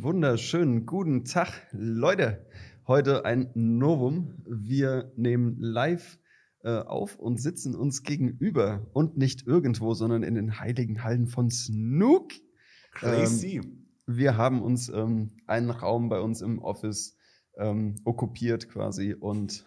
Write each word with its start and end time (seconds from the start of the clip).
Einen 0.00 0.14
wunderschönen 0.14 0.86
guten 0.86 1.26
Tag, 1.26 1.68
Leute. 1.72 2.46
Heute 2.86 3.26
ein 3.26 3.50
Novum. 3.52 4.42
Wir 4.48 5.12
nehmen 5.14 5.60
live 5.60 6.18
äh, 6.62 6.70
auf 6.70 7.16
und 7.16 7.38
sitzen 7.38 7.74
uns 7.74 8.02
gegenüber 8.02 8.88
und 8.94 9.18
nicht 9.18 9.46
irgendwo, 9.46 9.92
sondern 9.92 10.22
in 10.22 10.36
den 10.36 10.58
heiligen 10.58 11.04
Hallen 11.04 11.26
von 11.26 11.50
Snook. 11.50 12.32
Crazy. 12.92 13.56
Ähm, 13.56 13.88
wir 14.06 14.38
haben 14.38 14.62
uns 14.62 14.88
ähm, 14.88 15.36
einen 15.46 15.68
Raum 15.68 16.08
bei 16.08 16.20
uns 16.20 16.40
im 16.40 16.60
Office 16.60 17.18
ähm, 17.58 17.96
okkupiert 18.06 18.70
quasi 18.70 19.12
und 19.12 19.66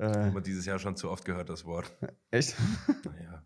äh, 0.00 0.08
Haben 0.08 0.34
wir 0.34 0.40
dieses 0.40 0.66
Jahr 0.66 0.80
schon 0.80 0.96
zu 0.96 1.08
oft 1.08 1.24
gehört, 1.24 1.48
das 1.48 1.64
Wort. 1.64 1.96
echt? 2.32 2.56
Naja, 3.04 3.44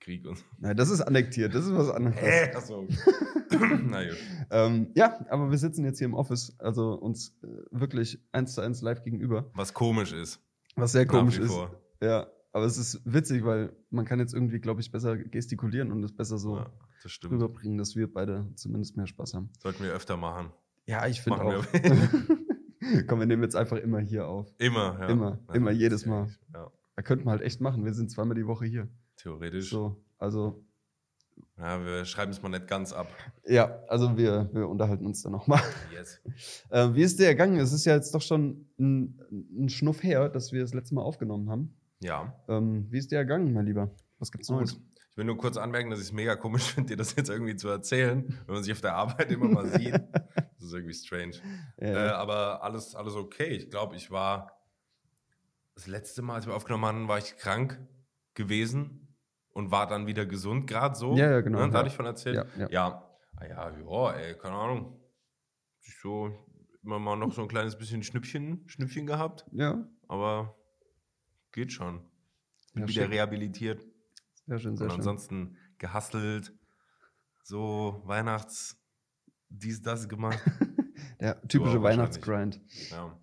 Krieg 0.00 0.26
und. 0.26 0.44
Nein, 0.58 0.76
das 0.76 0.90
ist 0.90 1.00
annektiert, 1.00 1.54
das 1.54 1.64
ist 1.66 1.74
was 1.74 1.90
anderes. 1.90 2.16
Hä? 2.20 2.52
Achso. 2.54 2.86
Na 3.88 4.04
gut. 4.04 4.16
Ähm, 4.50 4.88
ja, 4.94 5.18
aber 5.30 5.50
wir 5.50 5.58
sitzen 5.58 5.84
jetzt 5.84 5.98
hier 5.98 6.06
im 6.06 6.14
Office, 6.14 6.54
also 6.58 6.92
uns 6.94 7.36
äh, 7.42 7.46
wirklich 7.70 8.20
eins 8.32 8.54
zu 8.54 8.60
eins 8.60 8.82
live 8.82 9.02
gegenüber, 9.02 9.50
Was 9.54 9.74
komisch 9.74 10.12
ist. 10.12 10.40
was 10.76 10.92
sehr 10.92 11.06
komisch 11.06 11.38
ist. 11.38 11.50
vor. 11.50 11.80
Ja, 12.02 12.26
aber 12.52 12.64
es 12.64 12.78
ist 12.78 13.00
witzig, 13.04 13.44
weil 13.44 13.72
man 13.90 14.04
kann 14.04 14.18
jetzt 14.20 14.34
irgendwie, 14.34 14.58
glaube 14.60 14.80
ich, 14.80 14.90
besser 14.90 15.16
gestikulieren 15.16 15.92
und 15.92 16.02
es 16.04 16.14
besser 16.14 16.38
so 16.38 16.56
Ja, 16.56 16.70
das 17.02 17.18
rüberbringen, 17.24 17.78
dass 17.78 17.96
wir 17.96 18.12
beide 18.12 18.46
zumindest 18.54 18.96
mehr 18.96 19.06
Spaß 19.06 19.34
haben. 19.34 19.50
Sollten 19.60 19.82
wir 19.84 19.92
öfter 19.92 20.16
machen. 20.16 20.50
Ja, 20.86 21.06
ich 21.06 21.20
finde 21.20 21.42
auch. 21.42 21.64
Komm, 23.06 23.18
wir 23.18 23.26
nehmen 23.26 23.42
jetzt 23.42 23.56
einfach 23.56 23.76
immer 23.76 23.98
hier 24.00 24.26
auf. 24.26 24.52
Immer, 24.58 24.96
ja. 25.00 25.08
Immer, 25.08 25.38
immer, 25.52 25.70
jedes 25.70 26.06
Mal. 26.06 26.28
Ja, 26.54 26.70
Da 26.96 27.02
könnten 27.02 27.26
wir 27.26 27.32
halt 27.32 27.42
echt 27.42 27.60
machen. 27.60 27.84
Wir 27.84 27.92
sind 27.92 28.10
zweimal 28.10 28.34
die 28.36 28.46
Woche 28.46 28.64
hier. 28.64 28.88
Theoretisch. 29.18 29.70
So, 29.70 30.02
also 30.18 30.64
Ja, 31.58 31.84
wir 31.84 32.04
schreiben 32.04 32.30
es 32.32 32.40
mal 32.42 32.48
nicht 32.48 32.66
ganz 32.66 32.92
ab. 32.92 33.08
ja, 33.44 33.78
also 33.88 34.16
wir, 34.16 34.48
wir 34.52 34.68
unterhalten 34.68 35.04
uns 35.06 35.22
dann 35.22 35.32
nochmal. 35.32 35.60
Yes. 35.92 36.20
Äh, 36.70 36.94
wie 36.94 37.02
ist 37.02 37.18
dir 37.18 37.26
ergangen? 37.26 37.58
Es 37.58 37.72
ist 37.72 37.84
ja 37.84 37.94
jetzt 37.94 38.14
doch 38.14 38.22
schon 38.22 38.66
ein, 38.78 39.20
ein 39.30 39.68
Schnuff 39.68 40.02
her, 40.02 40.28
dass 40.28 40.52
wir 40.52 40.60
das 40.62 40.72
letzte 40.74 40.94
Mal 40.94 41.02
aufgenommen 41.02 41.50
haben. 41.50 41.74
Ja. 42.00 42.34
Ähm, 42.48 42.86
wie 42.90 42.98
ist 42.98 43.10
dir 43.10 43.16
ergangen, 43.16 43.52
mein 43.52 43.66
Lieber? 43.66 43.90
Was 44.18 44.30
gibt's 44.30 44.48
Neues? 44.48 44.74
Gut. 44.74 44.82
Ich 45.10 45.16
will 45.16 45.24
nur 45.24 45.36
kurz 45.38 45.56
anmerken, 45.56 45.90
dass 45.90 45.98
ich 45.98 46.06
es 46.06 46.12
mega 46.12 46.36
komisch 46.36 46.62
finde, 46.74 46.90
dir 46.90 46.96
das 46.96 47.16
jetzt 47.16 47.28
irgendwie 47.28 47.56
zu 47.56 47.68
erzählen, 47.68 48.24
wenn 48.46 48.54
man 48.54 48.62
sich 48.62 48.72
auf 48.72 48.80
der 48.80 48.94
Arbeit 48.94 49.32
immer 49.32 49.48
mal 49.48 49.66
sieht. 49.66 49.94
Das 49.94 50.62
ist 50.66 50.72
irgendwie 50.72 50.94
strange. 50.94 51.32
Äh, 51.78 51.92
Ja. 51.92 52.16
aber 52.16 52.62
alles, 52.62 52.94
alles 52.94 53.14
okay. 53.16 53.48
Ich 53.48 53.68
glaube, 53.70 53.96
ich 53.96 54.10
war 54.12 54.52
das 55.74 55.86
letzte 55.88 56.22
Mal, 56.22 56.34
als 56.36 56.46
wir 56.46 56.54
aufgenommen 56.54 56.84
haben, 56.86 57.08
war 57.08 57.18
ich 57.18 57.36
krank 57.36 57.80
gewesen 58.34 59.07
und 59.58 59.72
war 59.72 59.88
dann 59.88 60.06
wieder 60.06 60.24
gesund, 60.24 60.68
gerade 60.68 60.94
so. 60.94 61.16
Ja, 61.16 61.28
ja, 61.32 61.40
genau, 61.40 61.58
Ne? 61.66 61.72
Da 61.72 61.78
hatte 61.80 61.88
ich 61.88 61.96
von 61.96 62.06
erzählt. 62.06 62.36
Ja, 62.36 62.46
ja. 62.56 62.70
ja. 62.70 63.04
Ah 63.36 63.44
ja, 63.44 63.70
ja, 63.76 64.10
ey, 64.12 64.34
keine 64.36 64.54
Ahnung. 64.54 65.00
So 66.00 66.32
immer 66.84 67.00
mal 67.00 67.16
noch 67.16 67.32
so 67.32 67.42
ein 67.42 67.48
kleines 67.48 67.76
bisschen 67.76 68.04
Schnüppchen, 68.04 68.62
Schnüppchen 68.68 69.04
gehabt, 69.04 69.46
ja, 69.50 69.84
aber 70.06 70.54
geht 71.50 71.72
schon. 71.72 72.02
Bin 72.72 72.82
Ja, 72.84 72.88
wieder 72.88 73.02
schick. 73.02 73.12
rehabilitiert 73.14 73.84
sehr 74.46 74.60
schön, 74.60 74.76
sehr 74.76 74.84
und 74.84 74.90
schön. 74.92 75.00
ansonsten 75.00 75.56
gehustelt, 75.78 76.52
so 77.42 78.00
Weihnachts, 78.04 78.80
dies, 79.48 79.82
das 79.82 80.08
gemacht. 80.08 80.38
Der 81.20 81.42
typische 81.48 81.78
auch 81.78 81.82
Weihnachtsgrind. 81.82 82.60
ja. 82.90 83.18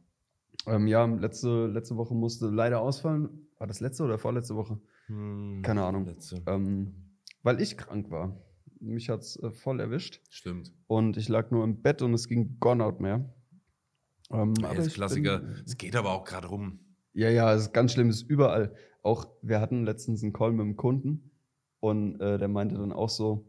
Ähm, 0.67 0.87
ja, 0.87 1.05
letzte, 1.05 1.67
letzte 1.67 1.95
Woche 1.95 2.13
musste 2.13 2.47
leider 2.47 2.81
ausfallen. 2.81 3.47
War 3.57 3.67
das 3.67 3.79
letzte 3.79 4.03
oder 4.03 4.17
vorletzte 4.17 4.55
Woche? 4.55 4.81
Hm, 5.07 5.61
Keine 5.63 5.83
Ahnung. 5.83 6.15
Ähm, 6.47 6.93
weil 7.43 7.61
ich 7.61 7.77
krank 7.77 8.09
war. 8.09 8.41
Mich 8.79 9.09
hat's 9.09 9.37
äh, 9.37 9.51
voll 9.51 9.79
erwischt. 9.79 10.21
Stimmt. 10.29 10.73
Und 10.87 11.17
ich 11.17 11.29
lag 11.29 11.51
nur 11.51 11.63
im 11.63 11.81
Bett 11.81 12.01
und 12.01 12.13
es 12.13 12.27
ging 12.27 12.59
gar 12.59 12.75
nicht 12.75 12.99
mehr. 12.99 13.33
Ähm, 14.31 14.53
Ja, 14.59 14.69
aber 14.69 14.83
Klassiker. 14.87 15.41
Es 15.65 15.77
geht 15.77 15.95
aber 15.95 16.11
auch 16.11 16.23
gerade 16.23 16.47
rum. 16.47 16.79
Ja, 17.13 17.29
ja, 17.29 17.53
es 17.53 17.63
ist 17.63 17.73
ganz 17.73 17.93
schlimm, 17.93 18.09
es 18.09 18.23
ist 18.23 18.29
überall. 18.29 18.75
Auch 19.01 19.27
wir 19.41 19.61
hatten 19.61 19.85
letztens 19.85 20.23
einen 20.23 20.33
Call 20.33 20.51
mit 20.51 20.61
einem 20.61 20.75
Kunden 20.75 21.31
und 21.79 22.19
äh, 22.19 22.37
der 22.37 22.47
meinte 22.47 22.75
dann 22.75 22.91
auch 22.91 23.09
so, 23.09 23.47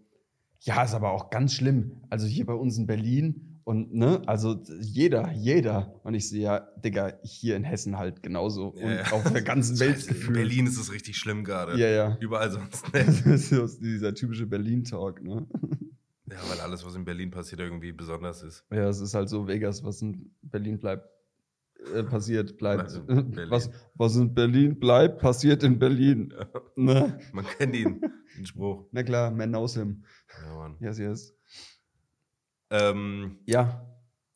ja, 0.61 0.83
ist 0.85 0.95
aber 0.95 1.13
auch 1.13 1.31
ganz 1.31 1.55
schlimm. 1.55 2.03
Also 2.11 2.27
hier 2.27 2.47
bei 2.47 2.53
uns 2.55 2.79
in 2.79 2.87
Berlin 2.87 3.56
und 3.67 3.93
ne, 3.93 4.23
also 4.27 4.63
jeder, 4.81 5.33
jeder. 5.33 5.93
Und 6.05 6.15
ich 6.15 6.29
sehe 6.29 6.43
ja, 6.43 6.69
Digga, 6.85 7.15
hier 7.25 7.57
in 7.57 7.65
Hessen 7.65 7.99
halt 7.99 8.23
genauso 8.23 8.69
und 8.69 8.81
Ja, 8.81 9.03
ja. 9.03 9.11
auf 9.13 9.25
der 9.33 9.43
ganzen 9.43 9.77
Welt 9.81 9.97
Scheiße, 10.01 10.29
In. 10.29 10.33
Berlin 10.35 10.67
ist 10.69 10.79
es 10.79 10.93
richtig 10.93 11.17
schlimm 11.17 11.43
gerade. 11.43 11.77
Ja, 11.77 11.89
ja. 11.89 12.17
Überall 12.21 12.53
sonst 12.53 12.85
Das 12.93 13.25
nicht. 13.27 13.51
ist 13.51 13.81
dieser 13.83 14.15
typische 14.15 14.47
Berlin-Talk, 14.47 15.21
ne? 15.21 15.49
ja, 16.31 16.37
weil 16.49 16.61
alles, 16.61 16.87
was 16.87 16.95
in 16.95 17.05
Berlin 17.05 17.33
passiert, 17.33 17.61
irgendwie 17.61 17.91
besonders 17.91 18.45
ist. 18.45 18.65
Ja, 18.71 18.89
es 18.89 19.01
ist 19.01 19.15
halt 19.15 19.29
so 19.29 19.49
Vegas, 19.49 19.83
was 19.83 20.01
in 20.01 20.31
Berlin 20.43 20.79
bleibt, 20.79 21.09
äh, 21.93 22.05
passiert, 22.05 22.59
bleibt. 22.59 22.83
Also. 22.85 23.03
Was, 23.51 23.69
was 23.97 24.15
in 24.15 24.33
Berlin 24.33 24.79
bleibt, 24.79 25.19
passiert 25.19 25.65
in 25.65 25.81
Berlin. 25.81 26.33
Ne? 26.77 27.19
Man 27.33 27.45
kennt 27.59 27.75
ihn, 27.75 28.01
den 28.39 28.47
Spruch. 28.47 28.87
Na 28.93 29.03
klar, 29.03 29.33
man 29.33 29.49
knows 29.49 29.75
him. 29.75 30.05
Ja, 30.47 30.55
Mann. 30.55 30.77
Yes, 30.79 30.99
yes. 30.99 31.33
Ähm, 32.71 33.39
Ja, 33.47 33.87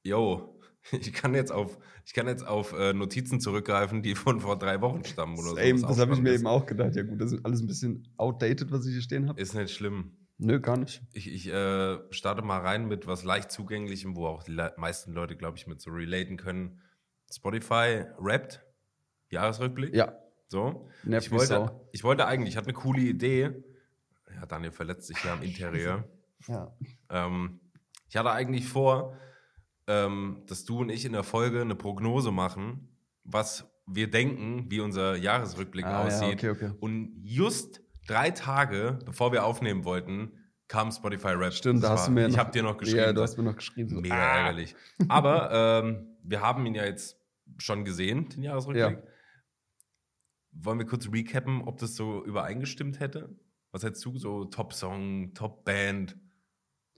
yo, 0.02 0.60
ich 0.92 1.12
kann 1.12 1.34
jetzt 1.34 1.52
auf, 1.52 1.78
ich 2.04 2.12
kann 2.14 2.26
jetzt 2.26 2.46
auf 2.46 2.72
äh, 2.72 2.92
Notizen 2.92 3.40
zurückgreifen, 3.40 4.02
die 4.02 4.14
von 4.14 4.40
vor 4.40 4.58
drei 4.58 4.80
Wochen 4.80 5.04
stammen 5.04 5.38
oder 5.38 5.50
so. 5.50 5.54
Das 5.56 5.98
habe 5.98 6.14
ich 6.14 6.20
mir 6.20 6.28
spannend 6.28 6.28
eben 6.38 6.46
auch 6.46 6.66
gedacht. 6.66 6.94
Ja 6.96 7.02
gut, 7.02 7.20
das 7.20 7.32
ist 7.32 7.44
alles 7.44 7.60
ein 7.60 7.66
bisschen 7.66 8.08
outdated, 8.16 8.70
was 8.72 8.86
ich 8.86 8.92
hier 8.92 9.02
stehen 9.02 9.28
habe. 9.28 9.40
ist. 9.40 9.50
Ist 9.50 9.54
nicht 9.54 9.74
schlimm. 9.74 10.16
Nö, 10.38 10.58
gar 10.58 10.78
nicht. 10.78 11.02
Ich, 11.12 11.30
ich 11.30 11.48
äh, 11.52 11.98
starte 12.10 12.40
mal 12.40 12.60
rein 12.60 12.88
mit 12.88 13.06
was 13.06 13.24
leicht 13.24 13.50
zugänglichem, 13.52 14.16
wo 14.16 14.26
auch 14.26 14.42
die 14.42 14.52
le 14.52 14.72
meisten 14.78 15.12
Leute, 15.12 15.36
glaube 15.36 15.58
ich, 15.58 15.66
mit 15.66 15.82
so 15.82 15.90
relaten 15.90 16.38
können. 16.38 16.80
Spotify 17.30 18.04
rappt, 18.18 18.62
Jahresrückblick. 19.28 19.94
Ja, 19.94 20.16
So. 20.48 20.88
nervt 21.04 21.26
Ich 21.26 21.32
wollte, 21.32 21.46
sau. 21.46 21.88
ich 21.92 22.04
wollte 22.04 22.26
eigentlich, 22.26 22.50
ich 22.50 22.56
hatte 22.56 22.68
eine 22.68 22.74
coole 22.74 23.02
Idee. 23.02 23.50
Ja, 24.34 24.46
Daniel 24.46 24.72
verletzt 24.72 25.08
sich 25.08 25.22
ja 25.22 25.34
am 25.34 25.42
Interieur. 25.42 26.08
Ja. 26.48 26.74
Ähm, 27.10 27.60
ich 28.10 28.16
hatte 28.16 28.30
eigentlich 28.30 28.66
vor, 28.68 29.16
ähm, 29.86 30.42
dass 30.46 30.64
du 30.66 30.80
und 30.80 30.90
ich 30.90 31.04
in 31.06 31.12
der 31.14 31.22
Folge 31.24 31.62
eine 31.62 31.74
Prognose 31.74 32.30
machen, 32.30 32.88
was 33.24 33.66
wir 33.86 34.10
denken, 34.10 34.70
wie 34.70 34.80
unser 34.80 35.16
Jahresrückblick 35.16 35.84
Ah, 35.86 36.02
ja, 36.02 36.06
aussieht. 36.06 36.34
okay, 36.34 36.50
okay. 36.50 36.70
Und 36.80 37.22
just 37.24 37.80
drei 38.06 38.30
Tage, 38.30 38.98
bevor 39.06 39.32
wir 39.32 39.44
aufnehmen 39.44 39.84
wollten, 39.84 40.32
kam 40.68 40.92
Spotify 40.92 41.28
Rap. 41.30 41.52
Stimmt, 41.52 41.82
da 41.82 41.88
Das 41.90 42.00
hast 42.00 42.08
du 42.08 42.14
war- 42.14 42.22
mir 42.22 42.28
Ich 42.28 42.38
habe 42.38 42.52
dir 42.52 42.62
noch 42.62 42.76
geschrieben. 42.78 42.98
Ja, 43.00 43.12
du 43.12 43.22
hast 43.22 43.36
mir 43.36 43.42
noch 43.44 43.56
geschrieben. 43.56 43.88
So, 43.90 44.00
Mega 44.00 44.14
ah. 44.14 44.36
ärgerlich. 44.38 44.76
Aber 45.08 45.50
ähm, 45.82 46.16
wir 46.22 46.40
haben 46.40 46.64
ihn 46.66 46.74
ja 46.76 46.84
jetzt 46.84 47.16
schon 47.58 47.84
gesehen, 47.84 48.28
den 48.28 48.42
Jahresrückblick. 48.44 48.98
Ja. 48.98 49.02
Wollen 50.52 50.78
wir 50.78 50.86
kurz 50.86 51.08
recappen, 51.12 51.62
ob 51.62 51.78
das 51.78 51.96
so 51.96 52.24
übereingestimmt 52.24 53.00
hätte? 53.00 53.36
Was 53.72 53.82
hättest 53.84 54.04
du 54.04 54.18
so 54.18 54.44
Top-Song, 54.46 55.32
Top-Band? 55.34 56.16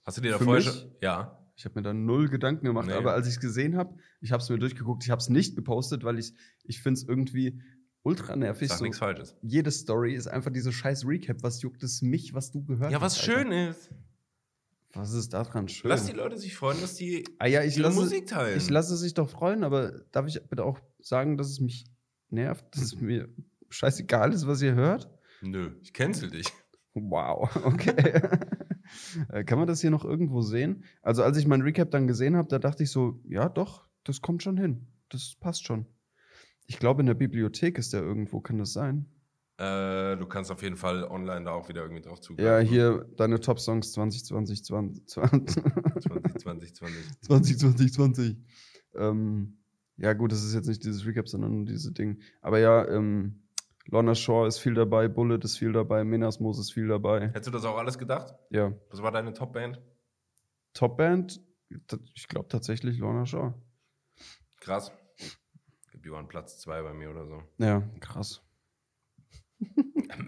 Hast 0.05 0.19
du 0.19 0.23
dir 0.23 0.33
da 0.33 0.39
Für 0.39 0.45
vorher 0.45 0.65
mich? 0.65 0.73
schon... 0.75 0.91
Ja. 1.01 1.39
Ich 1.55 1.65
habe 1.67 1.75
mir 1.79 1.83
da 1.83 1.93
null 1.93 2.29
Gedanken 2.29 2.65
gemacht, 2.67 2.87
Nee. 2.89 2.95
aber 2.95 3.13
als 3.13 3.27
ich 3.29 3.35
es 3.35 3.41
gesehen 3.41 3.77
habe, 3.77 3.95
ich 4.21 4.33
habe 4.33 4.43
es 4.43 4.49
mir 4.49 4.59
durchgeguckt, 4.59 5.05
ich 5.05 5.11
habe 5.11 5.21
es 5.21 5.29
nicht 5.29 5.55
gepostet, 5.55 6.03
weil 6.03 6.19
ich, 6.19 6.33
ich 6.65 6.81
finde 6.83 6.99
es 6.99 7.07
irgendwie 7.07 7.61
ultra 8.03 8.35
nervig. 8.37 8.69
Sag 8.69 8.79
So, 8.79 8.85
nichts 8.85 8.99
Falsches. 8.99 9.37
jede 9.43 9.71
Story 9.71 10.15
ist 10.15 10.27
einfach 10.29 10.51
diese 10.51 10.73
scheiß 10.73 11.07
Recap. 11.07 11.43
Was 11.43 11.61
juckt 11.63 11.83
es 11.83 12.01
mich, 12.03 12.33
was 12.35 12.51
du 12.51 12.65
gehört 12.65 12.91
Ja, 12.91 13.01
hast? 13.01 13.19
was 13.19 13.29
Alter? 13.29 13.43
schön 13.43 13.53
ist. 13.53 13.91
Was 14.95 15.13
ist 15.13 15.35
daran 15.35 15.69
schön? 15.69 15.89
Lass 15.91 16.07
die 16.07 16.13
Leute 16.13 16.37
sich 16.37 16.55
freuen, 16.57 16.81
dass 16.81 16.95
die 16.97 17.25
ah 17.39 17.47
ja, 17.47 17.63
ich 17.63 17.77
lasse, 17.77 17.99
Musik 18.01 18.27
teilen. 18.27 18.57
ich 18.59 18.69
lasse 18.69 18.97
sich 18.97 19.15
doch 19.15 19.29
freuen, 19.29 19.63
aber 19.63 20.03
darf 20.11 20.27
ich 20.27 20.41
bitte 20.49 20.65
auch 20.65 20.81
sagen, 21.01 21.37
dass 21.37 21.49
es 21.49 21.61
mich 21.61 21.85
nervt, 22.31 22.65
dass 22.75 22.83
es 22.83 22.97
mir 23.01 23.29
scheißegal 23.71 24.33
ist, 24.33 24.47
was 24.47 24.61
ihr 24.63 24.75
hört? 24.75 25.09
Nö, 25.43 25.73
ich 25.83 25.93
cancel 25.93 26.31
dich. 26.31 26.47
Wow, 26.95 27.55
okay. 27.65 28.21
Äh, 29.29 29.45
Kann 29.45 29.59
man 29.59 29.69
das 29.69 29.81
hier 29.81 29.91
noch 29.91 30.05
irgendwo 30.05 30.43
sehen? 30.43 30.85
Also 31.03 31.23
als 31.23 31.37
ich 31.37 31.47
mein 31.47 31.63
Recap 31.63 31.91
dann 31.91 32.07
gesehen 32.07 32.37
habe, 32.37 32.49
da 32.49 32.59
dachte 32.59 32.83
ich 32.83 32.91
so, 32.91 33.21
ja 33.29 33.49
doch, 33.49 33.87
das 34.05 34.21
kommt 34.21 34.43
schon 34.43 34.57
hin. 34.57 34.87
Das 35.09 35.37
passt 35.39 35.67
schon. 35.67 35.87
Ich 36.67 36.79
glaube, 36.79 37.03
in 37.03 37.07
der 37.07 37.15
Bibliothek 37.15 37.79
ist 37.79 37.93
der 37.93 38.03
irgendwo, 38.03 38.41
kann 38.41 38.59
das 38.59 38.73
sein? 38.73 39.07
Äh, 39.59 40.17
du 40.17 40.27
kannst 40.27 40.51
auf 40.51 40.63
jeden 40.63 40.77
Fall 40.77 41.05
online 41.05 41.45
da 41.45 41.53
auch 41.53 41.69
wieder 41.69 41.83
irgendwie 41.83 42.03
drauf 42.03 42.21
zugreifen. 42.21 42.45
Ja, 42.45 42.59
hier 42.59 43.07
deine 43.17 43.39
Top-Songs 43.39 43.93
2020, 43.93 44.65
20, 44.65 45.07
20, 45.07 45.59
2020, 45.59 46.75
20. 46.75 47.21
20, 47.21 47.59
20, 47.59 47.93
20. 47.93 48.37
Ähm, 48.95 49.59
ja, 49.99 50.15
gut, 50.15 50.33
das 50.33 50.43
ist 50.43 50.55
jetzt 50.55 50.69
nicht 50.69 50.85
dieses 50.85 51.07
Recap, 51.07 51.29
sondern 51.29 51.55
nur 51.55 51.65
diese 51.67 51.93
Ding. 51.93 52.21
Aber 52.41 52.59
ja, 52.59 52.89
ähm, 52.89 53.42
Lorna 53.93 54.15
Shaw 54.15 54.47
ist 54.47 54.59
viel 54.59 54.73
dabei, 54.73 55.07
Bullet 55.07 55.41
ist 55.45 55.59
viel 55.59 55.73
dabei, 55.73 56.03
Menas 56.03 56.41
Mos 56.41 56.59
ist 56.59 56.73
viel 56.73 56.89
dabei. 56.89 57.29
Hättest 57.29 57.49
du 57.49 57.51
das 57.51 57.67
auch 57.67 57.77
alles 57.77 57.99
gedacht? 57.99 58.35
Ja, 58.49 58.73
Was 58.91 59.03
war 59.03 59.13
deine 59.13 59.35
Top-Band? 59.35 59.83
Top-Band, 60.73 61.43
ich 62.15 62.27
glaube 62.27 62.49
tatsächlich 62.49 62.97
Lorna 62.97 63.27
Shaw. 63.27 63.53
Krass. 64.61 64.91
Die 66.03 66.11
waren 66.11 66.27
Platz 66.27 66.59
2 66.61 66.81
bei 66.83 66.95
mir 66.95 67.11
oder 67.11 67.27
so. 67.27 67.43
Ja, 67.59 67.83
krass. 68.01 68.43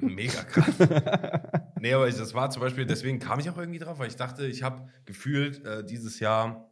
Mega 0.02 0.42
krass. 0.42 0.78
nee, 1.80 1.94
aber 1.94 2.06
ich, 2.06 2.16
das 2.16 2.34
war 2.34 2.50
zum 2.50 2.60
Beispiel, 2.60 2.84
deswegen 2.84 3.18
kam 3.18 3.40
ich 3.40 3.48
auch 3.48 3.56
irgendwie 3.56 3.78
drauf, 3.78 3.98
weil 3.98 4.08
ich 4.08 4.16
dachte, 4.16 4.46
ich 4.46 4.62
habe 4.62 4.90
gefühlt 5.06 5.64
äh, 5.64 5.82
dieses 5.82 6.20
Jahr 6.20 6.70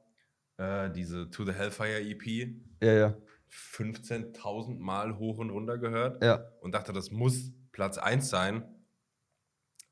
äh, 0.58 0.90
diese 0.90 1.30
To 1.30 1.46
the 1.46 1.52
Hellfire 1.52 2.02
EP 2.02 2.54
Ja, 2.82 2.92
ja. 2.92 3.16
15.000 3.52 4.78
Mal 4.78 5.18
hoch 5.18 5.38
und 5.38 5.50
runter 5.50 5.78
gehört 5.78 6.22
Ja. 6.24 6.44
und 6.60 6.72
dachte, 6.74 6.92
das 6.92 7.10
muss 7.10 7.52
Platz 7.72 7.98
1 7.98 8.28
sein. 8.28 8.64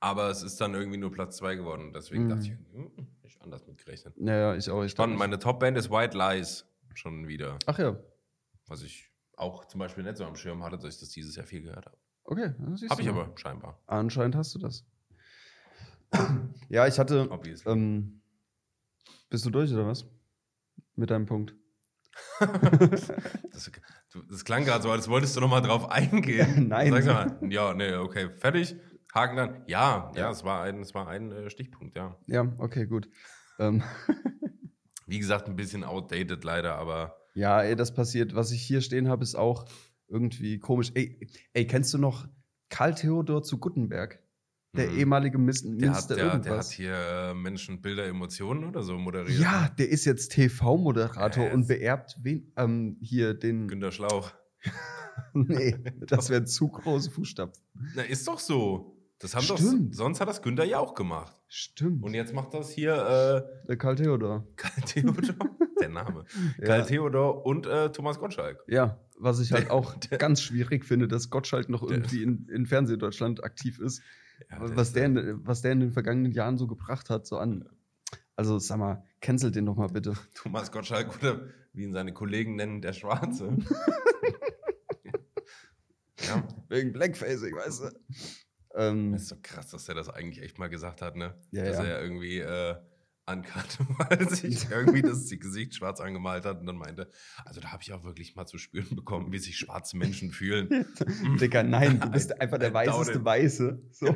Aber 0.02 0.30
es 0.30 0.42
ist 0.42 0.60
dann 0.62 0.72
irgendwie 0.74 0.96
nur 0.96 1.12
Platz 1.12 1.36
2 1.36 1.56
geworden. 1.56 1.92
Deswegen 1.92 2.24
Mhm. 2.24 2.28
dachte 2.30 2.42
ich, 2.44 2.50
hm, 2.72 3.06
ich 3.22 3.42
anders 3.42 3.66
mitgerechnet. 3.66 4.14
Ja, 4.18 4.34
ja, 4.34 4.54
ich 4.54 4.70
auch. 4.70 4.82
Ich 4.82 4.92
Spannend, 4.92 5.18
meine 5.18 5.38
Top-Band 5.38 5.76
ist 5.76 5.90
White 5.90 6.16
Lies 6.16 6.66
schon 6.94 7.28
wieder. 7.28 7.58
Ach 7.66 7.78
ja. 7.78 7.98
Was 8.66 8.82
ich 8.82 9.10
auch 9.36 9.66
zum 9.66 9.78
Beispiel 9.78 10.04
nicht 10.04 10.16
so 10.16 10.24
am 10.24 10.36
Schirm 10.36 10.62
hatte, 10.64 10.78
dass 10.78 10.94
ich 10.94 11.00
das 11.00 11.10
dieses 11.10 11.36
Jahr 11.36 11.44
viel 11.46 11.62
gehört 11.62 11.84
habe. 11.86 11.96
Okay. 12.24 12.54
dann 12.58 12.76
siehst 12.76 12.90
Habe 12.90 13.02
ich 13.02 13.08
mal. 13.10 13.24
aber 13.24 13.36
scheinbar. 13.38 13.78
Anscheinend 13.86 14.36
hast 14.36 14.54
du 14.54 14.58
das. 14.58 14.84
ja, 16.68 16.86
ich 16.86 16.98
hatte. 16.98 17.28
Ähm, 17.66 18.22
bist 19.28 19.44
du 19.44 19.50
durch 19.50 19.72
oder 19.72 19.86
was? 19.86 20.06
Mit 20.96 21.10
deinem 21.10 21.26
Punkt. 21.26 21.54
Das, 23.52 23.70
du, 24.12 24.22
das 24.22 24.44
klang 24.44 24.64
gerade 24.64 24.82
so, 24.82 24.90
als 24.90 25.08
wolltest 25.08 25.36
du 25.36 25.40
noch 25.40 25.50
mal 25.50 25.60
drauf 25.60 25.90
eingehen. 25.90 26.68
Nein. 26.68 26.90
Sag 26.92 27.04
mal, 27.40 27.50
ja, 27.50 27.74
nee, 27.74 27.94
okay, 27.94 28.30
fertig. 28.36 28.76
Haken 29.14 29.36
dann. 29.36 29.62
Ja, 29.66 30.10
ja, 30.14 30.20
Ja. 30.22 30.30
es 30.30 30.44
war 30.44 30.62
ein, 30.62 30.80
es 30.80 30.94
war 30.94 31.08
ein 31.08 31.32
äh, 31.32 31.50
Stichpunkt, 31.50 31.96
ja. 31.96 32.16
Ja, 32.26 32.50
okay, 32.58 32.86
gut. 32.86 33.08
Ähm, 33.58 33.82
Wie 35.06 35.18
gesagt, 35.18 35.48
ein 35.48 35.56
bisschen 35.56 35.84
outdated 35.84 36.44
leider, 36.44 36.76
aber 36.76 37.16
ja, 37.34 37.60
ey, 37.62 37.76
das 37.76 37.92
passiert. 37.94 38.34
Was 38.34 38.50
ich 38.52 38.62
hier 38.62 38.80
stehen 38.80 39.08
habe, 39.08 39.22
ist 39.22 39.34
auch 39.34 39.66
irgendwie 40.08 40.58
komisch. 40.58 40.92
Ey, 40.94 41.28
ey 41.52 41.66
kennst 41.66 41.92
du 41.94 41.98
noch 41.98 42.26
Karl 42.70 42.94
Theodor 42.94 43.42
zu 43.42 43.58
Guttenberg? 43.58 44.18
Der 44.76 44.88
Mhm. 44.88 44.98
ehemalige 44.98 45.38
Mis 45.38 45.62
der 45.62 45.70
hat, 45.72 45.80
Minister 45.80 46.14
der, 46.14 46.24
der 46.24 46.32
hat 46.34 46.46
irgendwas. 46.46 46.70
hier 46.70 46.94
äh, 46.94 47.34
Menschen, 47.34 47.82
Bilder, 47.82 48.06
Emotionen 48.06 48.64
oder 48.64 48.82
so 48.84 48.96
moderiert. 48.98 49.38
ja, 49.40 49.68
der 49.78 49.88
ist 49.88 50.04
jetzt 50.04 50.28
TV-Moderator 50.32 51.46
Ja, 51.46 51.52
und 51.52 51.66
beerbt 51.66 52.16
wen, 52.22 52.52
ähm, 52.56 52.96
hier 53.00 53.34
den. 53.34 53.66
Günter 53.68 53.90
Schlauch. 53.90 54.30
nee, 55.34 55.76
das 56.06 56.30
wären 56.30 56.46
zu 56.46 56.68
große 56.68 57.10
Fußstapfen. 57.10 57.62
Na, 57.96 58.02
ist 58.02 58.28
doch 58.28 58.38
so. 58.38 58.96
Das 59.18 59.34
haben 59.34 59.42
Stimmt. 59.42 59.60
doch, 59.92 59.96
sonst 59.98 60.20
hat 60.20 60.28
das 60.28 60.40
Günther 60.40 60.64
ja 60.64 60.78
auch 60.78 60.94
gemacht. 60.94 61.36
Stimmt. 61.48 62.02
Und 62.02 62.14
jetzt 62.14 62.32
macht 62.32 62.54
das 62.54 62.70
hier 62.70 62.94
äh, 62.94 63.66
der 63.66 63.76
Karl 63.76 63.96
Theodor. 63.96 64.46
Karl 64.56 64.82
Theodor, 64.86 65.34
der 65.78 65.88
Name. 65.90 66.24
Ja. 66.58 66.64
Karl 66.64 66.86
Theodor 66.86 67.44
und 67.44 67.66
äh, 67.66 67.90
Thomas 67.92 68.18
Gottschalk. 68.18 68.64
Ja, 68.66 68.98
was 69.18 69.40
ich 69.40 69.52
halt 69.52 69.68
auch 69.68 69.94
der- 69.96 70.16
ganz 70.16 70.40
schwierig 70.40 70.86
finde, 70.86 71.06
dass 71.06 71.28
Gottschalk 71.28 71.68
noch 71.68 71.82
irgendwie 71.82 72.22
in, 72.22 72.46
in 72.48 72.64
Fernsehdeutschland 72.64 73.44
aktiv 73.44 73.78
ist. 73.80 74.00
Ja, 74.50 74.60
was, 74.60 74.88
ist, 74.88 74.96
der 74.96 75.06
in, 75.06 75.46
was 75.46 75.62
der 75.62 75.72
in 75.72 75.80
den 75.80 75.92
vergangenen 75.92 76.32
Jahren 76.32 76.56
so 76.56 76.66
gebracht 76.66 77.10
hat, 77.10 77.26
so 77.26 77.38
an. 77.38 77.68
Also 78.36 78.58
sag 78.58 78.78
mal, 78.78 79.04
cancelt 79.20 79.54
den 79.54 79.66
doch 79.66 79.76
mal 79.76 79.88
bitte. 79.88 80.14
Thomas 80.34 80.72
Gottschalk 80.72 81.14
oder 81.18 81.42
wie 81.72 81.84
ihn 81.84 81.92
seine 81.92 82.12
Kollegen 82.12 82.56
nennen, 82.56 82.80
der 82.80 82.92
Schwarze. 82.92 83.56
ja, 86.26 86.48
Wegen 86.68 86.92
Blackfacing, 86.92 87.54
weißt 87.54 87.82
du? 87.82 87.90
Ähm, 88.74 89.14
ist 89.14 89.28
so 89.28 89.36
krass, 89.42 89.68
dass 89.68 89.88
er 89.88 89.94
das 89.94 90.08
eigentlich 90.08 90.42
echt 90.42 90.58
mal 90.58 90.68
gesagt 90.68 91.02
hat, 91.02 91.16
ne? 91.16 91.34
Ja, 91.50 91.64
dass 91.64 91.78
ja. 91.78 91.84
er 91.84 92.02
irgendwie 92.02 92.38
äh, 92.38 92.76
ankannte, 93.30 93.86
weil 93.98 94.28
sich 94.28 94.70
irgendwie 94.70 95.02
das 95.02 95.28
Gesicht 95.30 95.74
schwarz 95.74 96.00
angemalt 96.00 96.44
hat 96.44 96.60
und 96.60 96.66
dann 96.66 96.76
meinte, 96.76 97.10
also 97.44 97.60
da 97.60 97.72
habe 97.72 97.82
ich 97.82 97.92
auch 97.92 98.04
wirklich 98.04 98.34
mal 98.36 98.46
zu 98.46 98.58
spüren 98.58 98.94
bekommen, 98.96 99.32
wie 99.32 99.38
sich 99.38 99.56
schwarze 99.56 99.96
Menschen 99.96 100.30
fühlen. 100.30 100.86
Digga, 101.40 101.62
nein, 101.62 102.00
du 102.00 102.10
bist 102.10 102.40
einfach 102.40 102.58
der 102.58 102.74
weißeste. 102.74 103.24
Weiße. 103.24 103.82
So. 103.92 104.14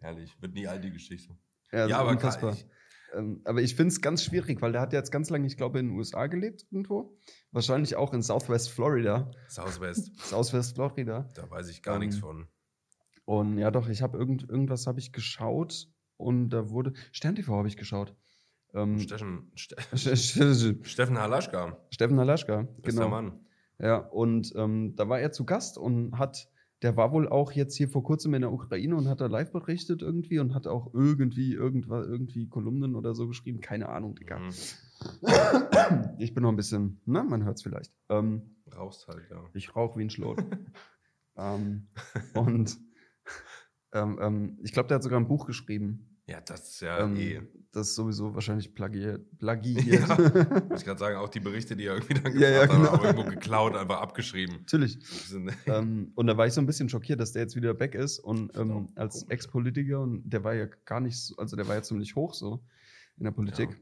Herrlich, 0.00 0.34
wird 0.40 0.54
nie 0.54 0.66
alt 0.66 0.82
die 0.84 0.90
Geschichte. 0.92 1.36
Ja, 1.72 1.86
Ja, 1.86 1.98
aber 1.98 2.10
unfassbar. 2.10 2.54
ich, 2.54 2.66
Ähm, 3.14 3.42
aber 3.44 3.60
ich 3.60 3.74
finde 3.76 3.88
es 3.92 4.00
ganz 4.00 4.24
schwierig, 4.24 4.62
weil 4.62 4.72
der 4.72 4.80
hat 4.80 4.92
jetzt 4.94 5.10
ganz 5.12 5.28
lange, 5.30 5.46
ich 5.46 5.56
glaube, 5.58 5.78
in 5.78 5.88
den 5.88 5.96
USA 5.98 6.26
gelebt 6.28 6.64
irgendwo. 6.70 7.18
Wahrscheinlich 7.50 7.94
auch 7.96 8.14
in 8.14 8.22
Southwest 8.22 8.70
Florida. 8.70 9.30
Southwest, 9.48 10.16
Southwest 10.28 10.74
Florida. 10.76 11.28
da 11.34 11.50
weiß 11.50 11.68
ich 11.68 11.82
gar 11.82 11.96
Ähm, 11.96 12.00
nichts 12.00 12.16
von. 12.18 12.48
Und 13.24 13.58
ja, 13.58 13.70
doch, 13.70 13.88
ich 13.88 14.02
habe 14.02 14.18
irgend, 14.18 14.48
irgendwas 14.48 14.86
habe 14.86 14.98
ich 14.98 15.12
geschaut 15.12 15.88
und 16.22 16.50
da 16.50 16.70
wurde 16.70 16.92
Stern 17.10 17.34
TV 17.34 17.56
habe 17.56 17.68
ich 17.68 17.76
geschaut. 17.76 18.14
Ähm, 18.74 18.98
Steffen, 18.98 19.52
Ste 19.54 19.76
Steffen 20.16 20.84
Steffen 20.84 21.18
Halaschka, 21.18 21.76
Halaschka, 22.00 22.62
bester 22.82 23.04
genau. 23.04 23.08
Mann. 23.08 23.40
Ja, 23.78 23.96
und 23.96 24.52
ähm, 24.56 24.94
da 24.96 25.08
war 25.08 25.20
er 25.20 25.32
zu 25.32 25.44
Gast 25.44 25.76
und 25.76 26.18
hat, 26.18 26.48
der 26.82 26.96
war 26.96 27.12
wohl 27.12 27.28
auch 27.28 27.52
jetzt 27.52 27.76
hier 27.76 27.88
vor 27.88 28.02
kurzem 28.02 28.32
in 28.34 28.42
der 28.42 28.52
Ukraine 28.52 28.96
und 28.96 29.08
hat 29.08 29.20
da 29.20 29.26
live 29.26 29.50
berichtet 29.50 30.02
irgendwie 30.02 30.38
und 30.38 30.54
hat 30.54 30.66
auch 30.66 30.94
irgendwie 30.94 31.52
irgendwas, 31.52 32.06
irgendwie 32.06 32.48
Kolumnen 32.48 32.94
oder 32.94 33.14
so 33.14 33.26
geschrieben. 33.26 33.60
Keine 33.60 33.88
Ahnung, 33.88 34.14
Digga. 34.14 34.38
Mhm. 34.38 34.50
Ich 36.18 36.32
bin 36.32 36.44
noch 36.44 36.50
ein 36.50 36.56
bisschen, 36.56 37.00
na, 37.06 37.24
man 37.24 37.44
hört 37.44 37.56
es 37.56 37.62
vielleicht. 37.62 37.92
Ähm, 38.08 38.56
Rauchst 38.72 39.08
halt, 39.08 39.28
ja. 39.30 39.42
ich 39.52 39.74
rauche 39.74 39.98
wie 39.98 40.04
ein 40.04 40.10
Schlot. 40.10 40.38
ähm, 41.36 41.88
und 42.34 42.78
ähm, 43.92 44.18
ähm, 44.22 44.58
ich 44.62 44.72
glaube, 44.72 44.88
der 44.88 44.96
hat 44.96 45.02
sogar 45.02 45.18
ein 45.18 45.28
Buch 45.28 45.46
geschrieben. 45.46 46.11
Ja, 46.26 46.40
das 46.40 46.70
ist 46.74 46.80
ja 46.82 47.00
ähm, 47.00 47.16
eh. 47.16 47.42
Das 47.72 47.88
ist 47.88 47.94
sowieso 47.96 48.32
wahrscheinlich 48.34 48.74
plagiert. 48.74 49.26
plagiert. 49.38 49.84
Ja. 49.84 50.06
Muss 50.68 50.80
ich 50.80 50.84
gerade 50.86 50.98
sagen, 50.98 51.16
auch 51.16 51.28
die 51.28 51.40
Berichte, 51.40 51.74
die 51.76 51.86
er 51.86 51.94
irgendwie 51.94 52.14
dann 52.14 52.38
Ja, 52.38 52.48
ja, 52.48 52.66
gemacht 52.66 52.70
hat, 52.70 52.90
genau. 52.92 53.02
auch 53.02 53.04
irgendwo 53.04 53.30
geklaut, 53.30 53.74
einfach 53.76 54.00
abgeschrieben. 54.00 54.56
Natürlich. 54.60 54.98
Ähm, 55.66 56.12
und 56.14 56.26
da 56.28 56.36
war 56.36 56.46
ich 56.46 56.52
so 56.52 56.60
ein 56.60 56.66
bisschen 56.66 56.88
schockiert, 56.88 57.18
dass 57.20 57.32
der 57.32 57.42
jetzt 57.42 57.56
wieder 57.56 57.78
weg 57.80 57.94
ist 57.94 58.18
und 58.20 58.56
ähm, 58.56 58.88
als 58.94 59.24
Ex-Politiker 59.24 60.00
und 60.00 60.28
der 60.30 60.44
war 60.44 60.54
ja 60.54 60.66
gar 60.84 61.00
nicht, 61.00 61.18
so, 61.18 61.36
also 61.36 61.56
der 61.56 61.66
war 61.68 61.74
ja 61.76 61.82
ziemlich 61.82 62.14
hoch 62.14 62.34
so 62.34 62.62
in 63.16 63.24
der 63.24 63.30
Politik. 63.32 63.70
Ja. 63.70 63.76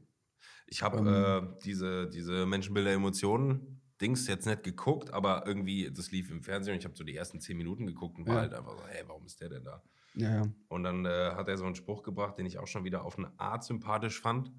Ich 0.67 0.83
habe 0.83 0.99
Ähm. 0.99 1.07
äh, 1.55 1.59
diese, 1.65 2.09
diese 2.09 2.47
Menschenbilder, 2.47 2.93
Emotionen, 2.93 3.81
Dings 4.01 4.27
jetzt 4.29 4.47
nicht 4.47 4.63
geguckt, 4.63 5.13
aber 5.13 5.45
irgendwie, 5.47 5.91
das 5.93 6.11
lief 6.11 6.31
im 6.31 6.43
Fernsehen 6.43 6.73
und 6.75 6.79
ich 6.79 6.85
habe 6.87 6.97
so 6.97 7.05
die 7.05 7.17
ersten 7.17 7.41
zehn 7.41 7.57
Minuten 7.57 7.87
geguckt 7.87 8.19
und 8.19 8.27
war 8.27 8.37
Ja. 8.37 8.41
halt 8.43 8.55
einfach 8.55 8.73
so, 8.79 8.87
hey, 8.87 9.03
warum 9.07 9.27
ist 9.27 9.41
der 9.41 9.51
denn 9.51 9.65
da? 9.65 9.83
Ja, 10.15 10.35
ja. 10.37 10.43
Und 10.69 10.83
dann 10.85 11.05
äh, 11.07 11.33
hat 11.35 11.49
er 11.49 11.57
so 11.57 11.65
einen 11.65 11.75
Spruch 11.77 12.03
gebracht, 12.03 12.37
den 12.39 12.47
ich 12.47 12.59
auch 12.59 12.67
schon 12.67 12.85
wieder 12.85 13.05
auf 13.05 13.17
eine 13.19 13.33
Art 13.39 13.65
sympathisch 13.65 14.21
fand. 14.21 14.51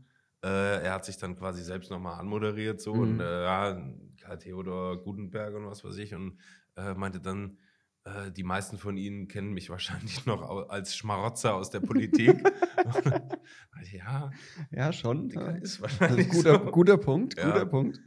Äh, 0.43 0.83
er 0.83 0.93
hat 0.93 1.05
sich 1.05 1.17
dann 1.17 1.35
quasi 1.35 1.61
selbst 1.63 1.91
nochmal 1.91 2.19
anmoderiert, 2.19 2.81
so 2.81 2.93
Mhm. 2.95 3.01
und 3.01 3.19
äh, 3.19 3.43
ja, 3.43 3.91
Karl 4.21 4.37
Theodor 4.39 5.03
Gutenberg 5.03 5.53
und 5.55 5.65
was 5.67 5.83
weiß 5.83 5.97
ich, 5.97 6.15
und 6.15 6.39
äh, 6.77 6.93
meinte 6.93 7.19
dann, 7.19 7.57
äh, 8.05 8.31
die 8.31 8.43
meisten 8.43 8.77
von 8.79 8.97
Ihnen 8.97 9.27
kennen 9.27 9.53
mich 9.53 9.69
wahrscheinlich 9.69 10.25
noch 10.25 10.69
als 10.69 10.95
Schmarotzer 10.95 11.53
aus 11.53 11.69
der 11.69 11.81
Politik. 11.81 12.41
ja, 13.91 14.31
Ja, 14.71 14.93
schon. 14.93 15.29
Ja. 15.29 15.51
ist 15.51 15.81
wahrscheinlich 15.81 16.29
Guter, 16.29 16.53
so. 16.65 16.71
guter 16.71 16.97
Punkt, 16.97 17.37
Ja. 17.37 17.45
guter 17.51 17.65
Punkt. 17.65 17.99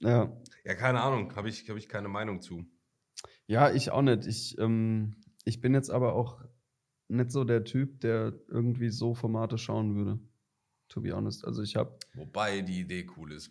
Ja. 0.00 0.32
Ja, 0.64 0.74
keine 0.74 1.00
Ahnung, 1.00 1.34
habe 1.34 1.48
ich, 1.48 1.68
hab 1.68 1.76
ich 1.76 1.88
keine 1.88 2.08
Meinung 2.08 2.40
zu. 2.40 2.64
ja, 3.46 3.70
ich 3.70 3.90
auch 3.90 4.02
nicht. 4.02 4.26
Ich, 4.26 4.56
ähm, 4.58 5.16
ich 5.44 5.60
bin 5.60 5.74
jetzt 5.74 5.90
aber 5.90 6.14
auch 6.14 6.40
nicht 7.12 7.30
so 7.30 7.44
der 7.44 7.64
Typ, 7.64 8.00
der 8.00 8.32
irgendwie 8.48 8.88
so 8.90 9.14
Formate 9.14 9.58
schauen 9.58 9.94
würde. 9.94 10.18
To 10.88 11.00
be 11.00 11.12
honest. 11.12 11.44
Also 11.46 11.62
ich 11.62 11.76
habe 11.76 11.96
Wobei 12.14 12.60
die 12.60 12.80
Idee 12.80 13.06
cool 13.16 13.32
ist. 13.32 13.50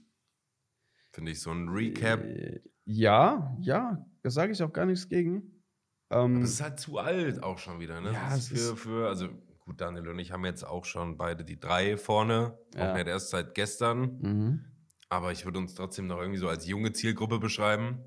Finde 1.12 1.32
ich 1.32 1.42
so 1.42 1.52
ein 1.52 1.68
Recap. 1.70 2.24
Äh, 2.24 2.62
Ja, 2.86 3.56
ja, 3.62 4.06
das 4.24 4.34
sage 4.34 4.52
ich 4.52 4.62
auch 4.64 4.74
gar 4.74 4.86
nichts 4.86 5.08
gegen. 5.10 5.64
Ähm, 6.10 6.42
Das 6.42 6.52
ist 6.52 6.62
halt 6.62 6.80
zu 6.80 6.98
alt 6.98 7.42
auch 7.44 7.58
schon 7.58 7.80
wieder, 7.80 8.02
ne? 8.02 8.12
Ja, 8.14 8.30
das 8.30 8.52
ist 8.52 8.60
es 8.62 8.70
für, 8.72 8.78
für, 8.78 9.08
also 9.08 9.30
gut, 9.60 9.80
Daniel 9.82 10.08
und 10.10 10.20
ich 10.20 10.32
haben 10.32 10.46
jetzt 10.46 10.64
auch 10.64 10.86
schon 10.86 11.18
beide 11.18 11.44
die 11.44 11.60
drei 11.60 11.98
vorne. 11.98 12.58
Ja. 12.76 12.92
Auch 12.92 12.96
nicht 12.96 13.08
erst 13.08 13.30
seit 13.30 13.56
gestern. 13.56 14.20
mhm. 14.22 14.66
Aber 15.10 15.34
ich 15.34 15.44
würde 15.44 15.60
uns 15.60 15.74
trotzdem 15.76 16.08
noch 16.08 16.20
irgendwie 16.20 16.40
so 16.40 16.48
als 16.48 16.66
junge 16.68 16.94
Zielgruppe 16.94 17.40
beschreiben. 17.40 18.00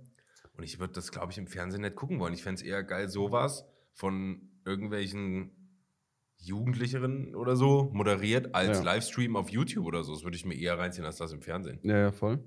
Und 0.56 0.62
ich 0.64 0.78
würde 0.78 0.94
das, 0.94 1.12
glaube 1.12 1.32
ich, 1.32 1.38
im 1.38 1.46
Fernsehen 1.48 1.82
nicht 1.82 1.96
gucken 1.96 2.18
wollen. 2.18 2.32
Ich 2.32 2.42
fände 2.42 2.60
es 2.62 2.66
eher 2.66 2.82
geil, 2.82 3.10
sowas 3.10 3.66
von 3.92 4.48
irgendwelchen 4.64 5.50
Jugendlicheren 6.36 7.34
oder 7.34 7.56
so 7.56 7.90
moderiert 7.92 8.54
als 8.54 8.78
Ja. 8.78 8.84
Livestream 8.84 9.36
auf 9.36 9.48
YouTube 9.50 9.86
oder 9.86 10.02
so. 10.04 10.12
Das 10.12 10.24
würde 10.24 10.36
ich 10.36 10.44
mir 10.44 10.54
eher 10.54 10.78
reinziehen 10.78 11.04
als 11.06 11.16
das 11.16 11.32
im 11.32 11.40
Fernsehen. 11.42 11.78
Ja, 11.82 11.96
ja, 11.98 12.12
voll. 12.12 12.46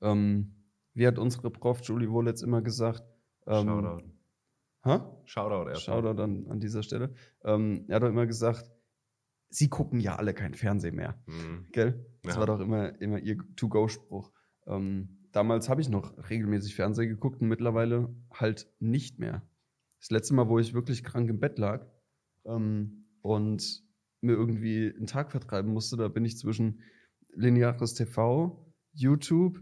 Ähm, 0.00 0.54
wie 0.94 1.06
hat 1.06 1.18
unsere 1.18 1.50
Prof 1.50 1.80
Julie 1.82 2.10
Wohlitz 2.10 2.42
immer 2.42 2.62
gesagt? 2.62 3.02
Ähm, 3.46 3.66
Shoutout. 3.66 4.04
Hä? 4.84 4.98
Shoutout 5.24 5.68
erst. 5.68 5.82
Shoutout 5.82 6.22
an, 6.22 6.46
an 6.48 6.60
dieser 6.60 6.82
Stelle. 6.82 7.14
Ähm, 7.44 7.84
er 7.88 7.96
hat 7.96 8.02
doch 8.04 8.08
immer 8.08 8.26
gesagt, 8.26 8.70
sie 9.50 9.68
gucken 9.68 10.00
ja 10.00 10.16
alle 10.16 10.32
kein 10.32 10.54
Fernsehen 10.54 10.94
mehr. 10.96 11.20
Mhm. 11.26 11.66
Gell? 11.72 12.06
Das 12.22 12.34
Ja. 12.34 12.40
war 12.40 12.46
doch 12.46 12.60
immer, 12.60 12.98
immer 13.00 13.18
ihr 13.18 13.36
To-Go-Spruch. 13.56 14.32
Ähm, 14.66 15.26
damals 15.32 15.68
habe 15.68 15.80
ich 15.80 15.88
noch 15.88 16.30
regelmäßig 16.30 16.74
Fernsehen 16.74 17.08
geguckt 17.08 17.42
und 17.42 17.48
mittlerweile 17.48 18.14
halt 18.32 18.68
nicht 18.78 19.18
mehr. 19.18 19.42
Das 20.06 20.12
letzte 20.12 20.34
Mal, 20.34 20.48
wo 20.48 20.60
ich 20.60 20.72
wirklich 20.72 21.02
krank 21.02 21.28
im 21.28 21.40
Bett 21.40 21.58
lag 21.58 21.84
ähm, 22.44 23.06
und 23.22 23.82
mir 24.20 24.34
irgendwie 24.34 24.94
einen 24.96 25.08
Tag 25.08 25.32
vertreiben 25.32 25.72
musste, 25.72 25.96
da 25.96 26.06
bin 26.06 26.24
ich 26.24 26.38
zwischen 26.38 26.80
lineares 27.34 27.94
TV, 27.94 28.72
YouTube, 28.92 29.58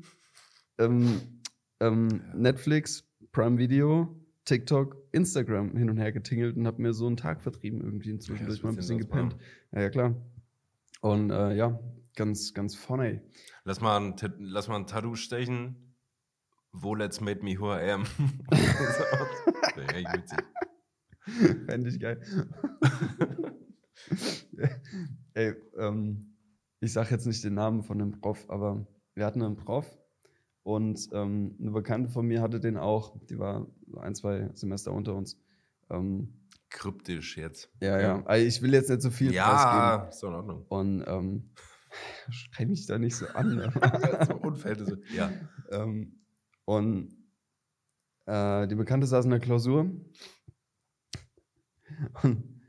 ähm, 0.76 1.40
ähm, 1.80 2.20
Netflix, 2.34 3.08
Prime 3.32 3.56
Video, 3.56 4.22
TikTok, 4.44 4.98
Instagram 5.12 5.78
hin 5.78 5.88
und 5.88 5.96
her 5.96 6.12
getingelt 6.12 6.58
und 6.58 6.66
habe 6.66 6.82
mir 6.82 6.92
so 6.92 7.06
einen 7.06 7.16
Tag 7.16 7.40
vertrieben 7.40 7.80
irgendwie 7.80 8.10
inzwischen 8.10 8.44
durch 8.44 8.58
was 8.58 8.64
mal 8.64 8.68
ein 8.68 8.76
bisschen 8.76 8.98
gepennt. 8.98 9.38
Ja, 9.72 9.80
ja, 9.80 9.88
klar. 9.88 10.14
Und 11.00 11.30
äh, 11.30 11.56
ja, 11.56 11.80
ganz, 12.16 12.52
ganz 12.52 12.74
funny. 12.74 13.22
Lass 13.64 13.80
mal 13.80 13.98
ein, 13.98 14.14
lass 14.40 14.68
mal 14.68 14.76
ein 14.76 14.86
Tattoo 14.86 15.14
stechen. 15.14 15.93
Wolet's 16.74 17.20
made 17.20 17.42
me 17.42 17.58
who 17.58 17.70
I 17.72 17.90
am. 17.92 18.04
Wäre 19.76 19.94
echt 19.94 20.12
witzig. 20.12 20.44
Fände 21.66 21.88
ich 21.88 22.00
geil. 22.00 22.20
Ey, 25.34 25.54
ähm, 25.78 26.36
ich 26.80 26.92
sag 26.92 27.10
jetzt 27.10 27.26
nicht 27.26 27.42
den 27.44 27.54
Namen 27.54 27.82
von 27.82 27.98
dem 27.98 28.20
Prof, 28.20 28.50
aber 28.50 28.86
wir 29.14 29.24
hatten 29.24 29.42
einen 29.42 29.56
Prof 29.56 29.86
und 30.64 31.08
ähm, 31.12 31.56
eine 31.60 31.70
Bekannte 31.70 32.10
von 32.10 32.26
mir 32.26 32.42
hatte 32.42 32.58
den 32.60 32.76
auch. 32.76 33.16
Die 33.28 33.38
war 33.38 33.66
ein, 33.96 34.14
zwei 34.14 34.50
Semester 34.54 34.92
unter 34.92 35.14
uns. 35.14 35.40
Ähm, 35.90 36.40
Kryptisch 36.70 37.36
jetzt. 37.36 37.70
ja, 37.80 38.00
ja. 38.00 38.22
Also 38.26 38.46
ich 38.46 38.60
will 38.62 38.74
jetzt 38.74 38.90
nicht 38.90 39.00
so 39.00 39.10
viel 39.10 39.32
Ja, 39.32 40.08
ist 40.10 40.20
doch 40.22 40.28
in 40.28 40.34
Ordnung. 40.34 40.66
Und 40.68 41.04
ähm, 41.06 41.50
schrei 42.30 42.66
mich 42.66 42.86
da 42.86 42.98
nicht 42.98 43.14
so 43.16 43.26
an. 43.28 43.54
ne? 43.54 43.72
so 44.26 44.34
Unfälle. 44.34 44.84
So. 44.84 44.96
Ja. 45.14 45.30
Ähm, 45.70 46.23
und 46.64 47.16
äh, 48.26 48.66
die 48.66 48.74
Bekannte 48.74 49.06
saß 49.06 49.24
in 49.24 49.30
der 49.32 49.40
Klausur. 49.40 49.90
Und 52.22 52.60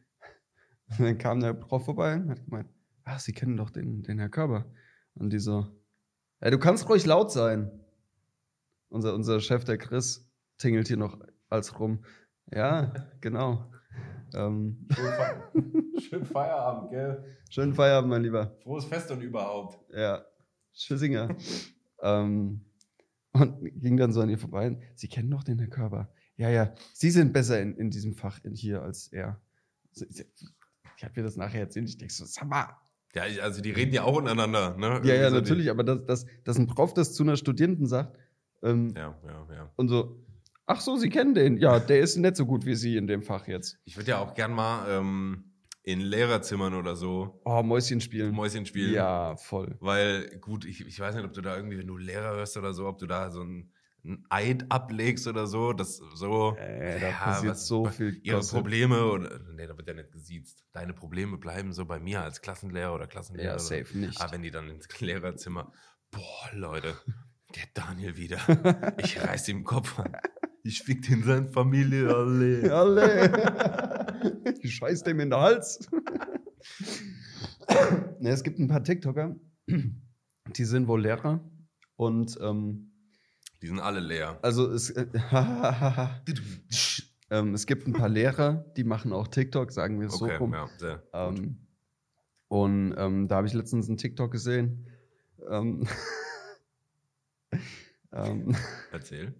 dann 0.99 1.17
kam 1.17 1.39
der 1.39 1.53
Prof 1.53 1.85
vorbei 1.85 2.15
und 2.15 2.29
hat 2.29 2.43
gemeint, 2.45 2.69
ah, 3.03 3.17
Sie 3.19 3.33
kennen 3.33 3.57
doch 3.57 3.69
den, 3.69 4.03
den 4.03 4.19
Herr 4.19 4.29
Körber. 4.29 4.65
Und 5.15 5.31
die 5.31 5.39
so, 5.39 5.67
ja, 6.41 6.49
du 6.51 6.59
kannst 6.59 6.87
ruhig 6.89 7.05
laut 7.05 7.31
sein. 7.31 7.71
Unser, 8.89 9.15
unser 9.15 9.39
Chef, 9.39 9.63
der 9.63 9.77
Chris, 9.77 10.29
tingelt 10.57 10.87
hier 10.87 10.97
noch 10.97 11.17
als 11.49 11.79
rum. 11.79 12.05
Ja, 12.51 12.93
genau. 13.21 13.71
Ähm, 14.33 14.87
Schönen 15.99 16.25
Feierabend, 16.25 16.91
gell? 16.91 17.37
schönen 17.49 17.73
Feierabend, 17.73 18.09
mein 18.09 18.23
Lieber. 18.23 18.55
Frohes 18.63 18.85
Fest 18.85 19.09
und 19.11 19.21
überhaupt. 19.21 19.79
Ja, 19.93 20.23
Tschüssinger. 20.73 21.35
ähm, 22.01 22.65
und 23.35 23.81
ging 23.81 23.97
dann 23.97 24.11
so 24.11 24.21
an 24.21 24.29
ihr 24.29 24.37
vorbei. 24.39 24.77
Sie 24.95 25.07
kennen 25.07 25.29
doch 25.29 25.43
den 25.43 25.59
Herr 25.59 25.67
Körber. 25.69 26.09
Ja, 26.37 26.49
ja, 26.49 26.73
Sie 26.93 27.11
sind 27.11 27.31
besser 27.33 27.61
in, 27.61 27.75
in 27.77 27.89
diesem 27.91 28.13
Fach 28.15 28.43
in 28.43 28.53
hier 28.55 28.81
als 28.81 29.07
er. 29.11 29.39
So, 29.91 30.05
Ich, 30.09 30.25
ich 30.97 31.03
habe 31.03 31.13
mir 31.15 31.23
das 31.23 31.35
nachher 31.37 31.61
erzählt. 31.61 31.87
Ich 31.89 31.97
denke 31.97 32.13
so, 32.13 32.25
sag 32.25 32.47
mal. 32.47 32.75
Ja, 33.13 33.23
also 33.41 33.61
die 33.61 33.71
reden 33.71 33.93
ja 33.93 34.03
auch 34.03 34.17
untereinander, 34.17 34.75
ne? 34.75 34.85
Ja, 34.87 34.93
Irgendwie 34.95 35.09
ja, 35.11 35.29
so 35.29 35.35
die- 35.37 35.41
natürlich, 35.41 35.69
aber 35.69 35.83
dass, 35.85 36.05
dass, 36.05 36.25
dass 36.43 36.57
ein 36.57 36.67
Prof 36.67 36.93
das 36.93 37.13
zu 37.13 37.23
einer 37.23 37.37
Studierenden 37.37 37.85
sagt 37.87 38.17
ähm, 38.61 38.93
Ja, 38.95 39.17
ja, 39.25 39.47
ja. 39.55 39.71
und 39.77 39.87
so, 39.87 40.25
ach 40.65 40.81
so, 40.81 40.97
Sie 40.97 41.07
kennen 41.09 41.33
den. 41.33 41.57
Ja, 41.57 41.79
der 41.79 41.99
ist 42.01 42.17
nicht 42.17 42.35
so 42.35 42.45
gut 42.45 42.65
wie 42.65 42.75
Sie 42.75 42.97
in 42.97 43.07
dem 43.07 43.21
Fach 43.23 43.47
jetzt. 43.47 43.77
Ich 43.85 43.95
würde 43.95 44.11
ja 44.11 44.19
auch 44.19 44.33
gern 44.33 44.51
mal 44.51 44.85
ähm, 44.89 45.45
in 45.87 45.99
Lehrerzimmern 46.01 46.73
oder 46.73 46.95
so 46.95 47.39
Oh, 47.45 47.61
Mäuschen 47.61 48.01
spielen. 48.01 48.33
Mäuschen 48.33 48.65
spielen. 48.65 48.93
Ja, 48.93 49.35
voll. 49.37 49.77
Weil, 49.79 50.37
gut, 50.39 50.65
ich, 50.65 50.85
ich 50.85 50.99
weiß 50.99 51.13
nicht, 51.15 51.23
ob 51.25 51.33
du 51.33 51.41
da 51.41 51.55
irgendwie, 51.55 51.77
wenn 51.77 51.87
du 51.87 51.95
Lehrer 51.97 52.35
hörst 52.35 52.57
oder 52.57 52.73
so, 52.73 52.87
ob 52.87 52.97
du 52.97 53.05
da 53.05 53.29
so 53.29 53.41
ein, 53.43 53.71
ein 54.03 54.23
Eid 54.29 54.65
ablegst 54.69 55.27
oder 55.27 55.45
so, 55.47 55.73
das 55.73 55.97
so. 56.15 56.55
Äh, 56.57 56.99
da 56.99 57.07
ja, 57.09 57.13
passiert 57.15 57.51
was- 57.53 57.67
so 57.67 57.85
viel 57.85 58.19
Ihre 58.23 58.37
Gossip. 58.37 58.57
Probleme, 58.57 59.05
oder, 59.05 59.39
nee, 59.53 59.67
da 59.67 59.77
wird 59.77 59.87
ja 59.87 59.93
nicht 59.93 60.11
gesiezt. 60.11 60.65
Deine 60.73 60.93
Probleme 60.93 61.37
bleiben 61.37 61.71
so 61.71 61.85
bei 61.85 61.99
mir 61.99 62.21
als 62.23 62.41
Klassenlehrer 62.41 62.93
oder 62.95 63.05
Klassenlehrer. 63.07 63.47
Ja, 63.47 63.53
oder- 63.53 63.59
safe 63.59 63.97
nicht. 63.97 64.19
Aber 64.21 64.31
wenn 64.31 64.41
die 64.41 64.51
dann 64.51 64.69
ins 64.69 64.87
Lehrerzimmer, 64.99 65.71
boah, 66.11 66.49
Leute, 66.53 66.95
der 67.55 67.63
Daniel 67.75 68.17
wieder. 68.17 68.39
Ich 68.97 69.21
reiß 69.21 69.47
ihm 69.49 69.57
den 69.59 69.63
Kopf 69.65 69.99
an. 69.99 70.15
Ich 70.67 70.81
fick 70.81 71.03
den 71.07 71.21
seine 71.23 71.51
Familie 71.51 72.13
alle. 72.13 72.73
Alle. 72.73 74.53
Ich 74.61 74.75
scheiß 74.75 75.03
dem 75.03 75.19
in 75.19 75.29
den 75.29 75.39
Hals. 75.39 75.87
ne, 78.19 78.29
es 78.29 78.43
gibt 78.43 78.57
ein 78.57 78.67
paar 78.67 78.83
TikToker, 78.83 79.35
die 79.67 80.65
sind 80.65 80.87
wohl 80.87 81.01
Lehrer. 81.03 81.47
Und 81.95 82.37
ähm, 82.41 82.91
Die 83.61 83.67
sind 83.67 83.79
alle 83.79 83.99
leer. 83.99 84.39
also 84.41 84.71
es, 84.71 84.89
äh, 84.89 85.05
ähm, 87.29 87.53
es 87.53 87.67
gibt 87.67 87.87
ein 87.87 87.93
paar 87.93 88.09
Lehrer, 88.09 88.65
die 88.75 88.83
machen 88.83 89.13
auch 89.13 89.27
TikTok, 89.27 89.71
sagen 89.71 89.99
wir 89.99 90.07
es 90.07 90.17
so 90.17 90.25
Okay, 90.25 90.37
rum. 90.37 90.53
ja, 90.53 90.67
sehr. 90.79 91.03
Ähm, 91.13 91.67
und 92.47 92.95
ähm, 92.97 93.27
da 93.27 93.35
habe 93.37 93.47
ich 93.47 93.53
letztens 93.53 93.87
einen 93.87 93.97
TikTok 93.97 94.31
gesehen. 94.31 94.87
Ähm, 95.49 95.87
ähm, 98.11 98.55
Erzähl. 98.91 99.35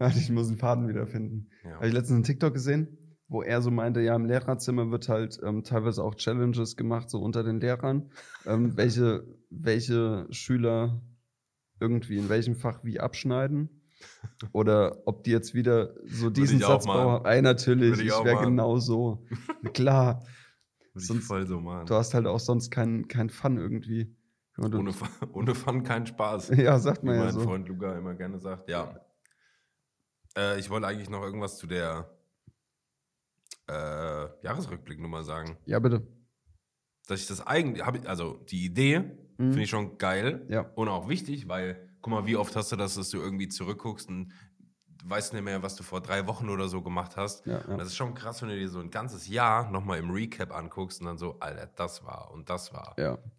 Ich 0.00 0.30
muss 0.30 0.48
einen 0.48 0.56
Faden 0.58 0.88
wiederfinden. 0.88 1.50
Ja. 1.64 1.76
Habe 1.76 1.86
ich 1.88 1.92
letztens 1.92 2.14
einen 2.16 2.24
TikTok 2.24 2.52
gesehen, 2.54 3.16
wo 3.28 3.42
er 3.42 3.62
so 3.62 3.70
meinte, 3.70 4.00
ja, 4.00 4.14
im 4.16 4.26
Lehrerzimmer 4.26 4.90
wird 4.90 5.08
halt 5.08 5.38
ähm, 5.44 5.62
teilweise 5.64 6.02
auch 6.02 6.14
Challenges 6.14 6.76
gemacht, 6.76 7.08
so 7.10 7.20
unter 7.20 7.42
den 7.42 7.60
Lehrern, 7.60 8.10
ähm, 8.46 8.76
welche, 8.76 9.24
welche 9.50 10.26
Schüler 10.30 11.02
irgendwie 11.80 12.18
in 12.18 12.28
welchem 12.28 12.54
Fach 12.56 12.84
wie 12.84 13.00
abschneiden. 13.00 13.80
Oder 14.52 14.98
ob 15.06 15.24
die 15.24 15.30
jetzt 15.30 15.54
wieder 15.54 15.94
so 16.06 16.28
diesen 16.28 16.60
Satz 16.60 16.84
bauen. 16.86 17.24
Ey, 17.24 17.40
natürlich, 17.40 17.90
Würde 17.92 18.02
ich 18.02 18.08
ich, 18.08 18.24
wäre 18.24 18.44
genau 18.44 18.76
so. 18.78 19.24
Klar, 19.72 20.24
sonst- 20.94 21.28
so 21.28 21.36
du 21.60 21.94
hast 21.94 22.12
halt 22.14 22.26
auch 22.26 22.40
sonst 22.40 22.70
keinen 22.70 23.08
kein 23.08 23.30
Fun 23.30 23.56
irgendwie. 23.56 24.14
Ohne, 24.58 24.92
Fun- 24.92 25.08
ohne 25.32 25.54
Fun 25.54 25.82
kein 25.84 26.06
Spaß. 26.06 26.50
ja, 26.56 26.78
sagt 26.78 27.02
Wie 27.02 27.06
man 27.06 27.16
ja 27.16 27.24
mein 27.24 27.32
so. 27.32 27.40
Freund 27.40 27.68
Luca 27.68 27.96
immer 27.96 28.14
gerne 28.14 28.38
sagt. 28.40 28.68
Ja. 28.68 29.00
Äh, 30.36 30.58
ich 30.58 30.70
wollte 30.70 30.86
eigentlich 30.86 31.10
noch 31.10 31.22
irgendwas 31.22 31.56
zu 31.58 31.66
der 31.66 32.10
äh, 33.68 34.26
Jahresrückblicknummer 34.44 35.22
sagen. 35.24 35.56
Ja, 35.66 35.78
bitte. 35.78 36.06
Dass 37.06 37.20
ich 37.20 37.26
das 37.26 37.46
eigentlich, 37.46 37.86
ich, 37.86 38.08
also 38.08 38.38
die 38.48 38.64
Idee 38.64 39.00
Mhm. 39.36 39.48
finde 39.50 39.62
ich 39.62 39.70
schon 39.70 39.98
geil 39.98 40.46
Ja. 40.48 40.60
und 40.76 40.88
auch 40.88 41.08
wichtig, 41.08 41.48
weil, 41.48 41.88
guck 42.00 42.12
mal, 42.12 42.24
wie 42.26 42.36
oft 42.36 42.54
hast 42.54 42.70
du 42.70 42.76
das, 42.76 42.94
dass 42.94 43.10
du 43.10 43.18
irgendwie 43.18 43.48
zurückguckst 43.48 44.08
und 44.08 44.32
weißt 45.06 45.32
nicht 45.32 45.42
mehr, 45.42 45.60
was 45.62 45.74
du 45.74 45.82
vor 45.82 46.00
drei 46.00 46.26
Wochen 46.28 46.48
oder 46.48 46.68
so 46.68 46.82
gemacht 46.82 47.16
hast. 47.16 47.44
Ja, 47.44 47.58
Und 47.58 47.70
ja. 47.72 47.76
das 47.78 47.88
ist 47.88 47.96
schon 47.96 48.14
krass, 48.14 48.40
wenn 48.42 48.48
du 48.48 48.56
dir 48.56 48.68
so 48.68 48.78
ein 48.78 48.90
ganzes 48.90 49.26
Jahr 49.26 49.70
nochmal 49.70 49.98
im 49.98 50.10
Recap 50.10 50.54
anguckst 50.54 51.00
und 51.00 51.06
dann 51.08 51.18
so, 51.18 51.36
Alter, 51.40 51.66
das 51.66 52.04
war 52.04 52.30
und 52.32 52.48
das 52.48 52.72
war 52.72 52.94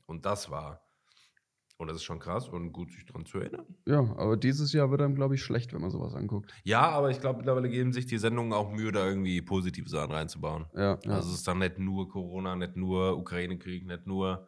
und 0.05 0.25
das 0.25 0.49
war. 0.51 0.84
Und 1.77 1.87
das 1.89 1.97
ist 1.97 2.03
schon 2.03 2.19
krass 2.19 2.47
und 2.47 2.71
gut, 2.71 2.91
sich 2.93 3.05
dran 3.05 3.25
zu 3.25 3.37
erinnern. 3.39 3.65
Ja, 3.85 3.99
aber 3.99 4.37
dieses 4.37 4.71
Jahr 4.71 4.91
wird 4.91 5.01
einem, 5.01 5.15
glaube 5.15 5.35
ich, 5.35 5.43
schlecht, 5.43 5.73
wenn 5.73 5.81
man 5.81 5.91
sowas 5.91 6.15
anguckt. 6.15 6.53
Ja, 6.63 6.89
aber 6.89 7.09
ich 7.11 7.19
glaube, 7.19 7.37
mittlerweile 7.39 7.67
geben 7.69 7.91
sich 7.91 8.05
die 8.05 8.17
Sendungen 8.17 8.53
auch 8.53 8.71
Mühe, 8.71 8.93
da 8.93 9.05
irgendwie 9.05 9.41
positive 9.41 9.89
Sachen 9.89 10.13
reinzubauen. 10.13 10.67
Ja, 10.73 10.97
ja. 11.03 11.11
Also 11.11 11.29
es 11.29 11.35
ist 11.35 11.47
dann 11.47 11.59
nicht 11.59 11.77
nur 11.77 12.07
Corona, 12.07 12.55
nicht 12.55 12.77
nur 12.77 13.17
Ukraine-Krieg, 13.17 13.85
nicht 13.85 14.07
nur 14.07 14.47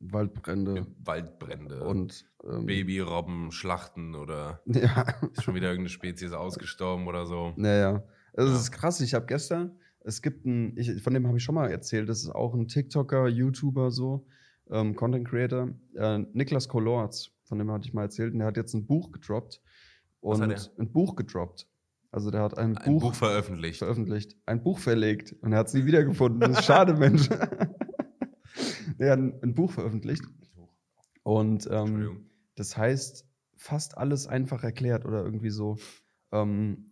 Waldbrände 0.00 0.86
Waldbrände, 1.04 1.84
und 1.84 2.24
ähm, 2.44 2.66
Babyrobben, 2.66 3.52
Schlachten 3.52 4.16
oder 4.16 4.60
Ja, 4.66 5.02
ist 5.32 5.44
schon 5.44 5.54
wieder 5.54 5.68
irgendeine 5.68 5.90
Spezies 5.90 6.32
ausgestorben 6.32 7.06
oder 7.06 7.26
so. 7.26 7.52
naja. 7.56 8.02
Es 8.32 8.48
Ja. 8.48 8.56
ist 8.56 8.72
krass. 8.72 9.00
Ich 9.00 9.14
habe 9.14 9.26
gestern, 9.26 9.78
es 10.04 10.22
gibt 10.22 10.46
einen, 10.46 10.76
ich, 10.76 11.02
von 11.02 11.14
dem 11.14 11.26
habe 11.26 11.38
ich 11.38 11.44
schon 11.44 11.54
mal 11.54 11.70
erzählt, 11.70 12.08
das 12.08 12.22
ist 12.22 12.30
auch 12.30 12.54
ein 12.54 12.68
TikToker, 12.68 13.28
YouTuber, 13.28 13.90
so, 13.90 14.26
ähm, 14.70 14.94
Content 14.96 15.28
Creator, 15.28 15.70
äh, 15.94 16.18
Niklas 16.32 16.68
Kolorz, 16.68 17.30
von 17.44 17.58
dem 17.58 17.70
hatte 17.70 17.86
ich 17.86 17.94
mal 17.94 18.02
erzählt, 18.02 18.32
und 18.32 18.40
der 18.40 18.48
hat 18.48 18.56
jetzt 18.56 18.74
ein 18.74 18.86
Buch 18.86 19.12
gedroppt. 19.12 19.60
Was 20.20 20.40
Und 20.40 20.70
ein 20.78 20.92
Buch 20.92 21.16
gedroppt. 21.16 21.66
Also 22.12 22.30
der 22.30 22.42
hat 22.42 22.58
ein, 22.58 22.76
Ein 22.76 22.92
Buch, 22.92 23.02
Buch 23.02 23.14
veröffentlicht. 23.14 23.78
veröffentlicht, 23.78 24.36
ein 24.44 24.62
Buch 24.62 24.78
verlegt 24.78 25.34
und 25.40 25.52
er 25.52 25.60
hat 25.60 25.68
es 25.68 25.74
nie 25.74 25.86
wiedergefunden. 25.86 26.40
Das 26.40 26.58
ist 26.58 26.64
schade, 26.66 26.94
Mensch. 26.94 27.28
der 28.98 29.12
hat 29.12 29.18
ein, 29.18 29.42
ein 29.42 29.54
Buch 29.54 29.72
veröffentlicht 29.72 30.22
und 31.22 31.66
ähm, 31.70 32.28
das 32.54 32.76
heißt 32.76 33.26
fast 33.56 33.96
alles 33.96 34.26
einfach 34.26 34.62
erklärt 34.62 35.06
oder 35.06 35.24
irgendwie 35.24 35.50
so. 35.50 35.78
Ähm, 36.32 36.91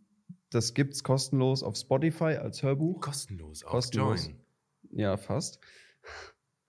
das 0.51 0.75
gibt's 0.75 1.03
kostenlos 1.03 1.63
auf 1.63 1.77
Spotify 1.77 2.37
als 2.37 2.63
Hörbuch. 2.63 3.01
Kostenlos, 3.01 3.65
auf 3.65 3.71
kostenlos. 3.71 4.27
Join. 4.27 4.37
Ja, 4.93 5.17
fast. 5.17 5.61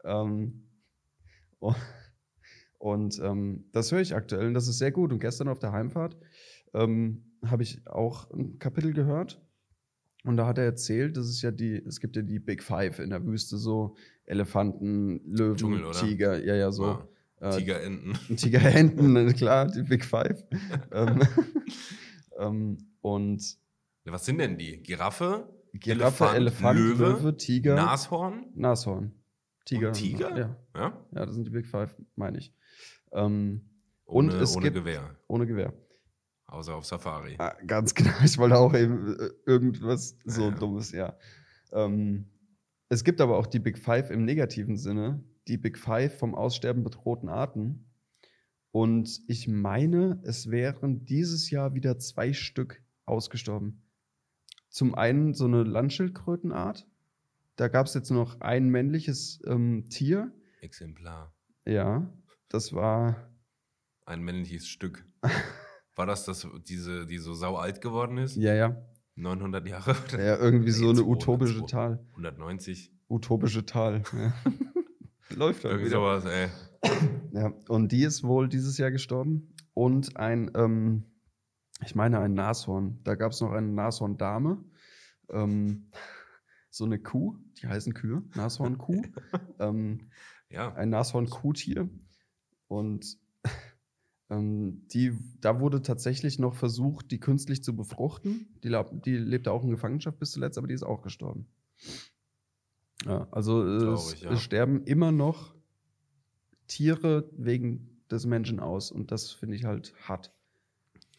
ähm, 0.03 0.67
und 1.59 1.75
und 2.81 3.19
ähm, 3.19 3.65
das 3.73 3.91
höre 3.91 4.01
ich 4.01 4.15
aktuell 4.15 4.47
und 4.47 4.55
das 4.55 4.67
ist 4.67 4.79
sehr 4.79 4.91
gut. 4.91 5.11
Und 5.13 5.19
gestern 5.19 5.50
auf 5.50 5.59
der 5.59 5.71
Heimfahrt 5.71 6.17
ähm, 6.73 7.23
habe 7.45 7.61
ich 7.61 7.85
auch 7.85 8.31
ein 8.31 8.57
Kapitel 8.57 8.91
gehört. 8.91 9.39
Und 10.23 10.35
da 10.38 10.47
hat 10.47 10.57
er 10.57 10.63
erzählt, 10.63 11.15
dass 11.15 11.27
es 11.27 11.43
ja 11.43 11.51
die, 11.51 11.75
es 11.75 12.00
gibt 12.00 12.15
ja 12.15 12.23
die 12.23 12.39
Big 12.39 12.63
Five 12.63 12.97
in 12.97 13.11
der 13.11 13.23
Wüste, 13.23 13.57
so 13.57 13.97
Elefanten, 14.25 15.21
Löwen, 15.25 15.57
Dschungel? 15.57 15.91
Tiger, 15.91 16.43
ja, 16.43 16.55
ja, 16.55 16.71
so. 16.71 16.85
Ja. 16.85 17.07
Äh, 17.39 17.57
Tigerenten. 17.57 18.13
Tigerenten, 18.35 19.33
klar, 19.35 19.67
die 19.67 19.83
Big 19.83 20.03
Five. 20.03 20.43
ähm, 20.91 21.21
ähm, 22.39 22.77
und 23.01 23.57
Was 24.05 24.25
sind 24.25 24.39
denn 24.39 24.58
die? 24.58 24.81
Giraffe? 24.81 25.48
Giraffe, 25.74 26.25
Elefant, 26.25 26.36
Elefant, 26.36 26.79
Löwe, 26.79 27.03
Löwe, 27.03 27.38
Tiger, 27.38 27.75
Nashorn? 27.75 28.46
Nashorn. 28.55 29.13
Tiger. 29.65 29.88
Und 29.89 29.93
Tiger? 29.93 30.38
Ja, 30.38 30.58
Ja? 30.75 31.05
ja, 31.13 31.25
das 31.25 31.36
sind 31.36 31.46
die 31.46 31.51
Big 31.51 31.67
Five, 31.67 31.96
meine 32.15 32.38
ich. 32.39 32.53
Ähm, 33.13 33.70
Ohne, 34.05 34.34
Und 34.34 34.41
es 34.41 34.55
ohne 34.55 34.63
gibt- 34.65 34.75
Gewehr. 34.77 35.15
ohne 35.27 35.48
Gewehr. 35.48 35.74
Außer 36.48 36.75
auf 36.75 36.86
Safari. 36.86 37.36
Ah, 37.38 37.55
ganz 37.65 37.93
genau, 37.96 38.12
ich 38.25 38.38
wollte 38.38 38.58
auch 38.58 38.74
eben 38.74 39.15
äh, 39.17 39.29
irgendwas 39.46 40.17
so 40.25 40.50
Ja. 40.50 40.51
Dummes, 40.51 40.91
ja. 40.91 41.17
Ähm, 41.72 42.27
Es 42.89 43.05
gibt 43.05 43.22
aber 43.22 43.38
auch 43.38 43.48
die 43.48 43.60
Big 43.60 43.77
Five 43.79 44.10
im 44.12 44.25
negativen 44.25 44.75
Sinne, 44.75 45.24
die 45.48 45.58
Big 45.58 45.77
Five 45.77 46.17
vom 46.20 46.36
Aussterben 46.36 46.84
bedrohten 46.84 47.29
Arten. 47.29 47.89
Und 48.72 49.22
ich 49.27 49.48
meine, 49.48 50.20
es 50.25 50.51
wären 50.51 51.05
dieses 51.05 51.50
Jahr 51.50 51.74
wieder 51.74 51.98
zwei 52.00 52.34
Stück 52.34 52.84
ausgestorben. 53.05 53.84
Zum 54.71 54.95
einen 54.95 55.33
so 55.33 55.45
eine 55.45 55.63
Landschildkrötenart. 55.63 56.87
Da 57.57 57.67
gab 57.67 57.87
es 57.87 57.93
jetzt 57.93 58.09
noch 58.09 58.39
ein 58.39 58.69
männliches 58.69 59.41
ähm, 59.45 59.85
Tier. 59.89 60.31
Exemplar. 60.61 61.33
Ja, 61.65 62.09
das 62.47 62.73
war. 62.73 63.29
Ein 64.05 64.21
männliches 64.21 64.67
Stück. 64.67 65.05
War 65.95 66.05
das 66.05 66.23
das, 66.23 66.47
diese, 66.67 67.05
die 67.05 67.17
so 67.17 67.33
sau 67.33 67.57
alt 67.57 67.81
geworden 67.81 68.17
ist? 68.17 68.37
Ja, 68.37 68.53
ja. 68.53 68.81
900 69.15 69.67
Jahre? 69.67 69.95
Ja, 70.13 70.37
irgendwie 70.37 70.71
so 70.71 70.85
eine 70.89 70.99
200, 70.99 71.05
utopische 71.05 71.65
Tal. 71.65 71.99
190? 72.11 72.93
Utopische 73.09 73.65
Tal. 73.65 74.03
Ja. 74.13 74.33
Läuft 75.35 75.65
halt 75.65 75.73
Irgendwie 75.73 75.91
wieder. 75.91 75.99
sowas, 75.99 76.25
ey. 76.25 76.47
Ja, 77.33 77.53
und 77.67 77.91
die 77.91 78.03
ist 78.03 78.23
wohl 78.23 78.47
dieses 78.47 78.77
Jahr 78.77 78.89
gestorben. 78.91 79.53
Und 79.73 80.15
ein, 80.15 80.49
ähm, 80.55 81.10
ich 81.83 81.95
meine, 81.95 82.19
ein 82.19 82.33
Nashorn. 82.33 83.00
Da 83.03 83.15
gab 83.15 83.31
es 83.31 83.41
noch 83.41 83.51
eine 83.51 83.67
Nashorn-Dame. 83.67 84.63
Ähm, 85.29 85.91
so 86.69 86.85
eine 86.85 87.00
Kuh, 87.00 87.38
die 87.61 87.67
heißen 87.67 87.93
Kühe, 87.93 88.23
Nashorn-Kuh. 88.35 89.01
ähm, 89.59 90.09
Ja. 90.50 90.73
ein 90.73 90.89
Nashorn-Kuhtier. 90.89 91.89
Und 92.67 93.17
ähm, 94.29 94.88
die, 94.88 95.17
da 95.41 95.59
wurde 95.59 95.81
tatsächlich 95.81 96.39
noch 96.39 96.55
versucht, 96.55 97.11
die 97.11 97.19
künstlich 97.19 97.63
zu 97.63 97.75
befruchten. 97.75 98.47
Die, 98.63 98.73
die 99.05 99.17
lebte 99.17 99.51
auch 99.51 99.63
in 99.63 99.69
Gefangenschaft 99.69 100.19
bis 100.19 100.31
zuletzt, 100.31 100.57
aber 100.57 100.67
die 100.67 100.73
ist 100.73 100.83
auch 100.83 101.01
gestorben. 101.01 101.47
Ja, 103.05 103.27
also 103.31 103.65
äh, 103.65 103.75
es, 103.75 103.83
Traurig, 103.83 104.21
ja. 104.21 104.31
es 104.31 104.41
sterben 104.41 104.83
immer 104.85 105.11
noch 105.11 105.53
Tiere 106.67 107.29
wegen 107.35 108.01
des 108.09 108.25
Menschen 108.25 108.59
aus. 108.59 108.91
Und 108.91 109.11
das 109.11 109.31
finde 109.31 109.55
ich 109.55 109.65
halt 109.65 109.93
hart. 110.07 110.33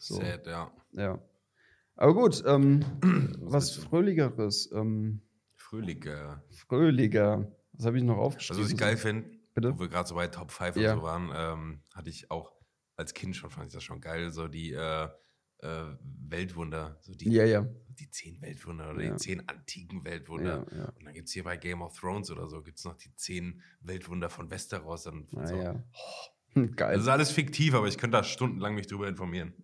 So, 0.02 0.16
Sad, 0.16 0.46
ja. 0.48 0.72
ja. 0.94 1.22
Aber 1.94 2.12
gut, 2.14 2.42
ähm, 2.44 2.84
was? 3.40 3.76
Fröhlicheres, 3.76 4.68
ähm, 4.72 5.22
Fröhlicher. 5.54 6.42
fröhlicher. 6.50 7.52
Was 7.74 7.86
habe 7.86 7.98
ich 7.98 8.02
noch 8.04 8.16
aufgeschrieben? 8.16 8.62
Also, 8.62 8.64
was 8.64 8.72
ich 8.72 8.78
geil 8.78 8.96
finde, 8.96 9.30
wo 9.54 9.78
wir 9.78 9.88
gerade 9.88 10.08
so 10.08 10.16
bei 10.16 10.26
Top 10.26 10.50
5 10.50 10.74
Ja. 10.76 10.94
und 10.94 10.98
so 10.98 11.04
waren, 11.04 11.30
ähm, 11.34 11.82
hatte 11.94 12.10
ich 12.10 12.30
auch 12.32 12.52
als 12.96 13.14
Kind 13.14 13.36
schon, 13.36 13.50
fand 13.50 13.68
ich 13.68 13.74
das 13.74 13.84
schon 13.84 14.00
geil, 14.00 14.30
so 14.32 14.48
die 14.48 14.72
äh, 14.72 15.04
äh, 15.58 15.84
Weltwunder, 16.28 16.98
so 17.00 17.14
die, 17.14 17.30
Ja, 17.30 17.44
ja. 17.44 17.64
die 18.00 18.10
zehn 18.10 18.42
Weltwunder 18.42 18.90
oder 18.90 19.04
Ja. 19.04 19.10
die 19.12 19.16
zehn 19.18 19.48
antiken 19.48 20.04
Weltwunder. 20.04 20.66
Und 20.98 21.04
dann 21.04 21.14
gibt 21.14 21.28
es 21.28 21.32
hier 21.34 21.44
bei 21.44 21.56
Game 21.56 21.80
of 21.80 21.96
Thrones 21.96 22.28
oder 22.32 22.48
so, 22.48 22.60
gibt 22.62 22.78
es 22.78 22.84
noch 22.84 22.96
die 22.96 23.14
zehn 23.14 23.62
Weltwunder 23.82 24.28
von 24.30 24.50
Westeros. 24.50 25.06
Und 25.06 25.30
so. 25.30 25.80
Das 26.54 26.76
Geil. 26.76 26.98
ist 26.98 27.08
alles 27.08 27.30
fiktiv, 27.30 27.72
aber 27.72 27.86
ich 27.88 27.96
könnte 27.96 28.18
da 28.18 28.24
stundenlang 28.24 28.74
mich 28.74 28.86
drüber 28.86 29.08
informieren. 29.08 29.54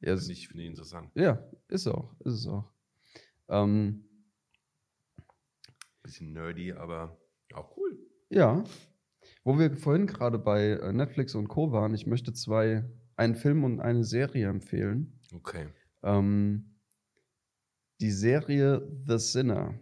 Ja, 0.00 0.16
Finde 0.16 0.32
ich, 0.32 0.48
finde 0.48 0.62
ich 0.62 0.68
interessant. 0.70 1.10
ja, 1.14 1.42
ist 1.68 1.86
auch, 1.86 2.14
ist 2.20 2.34
es 2.34 2.46
auch. 2.46 2.70
Ähm, 3.48 4.04
Bisschen 6.02 6.32
nerdy, 6.32 6.72
aber 6.72 7.18
auch 7.52 7.76
cool. 7.76 7.98
ja, 8.30 8.64
wo 9.44 9.58
wir 9.58 9.76
vorhin 9.76 10.06
gerade 10.06 10.38
bei 10.38 10.70
äh, 10.70 10.92
Netflix 10.92 11.34
und 11.34 11.48
Co. 11.48 11.72
waren, 11.72 11.94
ich 11.94 12.06
möchte 12.06 12.32
zwei, 12.32 12.84
einen 13.16 13.34
Film 13.34 13.64
und 13.64 13.80
eine 13.80 14.04
Serie 14.04 14.48
empfehlen. 14.48 15.20
Okay. 15.34 15.68
Ähm, 16.02 16.76
die 18.00 18.10
Serie 18.10 18.88
The 19.06 19.18
Sinner, 19.18 19.78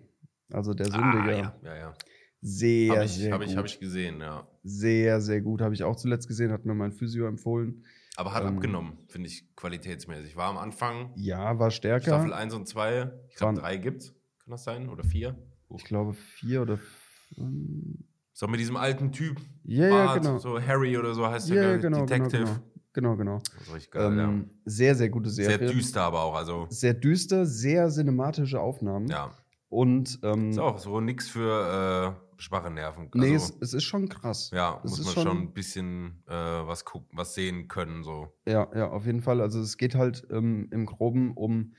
also 0.50 0.74
der 0.74 0.86
Sündiger. 0.86 1.20
Ah, 1.22 1.30
ja, 1.30 1.58
ja, 1.62 1.76
ja. 1.76 1.94
Sehr, 2.40 2.92
Habe 2.94 3.04
ich, 3.04 3.12
sehr 3.12 3.32
hab 3.32 3.40
gut. 3.40 3.50
ich, 3.50 3.56
hab 3.56 3.66
ich 3.66 3.80
gesehen, 3.80 4.20
ja. 4.20 4.48
Sehr, 4.62 5.20
sehr 5.20 5.40
gut. 5.40 5.60
Habe 5.60 5.74
ich 5.74 5.82
auch 5.84 5.96
zuletzt 5.96 6.28
gesehen, 6.28 6.52
hat 6.52 6.64
mir 6.64 6.74
mein 6.74 6.92
Physio 6.92 7.26
empfohlen. 7.26 7.84
Aber 8.18 8.32
hat 8.34 8.42
Ähm, 8.42 8.48
abgenommen, 8.56 8.98
finde 9.06 9.28
ich, 9.28 9.54
qualitätsmäßig. 9.54 10.36
War 10.36 10.48
am 10.50 10.58
Anfang 10.58 11.12
Ja, 11.14 11.56
war 11.60 11.70
stärker. 11.70 12.02
Staffel 12.06 12.32
1 12.32 12.52
und 12.52 12.66
2, 12.66 13.12
ich 13.28 13.36
glaube 13.36 13.54
Waren- 13.54 13.62
3 13.62 13.76
gibt's. 13.76 14.08
Kann 14.42 14.50
das 14.50 14.64
sein? 14.64 14.88
Oder 14.88 15.04
4? 15.04 15.36
Ich 15.76 15.84
glaube 15.84 16.14
vier 16.14 16.62
oder. 16.62 16.74
f- 16.74 17.28
ähm, 17.38 18.04
So 18.32 18.48
mit 18.48 18.58
diesem 18.58 18.76
alten 18.76 19.12
Typ. 19.12 19.40
Ja, 19.62 19.86
ja, 19.88 20.06
Bart, 20.06 20.22
genau. 20.22 20.38
So 20.38 20.60
Harry 20.60 20.98
oder 20.98 21.14
so 21.14 21.28
heißt 21.28 21.48
Ja, 21.48 21.54
der, 21.54 21.70
ja, 21.72 21.76
genau, 21.76 22.06
genau, 22.06 22.24
Detective. 22.24 22.44
genau. 22.44 22.56
Genau, 22.94 23.16
genau. 23.16 23.38
Das 23.56 23.68
ist 23.68 23.74
richtig 23.74 23.90
geil, 23.92 24.18
Ähm, 24.18 24.50
Sehr, 24.64 24.96
sehr 24.96 25.10
gute 25.10 25.28
ja. 25.28 25.34
Serie. 25.34 25.58
Sehr 25.58 25.68
düster 25.76 26.02
aber 26.02 26.22
auch, 26.22 26.34
also. 26.34 26.66
Sehr 26.70 26.94
düster, 26.94 27.46
sehr 27.46 27.88
cinematische 27.88 28.60
Aufnahmen. 28.60 29.06
Ja. 29.06 29.30
Und 29.68 30.18
ähm, 30.24 30.50
Ist 30.50 30.58
auch 30.58 30.78
so 30.78 31.00
nix 31.00 31.28
für 31.28 32.16
äh, 32.18 32.27
schwache 32.38 32.70
Nerven. 32.70 33.10
nee, 33.14 33.32
also, 33.34 33.54
es, 33.56 33.68
es 33.68 33.74
ist 33.74 33.84
schon 33.84 34.08
krass. 34.08 34.50
ja, 34.54 34.80
es 34.84 34.90
muss 34.90 35.04
man 35.04 35.14
schon- 35.14 35.22
schon, 35.24 35.38
ein 35.42 35.52
bisschen 35.52 36.22
äh, 36.26 36.32
was 36.32 36.84
gucken, 36.84 37.08
was 37.18 37.34
sehen 37.34 37.68
können, 37.68 38.02
so. 38.02 38.32
Ja, 38.46 38.70
ja, 38.74 38.88
auf 38.90 39.04
jeden 39.06 39.20
Fall. 39.20 39.40
Also 39.40 39.60
es 39.60 39.76
geht 39.76 39.94
halt 39.94 40.26
ähm, 40.30 40.68
im 40.70 40.86
Groben 40.86 41.32
um 41.36 41.74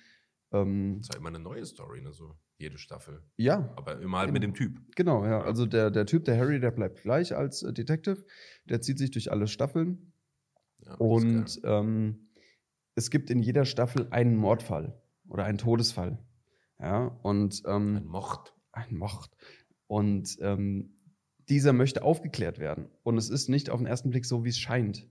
ähm, 0.52 0.98
ist 1.02 1.14
ja 1.14 1.20
immer 1.20 1.30
eine 1.30 1.40
neue 1.40 1.66
Story, 1.66 2.02
ne, 2.02 2.12
so. 2.14 2.36
Jede 2.58 2.78
Staffel. 2.78 3.24
ja, 3.38 3.72
Aber 3.78 4.02
immer 4.02 4.18
halt 4.20 4.34
mit 4.34 4.44
dem 4.44 4.54
Typ. 4.54 4.82
genau, 4.96 5.24
ja. 5.26 5.42
Also 5.42 5.66
der, 5.66 5.92
der 5.92 6.06
Typ, 6.06 6.26
der 6.26 6.38
Harry, 6.38 6.60
der 6.60 6.72
bleibt 6.72 7.04
gleich 7.04 7.34
als 7.34 7.64
äh, 7.64 7.72
Detective. 7.72 8.26
Der 8.66 8.82
zieht 8.82 8.98
sich 8.98 9.12
durch 9.12 9.32
alle 9.32 9.48
Staffeln. 9.48 10.12
Ja, 10.80 10.90
das 10.92 11.00
Und 11.00 11.62
ähm, 11.64 12.30
es 12.96 13.12
gibt 13.12 13.30
in 13.30 13.40
jeder 13.40 13.64
Staffel 13.64 14.08
einen 14.12 14.36
Mordfall 14.36 15.00
oder 15.30 15.46
einen 15.46 15.58
Todesfall. 15.58 16.20
Ja, 16.80 17.06
und 17.22 17.62
ähm, 17.66 17.98
ein 17.98 18.06
Mord. 18.08 18.54
ein 18.74 18.98
Mord. 18.98 19.30
Und 19.90 20.38
ähm, 20.40 20.92
dieser 21.50 21.74
möchte 21.74 22.04
aufgeklärt 22.04 22.60
werden. 22.60 22.90
Und 23.02 23.18
es 23.18 23.32
ist 23.32 23.50
nicht 23.50 23.72
auf 23.72 23.80
den 23.80 23.88
ersten 23.88 24.12
Blick 24.12 24.26
so, 24.28 24.46
wie 24.46 24.50
es 24.50 24.60
scheint. 24.60 25.08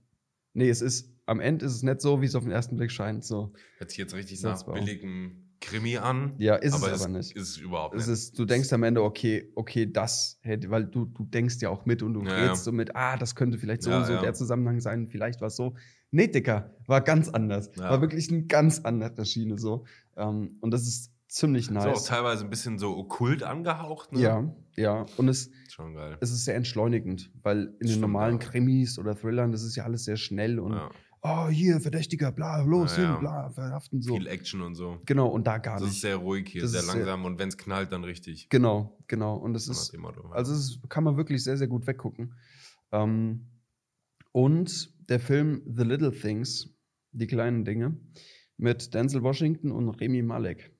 Nee, 0.53 0.69
es 0.69 0.81
ist, 0.81 1.13
am 1.25 1.41
Ende 1.41 1.65
ist 1.65 1.73
es 1.75 1.83
nicht 1.83 1.99
so, 1.99 2.21
wie 2.21 2.25
es 2.25 2.33
auf 2.33 2.43
den 2.43 2.53
ersten 2.53 2.77
Blick 2.77 2.89
scheint. 2.89 3.25
So. 3.25 3.51
Hört 3.77 3.89
sich 3.89 3.97
jetzt 3.99 4.15
richtig 4.15 4.41
nach 4.41 4.63
billigem 4.63 5.49
Krimi 5.59 5.97
an. 5.97 6.35
Ja, 6.37 6.55
ist 6.55 6.73
aber 6.73 6.93
es 6.93 7.01
aber 7.01 7.19
ist, 7.19 7.27
nicht. 7.27 7.35
Ist 7.35 7.49
es 7.49 7.57
überhaupt 7.57 7.93
Es 7.93 8.07
nicht. 8.07 8.13
ist, 8.13 8.39
du 8.39 8.45
denkst 8.45 8.71
am 8.71 8.83
Ende, 8.83 9.03
okay, 9.03 9.51
okay, 9.55 9.85
das 9.91 10.39
hätte, 10.41 10.69
weil 10.69 10.85
du, 10.85 11.03
du 11.05 11.25
denkst 11.25 11.57
ja 11.59 11.69
auch 11.69 11.85
mit 11.85 12.01
und 12.01 12.13
du 12.13 12.21
Ja, 12.23 12.33
redest 12.35 12.49
ja. 12.49 12.55
so 12.55 12.71
mit, 12.71 12.95
ah, 12.95 13.17
das 13.17 13.35
könnte 13.35 13.57
vielleicht 13.57 13.83
so 13.83 13.89
Ja, 13.89 13.99
und 13.99 14.05
so 14.05 14.17
der 14.17 14.33
Zusammenhang 14.33 14.79
sein, 14.79 15.09
vielleicht 15.09 15.41
war 15.41 15.49
es 15.49 15.57
so. 15.57 15.75
Nee, 16.11 16.27
Dicker, 16.27 16.73
war 16.87 17.01
ganz 17.01 17.27
anders. 17.27 17.69
War 17.77 17.99
wirklich 17.99 18.31
eine 18.31 18.43
ganz 18.45 18.79
andere 18.79 19.25
Schiene 19.25 19.59
so. 19.59 19.85
Ähm, 20.15 20.57
und 20.61 20.71
das 20.71 20.87
ist 20.87 21.11
ziemlich 21.29 21.69
Ist 21.69 21.77
auch 21.77 21.85
nice. 21.85 22.03
teilweise 22.05 22.43
ein 22.43 22.49
bisschen 22.49 22.77
so 22.79 22.97
okkult 22.97 23.43
angehaucht, 23.43 24.11
ne? 24.11 24.19
ja, 24.19 24.53
ja. 24.75 25.05
Und 25.17 25.29
es, 25.29 25.49
Schon 25.69 25.93
geil. 25.93 26.17
es 26.19 26.31
ist 26.31 26.43
sehr 26.45 26.55
entschleunigend, 26.55 27.31
weil 27.43 27.73
in 27.79 27.87
den 27.87 28.01
normalen 28.01 28.39
ja. 28.39 28.47
Krimis 28.47 28.99
oder 28.99 29.15
Thrillern, 29.15 29.51
das 29.51 29.63
ist 29.63 29.75
ja 29.75 29.83
alles 29.85 30.03
sehr 30.03 30.17
schnell 30.17 30.59
und 30.59 30.73
Ja. 30.73 30.89
oh, 31.21 31.47
hier, 31.49 31.79
Verdächtiger, 31.79 32.31
bla, 32.31 32.61
los 32.63 32.97
Ja, 32.97 33.11
hin, 33.13 33.19
bla, 33.19 33.49
verhaften 33.51 34.01
so. 34.01 34.15
Viel 34.15 34.27
Action 34.27 34.61
und 34.61 34.75
so. 34.75 34.99
Genau, 35.05 35.27
und 35.27 35.45
da 35.47 35.57
gar 35.59 35.75
Das 35.75 35.83
ist 35.83 35.89
nicht. 35.91 36.01
sehr 36.01 36.15
ruhig 36.17 36.49
hier, 36.49 36.63
Das 36.63 36.71
sehr 36.71 36.79
ist 36.81 36.87
sehr- 36.87 36.95
langsam 36.95 37.25
und 37.25 37.37
wenn 37.39 37.49
es 37.49 37.57
knallt, 37.57 37.91
dann 37.91 38.03
richtig. 38.03 38.49
Genau, 38.49 38.97
genau. 39.07 39.35
Und 39.35 39.57
So 39.59 39.71
nach 39.71 39.79
ist, 39.79 39.95
also 40.31 40.53
ist, 40.53 40.89
kann 40.89 41.03
man 41.03 41.15
wirklich 41.17 41.43
sehr, 41.43 41.57
sehr 41.57 41.67
gut 41.67 41.85
weggucken. 41.87 42.33
Ähm, 42.91 43.45
und 44.31 44.93
der 45.09 45.19
Film 45.19 45.61
The 45.65 45.83
Little 45.83 46.11
Things, 46.11 46.69
die 47.11 47.27
kleinen 47.27 47.65
Dinge, 47.65 47.99
mit 48.57 48.93
Denzel 48.93 49.23
Washington 49.23 49.71
und 49.71 49.89
Remy 49.89 50.21
Malek. 50.21 50.75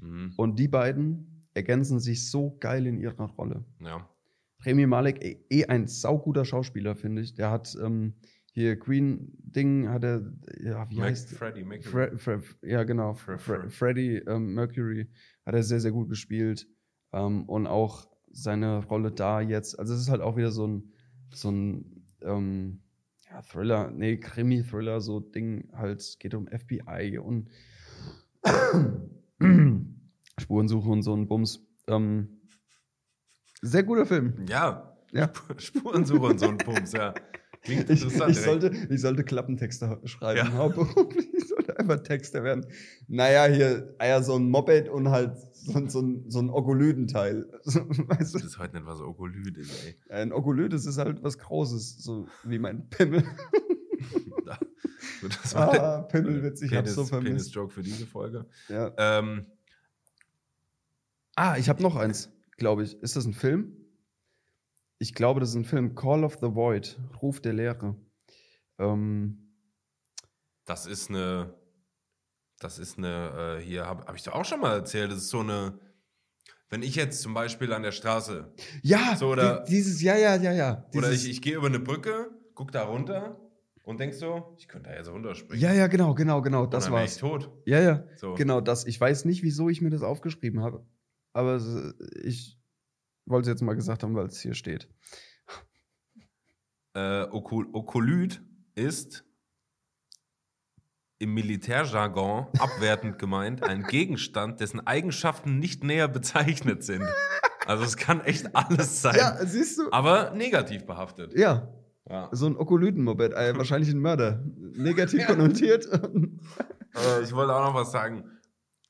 Mhm. 0.00 0.32
Und 0.36 0.58
die 0.58 0.68
beiden 0.68 1.46
ergänzen 1.54 2.00
sich 2.00 2.30
so 2.30 2.56
geil 2.60 2.86
in 2.86 2.98
ihrer 2.98 3.30
Rolle. 3.32 3.64
Ja. 3.80 4.08
Remy 4.64 4.86
Malek, 4.86 5.22
eh, 5.24 5.38
eh 5.50 5.66
ein 5.66 5.86
sauguter 5.86 6.44
Schauspieler, 6.44 6.96
finde 6.96 7.22
ich. 7.22 7.34
Der 7.34 7.50
hat 7.50 7.76
ähm, 7.82 8.14
hier 8.52 8.76
Green 8.76 9.32
Ding, 9.38 9.88
hat 9.88 10.02
er, 10.04 10.32
ja, 10.62 10.88
wie 10.90 10.96
Mac, 10.96 11.06
heißt 11.10 11.30
Freddy 11.34 11.64
Mercury. 11.64 12.16
Fre 12.16 12.40
Fre 12.40 12.42
ja, 12.62 12.84
genau. 12.84 13.12
Fre- 13.12 13.38
Fre 13.38 13.54
Fre- 13.64 13.70
Freddie 13.70 14.16
ähm, 14.26 14.54
Mercury 14.54 15.08
hat 15.44 15.54
er 15.54 15.62
sehr, 15.62 15.80
sehr 15.80 15.92
gut 15.92 16.08
gespielt. 16.08 16.66
Ähm, 17.12 17.44
und 17.44 17.66
auch 17.66 18.08
seine 18.30 18.84
Rolle 18.86 19.12
da 19.12 19.40
jetzt. 19.40 19.78
Also, 19.78 19.94
es 19.94 20.00
ist 20.00 20.10
halt 20.10 20.20
auch 20.22 20.36
wieder 20.36 20.50
so 20.50 20.66
ein, 20.66 20.92
so 21.32 21.50
ein 21.50 22.06
ähm, 22.22 22.80
ja, 23.30 23.42
Thriller, 23.42 23.90
nee, 23.90 24.16
Krimi-Thriller, 24.18 25.00
so 25.00 25.20
Ding 25.20 25.68
halt. 25.72 26.00
Es 26.00 26.18
geht 26.18 26.34
um 26.34 26.46
FBI 26.48 27.18
und 27.18 27.48
Spurensuche 30.38 30.88
und 30.90 31.02
so 31.02 31.14
ein 31.14 31.28
Bums. 31.28 31.66
Ähm, 31.88 32.40
sehr 33.62 33.82
guter 33.84 34.06
Film. 34.06 34.34
Ja. 34.48 34.96
Ja. 35.12 35.30
Sp- 35.32 35.58
Spurensuche 35.58 36.26
und 36.26 36.38
so 36.40 36.48
ein 36.48 36.58
Pumps, 36.58 36.92
ja. 36.92 37.14
Klingt 37.62 37.88
Ich, 37.90 38.02
interessant. 38.02 38.30
ich, 38.32 38.38
direkt. 38.42 38.62
sollte, 38.62 38.94
ich 38.94 39.00
sollte 39.00 39.24
Klappentexte 39.24 40.00
schreiben, 40.04 40.38
Ja. 40.38 40.52
hauptberuflich. 40.52 41.32
Ich 41.34 41.48
sollte 41.48 41.78
einfach 41.78 42.00
Texter 42.00 42.44
werden. 42.44 42.66
Naja, 43.08 43.46
hier, 43.52 43.94
ah 43.98 44.06
ja, 44.06 44.22
so 44.22 44.34
ein 44.36 44.48
Moped 44.50 44.88
und 44.88 45.08
halt 45.10 45.36
so, 45.54 45.86
so, 45.88 46.00
ein, 46.00 46.24
so 46.28 46.38
ein 46.40 46.50
Okolydenteil. 46.50 47.46
weißt 47.64 48.34
Das 48.34 48.42
du? 48.42 48.46
ist 48.46 48.58
heute 48.58 48.76
nicht, 48.76 48.86
was 48.86 49.00
Okolyt 49.00 49.56
ist, 49.58 49.84
ey. 49.86 49.96
Ein 50.10 50.32
Okolyt, 50.32 50.72
das 50.72 50.86
ist 50.86 50.98
halt 50.98 51.22
was 51.24 51.38
Großes, 51.38 51.96
so 52.02 52.28
wie 52.44 52.58
mein 52.58 52.88
Pimmel. 52.90 53.24
Da- 55.22 55.28
Das 55.28 55.54
war 55.54 55.70
der 55.72 55.82
ah, 55.82 56.02
Pimmelwitz, 56.02 56.62
ich 56.62 56.72
hab's 56.74 56.94
so 56.94 57.04
vermisst. 57.04 57.54
Joke 57.54 57.72
für 57.72 57.82
diese 57.82 58.06
Folge. 58.06 58.46
Ja. 58.68 58.92
Ähm, 58.98 59.46
Ah, 61.34 61.56
ich 61.58 61.68
habe 61.68 61.82
noch 61.82 61.96
eins. 61.96 62.30
glaube 62.56 62.82
ich. 62.82 62.94
Ist 63.02 63.16
das 63.16 63.26
ein 63.26 63.34
Film? 63.34 63.76
Ich 64.98 65.14
glaube, 65.14 65.40
das 65.40 65.50
ist 65.50 65.56
ein 65.56 65.64
Film. 65.66 65.94
Call 65.94 66.24
of 66.24 66.34
the 66.40 66.54
Void, 66.54 66.98
Ruf 67.20 67.40
der 67.40 67.52
Leere. 67.52 67.94
Ähm, 68.78 69.52
Das 70.64 70.86
ist 70.86 71.10
eine. 71.10 71.54
Das 72.58 72.78
ist 72.78 72.96
eine. 72.96 73.58
Äh, 73.60 73.62
hier 73.62 73.84
habe 73.86 74.04
hab 74.06 74.16
ich 74.16 74.22
doch 74.22 74.32
auch 74.32 74.44
schon 74.46 74.60
mal 74.60 74.74
erzählt. 74.74 75.10
Das 75.10 75.18
ist 75.18 75.28
so 75.28 75.40
eine. 75.40 75.78
Wenn 76.70 76.82
ich 76.82 76.96
jetzt 76.96 77.20
zum 77.20 77.34
Beispiel 77.34 77.72
an 77.72 77.82
der 77.82 77.92
Straße. 77.92 78.52
ja, 78.82 79.14
So, 79.16 79.28
oder- 79.28 79.60
die, 79.64 79.72
dieses, 79.74 80.00
ja, 80.02 80.16
ja, 80.16 80.34
ja, 80.36 80.52
ja. 80.52 80.86
Oder 80.94 81.10
Dieses, 81.10 81.24
ich, 81.26 81.30
ich 81.32 81.42
gehe 81.42 81.56
über 81.56 81.66
eine 81.68 81.78
Brücke, 81.78 82.30
guck 82.54 82.72
da 82.72 82.82
runter 82.84 83.38
und 83.86 83.98
denk 84.00 84.12
so, 84.14 84.54
ich 84.58 84.68
könnte 84.68 84.90
da 84.90 84.96
jetzt 84.96 85.08
runterspringen. 85.08 85.62
ja, 85.62 85.72
ja, 85.72 85.86
genau, 85.86 86.12
genau, 86.14 86.42
genau, 86.42 86.66
das 86.66 86.86
und 86.86 86.92
dann 86.92 86.98
wär 86.98 87.04
ich 87.06 87.22
war's. 87.22 87.44
tot. 87.44 87.50
Ja, 87.64 87.80
ja, 87.80 88.04
So. 88.16 88.34
genau 88.34 88.60
das. 88.60 88.84
Ich 88.86 89.00
weiß 89.00 89.24
nicht, 89.24 89.42
wieso 89.42 89.68
ich 89.70 89.80
mir 89.80 89.90
das 89.90 90.02
aufgeschrieben 90.02 90.60
habe, 90.62 90.84
aber 91.32 91.60
ich 92.22 92.58
wollte 93.24 93.48
es 93.48 93.54
jetzt 93.54 93.62
mal 93.62 93.74
gesagt 93.74 94.02
haben, 94.02 94.14
weil 94.14 94.26
es 94.26 94.40
hier 94.40 94.54
steht. 94.54 94.88
Äh, 96.94 97.24
Okul 97.30 97.68
Okolyt 97.72 98.40
ist 98.74 99.24
im 101.18 101.34
Militärjargon 101.34 102.46
abwertend 102.58 103.18
gemeint 103.18 103.62
ein 103.62 103.84
Gegenstand, 103.84 104.60
dessen 104.60 104.86
Eigenschaften 104.86 105.58
nicht 105.58 105.84
näher 105.84 106.08
bezeichnet 106.08 106.84
sind. 106.84 107.04
Also 107.66 107.84
es 107.84 107.96
kann 107.96 108.20
echt 108.22 108.54
alles 108.54 109.02
sein, 109.02 109.16
Ja, 109.16 109.44
siehst 109.44 109.78
du? 109.78 109.90
aber 109.92 110.30
negativ 110.32 110.86
behaftet. 110.86 111.34
Ja, 111.36 111.68
Ja. 112.08 112.28
so 112.32 112.46
ein 112.46 112.56
Okolyten-Moped, 112.56 113.32
wahrscheinlich 113.58 113.90
ein 113.90 113.98
Mörder. 114.00 114.42
Negativ 114.74 115.26
konnotiert. 115.26 115.86
Äh, 116.96 117.22
ich 117.24 117.34
wollte 117.34 117.54
auch 117.54 117.62
noch 117.62 117.74
was 117.74 117.92
sagen, 117.92 118.24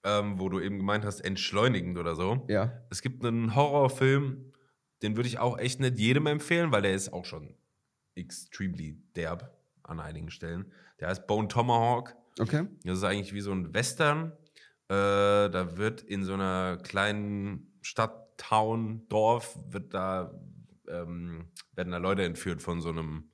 ähm, 0.05 0.39
wo 0.39 0.49
du 0.49 0.61
eben 0.61 0.77
gemeint 0.79 1.05
hast, 1.05 1.19
entschleunigend 1.23 1.99
oder 1.99 2.15
so. 2.15 2.47
ja, 2.49 2.73
Es 2.89 3.03
gibt 3.03 3.25
einen 3.25 3.57
Horrorfilm, 3.57 4.53
den 5.03 5.17
würde 5.17 5.29
ich 5.29 5.41
auch 5.41 5.59
echt 5.59 5.81
nicht 5.81 5.99
jedem 5.99 6.27
empfehlen, 6.27 6.71
weil 6.71 6.83
der 6.83 6.95
ist 6.95 7.13
auch 7.13 7.25
schon 7.25 7.57
extremely 8.15 9.03
derb 9.17 9.59
an 9.83 9.99
einigen 9.99 10.31
Stellen. 10.31 10.71
Der 11.01 11.09
heißt 11.09 11.27
Bone 11.27 11.49
Tomahawk. 11.49 12.15
okay. 12.39 12.69
Das 12.85 12.99
ist 12.99 13.05
eigentlich 13.05 13.35
wie 13.35 13.41
so 13.41 13.51
ein 13.51 13.75
Western. 13.75 14.31
Äh, 14.89 14.95
da 15.51 15.77
wird 15.77 16.03
in 16.03 16.23
so 16.25 16.35
einer 16.35 16.77
kleinen 16.77 17.73
Stadt, 17.83 18.37
Town, 18.39 19.03
Dorf, 19.09 19.59
wird 19.69 19.93
da, 19.95 20.33
ähm, 20.91 21.51
werden 21.75 21.93
da 21.93 21.99
Leute 21.99 22.25
entführt 22.25 22.63
von 22.63 22.81
so 22.81 22.89
einem 22.91 23.31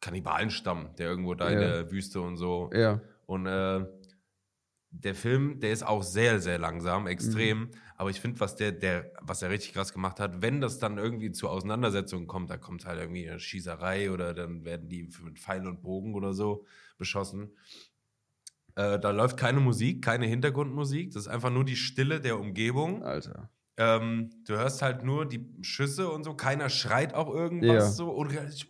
Kannibalenstamm, 0.00 0.94
der 0.96 1.08
irgendwo 1.08 1.34
da 1.34 1.48
in 1.50 1.60
Ja. 1.60 1.60
der 1.60 1.90
Wüste 1.90 2.20
und 2.20 2.36
so 2.36 2.70
Ja, 2.72 3.00
und 3.26 3.46
äh, 3.46 3.84
der 4.92 5.14
Film, 5.14 5.60
der 5.60 5.70
ist 5.72 5.84
auch 5.86 6.02
sehr, 6.02 6.40
sehr 6.40 6.58
langsam, 6.58 7.06
extrem. 7.06 7.58
Mhm. 7.60 7.70
Aber 7.96 8.10
ich 8.10 8.20
finde, 8.20 8.40
was 8.40 8.56
der, 8.56 8.72
der, 8.72 9.12
was 9.20 9.40
er 9.42 9.50
richtig 9.50 9.72
krass 9.74 9.92
gemacht 9.92 10.18
hat, 10.18 10.42
wenn 10.42 10.60
das 10.60 10.78
dann 10.78 10.98
irgendwie 10.98 11.30
zu 11.30 11.48
Auseinandersetzungen 11.48 12.26
kommt, 12.26 12.50
da 12.50 12.56
kommt 12.56 12.86
halt 12.86 12.98
irgendwie 12.98 13.28
eine 13.28 13.38
Schießerei 13.38 14.10
oder 14.10 14.34
dann 14.34 14.64
werden 14.64 14.88
die 14.88 15.08
mit 15.22 15.38
Pfeil 15.38 15.66
und 15.68 15.82
Bogen 15.82 16.14
oder 16.14 16.32
so 16.32 16.66
beschossen. 16.98 17.56
Äh, 18.74 18.98
da 18.98 19.10
läuft 19.10 19.36
keine 19.36 19.60
Musik, 19.60 20.02
keine 20.02 20.26
Hintergrundmusik. 20.26 21.12
Das 21.12 21.22
ist 21.22 21.28
einfach 21.28 21.50
nur 21.50 21.64
die 21.64 21.76
Stille 21.76 22.20
der 22.20 22.40
Umgebung. 22.40 23.04
Alter. 23.04 23.50
Ähm, 23.80 24.30
du 24.46 24.58
hörst 24.58 24.82
halt 24.82 25.04
nur 25.04 25.26
die 25.26 25.48
Schüsse 25.62 26.10
und 26.10 26.22
so. 26.24 26.34
Keiner 26.34 26.68
schreit 26.68 27.14
auch 27.14 27.32
irgendwas 27.34 27.70
Ja. 27.72 27.80
so. 27.90 28.10
Und 28.10 28.34
das 28.34 28.66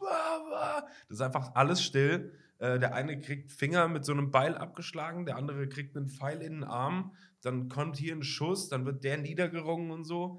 ist 1.08 1.20
einfach 1.20 1.54
alles 1.54 1.82
still. 1.82 2.32
Äh, 2.58 2.78
der 2.78 2.94
eine 2.94 3.18
kriegt 3.18 3.50
Finger 3.50 3.88
mit 3.88 4.04
so 4.04 4.12
einem 4.12 4.30
Beil 4.30 4.56
abgeschlagen, 4.56 5.26
der 5.26 5.36
andere 5.36 5.68
kriegt 5.68 5.96
einen 5.96 6.06
Pfeil 6.08 6.40
in 6.42 6.52
den 6.60 6.64
Arm. 6.64 7.12
Dann 7.42 7.68
kommt 7.68 7.96
hier 7.96 8.14
ein 8.14 8.22
Schuss, 8.22 8.68
dann 8.68 8.84
wird 8.86 9.02
der 9.02 9.16
niedergerungen 9.16 9.90
und 9.90 10.04
so. 10.04 10.38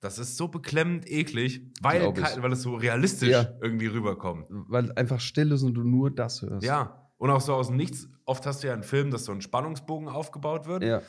Das 0.00 0.18
ist 0.18 0.38
so 0.38 0.48
beklemmend 0.48 1.06
eklig, 1.10 1.60
weil, 1.82 2.00
weil 2.02 2.52
es 2.52 2.62
so 2.62 2.74
realistisch 2.74 3.28
Ja. 3.28 3.52
irgendwie 3.60 3.88
rüberkommt. 3.88 4.46
Weil 4.48 4.92
einfach 4.92 5.20
still 5.20 5.52
ist 5.52 5.62
und 5.62 5.74
du 5.74 5.82
nur 5.82 6.10
das 6.10 6.40
hörst. 6.40 6.64
Ja. 6.66 6.99
Und 7.20 7.28
auch 7.30 7.42
so 7.42 7.52
aus 7.52 7.66
dem 7.66 7.76
Nichts. 7.76 8.08
Oft 8.24 8.46
hast 8.46 8.62
du 8.62 8.68
ja 8.68 8.72
einen 8.72 8.82
Film, 8.82 9.10
dass 9.10 9.26
so 9.26 9.32
ein 9.32 9.42
Spannungsbogen 9.42 10.08
aufgebaut 10.08 10.64
wird 10.66 10.82
Ja. 10.82 11.02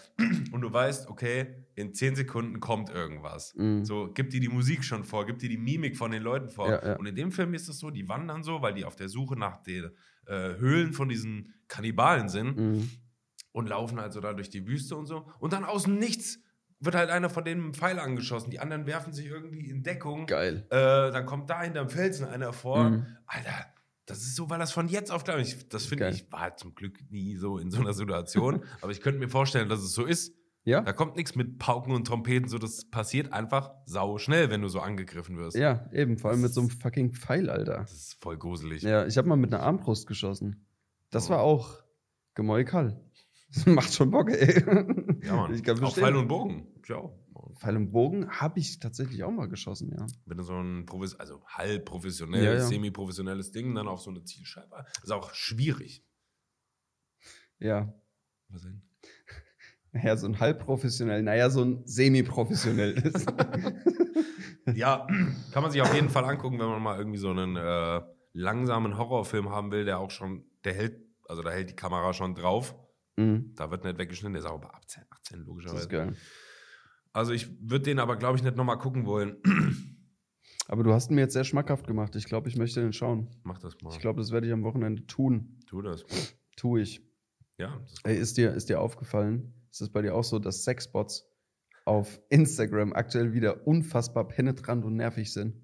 und 0.51 0.59
du 0.59 0.71
weißt, 0.73 1.07
okay, 1.07 1.55
in 1.75 1.93
10 1.93 2.17
Sekunden 2.17 2.59
kommt 2.59 2.89
irgendwas. 2.89 3.53
Mhm. 3.55 3.85
So, 3.85 4.09
gib 4.13 4.29
dir 4.29 4.41
die 4.41 4.49
Musik 4.49 4.83
schon 4.83 5.05
vor, 5.05 5.25
gib 5.25 5.39
dir 5.39 5.47
die 5.47 5.57
Mimik 5.57 5.95
von 5.95 6.11
den 6.11 6.21
Leuten 6.21 6.49
vor. 6.49 6.69
Ja, 6.69 6.85
ja. 6.85 6.95
Und 6.97 7.05
in 7.05 7.15
dem 7.15 7.31
Film 7.31 7.53
ist 7.53 7.69
es 7.69 7.79
so, 7.79 7.91
die 7.91 8.09
wandern 8.09 8.43
so, 8.43 8.61
weil 8.61 8.73
die 8.73 8.83
auf 8.83 8.97
der 8.97 9.07
Suche 9.07 9.37
nach 9.39 9.63
den 9.63 9.91
äh, 10.27 10.55
Höhlen 10.57 10.91
von 10.91 11.07
diesen 11.07 11.53
Kannibalen 11.69 12.27
sind 12.27 12.57
Mhm. 12.57 12.89
und 13.53 13.69
laufen 13.69 13.97
also 13.97 14.19
da 14.19 14.33
durch 14.33 14.49
die 14.49 14.67
Wüste 14.67 14.97
und 14.97 15.05
so. 15.05 15.25
Und 15.39 15.53
dann 15.53 15.63
aus 15.63 15.83
dem 15.83 15.97
Nichts 15.97 16.39
wird 16.81 16.95
halt 16.95 17.09
einer 17.09 17.29
von 17.29 17.45
denen 17.45 17.61
mit 17.61 17.65
einem 17.67 17.73
Pfeil 17.75 17.99
angeschossen. 17.99 18.49
Die 18.51 18.59
anderen 18.59 18.85
werfen 18.85 19.13
sich 19.13 19.27
irgendwie 19.27 19.69
in 19.69 19.81
Deckung. 19.83 20.25
Geil. 20.25 20.65
Äh, 20.71 20.75
dann 21.11 21.25
kommt 21.25 21.49
da 21.49 21.61
hinterm 21.61 21.89
Felsen 21.89 22.25
einer 22.27 22.51
vor. 22.51 22.89
Mhm. 22.89 23.05
Alter, 23.27 23.67
das 24.05 24.19
ist 24.19 24.35
so, 24.35 24.49
weil 24.49 24.59
das 24.59 24.71
von 24.71 24.87
jetzt 24.87 25.11
auf 25.11 25.23
gleich. 25.23 25.55
Ich, 25.55 25.69
das 25.69 25.85
finde 25.85 26.05
Geil. 26.05 26.13
ich, 26.13 26.31
war 26.31 26.41
halt 26.41 26.59
zum 26.59 26.75
Glück 26.75 26.99
nie 27.09 27.35
so 27.35 27.57
in 27.57 27.71
so 27.71 27.79
einer 27.79 27.93
Situation. 27.93 28.63
aber 28.81 28.91
ich 28.91 29.01
könnte 29.01 29.19
mir 29.19 29.29
vorstellen, 29.29 29.69
dass 29.69 29.79
es 29.81 29.93
so 29.93 30.05
ist. 30.05 30.33
Ja? 30.63 30.81
Da 30.81 30.93
kommt 30.93 31.15
nichts 31.15 31.33
mit 31.35 31.57
Pauken 31.57 31.91
und 31.93 32.05
Trompeten, 32.05 32.47
so 32.47 32.59
das 32.59 32.85
passiert 32.85 33.33
einfach 33.33 33.71
sau 33.85 34.19
schnell, 34.19 34.51
wenn 34.51 34.61
du 34.61 34.67
so 34.67 34.79
angegriffen 34.79 35.37
wirst. 35.37 35.57
Ja, 35.57 35.89
eben. 35.91 36.19
Vor 36.19 36.29
allem 36.31 36.41
mit 36.41 36.53
so 36.53 36.61
einem 36.61 36.69
fucking 36.69 37.13
Pfeil, 37.13 37.49
Alter. 37.49 37.77
Das 37.77 37.93
ist 37.93 38.17
voll 38.21 38.37
gruselig. 38.37 38.83
Ja, 38.83 39.05
ich 39.07 39.17
habe 39.17 39.27
mal 39.27 39.37
mit 39.37 39.51
einer 39.53 39.63
Armbrust 39.63 40.05
geschossen. 40.07 40.67
Das 41.09 41.27
Oh. 41.27 41.31
war 41.31 41.41
auch 41.41 41.81
gemäukal. 42.35 42.99
Das 43.53 43.65
macht 43.65 43.93
schon 43.93 44.11
Bock, 44.11 44.29
ey. 44.29 44.63
Ja, 45.25 45.35
Mann. 45.35 45.53
Ich 45.53 45.61
kann 45.63 45.77
Auch. 45.83 45.93
Pfeil 45.93 46.15
und 46.15 46.29
Bogen. 46.29 46.67
Ja. 46.87 47.09
Pfeil 47.61 47.77
und 47.77 47.91
Bogen 47.91 48.27
habe 48.29 48.59
ich 48.59 48.79
tatsächlich 48.79 49.23
auch 49.23 49.29
mal 49.31 49.47
geschossen, 49.47 49.91
ja. 49.95 50.05
Wenn 50.25 50.37
du 50.37 50.43
so 50.43 50.55
ein 50.59 50.85
Profes 50.87 51.19
also 51.19 51.43
halb 51.45 51.85
professionell, 51.85 52.43
Ja, 52.43 52.53
ja. 52.53 52.59
semi-professionelles 52.65 53.51
Ding 53.51 53.75
dann 53.75 53.87
auf 53.87 54.01
so 54.01 54.09
eine 54.09 54.23
Zielscheibe. 54.23 54.83
Ist 55.03 55.11
auch 55.11 55.31
schwierig. 55.35 56.03
Ja. 57.59 57.93
Was 58.49 58.63
denn? 58.63 58.81
Naja, 59.93 60.15
so 60.15 60.25
ein 60.25 60.39
halbprofessionell, 60.39 61.21
naja, 61.21 61.49
so 61.49 61.63
ein 61.65 61.81
semi-professionell 61.85 62.93
ist. 62.93 63.27
Ja, 64.75 65.07
kann 65.51 65.63
man 65.63 65.71
sich 65.71 65.81
auf 65.81 65.93
jeden 65.93 66.09
Fall 66.09 66.23
angucken, 66.23 66.59
wenn 66.59 66.67
man 66.67 66.81
mal 66.81 66.97
irgendwie 66.97 67.17
so 67.17 67.29
einen 67.31 67.57
äh, 67.57 68.01
langsamen 68.33 68.95
Horrorfilm 68.97 69.49
haben 69.49 69.71
will, 69.71 69.85
der 69.85 69.99
auch 69.99 70.11
schon, 70.11 70.45
der 70.63 70.73
hält, 70.75 71.01
also 71.27 71.41
da 71.41 71.49
hält 71.49 71.71
die 71.71 71.75
Kamera 71.75 72.13
schon 72.13 72.35
drauf. 72.35 72.75
mhm, 73.17 73.53
Da 73.55 73.69
wird 73.71 73.83
nicht 73.83 73.97
weggeschnitten, 73.97 74.33
der 74.33 74.43
ist 74.43 74.49
auch 74.49 74.61
bei 74.61 74.69
18, 74.69 75.03
18 75.09 75.09
das 75.19 75.39
ist 75.41 75.47
logischerweise. 75.47 75.87
geil. 75.89 76.15
Also 77.13 77.33
ich 77.33 77.49
würde 77.61 77.85
den 77.85 77.99
aber, 77.99 78.15
glaube 78.15 78.37
ich, 78.37 78.43
nicht 78.43 78.55
nochmal 78.55 78.77
gucken 78.77 79.05
wollen. 79.05 79.37
Aber 80.67 80.83
du 80.83 80.93
hast 80.93 81.09
ihn 81.09 81.15
mir 81.15 81.21
jetzt 81.21 81.33
sehr 81.33 81.43
schmackhaft 81.43 81.85
gemacht. 81.85 82.15
Ich 82.15 82.23
glaube, 82.25 82.47
ich 82.47 82.55
möchte 82.55 82.79
den 82.79 82.93
schauen. 82.93 83.27
Mach 83.43 83.59
das 83.59 83.75
mal. 83.81 83.91
Ich 83.91 83.99
glaube, 83.99 84.21
das 84.21 84.31
werde 84.31 84.47
ich 84.47 84.53
am 84.53 84.63
Wochenende 84.63 85.05
tun. 85.05 85.59
tu 85.67 85.81
das. 85.81 86.05
Tu 86.55 86.77
ich. 86.77 87.01
Ja, 87.57 87.77
ist 87.85 87.99
Ey, 88.05 88.17
ist 88.17 88.37
dir, 88.37 88.53
ist 88.53 88.69
dir 88.69 88.79
aufgefallen? 88.79 89.53
Ist 89.69 89.81
es 89.81 89.89
bei 89.89 90.01
dir 90.01 90.15
auch 90.15 90.23
so, 90.23 90.39
dass 90.39 90.63
Sexbots 90.63 91.27
auf 91.85 92.21
Instagram 92.29 92.93
aktuell 92.93 93.33
wieder 93.33 93.67
unfassbar 93.67 94.27
penetrant 94.27 94.85
und 94.85 94.95
nervig 94.95 95.33
sind? 95.33 95.55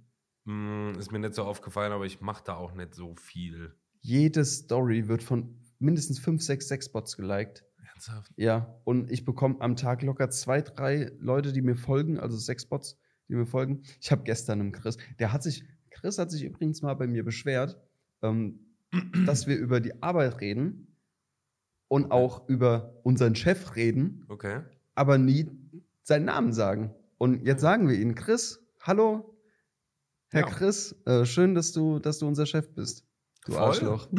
Mm, 0.43 0.91
ist 0.99 1.11
mir 1.11 1.19
nicht 1.19 1.35
so 1.35 1.43
aufgefallen, 1.43 1.93
aber 1.93 2.05
ich 2.05 2.19
mache 2.19 2.43
da 2.45 2.55
auch 2.55 2.73
nicht 2.73 2.93
so 2.93 3.15
viel. 3.15 3.73
Jede 4.01 4.43
Story 4.43 5.07
wird 5.07 5.23
von 5.23 5.57
mindestens 5.79 6.19
fünf, 6.19 6.41
sechs 6.41 6.67
Sexbots 6.67 7.15
geliked. 7.15 7.65
Ernsthaft? 7.97 8.31
Ja, 8.37 8.79
und 8.83 9.11
ich 9.11 9.25
bekomme 9.25 9.57
am 9.59 9.75
Tag 9.75 10.03
locker 10.03 10.29
zwei, 10.29 10.61
drei 10.61 11.11
Leute, 11.19 11.51
die 11.51 11.61
mir 11.61 11.75
folgen, 11.75 12.19
also 12.19 12.37
Sexbots, 12.37 12.97
die 13.27 13.33
mir 13.35 13.45
folgen. 13.47 13.81
Ich 13.99 14.11
habe 14.11 14.23
gestern 14.23 14.59
einen 14.61 14.71
Chris, 14.71 14.97
der 15.19 15.33
hat 15.33 15.41
sich, 15.43 15.63
Chris 15.89 16.17
hat 16.19 16.29
sich 16.31 16.43
übrigens 16.43 16.81
mal 16.81 16.93
bei 16.93 17.07
mir 17.07 17.23
beschwert, 17.25 17.79
ähm, 18.21 18.59
dass 19.25 19.47
wir 19.47 19.57
über 19.57 19.79
die 19.79 20.01
Arbeit 20.03 20.39
reden 20.41 20.95
und 21.87 22.11
auch 22.11 22.47
über 22.47 22.99
unseren 23.03 23.35
Chef 23.35 23.75
reden, 23.75 24.25
Okay. 24.29 24.61
aber 24.93 25.17
nie 25.17 25.49
seinen 26.03 26.25
Namen 26.25 26.53
sagen. 26.53 26.93
Und 27.17 27.45
jetzt 27.45 27.61
sagen 27.61 27.89
wir 27.89 27.95
ihn, 27.97 28.13
Chris, 28.13 28.59
hallo, 28.81 29.35
Herr 30.29 30.41
Ja. 30.41 30.47
Chris, 30.47 30.95
äh, 31.05 31.25
schön, 31.25 31.55
dass 31.55 31.71
du, 31.71 31.99
dass 31.99 32.19
du 32.19 32.27
unser 32.27 32.45
Chef 32.45 32.69
bist. 32.75 33.05
Du 33.45 33.53
Voll. 33.53 33.61
Arschloch. 33.63 34.07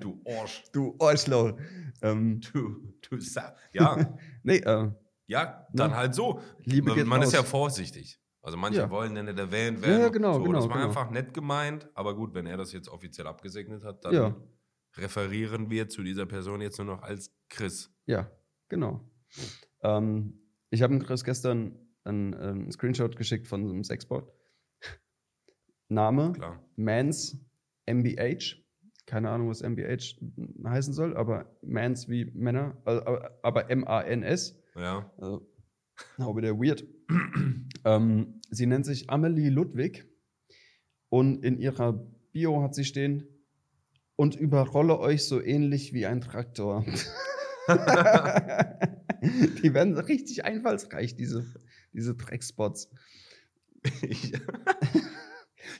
du 0.00 0.20
Arsch. 0.26 0.64
Du 0.72 0.96
Arschloch. 0.98 1.58
Ähm, 2.02 2.40
Du, 2.52 2.92
du 3.08 3.20
Sa 3.20 3.54
Ja, 3.72 4.16
nee, 4.42 4.56
äh, 4.58 4.90
ja, 5.26 5.66
dann 5.72 5.90
Ne? 5.90 5.96
halt 5.96 6.14
so. 6.14 6.40
Liebe 6.64 6.94
man 6.94 7.06
man 7.08 7.22
ist 7.22 7.32
ja 7.32 7.42
vorsichtig. 7.42 8.18
Also 8.42 8.56
manche 8.56 8.80
Ja. 8.80 8.90
wollen 8.90 9.14
ja 9.16 9.22
nicht 9.22 9.38
erwähnt 9.38 9.82
werden. 9.82 10.00
ja, 10.00 10.08
genau, 10.08 10.34
so, 10.34 10.42
genau, 10.44 10.58
Das 10.60 10.68
war 10.68 10.76
genau. 10.76 10.88
einfach 10.88 11.10
nett 11.10 11.32
gemeint, 11.32 11.88
aber 11.94 12.16
gut, 12.16 12.34
wenn 12.34 12.46
er 12.46 12.56
das 12.56 12.72
jetzt 12.72 12.88
offiziell 12.88 13.26
abgesegnet 13.28 13.84
hat, 13.84 14.04
dann 14.04 14.14
Ja. 14.14 14.36
referieren 14.96 15.70
wir 15.70 15.88
zu 15.88 16.02
dieser 16.02 16.26
Person 16.26 16.60
jetzt 16.60 16.76
nur 16.78 16.86
noch 16.86 17.02
als 17.02 17.32
Chris. 17.48 17.94
Ja, 18.06 18.30
genau. 18.68 19.00
Ähm, 19.82 20.40
ich 20.70 20.82
habe 20.82 20.98
Chris 20.98 21.22
gestern 21.22 21.78
einen, 22.04 22.32
ähm, 22.40 22.70
Screenshot 22.72 23.16
geschickt 23.16 23.46
von 23.46 23.64
so 23.64 23.72
einem 23.72 23.84
Sexbot. 23.84 24.28
Name 25.88 26.32
Klar. 26.32 26.58
Mans 26.76 27.38
MBH. 27.92 28.56
Keine 29.06 29.30
Ahnung, 29.30 29.48
was 29.48 29.62
MBH 29.62 30.16
heißen 30.64 30.92
soll, 30.94 31.16
aber 31.16 31.56
Mans 31.62 32.08
wie 32.08 32.26
Männer, 32.26 32.76
äh, 32.86 32.90
aber- 32.90 33.38
aber 33.42 33.70
M-A-N-S. 33.70 34.56
Ja. 34.76 35.10
Also 35.18 35.48
Auch 36.18 36.36
wieder 36.36 36.54
weird. 36.58 36.84
ähm, 37.84 38.40
sie 38.50 38.66
nennt 38.66 38.86
sich 38.86 39.10
Amelie 39.10 39.50
Ludwig 39.50 40.06
und 41.10 41.44
in 41.44 41.58
ihrer 41.58 41.92
Bio 42.32 42.62
hat 42.62 42.74
sie 42.74 42.84
stehen 42.84 43.26
und 44.16 44.34
überrolle 44.36 44.98
euch 44.98 45.24
so 45.24 45.40
ähnlich 45.42 45.92
wie 45.92 46.06
ein 46.06 46.20
Traktor. 46.20 46.84
Die 49.62 49.72
werden 49.74 49.96
richtig 49.98 50.44
einfallsreich, 50.44 51.14
diese, 51.16 51.44
diese 51.92 52.14
Dreckspots. 52.14 52.90
Ich, 54.02 54.32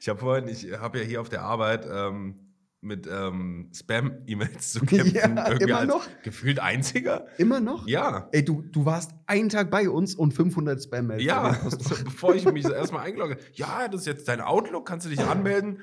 ich 0.03 0.09
habe 0.09 0.19
vorhin, 0.19 0.49
ich 0.49 0.69
habe 0.81 0.99
ja 0.99 1.05
hier 1.05 1.21
auf 1.21 1.29
der 1.29 1.43
Arbeit 1.43 1.87
ähm, 1.89 2.35
mit 2.81 3.07
ähm, 3.09 3.71
Spam-E-Mails 3.73 4.73
zu 4.73 4.81
kämpfen. 4.85 5.15
Ja, 5.15 5.47
immer 5.53 5.85
noch? 5.85 6.05
Gefühlt 6.25 6.59
einziger. 6.59 7.29
Immer 7.39 7.61
noch? 7.61 7.87
Ja. 7.87 8.29
Ey, 8.33 8.45
du, 8.45 8.63
du 8.63 8.85
warst 8.85 9.13
einen 9.27 9.49
Tag 9.49 9.71
bei 9.71 9.89
uns 9.89 10.17
und 10.17 10.35
500 10.35 10.83
Spam-Mails. 10.83 11.23
Ja, 11.23 11.57
bevor 12.05 12.35
ich 12.35 12.45
mich 12.47 12.65
erstmal 12.65 13.05
eingelogge. 13.05 13.37
Ja, 13.53 13.87
das 13.87 14.01
ist 14.01 14.07
jetzt 14.09 14.27
dein 14.27 14.41
Outlook, 14.41 14.89
kannst 14.89 15.07
du 15.07 15.11
dich 15.11 15.21
anmelden? 15.21 15.79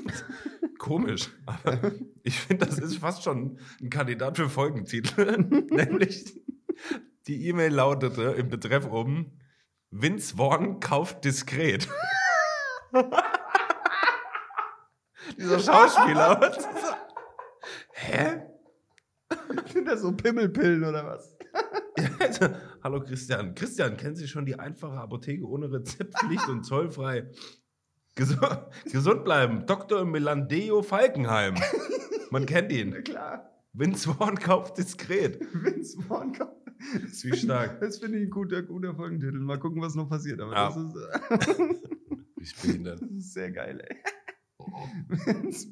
Komisch. 0.78 1.30
Aber 1.46 1.92
ich 2.22 2.38
finde, 2.38 2.66
das 2.66 2.78
ist 2.78 2.98
fast 2.98 3.22
schon 3.22 3.58
ein 3.80 3.88
Kandidat 3.88 4.36
für 4.36 4.50
Folgentitel. 4.50 5.38
Nämlich 5.70 6.38
die 7.26 7.48
E-Mail 7.48 7.72
lautete 7.72 8.34
im 8.36 8.50
Betreff 8.50 8.86
oben: 8.86 9.38
Vince 9.90 10.36
Vaughn 10.36 10.78
kauft 10.80 11.24
diskret. 11.24 11.88
Dieser 15.40 15.58
Schauspieler. 15.58 16.38
Hä? 17.92 18.42
Sind 19.72 19.86
das 19.88 20.02
so 20.02 20.12
Pimmelpillen 20.12 20.84
oder 20.84 21.06
was? 21.06 21.34
Hallo 22.84 23.00
Christian. 23.02 23.54
Christian, 23.54 23.96
kennen 23.96 24.16
Sie 24.16 24.28
schon 24.28 24.44
die 24.44 24.58
einfache 24.58 24.98
Apotheke 24.98 25.44
ohne 25.46 25.72
Rezeptpflicht 25.72 26.46
und 26.48 26.64
zollfrei? 26.64 27.30
Gesund, 28.16 28.40
gesund 28.92 29.24
bleiben. 29.24 29.64
Dr. 29.66 30.04
Melandeo 30.04 30.82
Falkenheim. 30.82 31.54
Man 32.30 32.44
kennt 32.44 32.70
ihn. 32.72 32.92
Klar. 33.04 33.50
Vince 33.72 34.12
Vaughn 34.12 34.36
kauft 34.38 34.76
diskret. 34.78 35.40
Vince 35.54 36.00
Vaughn 36.02 36.32
kommt. 36.36 36.52
Das 37.02 37.24
Wie 37.24 37.34
stark. 37.36 37.80
Das 37.80 37.98
finde 37.98 38.18
ich 38.18 38.24
ein 38.26 38.30
guter, 38.30 38.62
guter 38.62 38.94
Folgentitel. 38.94 39.38
Mal 39.38 39.58
gucken, 39.58 39.80
was 39.80 39.94
noch 39.94 40.08
passiert. 40.08 40.40
Aber 40.40 40.52
Ja. 40.52 40.68
das, 40.68 40.76
ist, 40.76 41.80
Ich 42.40 42.56
behindert. 42.56 43.00
das 43.00 43.10
ist 43.10 43.32
sehr 43.32 43.50
geil, 43.52 43.80
ey. 43.86 43.96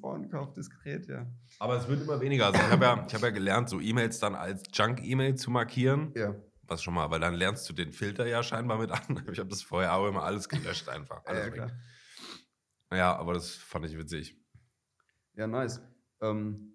Vaughn 0.00 0.28
kauft 0.30 0.56
diskret, 0.56 1.06
ja. 1.08 1.26
Aber 1.58 1.76
es 1.76 1.88
wird 1.88 2.02
immer 2.02 2.20
weniger. 2.20 2.46
Also 2.46 2.58
ich 2.58 2.70
habe 2.70 2.84
ja, 2.84 3.04
ich 3.06 3.14
hab 3.14 3.22
ja 3.22 3.30
gelernt, 3.30 3.68
so 3.68 3.80
E-Mails 3.80 4.18
dann 4.18 4.34
als 4.34 4.62
Junk-E-Mail 4.72 5.34
zu 5.36 5.50
markieren. 5.50 6.12
Ja. 6.16 6.34
Was 6.62 6.82
schon 6.82 6.94
mal, 6.94 7.10
weil 7.10 7.20
dann 7.20 7.34
lernst 7.34 7.68
du 7.68 7.72
den 7.72 7.92
Filter 7.92 8.26
ja 8.26 8.42
scheinbar 8.42 8.78
mit 8.78 8.90
an. 8.90 9.24
Ich 9.32 9.38
habe 9.38 9.48
das 9.48 9.62
vorher 9.62 9.94
auch 9.94 10.06
immer 10.06 10.22
alles 10.24 10.48
gelöscht 10.48 10.88
einfach. 10.88 11.24
Alles 11.24 11.46
ja, 11.46 11.50
klar. 11.50 11.70
Ja, 12.92 13.16
aber 13.16 13.34
das 13.34 13.50
fand 13.54 13.86
ich 13.86 13.96
witzig. 13.96 14.36
ja, 15.34 15.46
nice. 15.46 15.80
Ähm, 16.20 16.72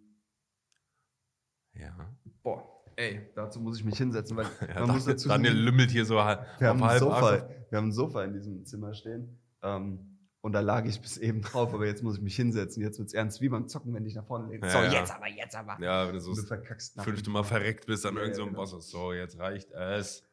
Ja. 1.73 2.15
boah, 2.43 2.83
ey, 2.95 3.29
dazu 3.35 3.59
muss 3.59 3.77
ich 3.77 3.83
mich 3.83 3.97
hinsetzen, 3.97 4.37
weil 4.37 4.45
ja 4.67 4.79
man 4.85 4.95
muss 4.95 5.05
Daniel, 5.05 5.13
dazu 5.15 5.27
Daniel 5.29 5.53
lümmelt 5.53 5.91
hier 5.91 6.05
so 6.05 6.23
halb, 6.23 6.45
wir 6.59 6.67
haben, 6.69 6.79
Sofa, 6.99 7.47
wir 7.69 7.77
haben 7.77 7.87
ein 7.87 7.91
Sofa 7.91 8.23
in 8.23 8.33
diesem 8.33 8.65
Zimmer 8.65 8.93
stehen. 8.93 9.39
Ähm, 9.63 10.12
und 10.43 10.51
da 10.51 10.59
lag 10.59 10.83
ich 10.83 10.99
bis 10.99 11.17
eben 11.17 11.41
drauf, 11.41 11.73
aber 11.73 11.85
jetzt 11.85 12.03
muss 12.03 12.17
ich 12.17 12.21
mich 12.21 12.35
hinsetzen. 12.35 12.83
Jetzt 12.83 12.99
wird's 12.99 13.13
ernst, 13.13 13.39
wie 13.39 13.47
beim 13.47 13.69
Zocken, 13.69 13.93
wenn 13.93 14.05
ich 14.05 14.13
nach 14.13 14.25
vorne 14.25 14.51
lege. 14.51 14.67
Ja, 14.67 14.73
so, 14.73 14.77
ja. 14.79 14.91
jetzt 14.91 15.15
aber, 15.15 15.29
jetzt 15.29 15.55
aber. 15.55 15.81
Ja, 15.81 16.05
wenn 16.05 16.15
du 16.15 16.19
so 16.19 16.35
verkackst 16.35 16.97
nach 16.97 17.05
fünfte 17.05 17.29
Mal 17.29 17.43
verreckt 17.43 17.85
bist 17.85 18.05
an 18.05 18.15
Ja, 18.15 18.23
irgendeinem 18.23 18.47
ja, 18.47 18.51
genau. 18.51 18.71
Boss. 18.71 18.91
So, 18.91 19.13
jetzt 19.13 19.39
reicht 19.39 19.71
es. 19.71 20.27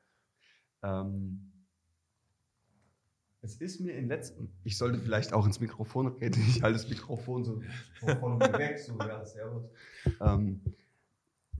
Ähm, 0.82 1.52
es 3.40 3.54
ist 3.58 3.80
mir 3.80 3.92
in 3.92 4.08
letzten. 4.08 4.52
Ich 4.64 4.76
sollte 4.78 4.98
vielleicht 4.98 5.32
auch 5.32 5.46
ins 5.46 5.60
Mikrofon 5.60 6.08
reden. 6.08 6.42
Ich 6.48 6.60
halte 6.60 6.78
das 6.78 6.88
Mikrofon 6.88 7.44
so 7.44 7.62
von 8.18 8.38
mir 8.38 8.52
weg. 8.58 8.80
So, 8.80 8.98
ja, 8.98 9.24
servus. 9.24 9.70
Ähm, 10.20 10.60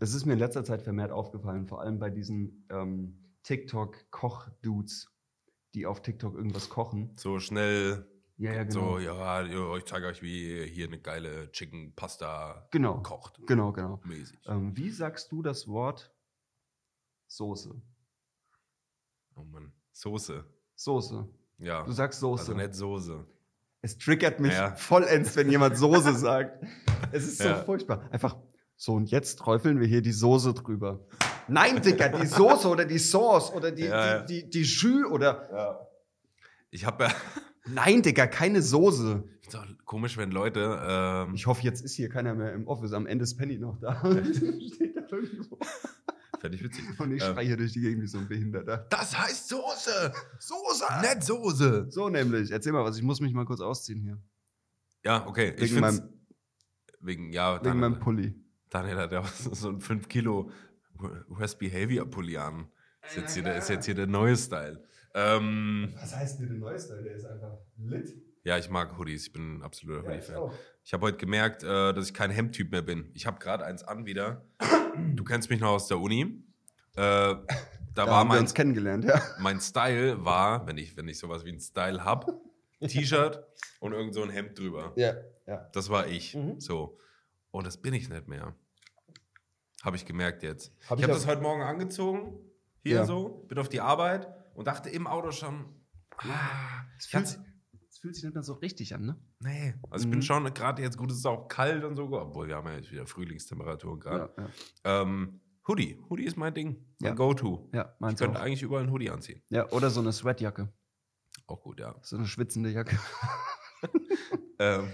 es 0.01 0.13
ist 0.13 0.27
mir 0.27 0.33
in 0.33 0.41
letzter 0.41 0.65
Zeit 0.65 0.83
vermehrt 0.83 1.13
aufgefallen, 1.13 1.69
vor 1.69 1.83
allem 1.83 2.01
bei 2.01 2.11
diesen 2.11 2.67
ähm, 2.69 3.17
TikTok-Koch-Dudes, 3.45 5.09
die 5.75 5.87
auf 5.87 6.03
TikTok 6.03 6.35
irgendwas 6.35 6.69
kochen. 6.69 7.13
So 7.15 7.39
schnell, 7.39 8.11
Ja, 8.41 8.55
ja, 8.55 8.65
genau. 8.65 8.93
so, 8.93 8.99
ja, 9.01 9.77
ich 9.77 9.85
zeige 9.85 10.07
euch, 10.07 10.23
wie 10.23 10.61
ihr 10.61 10.65
hier 10.65 10.87
eine 10.87 10.99
geile 10.99 11.53
Chicken 11.53 11.95
Pasta 11.95 12.67
Genau. 12.71 13.03
kocht. 13.03 13.39
Genau, 13.47 13.71
genau. 13.73 14.01
Mäßig. 14.05 14.39
Ähm, 14.47 14.75
wie 14.77 14.89
sagst 14.91 15.31
du 15.31 15.43
das 15.43 15.69
Wort 15.69 16.11
Soße? 17.27 17.75
Oh 19.37 19.45
Mann. 19.45 19.73
Soße. 19.93 20.45
Soße. 20.75 21.29
Ja. 21.59 21.83
Du 21.85 21.93
sagst 21.93 22.21
Soße. 22.21 22.41
Also 22.41 22.55
nicht 22.55 22.75
Soße. 22.75 23.27
Es 23.83 23.99
triggert 23.99 24.41
mich 24.41 24.55
Ja. 24.55 24.75
vollends, 24.75 25.37
wenn 25.37 25.51
jemand 25.51 25.77
Soße 25.77 26.15
sagt. 26.17 26.65
Es 27.13 27.25
ist 27.25 27.39
so 27.43 27.49
Ja. 27.49 27.63
furchtbar. 27.65 28.09
Einfach, 28.11 28.37
so 28.77 28.95
und 28.95 29.11
jetzt 29.11 29.39
träufeln 29.39 29.81
wir 29.81 29.87
hier 29.87 30.01
die 30.01 30.13
Soße 30.13 30.55
drüber. 30.55 31.07
Nein, 31.47 31.83
Digga, 31.83 32.09
die 32.09 32.27
Soße 32.27 32.69
oder 32.69 32.87
die 32.87 32.99
Sauce 32.99 33.53
oder 33.53 33.71
die, 33.71 33.85
Ja, 33.85 34.21
die, 34.23 34.45
die, 34.45 34.51
die 34.51 34.63
Jus 34.63 35.05
oder. 35.11 35.51
Ja. 35.53 35.87
Ich 36.71 36.87
habe 36.87 37.05
ja. 37.05 37.11
Nein, 37.75 38.03
Digga, 38.03 38.27
keine 38.27 38.63
Soße. 38.63 39.23
Ist 39.43 39.55
doch 39.55 39.67
komisch, 39.85 40.17
wenn 40.17 40.31
Leute. 40.31 40.81
Ähm, 40.83 41.35
Ich 41.35 41.47
hoffe, 41.47 41.63
jetzt 41.63 41.85
ist 41.85 41.95
hier 41.95 42.09
keiner 42.09 42.35
mehr 42.35 42.53
im 42.53 42.67
Office. 42.69 42.93
Am 42.93 43.07
Ende 43.07 43.25
ist 43.25 43.37
Penny 43.37 43.59
noch 43.59 43.79
da. 43.81 44.01
Steht 44.35 44.97
da 44.97 45.17
irgendwo. 45.17 45.59
Fände 46.41 46.57
ich 46.57 46.65
witzig. 46.65 46.85
Und 46.99 47.13
ich 47.13 47.23
Ähm, 47.23 47.35
schreie 47.35 47.47
hier 47.47 47.57
durch 47.57 47.73
die 47.73 47.81
Gegend 47.81 48.03
wie 48.03 48.07
so 48.07 48.19
ein 48.19 48.29
Behinderter. 48.29 48.87
Das 48.91 49.19
heißt 49.19 49.49
Soße! 49.49 50.13
Soße! 50.39 50.85
Nicht 51.03 51.23
Soße! 51.25 51.87
So 51.91 52.09
nämlich. 52.09 52.51
Erzähl 52.51 52.73
mal 52.73 52.85
was. 52.85 52.97
Ich 52.97 53.03
muss 53.03 53.21
mich 53.21 53.33
mal 53.35 53.45
kurz 53.45 53.61
ausziehen 53.61 54.01
hier. 54.01 54.19
Ja, 55.05 55.27
okay. 55.27 55.55
ich 55.57 55.63
Wegen 55.73 55.83
find's, 55.85 55.99
meinem- 56.01 56.13
Wegen, 57.01 57.33
ja, 57.33 57.55
Wegen 57.57 57.65
Daniel, 57.65 57.81
meinem 57.91 57.99
Pulli. 58.01 58.35
Daniel 58.71 58.97
hat 58.97 59.13
ja 59.13 59.21
auch 59.21 59.27
so 59.53 59.69
ein 59.69 59.81
5 59.81 60.09
Kilo 60.09 60.51
West 61.29 61.59
Behavior 61.59 62.07
Pulli 62.07 62.37
an. 62.37 62.69
Ist 63.07 63.17
jetzt 63.17 63.35
hier 63.35 63.43
der, 63.43 63.57
ist 63.57 63.69
jetzt 63.71 63.87
hier 63.87 63.95
der 63.95 64.07
neue 64.07 64.37
Style. 64.37 64.83
Ähm, 65.15 65.93
Was 66.01 66.15
heißt 66.15 66.41
denn 66.41 66.49
der 66.49 66.57
Neueste? 66.59 67.03
Der 67.03 67.15
ist 67.15 67.25
einfach 67.25 67.59
lit. 67.79 68.15
ja, 68.45 68.59
ich 68.59 68.71
mag 68.71 68.97
Hoodies. 68.99 69.27
Ich 69.27 69.33
bin 69.33 69.59
ein 69.59 69.63
absoluter 69.63 70.05
Ja, 70.05 70.11
ich 70.19 70.25
Hoodie-Fan. 70.29 70.37
auch. 70.37 70.55
Ich 70.85 70.93
habe 70.93 71.07
heute 71.07 71.19
gemerkt, 71.19 71.63
äh, 71.63 71.93
dass 71.93 72.07
ich 72.07 72.15
kein 72.15 72.31
Hemdtyp 72.31 72.71
mehr 72.71 72.83
bin. 72.83 73.11
Ich 73.15 73.27
habe 73.27 73.39
gerade 73.39 73.65
eins 73.65 73.83
an 73.83 74.07
wieder. 74.07 74.45
Du 75.15 75.25
kennst 75.25 75.51
mich 75.51 75.61
noch 75.61 75.71
aus 75.71 75.89
der 75.89 75.99
Uni. 75.99 76.23
Äh, 76.23 76.97
da, 76.97 77.45
Da 77.95 78.07
war 78.07 78.19
haben 78.19 78.29
wir 78.29 78.35
mein, 78.35 78.41
uns 78.43 78.55
kennengelernt, 78.55 79.05
ja. 79.05 79.21
mein 79.41 79.61
Style 79.61 80.25
war, 80.25 80.67
wenn 80.67 80.79
ich, 80.79 80.97
wenn 80.97 81.07
ich 81.09 81.19
sowas 81.19 81.45
wie 81.45 81.51
einen 81.51 81.61
Style 81.61 82.05
hab, 82.05 82.27
T-Shirt 82.81 83.45
und 83.81 83.93
irgend 83.93 84.15
so 84.15 84.23
ein 84.23 84.31
Hemd 84.31 84.59
drüber. 84.59 84.93
Ja, 84.97 85.15
ja. 85.47 85.69
Das 85.73 85.91
war 85.91 86.07
ich. 86.07 86.35
Mhm. 86.35 86.61
So. 86.61 86.99
Und 87.51 87.67
das 87.67 87.77
bin 87.77 87.95
ich 87.95 88.09
nicht 88.09 88.27
mehr. 88.29 88.55
Habe 89.83 89.97
ich 89.97 90.05
gemerkt 90.07 90.43
jetzt. 90.43 90.73
Hab 90.89 90.99
ich 90.99 91.05
ich 91.05 91.11
habe 91.11 91.13
das 91.15 91.27
heute 91.27 91.43
Morgen 91.43 91.63
angezogen. 91.63 92.39
Hier 92.83 92.97
Ja. 92.97 93.05
so. 93.05 93.45
Bin 93.49 93.59
auf 93.59 93.69
die 93.69 93.81
Arbeit 93.81 94.29
und 94.61 94.67
dachte 94.67 94.91
im 94.91 95.07
Auto 95.07 95.31
schon. 95.33 95.65
Ah, 96.19 96.85
Es 96.99 97.07
fühlt, 97.07 97.25
es 97.89 97.99
fühlt 97.99 98.15
sich 98.15 98.25
nicht 98.25 98.35
mehr 98.35 98.43
so 98.43 98.53
richtig 98.55 98.95
an, 98.95 99.05
ne? 99.07 99.19
nee. 99.41 99.75
Also 99.91 100.03
ich 100.05 100.07
Mhm. 100.07 100.11
bin 100.13 100.23
schon 100.23 100.45
gerade 100.55 100.83
jetzt 100.83 100.97
gut, 100.99 101.11
es 101.11 101.19
ist 101.19 101.27
auch 101.27 101.49
kalt 101.49 101.83
und 101.85 101.97
so. 101.97 102.05
Obwohl 102.13 102.47
wir 102.49 102.57
haben 102.57 102.69
ja 102.69 102.75
jetzt 102.77 102.91
wieder 102.93 103.07
Frühlingstemperaturen 103.07 103.99
gerade. 104.01 104.33
Ja, 104.37 104.45
ja. 104.45 105.03
Ähm, 105.03 105.41
Hoodie. 105.67 105.99
Hoodie 106.09 106.25
ist 106.25 106.37
mein 106.37 106.53
Ding. 106.55 106.85
Mein 107.01 107.11
Ja. 107.11 107.15
Go-To. 107.15 107.71
ja 107.73 107.91
Ich 107.95 108.01
meinst 108.01 108.23
könnte 108.23 108.39
auch. 108.39 108.45
eigentlich 108.45 108.63
überall 108.63 108.83
einen 108.83 108.93
Hoodie 108.93 109.11
anziehen. 109.11 109.43
Ja, 109.51 109.69
oder 109.71 109.91
so 109.91 110.01
eine 110.01 110.13
Sweatjacke. 110.13 110.73
Auch 111.47 111.63
gut, 111.63 111.81
ja. 111.81 111.95
So 112.03 112.17
eine 112.17 112.27
schwitzende 112.27 112.71
Jacke. 112.71 112.99
Ähm, 114.59 114.89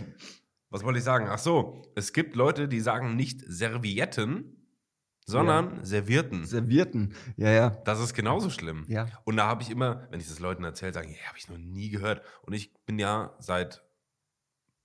was 0.70 0.84
wollte 0.84 0.98
ich 1.00 1.04
sagen? 1.04 1.26
Ach 1.28 1.38
so, 1.40 1.82
es 1.96 2.12
gibt 2.12 2.36
Leute, 2.36 2.68
die 2.68 2.78
sagen 2.80 3.16
nicht 3.16 3.40
Servietten, 3.44 4.55
sondern 5.26 5.84
Servierten. 5.84 6.46
Servierten. 6.46 7.14
Ja, 7.36 7.50
ja. 7.50 7.70
Das 7.84 8.00
ist 8.00 8.14
genauso 8.14 8.48
schlimm. 8.48 8.84
Ja. 8.88 9.08
Und 9.24 9.36
da 9.36 9.46
habe 9.46 9.62
ich 9.62 9.70
immer, 9.70 10.06
wenn 10.10 10.20
ich 10.20 10.28
das 10.28 10.38
Leuten 10.38 10.64
erzähle, 10.64 10.92
sagen, 10.92 11.10
ja, 11.10 11.28
habe 11.28 11.36
ich 11.36 11.48
noch 11.48 11.58
nie 11.58 11.90
gehört. 11.90 12.22
Und 12.42 12.52
ich 12.52 12.72
bin 12.86 12.98
ja 12.98 13.34
seit 13.38 13.84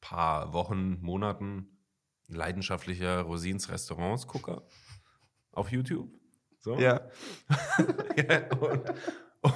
paar 0.02 0.52
Wochen, 0.52 1.00
Monaten 1.02 1.68
leidenschaftlicher 2.28 3.22
Rosins 3.22 3.70
Restaurants 3.70 4.26
Gucker 4.26 4.64
auf 5.52 5.72
YouTube. 5.72 6.10
So. 6.60 6.78
Ja. 6.78 7.02
Ja, 8.18 8.52
und, 8.58 8.84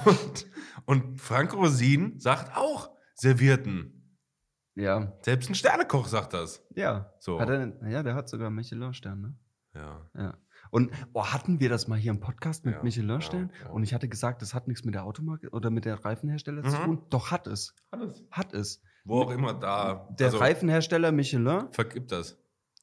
und, 0.06 0.46
und 0.86 1.20
Frank 1.20 1.52
Rosin 1.52 2.18
sagt 2.18 2.56
auch 2.56 2.90
Servierten. 3.14 4.18
Ja. 4.74 5.12
Selbst 5.22 5.50
ein 5.50 5.54
Sternekoch 5.54 6.06
sagt 6.06 6.32
das. 6.32 6.66
Ja. 6.74 7.12
So. 7.18 7.38
Hat 7.38 7.50
er, 7.50 7.72
ja, 7.88 8.02
der 8.02 8.14
hat 8.14 8.28
sogar 8.28 8.50
Michelin-Stern, 8.50 9.20
ne? 9.20 9.38
Ja. 9.74 10.10
Ja. 10.16 10.38
Und 10.70 10.90
oh, 11.12 11.24
hatten 11.26 11.60
wir 11.60 11.68
das 11.68 11.88
mal 11.88 11.98
hier 11.98 12.10
im 12.10 12.20
Podcast 12.20 12.64
mit 12.64 12.74
Ja, 12.74 12.82
Michelin-Stern? 12.82 13.50
ja, 13.60 13.66
ja. 13.66 13.70
Und 13.72 13.82
ich 13.82 13.94
hatte 13.94 14.08
gesagt, 14.08 14.42
das 14.42 14.54
hat 14.54 14.68
nichts 14.68 14.84
mit 14.84 14.94
der 14.94 15.04
Automarke 15.04 15.50
oder 15.50 15.70
mit 15.70 15.84
der 15.84 16.04
Reifenhersteller 16.04 16.62
zu 16.64 16.76
Mhm. 16.78 16.84
tun. 16.84 17.02
Doch, 17.10 17.30
hat 17.30 17.46
es. 17.46 17.74
Alles. 17.90 18.24
Hat 18.30 18.52
es. 18.52 18.82
Wo 19.04 19.22
auch 19.22 19.30
immer 19.30 19.54
da. 19.54 20.08
Der 20.18 20.26
also, 20.26 20.38
Reifenhersteller 20.38 21.12
Michelin, 21.12 21.68
vergibt 21.72 22.10
das. 22.12 22.36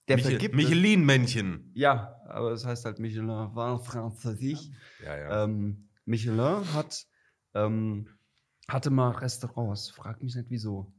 der 0.07 0.15
Michel- 0.17 0.31
vergibt 0.31 0.55
es. 0.55 0.57
Michelin-Männchen. 0.57 1.71
Ja, 1.73 2.15
aber 2.27 2.51
es 2.51 2.65
heißt 2.65 2.85
halt 2.85 2.99
Michelin 2.99 3.27
war 3.27 3.79
französisch. 3.79 4.69
Ja, 5.03 5.17
ja. 5.17 5.43
Ähm, 5.43 5.89
Michelin 6.05 6.73
hat, 6.73 7.05
ähm, 7.53 8.07
hatte 8.67 8.89
mal 8.89 9.11
Restaurants, 9.11 9.89
frag 9.89 10.21
mich 10.23 10.35
nicht 10.35 10.49
wieso. 10.49 10.93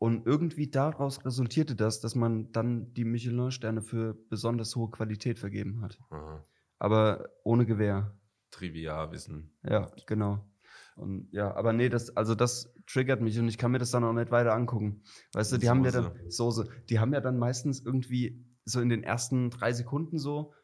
Und 0.00 0.26
irgendwie 0.26 0.70
daraus 0.70 1.22
resultierte 1.26 1.76
das, 1.76 2.00
dass 2.00 2.14
man 2.14 2.50
dann 2.52 2.94
die 2.94 3.04
Michelin-Sterne 3.04 3.82
für 3.82 4.14
besonders 4.30 4.74
hohe 4.74 4.90
Qualität 4.90 5.38
vergeben 5.38 5.82
hat. 5.82 5.98
Aha. 6.08 6.42
Aber 6.78 7.28
ohne 7.44 7.66
Gewähr. 7.66 8.18
Trivialwissen. 8.50 9.52
Ja, 9.62 9.92
genau. 10.06 10.50
Und 10.96 11.28
ja, 11.32 11.54
aber 11.54 11.74
nee, 11.74 11.90
das, 11.90 12.16
also 12.16 12.34
das 12.34 12.72
triggert 12.86 13.20
mich 13.20 13.38
und 13.38 13.48
ich 13.48 13.58
kann 13.58 13.72
mir 13.72 13.78
das 13.78 13.90
dann 13.90 14.02
auch 14.04 14.14
nicht 14.14 14.30
weiter 14.30 14.54
angucken. 14.54 15.02
Weißt 15.34 15.52
du, 15.52 15.58
die 15.58 15.68
haben 15.68 15.84
ja 15.84 15.90
Soße. 15.90 16.14
dann 16.14 16.30
Soße, 16.30 16.68
die 16.88 16.98
haben 16.98 17.12
ja 17.12 17.20
dann 17.20 17.38
meistens 17.38 17.84
irgendwie 17.84 18.42
so 18.64 18.80
in 18.80 18.88
den 18.88 19.02
ersten 19.02 19.50
drei 19.50 19.74
Sekunden 19.74 20.18
so, 20.18 20.54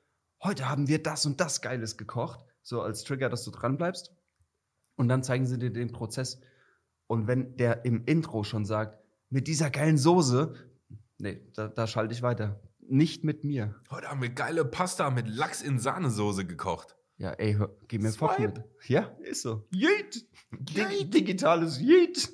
heute 0.43 0.67
haben 0.71 0.89
wir 0.89 1.03
das 1.03 1.27
und 1.27 1.43
das 1.43 1.61
Geiles 1.61 1.99
gekocht, 1.99 2.41
so 2.63 2.81
als 2.81 3.05
Trigger, 3.05 3.29
dass 3.29 3.45
du 3.45 3.51
dran 3.51 3.77
bleibst. 3.77 4.17
Und 4.97 5.09
dann 5.09 5.23
zeigen 5.23 5.45
sie 5.45 5.59
dir 5.59 5.71
den 5.71 5.93
Prozess. 5.93 6.41
Und 7.07 7.27
wenn 7.27 7.59
der 7.59 7.85
im 7.85 8.07
Intro 8.07 8.43
schon 8.43 8.65
sagt, 8.65 9.06
mit 9.31 9.47
dieser 9.49 9.71
geilen 9.71 9.99
Soße, 9.99 10.55
nee, 11.19 11.41
da, 11.55 11.69
da 11.69 11.87
schalte 11.87 12.15
ich 12.15 12.23
weiter. 12.23 12.61
Nicht 12.89 13.25
mit 13.25 13.43
mir. 13.45 13.75
Heute 13.91 14.09
haben 14.09 14.23
wir 14.23 14.29
geile 14.31 14.65
Pasta 14.65 15.11
mit 15.11 15.29
Lachs 15.29 15.61
in 15.63 15.79
Sahnesoße 15.79 16.47
gekocht. 16.47 16.97
Ja, 17.19 17.31
ey, 17.33 17.55
hör, 17.55 17.75
geh 17.89 17.99
mir 17.99 18.11
Swipe. 18.13 18.41
mit. 18.41 18.63
Ja, 18.89 19.11
ist 19.21 19.43
so. 19.43 19.67
Yeet. 19.73 20.25
Dig 20.53 21.11
digitales 21.11 21.81
Yeet. 21.81 22.29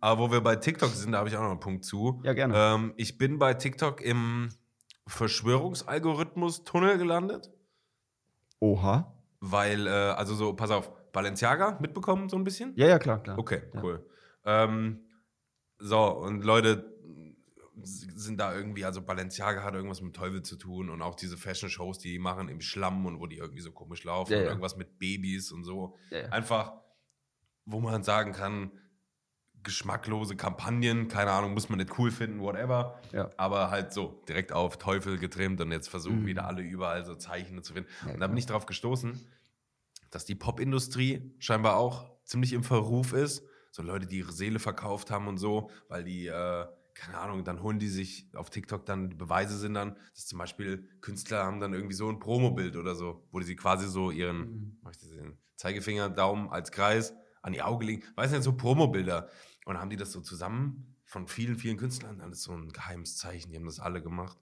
Aber 0.00 0.20
wo 0.20 0.30
wir 0.32 0.42
bei 0.42 0.56
TikTok 0.56 0.90
sind, 0.90 1.12
da 1.12 1.18
habe 1.18 1.28
ich 1.30 1.36
auch 1.36 1.42
noch 1.42 1.52
einen 1.52 1.60
Punkt 1.60 1.84
zu. 1.84 2.20
Ja, 2.24 2.34
gerne. 2.34 2.54
Ähm, 2.56 2.92
ich 2.96 3.16
bin 3.16 3.38
bei 3.38 3.54
TikTok 3.54 4.02
im 4.02 4.50
Verschwörungsalgorithmus-Tunnel 5.06 6.98
gelandet, 6.98 7.50
Oha. 8.60 9.14
weil, 9.40 9.86
äh, 9.86 9.90
also 9.90 10.34
so, 10.34 10.52
pass 10.54 10.70
auf, 10.70 10.90
Balenciaga 11.12 11.78
mitbekommen 11.80 12.28
so 12.28 12.36
ein 12.36 12.44
bisschen? 12.44 12.72
Ja, 12.76 12.88
ja, 12.88 12.98
klar, 12.98 13.22
klar. 13.22 13.38
Okay, 13.38 13.62
Ja. 13.72 13.82
cool. 13.82 14.06
Ähm, 14.44 15.00
so, 15.86 16.00
und 16.18 16.44
Leute 16.44 16.90
sind 17.82 18.38
da 18.40 18.54
irgendwie, 18.54 18.84
also 18.84 19.02
Balenciaga 19.02 19.62
hat 19.62 19.74
irgendwas 19.74 20.00
mit 20.00 20.14
Teufel 20.16 20.42
zu 20.42 20.56
tun 20.56 20.88
und 20.88 21.02
auch 21.02 21.14
diese 21.14 21.36
Fashion-Shows, 21.36 21.98
die 21.98 22.12
die 22.12 22.18
machen 22.18 22.48
im 22.48 22.60
Schlamm 22.60 23.04
und 23.04 23.20
wo 23.20 23.26
die 23.26 23.36
irgendwie 23.36 23.60
so 23.60 23.72
komisch 23.72 24.04
laufen 24.04 24.32
Ja, 24.32 24.38
und 24.38 24.44
ja. 24.44 24.50
irgendwas 24.50 24.76
mit 24.76 24.98
Babys 24.98 25.52
und 25.52 25.64
so. 25.64 25.96
Ja. 26.10 26.28
Einfach, 26.30 26.72
wo 27.66 27.80
man 27.80 28.02
sagen 28.02 28.32
kann, 28.32 28.70
geschmacklose 29.62 30.36
Kampagnen, 30.36 31.08
keine 31.08 31.30
Ahnung, 31.32 31.52
muss 31.54 31.68
man 31.68 31.78
nicht 31.78 31.98
cool 31.98 32.10
finden, 32.10 32.40
whatever. 32.40 33.00
Aber 33.36 33.70
halt 33.70 33.92
so, 33.92 34.22
direkt 34.28 34.52
auf 34.52 34.78
Teufel 34.78 35.18
getrimmt 35.18 35.60
und 35.60 35.72
jetzt 35.72 35.88
versuchen 35.88 36.22
Mhm. 36.22 36.26
wieder 36.26 36.46
alle 36.46 36.62
überall 36.62 37.04
so 37.04 37.14
Zeichen 37.14 37.62
zu 37.62 37.72
finden. 37.74 37.88
Und 38.12 38.20
da 38.20 38.26
bin 38.26 38.36
ich 38.36 38.46
drauf 38.46 38.66
gestoßen, 38.66 39.18
dass 40.10 40.24
die 40.24 40.34
Popindustrie 40.34 41.34
scheinbar 41.38 41.76
auch 41.76 42.10
ziemlich 42.24 42.52
im 42.52 42.62
Verruf 42.62 43.12
ist. 43.12 43.42
So 43.74 43.82
Leute, 43.82 44.06
die 44.06 44.18
ihre 44.18 44.30
Seele 44.30 44.60
verkauft 44.60 45.10
haben 45.10 45.26
und 45.26 45.36
so, 45.36 45.68
weil 45.88 46.04
die, 46.04 46.28
äh, 46.28 46.66
keine 46.94 47.18
Ahnung, 47.18 47.42
dann 47.42 47.60
holen 47.60 47.80
die 47.80 47.88
sich 47.88 48.28
auf 48.36 48.48
TikTok 48.48 48.86
dann, 48.86 49.18
Beweise 49.18 49.58
sind 49.58 49.74
dann, 49.74 49.96
dass 50.14 50.26
zum 50.26 50.38
Beispiel 50.38 50.88
Künstler 51.00 51.42
haben 51.44 51.58
dann 51.58 51.74
irgendwie 51.74 51.96
so 51.96 52.08
ein 52.08 52.20
Promobild 52.20 52.76
oder 52.76 52.94
so, 52.94 53.26
wo 53.32 53.40
die 53.40 53.46
sie 53.46 53.56
quasi 53.56 53.88
so 53.88 54.12
ihren, 54.12 54.38
Mhm. 54.38 54.78
mach 54.82 54.92
ich 54.92 54.98
das 54.98 55.08
den 55.10 55.36
Zeigefinger, 55.56 56.08
Daumen 56.08 56.50
als 56.50 56.70
Kreis 56.70 57.14
an 57.42 57.52
ihr 57.52 57.66
Auge 57.66 57.84
legen, 57.84 58.04
weiß 58.14 58.30
nicht, 58.30 58.44
so 58.44 58.52
Promobilder. 58.56 59.28
Und 59.66 59.74
dann 59.74 59.80
haben 59.80 59.90
die 59.90 59.96
das 59.96 60.12
so 60.12 60.20
zusammen 60.20 60.94
von 61.04 61.26
vielen, 61.26 61.56
vielen 61.58 61.76
Künstlern, 61.76 62.20
dann 62.20 62.30
ist 62.30 62.44
so 62.44 62.52
ein 62.52 62.68
geheimes 62.68 63.16
Zeichen, 63.16 63.50
die 63.50 63.56
haben 63.56 63.66
das 63.66 63.80
alle 63.80 64.00
gemacht. 64.00 64.38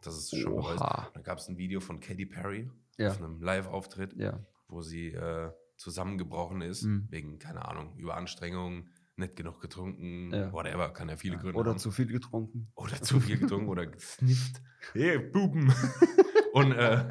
Das 0.00 0.16
ist 0.16 0.34
schon 0.40 0.56
beweist. 0.56 0.80
Da 0.80 1.20
gab 1.22 1.36
es 1.36 1.48
ein 1.48 1.58
Video 1.58 1.80
von 1.80 2.00
Katy 2.00 2.24
Perry 2.24 2.70
Ja. 2.96 3.10
auf 3.10 3.18
einem 3.18 3.42
Live-Auftritt, 3.42 4.14
Ja. 4.16 4.40
wo 4.68 4.80
sie 4.80 5.08
äh, 5.08 5.50
zusammengebrochen 5.80 6.60
ist, 6.62 6.82
Mhm. 6.84 7.06
wegen, 7.10 7.38
keine 7.38 7.66
Ahnung, 7.66 7.96
Überanstrengung, 7.96 8.88
nicht 9.16 9.36
genug 9.36 9.60
getrunken, 9.60 10.32
Ja. 10.32 10.52
whatever, 10.52 10.92
kann 10.92 11.08
ja 11.08 11.16
viele 11.16 11.36
Gründe 11.38 11.58
Oder 11.58 11.70
haben. 11.72 11.78
zu 11.78 11.90
viel 11.90 12.06
getrunken. 12.06 12.70
Oder 12.74 13.00
zu 13.02 13.20
viel 13.20 13.38
getrunken 13.38 13.68
oder 13.68 13.86
gesnifft. 13.86 14.62
Hey, 14.92 15.18
Buben. 15.18 15.72
und 16.52 16.72
äh, 16.72 17.04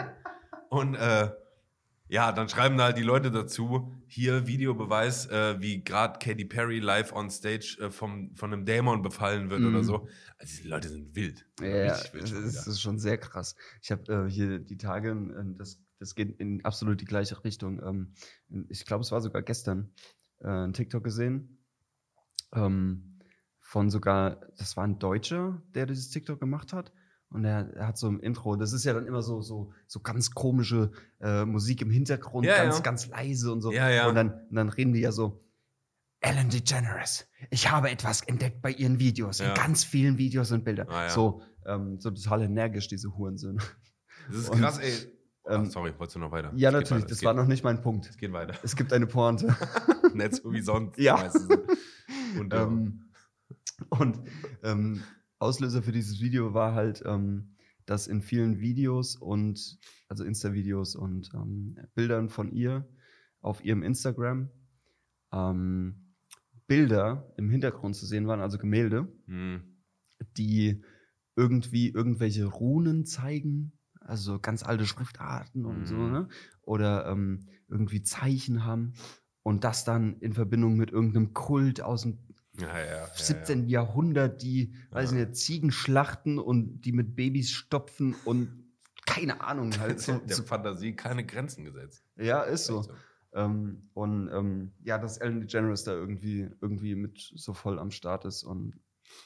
und 0.69 0.95
äh, 0.95 1.31
ja, 2.07 2.31
dann 2.31 2.49
schreiben 2.49 2.75
da 2.77 2.85
halt 2.85 2.97
die 2.97 3.03
Leute 3.03 3.29
dazu, 3.29 3.93
hier 4.07 4.47
Videobeweis, 4.47 5.27
äh, 5.27 5.61
wie 5.61 5.83
gerade 5.83 6.17
Katy 6.17 6.45
Perry 6.45 6.79
live 6.79 7.13
on 7.13 7.29
stage 7.29 7.77
äh, 7.79 7.91
vom, 7.91 8.35
von 8.35 8.51
einem 8.51 8.65
Dämon 8.65 9.03
befallen 9.03 9.51
wird 9.51 9.61
Mhm. 9.61 9.67
oder 9.67 9.83
so. 9.83 10.07
Also 10.39 10.61
die 10.63 10.67
Leute 10.67 10.89
sind 10.89 11.15
wild. 11.15 11.45
Ja, 11.61 11.67
ja 11.67 11.99
wild 12.13 12.23
ist, 12.31 12.57
das 12.57 12.67
ist 12.67 12.81
schon 12.81 12.97
sehr 12.97 13.19
krass. 13.19 13.55
Ich 13.83 13.91
habe 13.91 14.25
äh, 14.25 14.29
hier 14.31 14.57
die 14.59 14.77
Tage, 14.77 15.11
äh, 15.11 15.55
das, 15.57 15.79
das 15.99 16.15
geht 16.15 16.39
in 16.39 16.63
absolut 16.65 17.01
die 17.01 17.05
gleiche 17.05 17.43
Richtung. 17.43 17.81
Ähm, 17.83 18.13
ich 18.69 18.85
glaube, 18.85 19.03
es 19.03 19.11
war 19.11 19.21
sogar 19.21 19.41
gestern 19.41 19.91
äh, 20.39 20.47
ein 20.47 20.73
TikTok 20.73 21.03
gesehen 21.03 21.59
ähm, 22.53 23.19
von 23.59 23.89
sogar, 23.89 24.41
das 24.57 24.77
war 24.77 24.85
ein 24.85 24.97
Deutscher, 24.97 25.61
der 25.75 25.85
dieses 25.85 26.09
TikTok 26.09 26.39
gemacht 26.39 26.73
hat. 26.73 26.91
Und 27.31 27.45
er, 27.45 27.71
er 27.75 27.87
hat 27.87 27.97
so 27.97 28.07
im 28.07 28.19
Intro, 28.19 28.55
das 28.55 28.73
ist 28.73 28.85
ja 28.85 28.93
dann 28.93 29.05
immer 29.05 29.21
so, 29.21 29.41
so, 29.41 29.71
so 29.85 29.99
ganz 29.99 30.31
komische 30.31 30.91
äh, 31.21 31.45
Musik 31.45 31.83
im 31.83 31.91
Hintergrund, 31.91 32.47
Ja, 32.47 32.57
ganz, 32.57 32.77
ja. 32.77 32.81
ganz 32.81 33.07
leise 33.07 33.51
und 33.51 33.61
so. 33.61 33.71
Ja. 33.71 34.07
Und 34.07 34.15
dann, 34.15 34.31
und 34.49 34.55
dann 34.55 34.69
reden 34.69 34.93
die 34.93 35.01
ja 35.01 35.11
so, 35.11 35.45
Ellen 36.21 36.49
DeGeneres, 36.49 37.27
ich 37.49 37.71
habe 37.71 37.91
etwas 37.91 38.21
entdeckt 38.21 38.61
bei 38.61 38.71
ihren 38.71 38.99
Videos, 38.99 39.39
in 39.39 39.53
ganz 39.53 39.83
vielen 39.83 40.17
Videos 40.17 40.51
und 40.51 40.65
Bildern. 40.65 40.89
Ah. 40.89 41.07
So, 41.09 41.41
ähm, 41.65 41.99
so 41.99 42.11
total 42.11 42.41
energisch, 42.41 42.87
diese 42.87 43.15
Hurensöhne. 43.15 43.59
Das 44.27 44.37
ist 44.37 44.49
Und, 44.49 44.59
krass, 44.59 44.79
ey. 44.79 44.91
Oh, 45.49 45.53
ähm, 45.53 45.65
sorry, 45.65 45.93
wolltest 45.97 46.15
du 46.15 46.19
noch 46.19 46.31
weiter? 46.31 46.51
Ja, 46.55 46.69
Es 46.69 46.73
natürlich, 46.73 47.03
weiter, 47.03 47.09
das 47.09 47.23
war 47.23 47.33
noch 47.33 47.47
nicht 47.47 47.63
mein 47.63 47.81
Punkt. 47.81 48.07
Es 48.07 48.17
geht 48.17 48.31
weiter. 48.33 48.53
Es 48.61 48.75
gibt 48.75 48.93
eine 48.93 49.07
Pointe. 49.07 49.55
Nicht 50.13 50.35
so 50.35 50.51
wie 50.51 50.61
sonst. 50.61 50.99
Ja. 50.99 51.31
Und, 52.39 52.53
äh, 52.53 52.61
ähm, 52.61 53.09
und 53.89 54.19
ähm, 54.63 55.03
Auslöser 55.39 55.81
für 55.81 55.91
dieses 55.91 56.21
Video 56.21 56.53
war 56.53 56.75
halt, 56.75 57.01
ähm, 57.05 57.55
dass 57.85 58.05
in 58.05 58.21
vielen 58.21 58.59
Videos 58.59 59.15
und, 59.15 59.79
also 60.07 60.23
Insta-Videos 60.23 60.95
und 60.95 61.31
ähm, 61.33 61.77
Bildern 61.95 62.29
von 62.29 62.51
ihr 62.51 62.87
auf 63.41 63.63
ihrem 63.65 63.81
Instagram 63.81 64.49
ähm, 65.31 66.13
Bilder 66.67 67.33
im 67.37 67.49
Hintergrund 67.49 67.95
zu 67.95 68.05
sehen 68.05 68.27
waren, 68.27 68.41
also 68.41 68.59
Gemälde, 68.59 69.07
hm. 69.25 69.63
die 70.37 70.83
irgendwie 71.35 71.89
irgendwelche 71.89 72.45
Runen 72.45 73.05
zeigen, 73.05 73.78
also 74.09 74.39
ganz 74.39 74.63
alte 74.63 74.85
Schriftarten 74.85 75.65
und 75.65 75.85
so, 75.85 75.95
Mhm. 75.95 76.11
ne? 76.11 76.29
Oder 76.63 77.07
ähm, 77.07 77.47
irgendwie 77.67 78.03
Zeichen 78.03 78.65
haben 78.65 78.93
und 79.43 79.63
das 79.63 79.85
dann 79.85 80.19
in 80.19 80.33
Verbindung 80.33 80.75
mit 80.75 80.91
irgendeinem 80.91 81.33
Kult 81.33 81.81
aus 81.81 82.01
dem 82.03 82.17
ja, 82.59 82.67
ja, 82.67 82.85
ja, 82.85 82.91
ja. 83.03 83.07
17. 83.13 83.67
Jahrhundert, 83.69 84.41
die, 84.41 84.73
weiß 84.91 85.11
Ja. 85.11 85.17
nicht, 85.19 85.35
Ziegen 85.35 85.71
schlachten 85.71 86.39
und 86.39 86.81
die 86.81 86.91
mit 86.91 87.15
Babys 87.15 87.51
stopfen 87.51 88.15
und 88.25 88.65
keine 89.05 89.41
Ahnung 89.41 89.71
halt. 89.79 89.99
So, 90.01 90.17
Der 90.17 90.35
so, 90.35 90.43
Fantasie 90.43 90.93
keine 90.95 91.25
Grenzen 91.25 91.63
gesetzt. 91.63 92.03
ja, 92.17 92.41
ist 92.41 92.65
so. 92.65 92.81
Echt 92.81 92.89
Ähm, 93.31 93.89
und 93.93 94.27
ähm, 94.33 94.71
ja, 94.83 94.97
dass 94.97 95.19
Ellen 95.19 95.39
DeGeneres 95.41 95.83
da 95.83 95.91
irgendwie, 95.93 96.49
irgendwie 96.61 96.95
mit 96.95 97.19
so 97.35 97.53
voll 97.53 97.77
am 97.77 97.91
Start 97.91 98.25
ist 98.25 98.43
und 98.43 98.73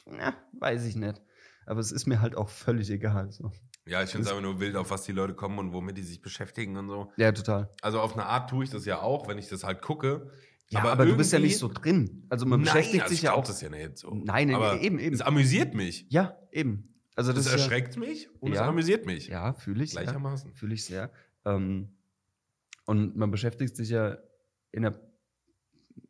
ja, 0.05 0.33
weiß 0.59 0.83
ich 0.85 0.95
nicht. 0.97 1.21
Aber 1.65 1.79
es 1.79 1.93
ist 1.93 2.05
mir 2.05 2.19
halt 2.21 2.35
auch 2.35 2.49
völlig 2.49 2.89
egal. 2.89 3.31
So. 3.31 3.51
Ja, 3.85 4.01
ich 4.01 4.09
finde 4.11 4.25
es 4.25 4.29
einfach 4.29 4.41
nur 4.43 4.59
wild, 4.59 4.75
auf 4.77 4.91
was 4.91 5.03
die 5.03 5.11
Leute 5.11 5.33
kommen 5.33 5.59
und 5.59 5.73
womit 5.73 5.97
die 5.97 6.03
sich 6.03 6.21
beschäftigen 6.21 6.77
und 6.77 6.87
so. 6.87 7.11
Ja, 7.17 7.31
total. 7.33 7.69
Also 7.81 7.99
auf 7.99 8.13
eine 8.13 8.25
Art 8.25 8.49
tue 8.49 8.63
ich 8.63 8.69
das 8.69 8.85
ja 8.85 9.01
auch, 9.01 9.27
wenn 9.27 9.37
ich 9.37 9.49
das 9.49 9.63
halt 9.63 9.81
gucke. 9.81 10.31
Ja, 10.69 10.83
aber, 10.85 11.05
du 11.05 11.17
bist 11.17 11.33
ja 11.33 11.39
nicht 11.39 11.57
so 11.57 11.67
drin. 11.67 12.25
Also 12.29 12.45
man 12.45 12.61
Nein, 12.61 12.73
beschäftigt 12.73 13.03
also 13.03 13.11
sich 13.11 13.19
ich 13.19 13.23
ja 13.23 13.33
auch. 13.33 13.43
das 13.45 13.61
ja 13.61 13.69
nicht 13.69 13.97
so. 13.97 14.09
Nein, 14.11 14.47
nein, 14.47 14.55
aber 14.55 14.79
eben, 14.81 14.97
eben. 14.99 15.13
Es 15.13 15.21
amüsiert 15.21 15.73
mich. 15.75 16.05
Ja, 16.09 16.37
eben. 16.51 16.95
Also 17.15 17.31
Das, 17.33 17.43
das, 17.43 17.53
erschreckt 17.53 17.97
mich 17.97 18.29
und 18.41 18.53
es 18.53 18.57
Ja. 18.57 18.67
amüsiert 18.67 19.05
mich. 19.05 19.27
ja, 19.27 19.47
ja, 19.47 19.53
fühle 19.53 19.83
ich. 19.83 19.93
Ja. 19.93 20.01
Gleichermaßen. 20.01 20.53
Fühle 20.55 20.73
ich 20.73 20.85
sehr. 20.85 21.11
Ähm, 21.45 21.89
und 22.85 23.15
man 23.15 23.29
beschäftigt 23.31 23.75
sich 23.75 23.89
ja 23.89 24.17
in 24.71 24.83
der, 24.83 24.99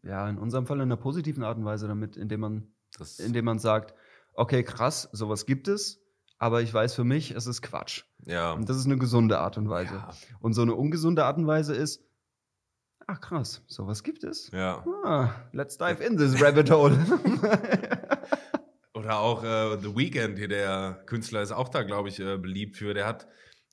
ja, 0.03 0.29
in 0.29 0.37
unserem 0.37 0.65
Fall 0.67 0.77
in 0.77 0.83
einer 0.83 0.97
positiven 0.97 1.43
Art 1.43 1.57
und 1.57 1.65
Weise 1.65 1.87
damit, 1.87 2.15
indem 2.15 2.39
man, 2.39 2.67
Das, 2.97 3.19
indem 3.19 3.45
man 3.45 3.59
sagt, 3.59 3.93
okay, 4.33 4.63
krass, 4.63 5.09
sowas 5.11 5.45
gibt 5.45 5.67
es, 5.67 6.02
aber 6.43 6.61
ich 6.61 6.73
weiß 6.73 6.93
für 6.93 7.05
mich, 7.05 7.31
es 7.31 7.47
ist 7.47 7.61
Quatsch. 7.61 8.03
ja. 8.25 8.51
Und 8.51 8.67
das 8.67 8.75
ist 8.75 8.85
eine 8.85 8.97
gesunde 8.97 9.39
Art 9.39 9.57
und 9.57 9.69
Weise. 9.69 9.95
Ja. 9.95 10.09
Und 10.41 10.53
so 10.53 10.61
eine 10.61 10.75
ungesunde 10.75 11.23
Art 11.23 11.37
und 11.37 11.47
Weise 11.47 11.73
ist, 11.73 12.03
ach 13.07 13.21
krass, 13.21 13.63
sowas 13.67 14.03
gibt 14.03 14.25
es. 14.25 14.51
ja. 14.51 14.83
Ah, 15.05 15.29
let's 15.53 15.77
dive 15.77 16.03
in 16.03 16.17
this 16.17 16.41
rabbit 16.41 16.69
hole. 16.69 16.97
Oder 18.93 19.19
auch 19.19 19.45
äh, 19.45 19.77
The 19.81 19.95
Weeknd, 19.95 20.37
hier 20.37 20.49
der 20.49 21.01
Künstler 21.05 21.41
ist 21.41 21.53
auch 21.53 21.69
da, 21.69 21.83
glaube 21.83 22.09
ich, 22.09 22.19
äh, 22.19 22.37
beliebt 22.37 22.75
für. 22.75 22.93
Der 22.93 23.07
hat, 23.07 23.25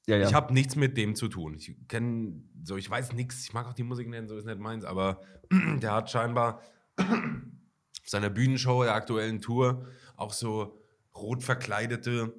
ja, 0.06 0.18
ja. 0.18 0.28
ich 0.28 0.32
habe 0.32 0.54
nichts 0.54 0.76
mit 0.76 0.96
dem 0.96 1.16
zu 1.16 1.26
tun. 1.26 1.54
Ich 1.54 1.74
kenne, 1.88 2.40
so, 2.62 2.76
ich 2.76 2.88
weiß 2.88 3.14
nichts, 3.14 3.42
ich 3.42 3.52
mag 3.52 3.66
auch 3.66 3.74
die 3.74 3.82
Musik 3.82 4.08
nennen, 4.08 4.28
so 4.28 4.36
ist 4.36 4.46
nicht 4.46 4.60
meins, 4.60 4.84
aber 4.84 5.22
der 5.50 5.92
hat 5.92 6.08
scheinbar 6.08 6.60
auf 6.96 7.08
seiner 8.06 8.30
Bühnenshow 8.30 8.84
der 8.84 8.94
aktuellen 8.94 9.40
Tour 9.40 9.88
auch 10.16 10.32
so 10.32 10.80
rot 11.16 11.42
verkleidete 11.42 12.32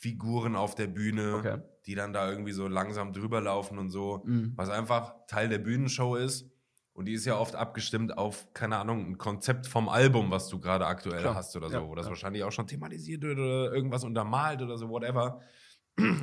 Figuren 0.00 0.54
auf 0.56 0.74
der 0.74 0.86
Bühne, 0.86 1.34
Okay. 1.36 1.58
die 1.86 1.94
dann 1.94 2.12
da 2.12 2.30
irgendwie 2.30 2.52
so 2.52 2.68
langsam 2.68 3.12
drüber 3.12 3.40
laufen 3.40 3.78
und 3.78 3.90
so, 3.90 4.22
Mhm. 4.24 4.52
was 4.56 4.68
einfach 4.68 5.14
Teil 5.26 5.48
der 5.48 5.58
Bühnenshow 5.58 6.14
ist. 6.16 6.50
Und 6.92 7.04
die 7.06 7.12
ist 7.12 7.24
ja 7.26 7.36
oft 7.38 7.54
abgestimmt 7.54 8.16
auf, 8.18 8.52
keine 8.54 8.76
Ahnung, 8.78 9.06
ein 9.06 9.18
Konzept 9.18 9.66
vom 9.66 9.88
Album, 9.88 10.30
was 10.30 10.48
du 10.48 10.58
gerade 10.60 10.86
aktuell 10.86 11.20
Klar. 11.22 11.34
hast 11.36 11.56
oder 11.56 11.68
so, 11.68 11.76
Ja, 11.76 11.88
wo 11.88 11.94
das 11.94 12.06
ja. 12.06 12.10
wahrscheinlich 12.10 12.42
auch 12.44 12.50
schon 12.52 12.66
thematisiert 12.66 13.22
wird 13.22 13.38
oder 13.38 13.72
irgendwas 13.72 14.04
untermalt 14.04 14.62
oder 14.62 14.76
so, 14.78 14.88
whatever. 14.88 15.40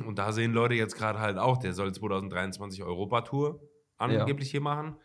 Und 0.06 0.18
da 0.18 0.32
sehen 0.32 0.52
Leute 0.52 0.74
jetzt 0.74 0.96
gerade 0.96 1.18
halt 1.18 1.36
auch, 1.38 1.58
der 1.58 1.72
soll 1.74 1.92
2023 1.94 2.82
Europatour 2.82 3.60
angeblich 3.98 4.50
hier 4.50 4.60
machen. 4.62 4.96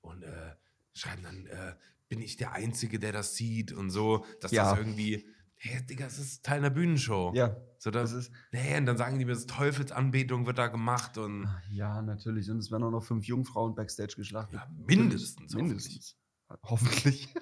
Und 0.00 0.22
äh, 0.22 0.52
schreiben 0.94 1.22
dann, 1.22 1.46
äh, 1.46 1.74
bin 2.08 2.20
ich 2.22 2.36
der 2.36 2.52
Einzige, 2.52 2.98
der 2.98 3.12
das 3.12 3.34
sieht 3.36 3.72
und 3.72 3.90
so, 3.90 4.24
dass 4.40 4.52
Ja. 4.52 4.70
das 4.70 4.78
irgendwie, 4.78 5.26
hey, 5.68 5.86
Digga, 5.86 6.04
das 6.04 6.18
ist 6.18 6.44
Teil 6.44 6.58
einer 6.58 6.70
Bühnenshow. 6.70 7.32
Ja, 7.34 7.56
So, 7.78 7.90
das 7.90 8.12
das 8.12 8.26
ist. 8.26 8.32
nee, 8.52 8.76
und 8.76 8.86
dann 8.86 8.96
sagen 8.96 9.18
die 9.18 9.24
mir, 9.24 9.32
das 9.32 9.46
Teufelsanbetung 9.46 10.46
wird 10.46 10.58
da 10.58 10.68
gemacht 10.68 11.18
und 11.18 11.48
Ja, 11.70 12.00
natürlich. 12.02 12.50
Und 12.50 12.58
es 12.58 12.70
werden 12.70 12.84
auch 12.84 12.90
noch 12.90 13.04
fünf 13.04 13.26
Jungfrauen 13.26 13.74
backstage 13.74 14.14
geschlachtet. 14.16 14.60
ja, 14.60 14.68
mindestens. 14.86 15.54
Mindestens. 15.54 16.16
Hoffentlich. 16.62 17.28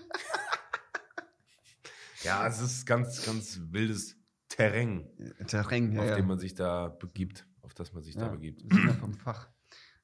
Ja, 2.24 2.46
es 2.46 2.60
ist 2.60 2.86
ganz, 2.86 3.24
ganz 3.26 3.60
wildes 3.70 4.16
Terrain, 4.48 5.06
Terrain, 5.46 5.92
ja. 5.92 6.00
auf 6.00 6.08
ja. 6.08 6.16
dem 6.16 6.26
man 6.26 6.38
sich 6.38 6.54
da 6.54 6.88
begibt, 6.88 7.46
auf 7.60 7.74
das 7.74 7.92
man 7.92 8.02
sich 8.02 8.14
da 8.14 8.26
ja, 8.26 8.28
begibt. 8.28 8.62
wir 8.62 8.74
sind 8.74 8.86
ja 8.86 8.94
vom 8.94 9.12
Fach. 9.14 9.50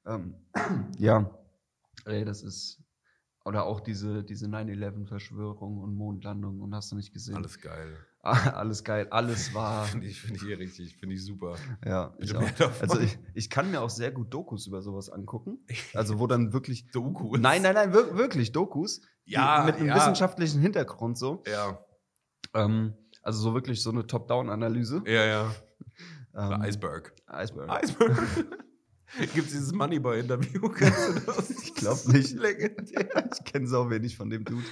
Ähm, 0.05 0.35
ja, 0.99 1.31
ey, 2.05 2.25
das 2.25 2.43
ist. 2.43 2.83
Oder 3.47 3.65
auch 3.65 3.81
diese, 3.81 4.23
diese 4.23 4.47
9-11-Verschwörung 4.47 5.79
und 5.79 5.95
Mondlandung 5.95 6.61
und 6.61 6.75
hast 6.75 6.93
du 6.93 6.97
nicht 6.97 7.11
gesehen. 7.15 7.37
Alles 7.37 7.59
geil. 7.59 7.97
Alles 8.23 8.85
geil, 8.85 9.09
alles 9.11 9.55
war. 9.55 9.85
Finde 9.87 10.07
ich, 10.07 10.21
find 10.21 10.37
ich 10.37 10.43
hier 10.43 10.59
richtig, 10.59 10.95
finde 10.97 11.15
ich 11.15 11.25
super. 11.25 11.57
Ja, 11.85 12.15
ich. 12.19 12.35
Also 12.37 13.01
ich, 13.01 13.19
ich 13.33 13.49
kann 13.49 13.71
mir 13.71 13.81
auch 13.81 13.89
sehr 13.89 14.11
gut 14.11 14.35
Dokus 14.35 14.67
über 14.67 14.83
sowas 14.83 15.09
angucken. 15.09 15.65
Also 15.95 16.19
wo 16.19 16.27
dann 16.27 16.53
wirklich. 16.53 16.91
Doku. 16.91 17.37
Nein, 17.37 17.63
nein, 17.63 17.75
nein, 17.75 17.95
wir, 17.95 18.17
wirklich 18.19 18.53
Dokus. 18.53 19.01
Ja, 19.25 19.63
Mit 19.65 19.77
einem 19.77 19.87
ja. 19.89 19.97
wissenschaftlichen 19.97 20.61
Hintergrund 20.61 21.17
so. 21.17 21.43
Ja, 21.47 21.83
Ähm, 22.55 22.95
also 23.23 23.41
so 23.41 23.55
wirklich 23.55 23.83
so 23.83 23.91
eine 23.91 24.07
Top-Down-Analyse. 24.07 25.03
ja, 25.07 25.25
ja. 25.25 25.55
Ähm, 26.35 26.63
Iceberg. 26.63 27.13
Iceberg. 27.27 27.83
Iceberg. 27.83 28.19
Gibt 29.35 29.47
es 29.47 29.53
dieses 29.53 29.73
Moneyboy-Interview? 29.73 30.71
Ich 31.63 31.75
glaub 31.75 32.07
nicht. 32.07 32.33
Legendär. 32.35 33.31
Ich 33.33 33.45
kenne 33.45 33.67
sau 33.67 33.91
wenig 33.91 34.17
von 34.17 34.31
dem 34.31 34.45
Dude. 34.45 34.65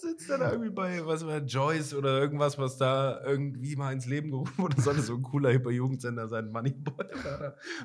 Sitzt 0.00 0.30
er 0.30 0.38
da 0.38 0.52
irgendwie 0.52 0.70
bei, 0.70 1.04
was 1.04 1.26
war, 1.26 1.38
Joyce 1.38 1.94
oder 1.94 2.20
irgendwas, 2.20 2.56
was 2.56 2.76
da 2.76 3.20
irgendwie 3.24 3.74
mal 3.74 3.92
ins 3.92 4.06
Leben 4.06 4.30
gerufen 4.30 4.56
wurde. 4.58 4.80
Sollte 4.80 5.02
so 5.02 5.14
ein 5.14 5.22
cooler, 5.22 5.50
hipper 5.50 5.70
Jugendsender 5.70 6.28
sein, 6.28 6.50
Moneyboy. 6.50 7.06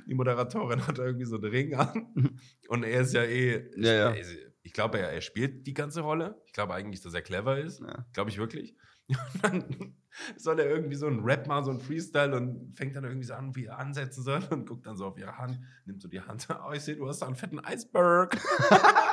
Die 0.07 0.13
Moderatorin 0.13 0.85
hat 0.85 0.99
irgendwie 0.99 1.25
so 1.25 1.35
einen 1.37 1.45
Ring 1.45 1.73
an. 1.75 2.39
Und 2.67 2.83
er 2.83 3.01
ist 3.01 3.13
ja 3.13 3.23
eh, 3.23 3.67
Ja, 3.77 3.93
ja. 3.93 4.15
ich, 4.61 4.73
glaube, 4.73 4.99
er, 4.99 5.11
er 5.11 5.21
spielt 5.21 5.65
die 5.65 5.73
ganze 5.73 6.01
Rolle. 6.01 6.39
Ich 6.45 6.53
glaube 6.53 6.73
eigentlich, 6.75 7.01
dass 7.01 7.13
er 7.13 7.21
clever 7.21 7.57
ist. 7.57 7.79
Ja. 7.79 8.05
Glaube 8.13 8.29
ich 8.29 8.37
wirklich. 8.37 8.75
Und 9.07 9.43
dann 9.43 9.95
soll 10.37 10.59
er 10.59 10.69
irgendwie 10.69 10.95
so 10.95 11.07
einen 11.07 11.23
Rap 11.23 11.47
machen, 11.47 11.65
so 11.65 11.71
einen 11.71 11.79
Freestyle 11.81 12.35
und 12.35 12.73
fängt 12.77 12.95
dann 12.95 13.03
irgendwie 13.03 13.25
so 13.25 13.33
an, 13.33 13.55
wie 13.55 13.65
er 13.65 13.79
ansetzen 13.79 14.23
soll 14.23 14.41
und 14.49 14.67
guckt 14.67 14.85
dann 14.85 14.95
so 14.95 15.07
auf 15.07 15.17
ihre 15.17 15.37
Hand, 15.37 15.59
nimmt 15.85 16.01
so 16.01 16.07
die 16.07 16.21
Hand. 16.21 16.47
Oh, 16.67 16.71
ich 16.71 16.81
sehe, 16.81 16.95
du 16.95 17.07
hast 17.07 17.19
da 17.19 17.27
einen 17.27 17.35
fetten 17.35 17.59
Iceberg. 17.59 18.37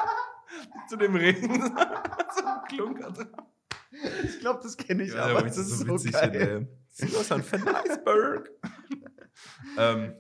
Zu 0.88 0.96
dem 0.96 1.16
Ring. 1.16 1.72
So 2.55 2.61
ein 2.61 2.76
Klunker 2.76 3.11
dran. 3.12 3.46
Ich 4.24 4.38
glaube, 4.40 4.61
das 4.62 4.76
kenne 4.76 5.03
ich, 5.03 5.12
Ja, 5.12 5.26
aber 5.26 5.40
ich 5.46 5.53
ist 5.53 5.78
so, 5.78 5.86
witzig 5.86 6.12
geil. 6.12 6.68
hast 7.01 7.30
da 7.30 7.34
einen 7.34 7.44
fetten 7.44 7.68
Iceberg. 7.68 8.51
ähm, 9.78 10.14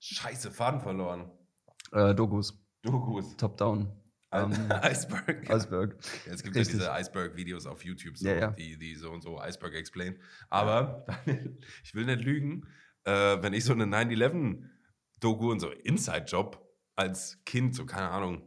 scheiße, 0.00 0.50
Faden 0.50 0.80
verloren. 0.80 1.30
Äh, 1.92 2.14
Dokus, 2.14 2.58
Dokus. 2.82 3.36
Top-Down. 3.36 3.92
Ähm, 4.32 4.52
Iceberg. 4.82 5.48
Iceberg. 5.48 5.96
Ja, 6.26 6.32
es 6.32 6.42
gibt 6.42 6.56
Richtig. 6.56 6.80
ja 6.80 6.80
diese 6.80 7.00
Iceberg-Videos 7.00 7.66
auf 7.66 7.84
YouTube, 7.84 8.16
so, 8.16 8.26
Ja, 8.26 8.34
ja. 8.34 8.50
Die, 8.50 8.78
die 8.78 8.94
so 8.96 9.10
und 9.10 9.22
so 9.22 9.40
Iceberg 9.40 9.74
explain. 9.74 10.18
Aber 10.50 11.06
ich 11.84 11.94
will 11.94 12.06
nicht 12.06 12.22
lügen, 12.24 12.66
äh, 13.04 13.42
wenn 13.42 13.52
ich 13.52 13.64
so 13.64 13.72
eine 13.72 13.84
9-11-Doku 13.84 15.50
und 15.50 15.60
so 15.60 15.70
Inside-Job 15.70 16.60
als 16.96 17.42
Kind, 17.44 17.74
so 17.74 17.86
keine 17.86 18.10
Ahnung, 18.10 18.42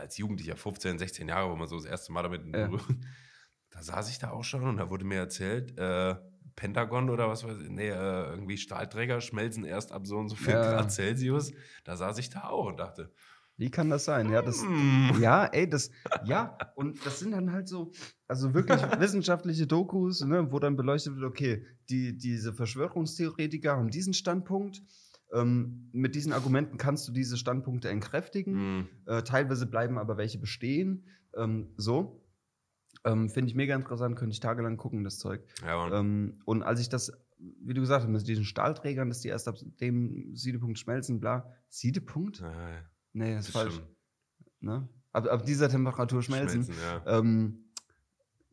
als 0.00 0.16
Jugendlicher, 0.18 0.56
15, 0.56 0.98
16 0.98 1.28
Jahre, 1.28 1.50
wo 1.50 1.56
man 1.56 1.68
so 1.68 1.76
das 1.76 1.84
erste 1.84 2.12
Mal 2.12 2.22
damit 2.22 2.42
in 2.44 2.52
Ja. 2.54 2.66
Berührung, 2.66 3.00
da 3.70 3.82
saß 3.82 4.10
ich 4.10 4.18
da 4.18 4.30
auch 4.30 4.44
schon 4.44 4.64
und 4.64 4.76
da 4.78 4.90
wurde 4.90 5.04
mir 5.04 5.18
erzählt, 5.18 5.78
äh, 5.78 6.16
Pentagon 6.56 7.08
oder 7.10 7.28
was 7.28 7.44
weiß 7.44 7.60
ich, 7.62 7.70
nee, 7.70 7.88
äh, 7.88 7.92
irgendwie 8.30 8.56
Stahlträger 8.58 9.20
schmelzen 9.20 9.64
erst 9.64 9.92
ab 9.92 10.06
so 10.06 10.16
und 10.18 10.28
so 10.28 10.36
viel 10.36 10.54
Ja. 10.54 10.60
Grad 10.60 10.90
Celsius. 10.92 11.52
Da 11.84 11.96
saß 11.96 12.18
ich 12.18 12.28
da 12.30 12.44
auch 12.48 12.66
und 12.66 12.78
dachte, 12.78 13.12
Wie 13.56 13.70
kann 13.70 13.88
das 13.88 14.04
sein? 14.04 14.30
Ja, 14.30 14.42
das, 14.42 14.62
hm, 14.62 15.20
ja, 15.20 15.44
ey, 15.46 15.68
das, 15.68 15.90
ja, 16.24 16.56
und 16.74 17.04
das 17.06 17.18
sind 17.20 17.30
dann 17.32 17.52
halt 17.52 17.68
so, 17.68 17.92
also 18.26 18.52
wirklich 18.54 18.80
wissenschaftliche 19.00 19.66
Dokus, 19.66 20.22
ne, 20.22 20.50
wo 20.50 20.58
dann 20.58 20.76
beleuchtet 20.76 21.14
wird, 21.16 21.24
okay, 21.24 21.64
die, 21.88 22.16
diese 22.18 22.52
Verschwörungstheoretiker 22.52 23.76
haben 23.76 23.90
diesen 23.90 24.12
Standpunkt, 24.14 24.82
ähm, 25.32 25.88
mit 25.92 26.14
diesen 26.14 26.32
Argumenten 26.32 26.76
kannst 26.76 27.06
du 27.08 27.12
diese 27.12 27.36
Standpunkte 27.36 27.88
entkräftigen, 27.88 28.54
hm, 28.54 28.88
äh, 29.06 29.22
teilweise 29.22 29.66
bleiben 29.66 29.98
aber 29.98 30.16
welche 30.16 30.38
bestehen, 30.38 31.06
ähm, 31.36 31.72
so. 31.76 32.24
Ähm, 33.04 33.30
Finde 33.30 33.48
ich 33.48 33.54
mega 33.54 33.74
interessant, 33.74 34.16
könnte 34.16 34.34
ich 34.34 34.40
tagelang 34.40 34.76
gucken, 34.76 35.04
das 35.04 35.18
Zeug. 35.18 35.42
ja. 35.64 35.98
Ähm, 35.98 36.40
und 36.44 36.62
als 36.62 36.80
ich 36.80 36.88
das, 36.88 37.12
wie 37.38 37.72
du 37.72 37.80
gesagt 37.80 38.02
hast, 38.04 38.10
mit 38.10 38.26
diesen 38.26 38.44
Stahlträgern, 38.44 39.08
dass 39.08 39.20
die 39.20 39.28
erst 39.28 39.48
ab 39.48 39.56
dem 39.80 40.34
Siedepunkt 40.34 40.78
schmelzen, 40.78 41.20
bla. 41.20 41.50
Siedepunkt? 41.68 42.40
Ja, 42.40 42.52
Nee, 43.12 43.34
das 43.34 43.46
ist 43.46 43.52
falsch. 43.52 43.80
Ne? 44.60 44.88
Ab, 45.12 45.26
ab 45.26 45.44
dieser 45.44 45.68
Temperatur 45.68 46.22
schmelzen. 46.22 46.68
ja. 46.82 47.18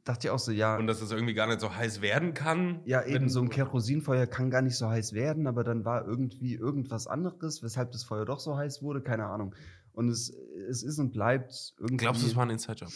Dachte 0.07 0.27
ich 0.27 0.31
auch 0.31 0.39
so, 0.39 0.51
ja, 0.51 0.77
Und 0.77 0.87
dass 0.87 1.01
es 1.01 1.11
irgendwie 1.11 1.33
gar 1.33 1.47
nicht 1.47 1.59
so 1.59 1.75
heiß 1.75 2.01
werden 2.01 2.33
kann. 2.33 2.81
ja, 2.85 3.03
eben 3.03 3.27
so 3.27 3.41
ein 3.41 3.49
Kerosinfeuer 3.49 4.25
kann 4.25 4.49
gar 4.49 4.61
nicht 4.61 4.77
so 4.77 4.87
heiß 4.87 5.11
werden, 5.11 5.47
aber 5.47 5.65
dann 5.65 5.83
war 5.83 6.07
irgendwie 6.07 6.55
irgendwas 6.55 7.07
anderes, 7.07 7.61
weshalb 7.61 7.91
das 7.91 8.05
Feuer 8.05 8.23
doch 8.23 8.39
so 8.39 8.55
heiß 8.55 8.81
wurde, 8.81 9.01
keine 9.01 9.25
Ahnung. 9.25 9.53
Und 9.91 10.07
es, 10.07 10.29
es 10.69 10.81
ist 10.83 10.97
und 10.99 11.11
bleibt 11.11 11.73
irgendwie. 11.77 11.97
Glaubst 11.97 12.23
du, 12.23 12.27
es 12.27 12.35
war 12.37 12.45
ein 12.45 12.51
Inside-Job? 12.51 12.89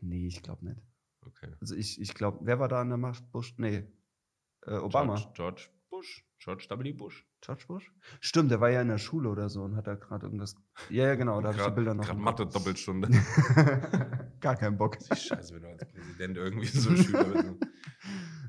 Nee, 0.00 0.26
ich 0.26 0.42
glaube 0.42 0.64
nicht. 0.66 0.82
Okay. 1.20 1.52
Also 1.60 1.76
ich, 1.76 2.00
ich 2.00 2.14
glaube, 2.14 2.40
wer 2.42 2.58
war 2.58 2.68
da 2.68 2.80
an 2.80 2.88
der 2.88 2.98
Macht? 2.98 3.30
Bush? 3.30 3.54
Nee. 3.56 3.84
Äh, 4.66 4.78
Obama. 4.78 5.14
George, 5.14 5.30
George 5.34 5.68
Bush. 5.88 6.26
George 6.44 6.66
W. 6.68 6.92
Bush. 6.92 7.24
George 7.40 7.64
Bush? 7.66 7.90
Stimmt, 8.20 8.50
der 8.50 8.60
war 8.60 8.68
ja 8.70 8.82
in 8.82 8.88
der 8.88 8.98
Schule 8.98 9.30
oder 9.30 9.48
so 9.48 9.62
und 9.62 9.76
hat 9.76 9.86
da 9.86 9.94
gerade 9.94 10.26
irgendwas. 10.26 10.54
Ja, 10.90 11.06
ja, 11.06 11.14
genau, 11.14 11.40
da 11.40 11.48
habe 11.48 11.58
ich 11.58 11.64
die 11.64 11.70
Bilder 11.70 11.94
noch. 11.94 12.04
Gerade. 12.04 12.18
Mathe-Doppelstunde. 12.20 13.08
Gar 14.40 14.56
keinen 14.56 14.76
Bock. 14.76 14.98
Scheiße, 15.06 15.54
wenn 15.54 15.62
du 15.62 15.68
als 15.68 15.84
Präsident 15.90 16.36
irgendwie 16.36 16.66
so 16.66 16.94
Schüler 16.96 17.24
bist. 17.24 17.44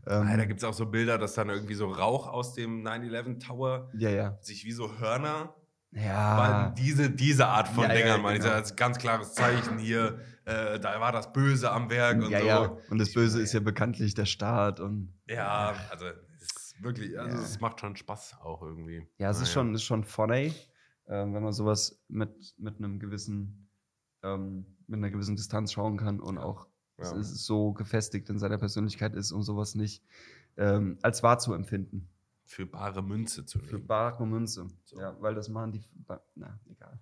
Ähm, 0.08 0.28
Ah, 0.28 0.38
da 0.38 0.46
gibt 0.46 0.60
es 0.60 0.64
auch 0.64 0.74
so 0.76 0.86
Bilder, 0.86 1.18
dass 1.18 1.34
dann 1.34 1.50
irgendwie 1.50 1.74
so 1.74 1.88
Rauch 1.90 2.28
aus 2.28 2.54
dem 2.54 2.84
9-11 2.86 3.40
Tower 3.44 3.90
ja, 3.98 4.12
ja. 4.12 4.38
sich 4.40 4.64
wie 4.64 4.72
so 4.72 5.00
Hörner. 5.00 5.56
Ja. 5.94 6.76
Diese, 6.78 7.10
diese 7.10 7.48
Art 7.48 7.68
von 7.68 7.86
Ja, 7.86 7.90
ja, 7.94 7.96
Dingern, 7.98 8.22
meine 8.22 8.38
ich, 8.38 8.44
genau. 8.44 8.54
als 8.56 8.76
ganz 8.76 9.00
klares 9.00 9.34
Zeichen 9.34 9.80
hier, 9.80 10.20
äh, 10.46 10.80
da 10.80 11.00
war 11.00 11.12
das 11.12 11.34
Böse 11.34 11.72
am 11.72 11.90
Werk 11.90 12.22
und 12.22 12.30
ja, 12.30 12.40
so. 12.40 12.46
ja. 12.46 12.78
Und 12.92 13.00
das 13.00 13.10
Ich- 13.10 13.16
Böse 13.16 13.42
ist 13.42 13.54
ja 13.54 13.62
bekanntlich 13.62 14.14
der 14.14 14.26
Staat 14.26 14.80
und. 14.80 15.12
Ja, 15.28 15.74
also 15.90 16.06
ist 16.76 16.84
wirklich, 16.84 17.20
also 17.20 17.38
es 17.38 17.60
macht 17.60 17.80
schon 17.80 17.96
Spaß 17.96 18.38
auch 18.42 18.62
irgendwie. 18.62 19.08
Ja, 19.18 19.30
es 19.30 19.38
ist 19.38 19.44
Naja. 19.44 19.54
schon, 19.54 19.76
ist 19.76 19.84
schon 19.84 20.04
funny, 20.04 20.54
ähm, 21.08 21.34
wenn 21.34 21.44
man 21.44 21.54
sowas 21.54 22.02
mit, 22.08 22.56
mit 22.58 22.78
einem 22.78 23.00
gewissen, 23.00 23.70
ähm, 24.24 24.66
mit 24.88 24.98
einer 24.98 25.10
gewissen 25.12 25.36
Distanz 25.36 25.72
schauen 25.74 25.98
kann 25.98 26.20
und 26.20 26.38
auch 26.38 26.68
ist 26.98 27.46
so 27.46 27.74
gefestigt 27.74 28.30
in 28.30 28.40
seiner 28.40 28.58
Persönlichkeit 28.58 29.16
ist 29.16 29.34
und 29.34 29.44
sowas 29.44 29.76
nicht 29.76 30.02
ähm, 30.56 30.98
als 31.02 31.24
wahr 31.24 31.40
zu 31.40 31.54
empfinden. 31.54 32.08
Für 32.46 32.66
bare 32.66 33.02
Münze 33.04 33.46
zu 33.46 33.60
Für 33.60 33.76
nehmen. 33.76 33.88
bare 33.88 34.26
Münze. 34.26 34.68
So. 34.86 35.00
Ja, 35.00 35.20
weil 35.20 35.36
das 35.36 35.50
machen 35.50 35.74
die. 35.74 35.84
Na, 36.36 36.58
egal. 36.70 37.00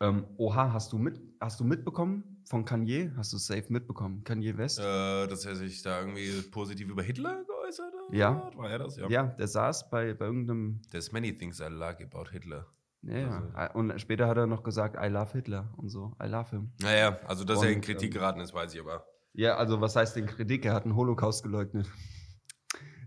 Ähm, 0.00 0.26
oha, 0.36 0.72
hast 0.72 0.92
du, 0.92 0.98
mit, 0.98 1.20
hast 1.40 1.60
du 1.60 1.64
mitbekommen 1.64 2.42
von 2.44 2.64
Kanye? 2.64 3.12
Hast 3.16 3.32
du 3.32 3.38
safe 3.38 3.64
mitbekommen? 3.68 4.22
Kanye 4.24 4.56
West? 4.56 4.78
Äh, 4.78 5.26
dass 5.26 5.44
er 5.44 5.56
sich 5.56 5.82
da 5.82 6.00
irgendwie 6.00 6.42
positiv 6.50 6.88
über 6.88 7.02
Hitler 7.02 7.44
geäußert 7.44 7.92
hat? 7.92 8.14
Ja. 8.14 8.50
War 8.56 8.70
er 8.70 8.78
das? 8.78 8.96
Ja. 8.96 9.08
ja. 9.08 9.22
der 9.24 9.48
saß 9.48 9.90
bei, 9.90 10.14
bei 10.14 10.26
irgendeinem. 10.26 10.80
There's 10.90 11.12
many 11.12 11.36
things 11.36 11.60
I 11.60 11.64
like 11.68 12.00
about 12.00 12.30
Hitler. 12.30 12.66
Ja, 13.02 13.18
ja. 13.18 13.50
Also- 13.54 13.78
Und 13.78 14.00
später 14.00 14.26
hat 14.28 14.36
er 14.36 14.46
noch 14.46 14.62
gesagt, 14.62 14.96
I 15.00 15.08
love 15.08 15.32
Hitler 15.32 15.72
und 15.76 15.88
so. 15.88 16.16
I 16.22 16.26
love 16.26 16.50
him. 16.50 16.72
Naja, 16.80 17.18
also 17.26 17.44
dass 17.44 17.62
er 17.62 17.70
in 17.70 17.76
Und, 17.76 17.84
Kritik 17.84 18.14
ähm, 18.14 18.20
geraten 18.20 18.40
ist, 18.40 18.54
weiß 18.54 18.74
ich 18.74 18.80
aber. 18.80 19.04
Ja, 19.34 19.56
also 19.56 19.80
was 19.80 19.94
heißt 19.94 20.16
denn 20.16 20.26
Kritik? 20.26 20.64
Er 20.64 20.74
hat 20.74 20.84
einen 20.84 20.96
Holocaust 20.96 21.42
geleugnet. 21.44 21.88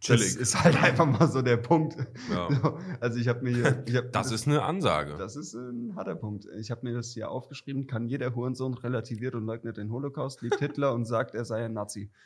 Chillig. 0.02 0.34
Das 0.34 0.36
ist 0.36 0.64
halt 0.64 0.82
einfach 0.82 1.06
mal 1.06 1.28
so 1.32 1.42
der 1.42 1.58
Punkt. 1.58 1.96
Ja. 2.30 2.50
Also 3.00 3.20
ich 3.20 3.28
habe 3.28 3.42
mir, 3.44 3.84
ich 3.88 3.96
hab, 3.96 4.12
Das 4.12 4.32
ist 4.32 4.48
eine 4.48 4.64
Ansage. 4.64 5.16
das 5.18 5.36
ist 5.36 5.54
ein 5.54 5.96
harter 5.96 6.16
Punkt. 6.16 6.46
Ich 6.60 6.72
habe 6.72 6.82
mir 6.86 6.94
das 6.94 7.12
hier 7.14 7.30
aufgeschrieben. 7.30 7.88
Kann 7.88 8.08
jeder 8.08 8.36
Hurensohn 8.36 8.74
relativiert 8.74 9.36
und 9.36 9.46
leugnet 9.46 9.78
den 9.78 9.92
Holocaust, 9.92 10.42
liebt 10.42 10.60
Hitler 10.60 10.94
und 10.94 11.06
sagt, 11.06 11.36
er 11.36 11.46
sei 11.46 11.64
ein 11.66 11.74
Nazi. 11.74 12.12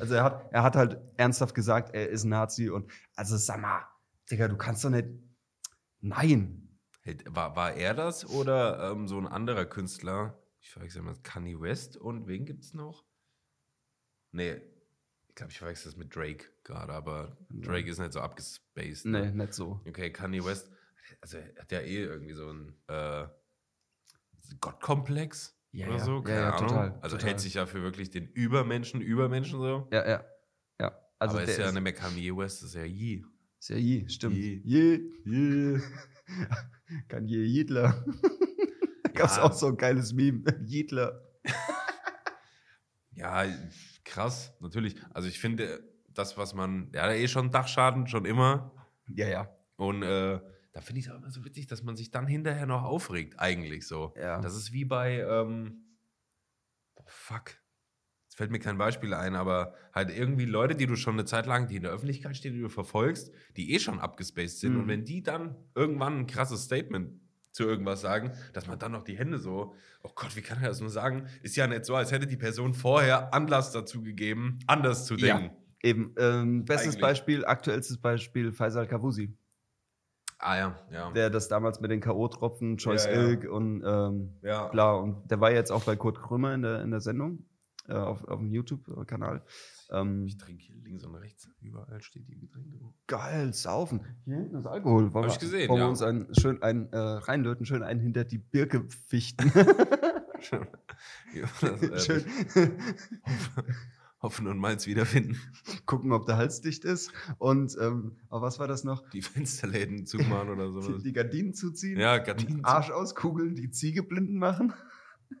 Also 0.00 0.14
er 0.14 0.24
hat, 0.24 0.48
er 0.52 0.64
hat 0.64 0.74
halt 0.74 0.98
ernsthaft 1.18 1.54
gesagt, 1.54 1.94
er 1.94 2.08
ist 2.08 2.24
ein 2.24 2.30
Nazi 2.30 2.68
und 2.68 2.90
also 3.14 3.36
sag 3.36 3.60
mal, 3.60 3.86
Digga, 4.28 4.48
du 4.48 4.56
kannst 4.56 4.84
doch 4.84 4.90
nicht. 4.90 5.06
Nein. 6.00 6.80
Hey, 7.02 7.16
War, 7.30 7.54
war 7.54 7.74
er 7.74 7.94
das 7.94 8.28
oder 8.28 8.90
ähm, 8.90 9.06
so 9.06 9.18
ein 9.18 9.28
anderer 9.28 9.66
Künstler? 9.66 10.42
Ich 10.60 10.70
verwechsel 10.70 11.02
mal 11.02 11.14
Kanye 11.22 11.60
West 11.60 11.96
und 11.96 12.26
wen 12.26 12.44
gibt's 12.44 12.74
noch? 12.74 13.04
Nee, 14.32 14.60
ich 15.34 15.36
glaube, 15.36 15.50
ich 15.50 15.58
verwechsel 15.58 15.90
das 15.90 15.96
mit 15.96 16.14
Drake 16.14 16.44
gerade, 16.62 16.92
aber 16.92 17.36
Drake 17.50 17.90
ist 17.90 17.98
nicht 17.98 18.12
so 18.12 18.20
abgespaced. 18.20 19.06
Nee, 19.06 19.18
Ne? 19.30 19.32
nicht 19.32 19.52
so. 19.52 19.80
Okay, 19.84 20.12
Kanye 20.12 20.44
West, 20.44 20.70
also 21.20 21.38
er 21.38 21.52
hat 21.60 21.72
ja 21.72 21.80
eh 21.80 22.04
irgendwie 22.04 22.34
so 22.34 22.48
einen 22.50 22.76
äh, 22.86 23.26
Gottkomplex 24.60 25.58
Ja, 25.72 25.88
oder 25.88 25.96
ja. 25.96 26.04
so. 26.04 26.16
Ja, 26.18 26.22
Keine 26.22 26.38
ja, 26.40 26.50
Ahnung. 26.54 26.68
total, 26.68 26.98
Also 27.00 27.16
total. 27.16 27.30
hält 27.30 27.40
sich 27.40 27.54
ja 27.54 27.66
für 27.66 27.82
wirklich 27.82 28.10
den 28.10 28.28
Übermenschen, 28.28 29.00
Übermenschen 29.00 29.58
so. 29.58 29.88
Ja, 29.92 30.08
ja. 30.08 30.24
Ja. 30.80 30.96
Also 31.18 31.38
aber 31.38 31.44
ist 31.48 31.58
ja 31.58 31.72
nicht 31.72 31.82
mehr 31.82 31.92
Kanye 31.92 32.36
West, 32.36 32.62
ist 32.62 32.74
ja 32.76 32.84
Yee. 32.84 33.24
ist 33.58 33.70
ja 33.70 33.76
je, 33.76 34.08
stimmt. 34.08 34.36
Je. 34.36 34.60
Je. 34.64 35.00
Je. 35.24 35.80
Kann 37.08 37.26
je 37.26 37.44
Hitler. 37.44 38.04
da 39.02 39.10
gab 39.10 39.30
es 39.30 39.36
Ja. 39.36 39.42
auch 39.42 39.52
so 39.52 39.66
ein 39.66 39.76
geiles 39.76 40.12
Meme. 40.12 40.44
Hitler. 40.68 41.20
Ja, 43.16 43.44
krass, 44.04 44.54
natürlich. 44.60 44.96
Also 45.12 45.28
ich 45.28 45.40
finde, 45.40 45.82
das, 46.08 46.36
was 46.36 46.54
man, 46.54 46.90
ja 46.92 47.10
eh 47.10 47.28
schon 47.28 47.50
Dachschaden, 47.50 48.06
schon 48.06 48.24
immer. 48.24 48.72
Ja, 49.08 49.28
ja. 49.28 49.48
Und 49.76 50.02
äh, 50.02 50.40
da 50.72 50.80
finde 50.80 51.00
ich 51.00 51.06
es 51.06 51.12
auch 51.12 51.16
immer 51.16 51.30
so 51.30 51.44
witzig, 51.44 51.66
dass 51.66 51.82
man 51.82 51.96
sich 51.96 52.10
dann 52.10 52.26
hinterher 52.26 52.66
noch 52.66 52.82
aufregt, 52.82 53.38
eigentlich 53.38 53.86
so. 53.86 54.12
Ja. 54.16 54.40
Das 54.40 54.56
ist 54.56 54.72
wie 54.72 54.84
bei, 54.84 55.20
ähm, 55.20 55.84
oh, 56.94 57.04
fuck. 57.06 57.56
Jetzt 58.24 58.36
fällt 58.36 58.50
mir 58.50 58.58
kein 58.58 58.78
Beispiel 58.78 59.14
ein, 59.14 59.36
aber 59.36 59.74
halt 59.92 60.10
irgendwie 60.10 60.46
Leute, 60.46 60.74
die 60.74 60.86
du 60.86 60.96
schon 60.96 61.14
eine 61.14 61.24
Zeit 61.24 61.46
lang, 61.46 61.68
die 61.68 61.76
in 61.76 61.82
der 61.82 61.92
Öffentlichkeit 61.92 62.36
stehen, 62.36 62.54
die 62.54 62.60
du 62.60 62.68
verfolgst, 62.68 63.32
die 63.56 63.72
eh 63.72 63.78
schon 63.78 64.00
abgespaced 64.00 64.58
sind. 64.58 64.74
Mhm. 64.74 64.80
Und 64.80 64.88
wenn 64.88 65.04
die 65.04 65.22
dann 65.22 65.56
irgendwann 65.76 66.18
ein 66.18 66.26
krasses 66.26 66.64
Statement 66.64 67.20
zu 67.54 67.62
irgendwas 67.64 68.00
sagen, 68.00 68.32
dass 68.52 68.66
man 68.66 68.78
dann 68.80 68.92
noch 68.92 69.04
die 69.04 69.16
Hände 69.16 69.38
so, 69.38 69.74
oh 70.02 70.10
Gott, 70.14 70.34
wie 70.36 70.42
kann 70.42 70.60
er 70.60 70.68
das 70.68 70.80
nur 70.80 70.90
sagen? 70.90 71.28
Ist 71.40 71.54
ja 71.56 71.66
nicht 71.68 71.84
so, 71.84 71.94
als 71.94 72.10
hätte 72.10 72.26
die 72.26 72.36
Person 72.36 72.74
vorher 72.74 73.32
Anlass 73.32 73.70
dazu 73.70 74.02
gegeben, 74.02 74.58
anders 74.66 75.06
zu 75.06 75.14
Ja. 75.14 75.38
denken. 75.38 75.56
Eben, 75.82 76.14
ähm, 76.18 76.64
bestes 76.64 76.88
Eigentlich. 76.94 77.00
Beispiel, 77.02 77.44
aktuellstes 77.44 77.98
Beispiel, 77.98 78.52
Faisal 78.52 78.86
Kavusi, 78.88 79.36
Ah 80.38 80.56
ja, 80.56 80.78
ja. 80.90 81.10
der 81.12 81.30
das 81.30 81.48
damals 81.48 81.80
mit 81.80 81.90
den 81.90 82.00
K.O.-Tropfen, 82.00 82.76
Choice 82.76 83.04
Ja, 83.06 83.12
ja. 83.12 83.28
Ilk 83.28 83.48
und 83.50 83.82
ähm, 83.86 84.34
ja. 84.42 84.66
bla, 84.68 84.92
und 84.94 85.30
der 85.30 85.40
war 85.40 85.52
jetzt 85.52 85.70
auch 85.70 85.84
bei 85.84 85.94
Kurt 85.96 86.20
Krümmer 86.20 86.54
in 86.54 86.62
der, 86.62 86.82
in 86.82 86.90
der 86.90 87.00
Sendung, 87.00 87.46
äh, 87.88 87.92
auf, 87.94 88.24
auf 88.24 88.38
dem 88.40 88.50
YouTube-Kanal. 88.50 89.42
Ähm, 89.90 90.24
Ich 90.26 90.36
trinke 90.38 90.62
hier 90.62 90.76
links 90.82 91.04
und 91.04 91.14
rechts, 91.16 91.48
überall 91.60 92.00
steht 92.02 92.26
die 92.28 92.38
Getränke. 92.38 92.78
geil, 93.06 93.52
saufen. 93.52 94.00
Hier 94.24 94.36
hinten 94.36 94.56
ist 94.56 94.66
Alkohol. 94.66 95.12
Wollen 95.12 95.24
Hab 95.24 95.30
wir- 95.30 95.34
ich 95.34 95.38
gesehen, 95.38 95.68
Wollen 95.68 95.80
wir 95.80 95.84
ja. 95.84 95.90
uns 95.90 96.02
einen, 96.02 96.34
schön 96.34 96.62
einen 96.62 96.92
äh, 96.92 96.96
reinlöten, 96.98 97.66
schön 97.66 97.82
einen 97.82 98.00
hinter 98.00 98.24
die 98.24 98.38
Birke 98.38 98.86
fichten. 99.08 99.50
Das, 101.60 101.82
äh, 101.82 101.98
schön 102.00 102.24
Hoffen 104.22 104.46
und 104.46 104.58
Malz 104.58 104.86
wiederfinden. 104.86 105.36
gucken, 105.84 106.12
ob 106.12 106.24
der 106.26 106.36
Hals 106.38 106.60
dicht 106.62 106.84
ist. 106.84 107.12
Und 107.38 107.76
ähm, 107.80 108.12
was 108.30 108.58
war 108.58 108.66
das 108.66 108.82
noch? 108.84 109.08
Die 109.10 109.20
Fensterläden 109.20 110.06
zumachen 110.06 110.48
oder 110.48 110.66
Die, 110.68 110.72
sowas. 110.82 111.02
die 111.02 111.12
Gardinen 111.12 111.52
zuziehen. 111.54 111.98
Ja, 112.00 112.16
Gardinen. 112.18 112.64
Arsch 112.64 112.90
auskugeln, 112.90 113.54
die 113.54 113.70
Ziege 113.70 114.02
blinden 114.02 114.38
machen. 114.38 114.72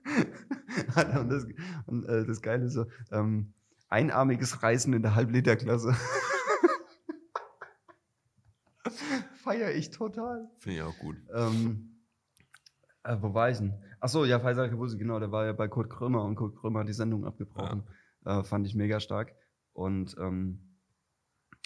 und 1.20 1.28
das, 1.30 1.46
und, 1.86 2.04
äh, 2.06 2.24
das 2.24 2.40
Geile 2.42 2.64
ist 2.66 2.74
so, 2.74 2.86
ähm, 3.10 3.54
einarmiges 3.88 4.62
Reißen 4.62 4.92
in 4.92 5.02
der 5.02 5.14
Halbliterklasse. 5.14 5.94
Feier 9.42 9.72
ich 9.72 9.90
total. 9.90 10.48
Finde 10.58 10.78
ich 10.78 10.82
auch 10.82 10.98
gut. 10.98 11.16
Ähm, 11.34 12.00
äh, 13.04 13.16
wo 13.20 13.34
war 13.34 13.50
ich 13.50 13.58
denn? 13.58 13.74
Achso, 14.00 14.24
ja, 14.24 14.40
Faisal 14.40 14.70
Kabusi, 14.70 14.98
genau, 14.98 15.20
der 15.20 15.32
war 15.32 15.46
ja 15.46 15.52
bei 15.52 15.68
Kurt 15.68 15.90
Krömer 15.90 16.24
und 16.24 16.34
Kurt 16.36 16.56
Krömer 16.56 16.80
hat 16.80 16.88
die 16.88 16.92
Sendung 16.92 17.24
abgebrochen. 17.24 17.84
Äh, 18.24 18.42
fand 18.42 18.66
ich 18.66 18.74
mega 18.74 19.00
stark. 19.00 19.34
Und 19.72 20.16
ähm, 20.18 20.76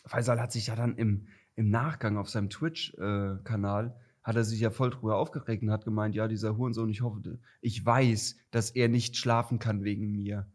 Faisal 0.07 0.41
hat 0.41 0.53
sich 0.53 0.69
ja 0.69 0.77
dann 0.77 0.97
im, 0.97 1.29
im 1.55 1.71
Nachgang 1.71 2.17
auf 2.17 2.29
seinem 2.29 2.51
Twitch-Kanal 2.51 3.99
hat 4.29 4.37
er 4.37 4.45
sich 4.45 4.61
ja 4.61 4.69
voll 4.69 4.91
drüber 4.91 5.17
aufgeregt 5.17 5.63
und 5.63 5.71
hat 5.71 5.87
gemeint, 5.87 6.15
ja, 6.15 6.29
dieser 6.29 6.59
Hurensohn, 6.59 6.91
ich 6.91 7.01
hoffe, 7.01 7.39
ich 7.63 7.87
weiß, 7.87 8.37
dass 8.51 8.71
er 8.71 8.89
nicht 8.89 9.17
schlafen 9.17 9.59
kann 9.59 9.85
wegen 9.85 10.13
mir. 10.13 10.47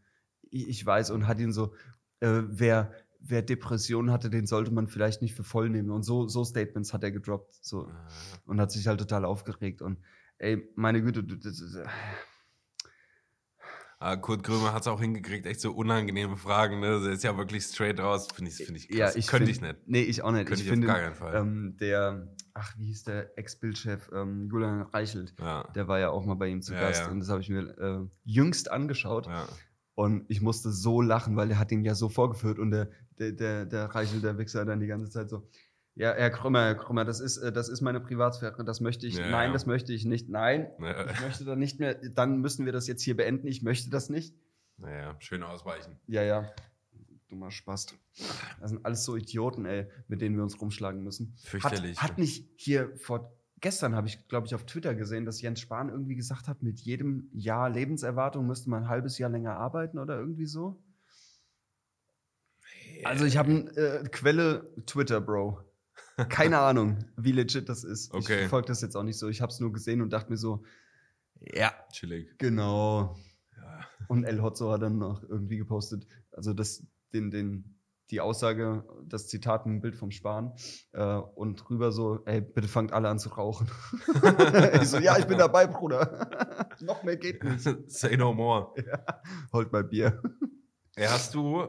Ich, 0.44 0.70
ich 0.70 0.86
weiß 0.86 1.10
und 1.10 1.26
hat 1.26 1.40
ihn 1.40 1.52
so, 1.52 1.74
äh, 2.20 2.44
wer, 2.46 2.92
wer 3.20 3.42
Depressionen 3.42 4.12
hatte, 4.12 4.30
den 4.30 4.46
sollte 4.46 4.70
man 4.70 4.88
vielleicht 4.88 5.24
nicht 5.24 5.34
für 5.34 5.44
voll 5.44 5.72
nehmen. 5.72 5.90
Und 5.90 6.04
so, 6.04 6.28
so 6.28 6.46
Statements 6.46 6.94
hat 6.94 7.04
er 7.04 7.10
gedroppt. 7.12 7.56
So 7.66 7.88
Äh, 7.88 7.92
und 8.46 8.62
hat 8.62 8.72
sich 8.72 8.86
halt 8.86 9.00
total 9.00 9.26
aufgeregt. 9.26 9.82
Und 9.82 9.98
ey, 10.38 10.70
meine 10.76 11.02
Güte, 11.02 11.24
du, 11.24 11.36
das, 11.36 11.60
ist- 14.04 14.10
Ah, 14.10 14.16
Kurt 14.18 14.44
Krömer 14.44 14.74
hat 14.74 14.82
es 14.82 14.88
auch 14.88 15.00
hingekriegt, 15.00 15.46
echt 15.46 15.62
so 15.62 15.72
unangenehme 15.72 16.38
Fragen. 16.38 16.80
Ne? 16.82 16.90
Das 17.00 17.06
ist 17.08 17.24
ja 17.24 17.38
wirklich 17.38 17.64
straight 17.64 18.00
raus. 18.00 18.28
Finde 18.34 18.52
ich, 18.52 18.58
find 18.58 18.78
ich 18.78 18.88
krass. 18.90 18.98
ja, 18.98 19.20
ich 19.20 19.28
Könnte 19.28 19.46
find- 19.48 19.58
ich 19.58 19.62
nicht. 19.62 19.88
Nee, 19.88 20.02
ich 20.02 20.22
auch 20.24 20.32
nicht. 20.32 20.46
Könnte 20.48 20.62
ich 20.62 20.68
ich 20.68 20.68
auf 20.68 20.74
finde, 20.74 20.88
gar 20.88 21.00
keinen 21.00 21.16
Fall. 21.16 21.36
ähm, 21.36 21.78
der, 21.80 22.28
ach, 22.54 22.78
wie 22.78 22.88
hieß 22.88 23.04
der 23.06 23.38
Ex-Bildchef, 23.38 24.10
ähm, 24.14 24.50
Julian 24.52 24.82
Reichelt, 24.84 25.34
Ja. 25.40 25.64
der 25.76 25.88
war 25.88 26.00
ja 26.00 26.10
auch 26.10 26.26
mal 26.26 26.36
bei 26.36 26.48
ihm 26.48 26.62
zu 26.62 26.74
Ja, 26.74 26.82
Gast 26.82 27.08
und 27.10 27.20
das 27.22 27.30
habe 27.30 27.42
ich 27.42 27.50
mir 27.50 27.62
äh, 27.78 28.06
jüngst 28.26 28.70
angeschaut 28.72 29.28
und 29.96 30.26
ich 30.28 30.42
musste 30.42 30.72
so 30.72 31.02
lachen, 31.02 31.36
weil 31.36 31.50
er 31.52 31.60
hat 31.60 31.72
ihn 31.72 31.84
ja 31.86 31.96
so 31.96 32.10
vorgeführt 32.10 32.60
und 32.60 32.72
der, 32.72 32.90
der, 33.20 33.32
der, 33.32 33.66
der 33.66 33.86
Reichelt, 33.86 34.24
der 34.24 34.38
Wichser, 34.38 34.66
dann 34.66 34.80
die 34.80 34.88
ganze 34.88 35.10
Zeit 35.12 35.30
so, 35.30 35.48
ja, 35.96 36.14
Herr 36.14 36.30
Krümmer, 36.32 36.64
Herr 36.66 36.76
Krümmer, 36.76 37.06
das 37.06 37.20
ist, 37.20 37.38
äh, 37.38 37.52
das 37.52 37.70
ist 37.70 37.82
meine 37.82 38.00
Privatsphäre, 38.00 38.64
das 38.64 38.82
möchte 38.82 39.06
ich, 39.08 39.18
Ja, 39.18 39.30
nein, 39.30 39.50
ja. 39.50 39.54
das 39.54 39.66
möchte 39.66 39.94
ich 39.94 40.06
nicht, 40.06 40.30
nein, 40.30 40.72
Ja. 40.80 41.10
ich 41.10 41.22
möchte 41.22 41.46
da 41.46 41.56
nicht 41.56 41.80
mehr, 41.80 41.96
dann 41.96 42.40
müssen 42.40 42.66
wir 42.66 42.74
das 42.74 42.88
jetzt 42.88 43.04
hier 43.04 43.16
beenden, 43.16 43.48
ich 43.48 43.62
möchte 43.62 43.90
das 43.90 44.10
nicht. 44.10 44.36
Naja, 44.78 45.16
schön 45.20 45.44
ausweichen. 45.44 46.00
Ja, 46.08 46.24
ja. 46.24 46.52
Dummer 47.30 47.52
Spast. 47.52 47.96
Das 48.60 48.70
sind 48.70 48.86
alles 48.86 49.06
so 49.06 49.16
Idioten, 49.16 49.66
ey, 49.66 49.88
mit 50.08 50.22
denen 50.22 50.36
wir 50.36 50.44
uns 50.44 50.60
rumschlagen 50.60 51.02
müssen. 51.04 51.36
Fürchterlich. 51.44 52.02
Hat, 52.02 52.12
hat 52.12 52.18
nicht 52.18 52.48
hier 52.58 52.96
vor 52.98 53.32
gestern 53.64 53.96
habe 53.96 54.08
ich, 54.08 54.28
glaube 54.28 54.46
ich, 54.46 54.54
auf 54.54 54.66
Twitter 54.66 54.94
gesehen, 54.94 55.26
dass 55.26 55.42
Jens 55.42 55.62
Spahn 55.62 55.90
irgendwie 55.90 56.16
gesagt 56.16 56.48
hat, 56.48 56.62
mit 56.62 56.82
jedem 56.82 57.30
Jahr 57.32 57.70
Lebenserwartung 57.70 58.46
müsste 58.46 58.70
man 58.70 58.84
ein 58.84 58.90
halbes 58.90 59.18
Jahr 59.18 59.30
länger 59.30 59.56
arbeiten 59.56 60.00
oder 60.00 60.20
irgendwie 60.20 60.46
so. 60.46 60.84
Also 63.06 63.26
ich 63.26 63.38
habe 63.38 63.50
eine 63.52 63.70
äh, 63.72 64.04
Quelle 64.10 64.70
Twitter, 64.86 65.22
Bro. 65.22 65.62
Keine 66.30 66.60
Ahnung, 66.60 67.06
wie 67.18 67.32
legit 67.32 67.70
das 67.70 67.84
ist. 67.84 68.08
Ich 68.14 68.20
Okay. 68.20 68.40
verfolge 68.40 68.68
das 68.68 68.82
jetzt 68.82 68.96
auch 68.96 69.04
nicht 69.04 69.18
so. 69.18 69.28
Ich 69.30 69.42
habe 69.42 69.52
es 69.52 69.60
nur 69.60 69.72
gesehen 69.74 70.02
und 70.02 70.12
dachte 70.14 70.30
mir 70.32 70.38
so, 70.38 70.64
ja, 71.40 71.74
Chillig. 71.92 72.38
genau. 72.38 73.18
Ja. 73.58 73.80
Und 74.08 74.24
El 74.24 74.42
Hotzo 74.42 74.72
hat 74.72 74.82
dann 74.82 74.98
noch 74.98 75.24
irgendwie 75.24 75.58
gepostet, 75.58 76.06
also 76.32 76.54
das, 76.54 76.86
den, 77.14 77.32
den, 77.32 77.80
die 78.12 78.22
Aussage, 78.22 78.86
das 79.08 79.28
Zitat, 79.28 79.66
ein 79.66 79.82
Bild 79.82 79.96
vom 79.96 80.12
Spahn 80.12 80.54
äh, 80.92 81.04
und 81.16 81.56
drüber 81.58 81.92
so, 81.92 82.24
ey, 82.26 82.42
bitte 82.42 82.68
fangt 82.68 82.92
alle 82.94 83.10
an 83.10 83.18
zu 83.20 83.30
rauchen. 83.30 83.68
ich 84.82 84.88
so, 84.90 85.00
ja, 85.00 85.18
ich 85.18 85.26
bin 85.26 85.38
dabei, 85.38 85.68
Bruder. 85.68 86.30
noch 86.82 87.04
mehr 87.04 87.18
geht 87.18 87.44
nicht. 87.44 87.62
Say 87.90 88.18
no 88.18 88.34
more. 88.34 88.74
Holt 89.52 89.72
mal 89.72 89.84
Bier. 89.84 90.22
Ey, 90.96 91.08
hast 91.08 91.34
du, 91.34 91.68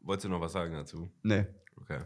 wolltest 0.00 0.24
du 0.24 0.28
noch 0.30 0.40
was 0.40 0.52
sagen 0.52 0.72
dazu? 0.74 1.10
nee. 1.22 1.46
Okay. 1.76 2.00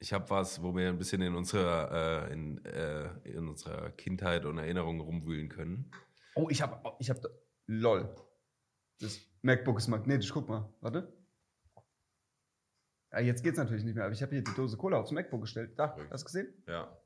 Ich 0.00 0.12
habe 0.12 0.30
was, 0.30 0.62
wo 0.62 0.76
wir 0.76 0.88
ein 0.88 0.98
bisschen 0.98 1.22
in 1.22 1.34
unserer, 1.34 2.28
äh, 2.28 2.32
in, 2.32 2.64
äh, 2.64 3.10
in 3.24 3.48
unserer 3.48 3.90
Kindheit 3.90 4.44
und 4.44 4.58
Erinnerungen 4.58 5.00
rumwühlen 5.00 5.48
können. 5.48 5.90
Oh, 6.34 6.48
ich 6.50 6.62
habe, 6.62 6.80
ich 7.00 7.10
habe, 7.10 7.20
lol. 7.66 8.14
Das 9.00 9.20
MacBook 9.42 9.78
ist 9.78 9.88
magnetisch, 9.88 10.32
guck 10.32 10.48
mal, 10.48 10.72
warte. 10.80 11.12
Ja, 13.12 13.20
jetzt 13.20 13.42
geht's 13.42 13.58
natürlich 13.58 13.84
nicht 13.84 13.94
mehr, 13.94 14.04
aber 14.04 14.12
ich 14.12 14.22
habe 14.22 14.32
hier 14.32 14.44
die 14.44 14.54
Dose 14.54 14.76
Cola 14.76 14.98
aufs 14.98 15.10
MacBook 15.10 15.42
gestellt. 15.42 15.72
Da, 15.76 15.88
Verrückt. 15.88 16.12
hast 16.12 16.22
du 16.22 16.26
gesehen? 16.26 16.62
Ja. 16.66 16.96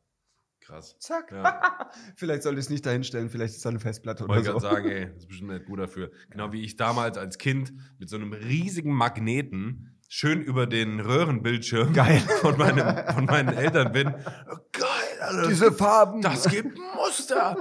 Krass. 0.61 0.97
Zack. 1.01 1.33
Ja. 1.33 1.91
vielleicht 2.17 2.43
sollte 2.43 2.61
ich 2.61 2.67
es 2.67 2.71
nicht 2.71 2.87
dahin 2.87 3.05
stellen, 3.05 3.29
vielleicht 3.31 3.55
ist 3.55 3.65
da 3.65 3.71
eine 3.71 3.81
Festplatte 3.81 4.25
oder 4.25 4.35
Wollte 4.35 4.53
so. 4.53 4.59
gerade 4.59 4.75
sagen, 4.75 4.89
ey, 4.89 5.07
das 5.07 5.19
ist 5.19 5.29
bestimmt 5.29 5.51
nicht 5.51 5.67
gut 5.67 5.79
dafür. 5.81 6.11
Genau 6.31 6.53
wie 6.53 6.63
ich 6.63 6.77
damals 6.77 7.19
als 7.19 7.39
Kind 7.39 7.73
mit 7.99 8.09
so 8.09 8.17
einem 8.17 8.33
riesigen 8.33 8.93
Magneten 8.93 9.92
schön 10.13 10.43
über 10.43 10.67
den 10.67 11.01
Röhrenbildschirm 11.01 11.95
Geil. 11.95 12.19
Von, 12.43 12.59
meinem, 12.59 13.15
von 13.15 13.25
meinen 13.25 13.57
Eltern 13.57 13.93
bin. 13.93 14.09
Oh, 14.09 14.57
geil, 14.71 15.21
Alter. 15.21 15.49
Diese 15.49 15.73
Farben. 15.73 16.21
das 16.21 16.45
gibt 16.51 16.79
Muster. 16.95 17.57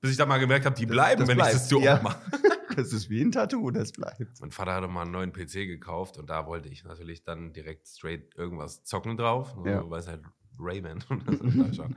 Bis 0.00 0.12
ich 0.12 0.16
dann 0.16 0.28
mal 0.28 0.38
gemerkt 0.38 0.66
habe, 0.66 0.76
die 0.76 0.86
bleiben, 0.86 1.20
das 1.20 1.28
wenn 1.28 1.36
bleibt, 1.36 1.54
ich 1.54 1.58
das 1.58 1.68
so 1.68 1.80
ja. 1.80 2.00
mache. 2.00 2.20
Das 2.76 2.92
ist 2.92 3.08
wie 3.08 3.22
ein 3.22 3.32
Tattoo, 3.32 3.70
das 3.70 3.90
bleibt. 3.90 4.20
Mein 4.38 4.50
Vater 4.50 4.74
hatte 4.74 4.86
mal 4.86 5.02
einen 5.02 5.10
neuen 5.10 5.32
PC 5.32 5.66
gekauft 5.66 6.18
und 6.18 6.28
da 6.28 6.46
wollte 6.46 6.68
ich 6.68 6.84
natürlich 6.84 7.24
dann 7.24 7.54
direkt 7.54 7.88
straight 7.88 8.34
irgendwas 8.36 8.84
zocken 8.84 9.16
drauf. 9.16 9.54
So, 9.56 9.66
Ja. 9.66 9.88
Weil 9.88 10.00
es 10.00 10.08
halt 10.08 10.20
Rayman. 10.58 11.02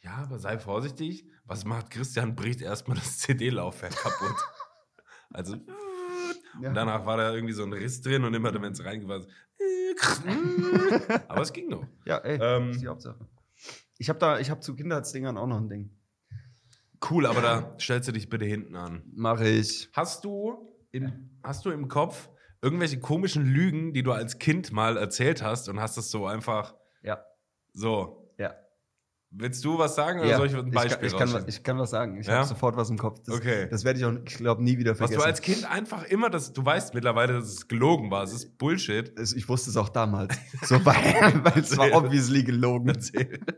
ja, 0.00 0.14
aber 0.14 0.38
sei 0.38 0.58
vorsichtig. 0.58 1.26
Was 1.44 1.66
macht 1.66 1.90
Christian? 1.90 2.34
Bricht 2.36 2.62
erstmal 2.62 2.96
das 2.96 3.18
CD-Laufwerk 3.18 3.94
kaputt. 3.94 4.36
Also, 5.30 5.56
Ja. 6.60 6.68
Und 6.68 6.74
danach 6.74 7.04
war 7.06 7.16
da 7.16 7.32
irgendwie 7.34 7.54
so 7.54 7.64
ein 7.64 7.72
Riss 7.72 8.00
drin 8.00 8.24
und 8.24 8.34
immer, 8.34 8.52
wenn 8.54 8.72
es 8.72 8.84
reingefasst 8.84 9.28
Aber 11.28 11.42
es 11.42 11.52
ging 11.52 11.68
noch. 11.68 11.86
Ja, 12.04 12.18
ey, 12.18 12.38
Ähm, 12.40 12.66
das 12.68 12.76
ist 12.76 12.82
die 12.82 12.88
Hauptsache. 12.88 13.26
Ich 13.98 14.08
habe 14.08 14.18
da, 14.18 14.38
ich 14.38 14.50
habe 14.50 14.60
zu 14.60 14.74
Kindheitsdingern 14.74 15.36
auch 15.38 15.46
noch 15.46 15.58
ein 15.60 15.68
Ding. 15.68 15.90
Cool, 17.10 17.26
aber 17.26 17.42
da 17.42 17.76
stellst 17.78 18.08
du 18.08 18.12
dich 18.12 18.28
bitte 18.28 18.44
hinten 18.44 18.76
an. 18.76 19.02
Mache 19.14 19.46
ich. 19.48 19.90
Hast 19.92 20.24
du, 20.24 20.74
in, 20.90 21.30
hast 21.42 21.64
du 21.64 21.70
im 21.70 21.88
Kopf 21.88 22.28
irgendwelche 22.62 22.98
komischen 22.98 23.44
Lügen, 23.44 23.92
die 23.92 24.02
du 24.02 24.12
als 24.12 24.38
Kind 24.38 24.72
mal 24.72 24.96
erzählt 24.96 25.42
hast 25.42 25.68
und 25.68 25.80
hast 25.80 25.96
das 25.98 26.10
so 26.10 26.26
einfach 26.26 26.74
Ja. 27.02 27.22
so? 27.72 28.23
Willst 29.36 29.64
du 29.64 29.78
was 29.78 29.96
sagen 29.96 30.20
oder 30.20 30.28
ja. 30.28 30.36
soll 30.36 30.46
ich 30.46 30.54
ein 30.54 30.70
Beispiel 30.70 31.08
ich, 31.08 31.16
kann, 31.16 31.26
ich, 31.28 31.32
kann, 31.32 31.42
was- 31.42 31.48
ich 31.56 31.62
kann 31.64 31.78
was 31.78 31.90
sagen. 31.90 32.20
Ich 32.20 32.26
Ja? 32.28 32.34
habe 32.36 32.46
sofort 32.46 32.76
was 32.76 32.88
im 32.90 32.98
Kopf. 32.98 33.20
Das, 33.24 33.34
Okay. 33.36 33.66
das 33.68 33.84
werde 33.84 33.98
ich 33.98 34.04
auch, 34.04 34.12
ich 34.24 34.36
glaube, 34.36 34.62
nie 34.62 34.78
wieder 34.78 34.92
Was 34.92 34.98
vergessen. 34.98 35.18
du 35.20 35.24
als 35.26 35.40
Kind 35.42 35.68
einfach 35.70 36.04
immer, 36.04 36.30
das, 36.30 36.52
du 36.52 36.64
weißt 36.64 36.94
mittlerweile, 36.94 37.32
dass 37.32 37.46
es 37.48 37.66
gelogen 37.68 38.10
war. 38.12 38.22
Es 38.22 38.32
ist 38.32 38.58
Bullshit. 38.58 39.12
Ich 39.18 39.48
wusste 39.48 39.70
es 39.70 39.76
auch 39.76 39.88
damals. 39.88 40.36
So, 40.62 40.76
weil, 40.86 41.44
weil 41.44 41.58
es 41.62 41.76
war 41.76 41.92
obviously 41.92 42.44
gelogen. 42.44 42.88
Erzähl. 42.88 43.40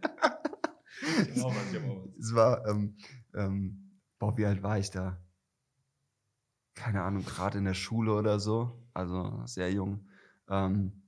Ich 1.34 1.42
auch 1.42 1.54
was, 1.54 1.72
ich 1.72 1.78
auch 1.78 2.04
was. 2.04 2.10
Es 2.18 2.34
war, 2.34 2.66
ähm, 2.66 2.96
ähm, 3.34 4.00
boah, 4.18 4.36
wie 4.36 4.46
alt 4.46 4.62
war 4.62 4.78
ich 4.78 4.90
da? 4.90 5.18
Keine 6.74 7.02
Ahnung, 7.02 7.24
gerade 7.24 7.58
in 7.58 7.64
der 7.64 7.74
Schule 7.74 8.12
oder 8.14 8.40
so. 8.40 8.82
Also 8.92 9.42
sehr 9.44 9.70
jung. 9.72 10.08
Ähm, 10.48 11.02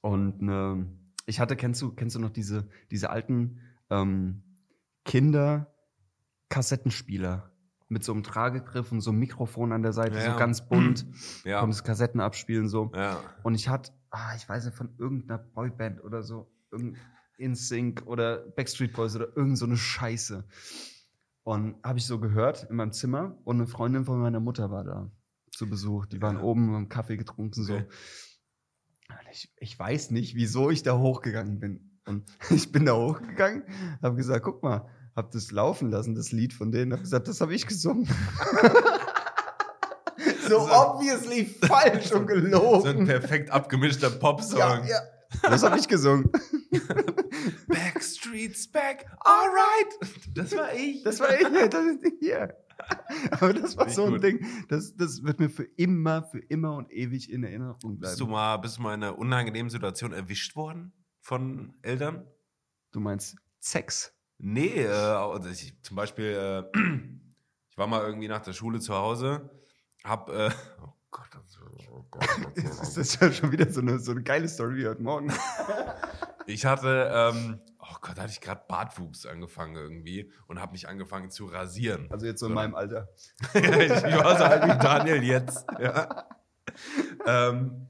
und 0.00 0.42
ne, 0.42 0.86
ich 1.26 1.40
hatte, 1.40 1.56
kennst 1.56 1.80
du, 1.82 1.92
kennst 1.94 2.16
du 2.16 2.20
noch 2.20 2.30
diese, 2.30 2.68
diese 2.90 3.10
alten 3.10 3.60
ähm, 4.02 4.42
Kinder-Kassettenspieler 5.04 7.50
mit 7.88 8.02
so 8.04 8.12
einem 8.12 8.22
Tragegriff 8.22 8.90
und 8.92 9.00
so 9.00 9.10
einem 9.10 9.20
Mikrofon 9.20 9.72
an 9.72 9.82
der 9.82 9.92
Seite, 9.92 10.16
Ja. 10.16 10.32
so 10.32 10.38
ganz 10.38 10.66
bunt, 10.68 11.06
Ja. 11.44 11.60
konntest 11.60 11.84
Kassetten 11.84 12.20
abspielen 12.20 12.68
so. 12.68 12.90
ja. 12.94 13.22
Und 13.42 13.54
ich 13.54 13.68
hatte, 13.68 13.92
ah, 14.10 14.34
ich 14.36 14.48
weiß 14.48 14.64
nicht, 14.64 14.76
von 14.76 14.94
irgendeiner 14.98 15.38
Boyband 15.38 16.02
oder 16.02 16.22
so, 16.22 16.50
irgendein 16.70 17.00
InSync 17.36 18.02
oder 18.06 18.38
Backstreet 18.38 18.92
Boys 18.94 19.14
oder 19.16 19.36
irgend 19.36 19.58
so 19.58 19.66
eine 19.66 19.76
Scheiße. 19.76 20.44
Und 21.42 21.76
habe 21.84 21.98
ich 21.98 22.06
so 22.06 22.18
gehört 22.18 22.64
in 22.70 22.76
meinem 22.76 22.92
Zimmer 22.92 23.36
und 23.44 23.56
eine 23.56 23.66
Freundin 23.66 24.04
von 24.06 24.18
meiner 24.20 24.40
Mutter 24.40 24.70
war 24.70 24.84
da 24.84 25.10
zu 25.50 25.68
Besuch. 25.68 26.06
Die 26.06 26.22
waren 26.22 26.36
Ja. 26.36 26.42
oben, 26.42 26.72
haben 26.74 26.88
Kaffee 26.88 27.16
getrunken, 27.18 27.62
so. 27.64 27.74
Okay. 27.74 27.86
Ich, 29.30 29.52
ich 29.58 29.78
weiß 29.78 30.10
nicht, 30.12 30.34
wieso 30.36 30.70
ich 30.70 30.82
da 30.82 30.96
hochgegangen 30.96 31.60
bin. 31.60 31.93
Und 32.06 32.24
ich 32.50 32.70
bin 32.72 32.84
da 32.86 32.94
hochgegangen, 32.94 33.62
habe 34.02 34.16
gesagt, 34.16 34.44
guck 34.44 34.62
mal, 34.62 34.86
habe 35.16 35.28
das 35.32 35.50
laufen 35.52 35.90
lassen, 35.90 36.14
das 36.14 36.32
Lied 36.32 36.52
von 36.52 36.72
denen, 36.72 36.92
habe 36.92 37.02
gesagt, 37.02 37.28
das 37.28 37.40
habe 37.40 37.54
ich 37.54 37.66
gesungen. 37.66 38.06
so 40.48 40.60
So- 40.60 40.70
obviously 40.72 41.44
falsch 41.46 42.12
und 42.12 42.26
gelogen. 42.26 42.82
So 42.82 42.88
ein 43.00 43.06
perfekt 43.06 43.50
abgemischter 43.50 44.10
Popsong. 44.10 44.58
Ja, 44.58 44.84
ja. 44.84 44.98
Das 45.42 45.62
habe 45.64 45.78
ich 45.78 45.88
gesungen. 45.88 46.30
Backstreet's 47.68 48.68
back, 48.68 49.06
alright. 49.20 50.10
Das 50.34 50.56
war 50.56 50.72
ich. 50.74 51.02
Das 51.02 51.20
war 51.20 51.28
ich. 51.34 51.68
Das 51.70 51.84
ist 51.84 52.00
hier. 52.20 52.54
Aber 53.30 53.52
das 53.54 53.76
war 53.76 53.86
Nicht 53.86 53.94
so 53.96 54.04
ein 54.04 54.12
gut. 54.12 54.22
Ding. 54.22 54.46
Das, 54.68 54.94
das 54.96 55.22
wird 55.22 55.40
mir 55.40 55.48
für 55.50 55.64
immer, 55.76 56.22
für 56.24 56.38
immer 56.38 56.76
und 56.76 56.90
ewig 56.92 57.32
in 57.32 57.44
Erinnerung 57.44 57.98
Bist 57.98 58.00
bleiben. 58.00 58.18
du 58.18 58.26
mal, 58.26 58.56
bist 58.58 58.78
du 58.78 58.82
mal 58.82 58.94
in 58.94 59.02
einer 59.02 59.18
unangenehmen 59.18 59.70
Situation 59.70 60.12
erwischt 60.12 60.56
worden 60.56 60.92
von 61.24 61.72
Eltern? 61.80 62.26
Du 62.92 63.00
meinst 63.00 63.36
Sex? 63.58 64.12
Nee, 64.36 64.82
äh, 64.82 64.88
also 64.88 65.48
ich, 65.48 65.74
zum 65.82 65.96
Beispiel, 65.96 66.26
äh, 66.74 66.78
ich 67.70 67.78
war 67.78 67.86
mal 67.86 68.02
irgendwie 68.02 68.28
nach 68.28 68.42
der 68.42 68.52
Schule 68.52 68.78
zu 68.78 68.94
Hause, 68.94 69.50
hab, 70.04 70.28
äh, 70.28 70.50
oh 70.82 70.92
Gott, 71.10 71.28
das, 71.32 71.58
oh 71.90 72.04
Gott, 72.10 72.28
Das 72.56 72.96
ist 72.98 73.20
ja 73.22 73.32
schon 73.32 73.52
wieder 73.52 73.70
so 73.70 73.80
eine, 73.80 73.98
so 73.98 74.12
eine 74.12 74.22
geile 74.22 74.46
Story 74.48 74.76
wie 74.76 74.86
heute 74.86 75.02
Morgen. 75.02 75.32
ich 76.46 76.66
hatte, 76.66 77.10
ähm, 77.10 77.58
oh 77.78 77.96
Gott, 78.02 78.18
da 78.18 78.22
hatte 78.22 78.32
ich 78.32 78.42
gerade 78.42 78.62
Bartwuchs 78.68 79.24
angefangen 79.24 79.76
irgendwie 79.76 80.30
und 80.46 80.60
habe 80.60 80.72
mich 80.72 80.88
angefangen 80.88 81.30
zu 81.30 81.46
rasieren. 81.46 82.06
Also 82.10 82.26
jetzt 82.26 82.40
so 82.40 82.46
in 82.46 82.50
So. 82.52 82.54
meinem 82.54 82.74
Alter. 82.74 83.08
ich 83.54 83.62
war 83.64 84.36
so 84.36 84.44
alt 84.44 84.62
wie 84.64 84.78
Daniel 84.78 85.22
jetzt. 85.22 85.64
Ja. 85.80 86.28
ähm, 87.24 87.88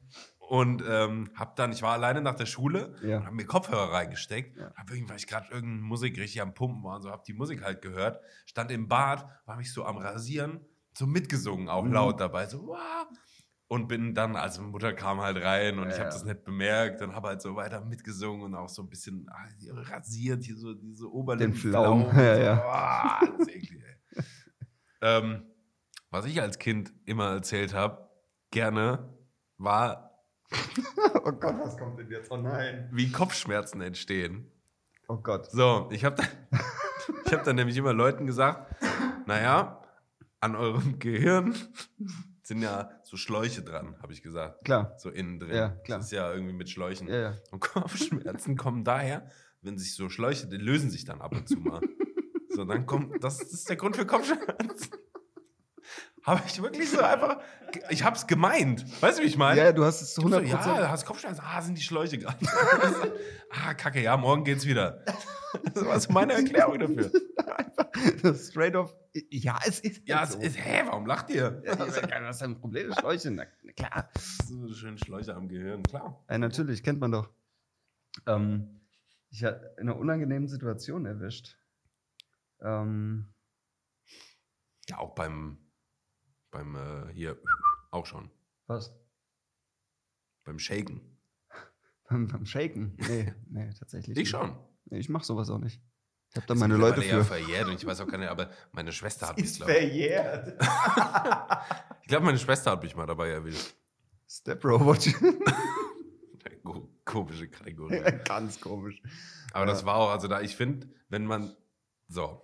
und 0.49 0.83
ähm, 0.89 1.31
hab 1.35 1.57
dann, 1.57 1.73
ich 1.73 1.83
war 1.83 1.93
alleine 1.93 2.21
nach 2.21 2.35
der 2.35 2.47
Schule 2.47 2.95
Ja. 3.03 3.19
und 3.19 3.27
hab 3.27 3.33
mir 3.33 3.47
Kopfhörer 3.47 3.93
reingesteckt. 3.93 4.57
Ja. 4.57 4.73
Hab 4.77 4.91
irgendwie, 4.91 5.09
weil 5.11 5.17
ich 5.17 5.27
gerade 5.27 5.47
irgendeine 5.51 5.83
Musik 5.83 6.19
richtig 6.19 6.41
am 6.43 6.55
Pumpen 6.55 6.83
war 6.85 6.97
und 6.97 7.03
so, 7.03 7.11
hab 7.11 7.25
die 7.25 7.33
Musik 7.35 7.63
halt 7.63 7.81
gehört. 7.83 8.21
Stand 8.47 8.71
im 8.71 8.87
Bad, 8.89 9.27
war 9.47 9.57
mich 9.57 9.73
so 9.73 9.85
am 9.85 9.97
Rasieren, 9.97 10.61
so 10.97 11.07
mitgesungen, 11.07 11.69
auch 11.69 11.85
Mhm. 11.85 11.93
laut 11.93 12.21
dabei, 12.21 12.47
so 12.47 12.67
wow. 12.67 13.07
Und 13.67 13.89
bin 13.89 14.15
dann, 14.15 14.37
also 14.37 14.61
meine 14.61 14.73
Mutter 14.73 14.93
kam 14.93 15.21
halt 15.23 15.43
rein 15.43 15.79
und 15.79 15.89
Ja, 15.89 15.95
ich 15.95 15.99
habe 16.01 16.11
das 16.11 16.25
nicht 16.25 16.45
bemerkt 16.45 17.01
und 17.01 17.15
habe 17.15 17.29
halt 17.29 17.41
so 17.43 17.57
weiter 17.57 17.81
mitgesungen 17.81 18.43
und 18.45 18.55
auch 18.55 18.69
so 18.69 18.83
ein 18.83 18.89
bisschen 18.91 19.27
hier 19.59 19.75
rasiert, 19.75 20.45
hier 20.45 20.57
so 20.57 20.75
diese 20.75 21.11
Oberlippen. 21.11 21.55
Pflaumen, 21.55 22.11
blau, 22.11 22.13
ja, 22.23 22.37
so, 22.37 22.43
ja. 22.43 23.21
das 23.39 23.49
ist 23.49 23.55
eklig, 23.57 23.83
ey. 23.83 24.23
ähm, 25.01 25.43
was 26.11 26.27
ich 26.27 26.41
als 26.41 26.59
Kind 26.59 26.93
immer 27.07 27.31
erzählt 27.33 27.75
habe, 27.75 28.09
gerne, 28.51 29.09
war, 29.57 30.14
Oh 31.25 31.33
Gott, 31.33 31.57
was 31.59 31.77
kommt 31.77 31.99
denn 31.99 32.11
jetzt? 32.11 32.31
Oh 32.31 32.37
nein. 32.37 32.89
wie 32.93 33.11
Kopfschmerzen 33.11 33.81
entstehen. 33.81 34.51
Oh 35.09 35.17
Gott. 35.17 35.51
So, 35.51 35.89
ich 35.93 36.05
habe 36.05 36.17
dann, 36.17 36.61
ich 37.27 37.33
hab 37.33 37.45
dann 37.45 37.57
nämlich 37.57 37.77
immer 37.77 37.93
Leuten 37.93 38.27
gesagt, 38.27 38.75
naja, 39.27 39.83
an 40.41 40.57
eurem 40.57 40.99
Gehirn 40.99 41.55
sind 42.43 42.63
ja 42.63 42.91
so 43.03 43.17
Schläuche 43.17 43.63
dran, 43.63 43.97
habe 44.03 44.13
ich 44.13 44.23
gesagt. 44.23 44.65
Klar. 44.65 44.95
So 44.99 45.11
innen 45.11 45.39
drin. 45.39 45.55
Ja, 45.55 45.69
klar. 45.71 45.99
Das 45.99 46.07
ist 46.07 46.13
ja 46.13 46.33
irgendwie 46.33 46.53
mit 46.53 46.69
Schläuchen. 46.69 47.09
Ja, 47.09 47.17
ja. 47.17 47.39
Und 47.51 47.61
Kopfschmerzen 47.61 48.57
kommen 48.57 48.85
daher, 48.85 49.31
wenn 49.63 49.79
sich 49.79 49.95
so 49.95 50.09
Schläuche, 50.09 50.47
die 50.47 50.57
lösen 50.57 50.91
sich 50.91 51.05
dann 51.05 51.21
ab 51.21 51.33
und 51.33 51.49
zu 51.49 51.59
mal. 51.59 51.81
so, 52.51 52.65
dann 52.65 52.87
kommt, 52.87 53.23
das 53.25 53.41
ist 53.41 53.69
der 53.69 53.77
Grund 53.77 53.97
für 53.97 54.07
Kopfschmerzen. 54.07 54.91
Habe 56.25 56.43
ich 56.47 56.61
wirklich 56.63 56.91
so 56.91 57.01
einfach, 57.01 57.41
ich 57.91 58.03
habe 58.03 58.17
es 58.17 58.27
gemeint. 58.27 58.85
Weißt 59.03 59.19
du, 59.19 59.23
wie 59.23 59.27
ich 59.27 59.37
meine? 59.37 59.61
Ja, 59.61 59.73
du 59.73 59.85
hast 59.85 60.01
es 60.01 60.15
zu 60.15 60.23
Ich 60.23 60.33
hab 60.33 60.43
100 60.43 60.65
So, 60.65 60.71
ja, 60.71 60.79
du 60.79 60.91
hast 60.91 61.05
Kopfschmerzen. 61.05 61.43
Ah, 61.45 61.61
sind 61.61 61.77
die 61.77 61.83
Schläuche 61.83 62.17
gerade. 62.19 62.39
ah, 63.51 63.75
kacke, 63.75 64.01
ja, 64.01 64.17
morgen 64.17 64.43
geht's 64.45 64.65
wieder. 64.65 65.05
Das 65.75 65.85
war 65.85 66.01
so 66.01 66.13
meine 66.13 66.33
Erklärung 66.33 66.79
dafür. 66.79 67.11
Straight 68.37 68.75
off. 68.75 68.97
Ja, 69.31 69.59
es 69.67 69.81
ist. 69.81 70.09
Ja, 70.09 70.21
halt 70.21 70.29
es 70.31 70.35
so. 70.35 70.41
ist, 70.41 70.57
hä, 70.57 70.83
warum 70.87 71.07
lacht 71.07 71.31
ihr? 71.31 71.63
Ja, 71.65 71.79
was 71.79 71.97
ist 71.97 72.41
denn 72.41 72.51
ein 72.51 72.59
Problem? 72.59 72.93
Schläuche. 72.93 73.31
Na, 73.31 73.45
na 73.63 73.73
klar. 73.73 74.11
So 74.47 74.73
schön 74.73 74.99
Schläuche 74.99 75.35
am 75.35 75.49
Gehirn, 75.49 75.83
klar. 75.83 76.25
Ja, 76.29 76.39
natürlich, 76.39 76.83
kennt 76.83 77.01
man 77.01 77.13
doch. 77.13 77.29
Ähm, 78.27 78.81
ich 79.31 79.45
hatte 79.45 79.75
in 79.79 79.89
einer 79.89 79.99
unangenehmen 79.99 80.49
Situation 80.49 81.07
erwischt. 81.07 81.59
Ähm, 82.63 83.33
Ja, 84.89 84.99
auch 84.99 85.15
beim, 85.15 85.59
beim 86.55 86.75
äh, 86.77 87.13
hier, 87.13 87.37
auch 87.91 88.07
schon. 88.07 88.31
was? 88.69 88.95
Beim 90.45 90.59
Shaken. 90.59 91.01
Beim, 92.09 92.29
beim 92.29 92.45
Shaken? 92.47 92.97
Nee, 93.09 93.33
nee, 93.51 93.71
tatsächlich. 93.79 94.17
Ich 94.19 94.29
schon. 94.31 94.55
Nee, 94.87 94.99
ich 94.99 95.09
mach 95.09 95.25
sowas 95.25 95.49
auch 95.51 95.59
nicht. 95.59 95.81
Ich 96.31 96.37
habe 96.37 96.47
da 96.47 96.55
Ist 96.55 96.61
meine 96.61 96.77
Leute 96.77 97.01
für. 97.03 97.09
Ja 97.09 97.25
verjährt 97.25 97.67
und 97.69 97.75
ich 97.75 97.87
weiß 97.87 98.01
auch 98.03 98.07
gar 98.07 98.19
nicht, 98.19 98.29
aber 98.29 98.51
meine 98.73 98.93
Schwester 98.93 99.29
hat 99.29 99.37
mich, 99.41 99.57
glaube 99.57 99.73
ich. 99.73 99.79
verjährt. 99.79 100.63
Ich 102.03 102.09
glaube, 102.09 102.27
meine 102.27 102.39
Schwester 102.39 102.73
hat 102.73 102.83
mich 102.83 102.95
mal 102.95 103.07
dabei 103.07 103.31
erwischt. 103.31 103.75
Step 104.29 104.65
Robot. 104.65 105.09
Ko- 106.63 106.89
Komische 107.05 107.49
Kategorie. 107.49 108.03
Ganz 108.25 108.61
komisch. 108.61 109.03
Aber 109.53 109.67
das 109.67 109.81
Ja. 109.81 109.87
war 109.87 109.95
auch, 109.97 110.11
also 110.11 110.29
da, 110.29 110.41
ich 110.41 110.57
finde, 110.57 110.89
wenn 111.09 111.25
man, 111.27 111.55
so, 112.09 112.43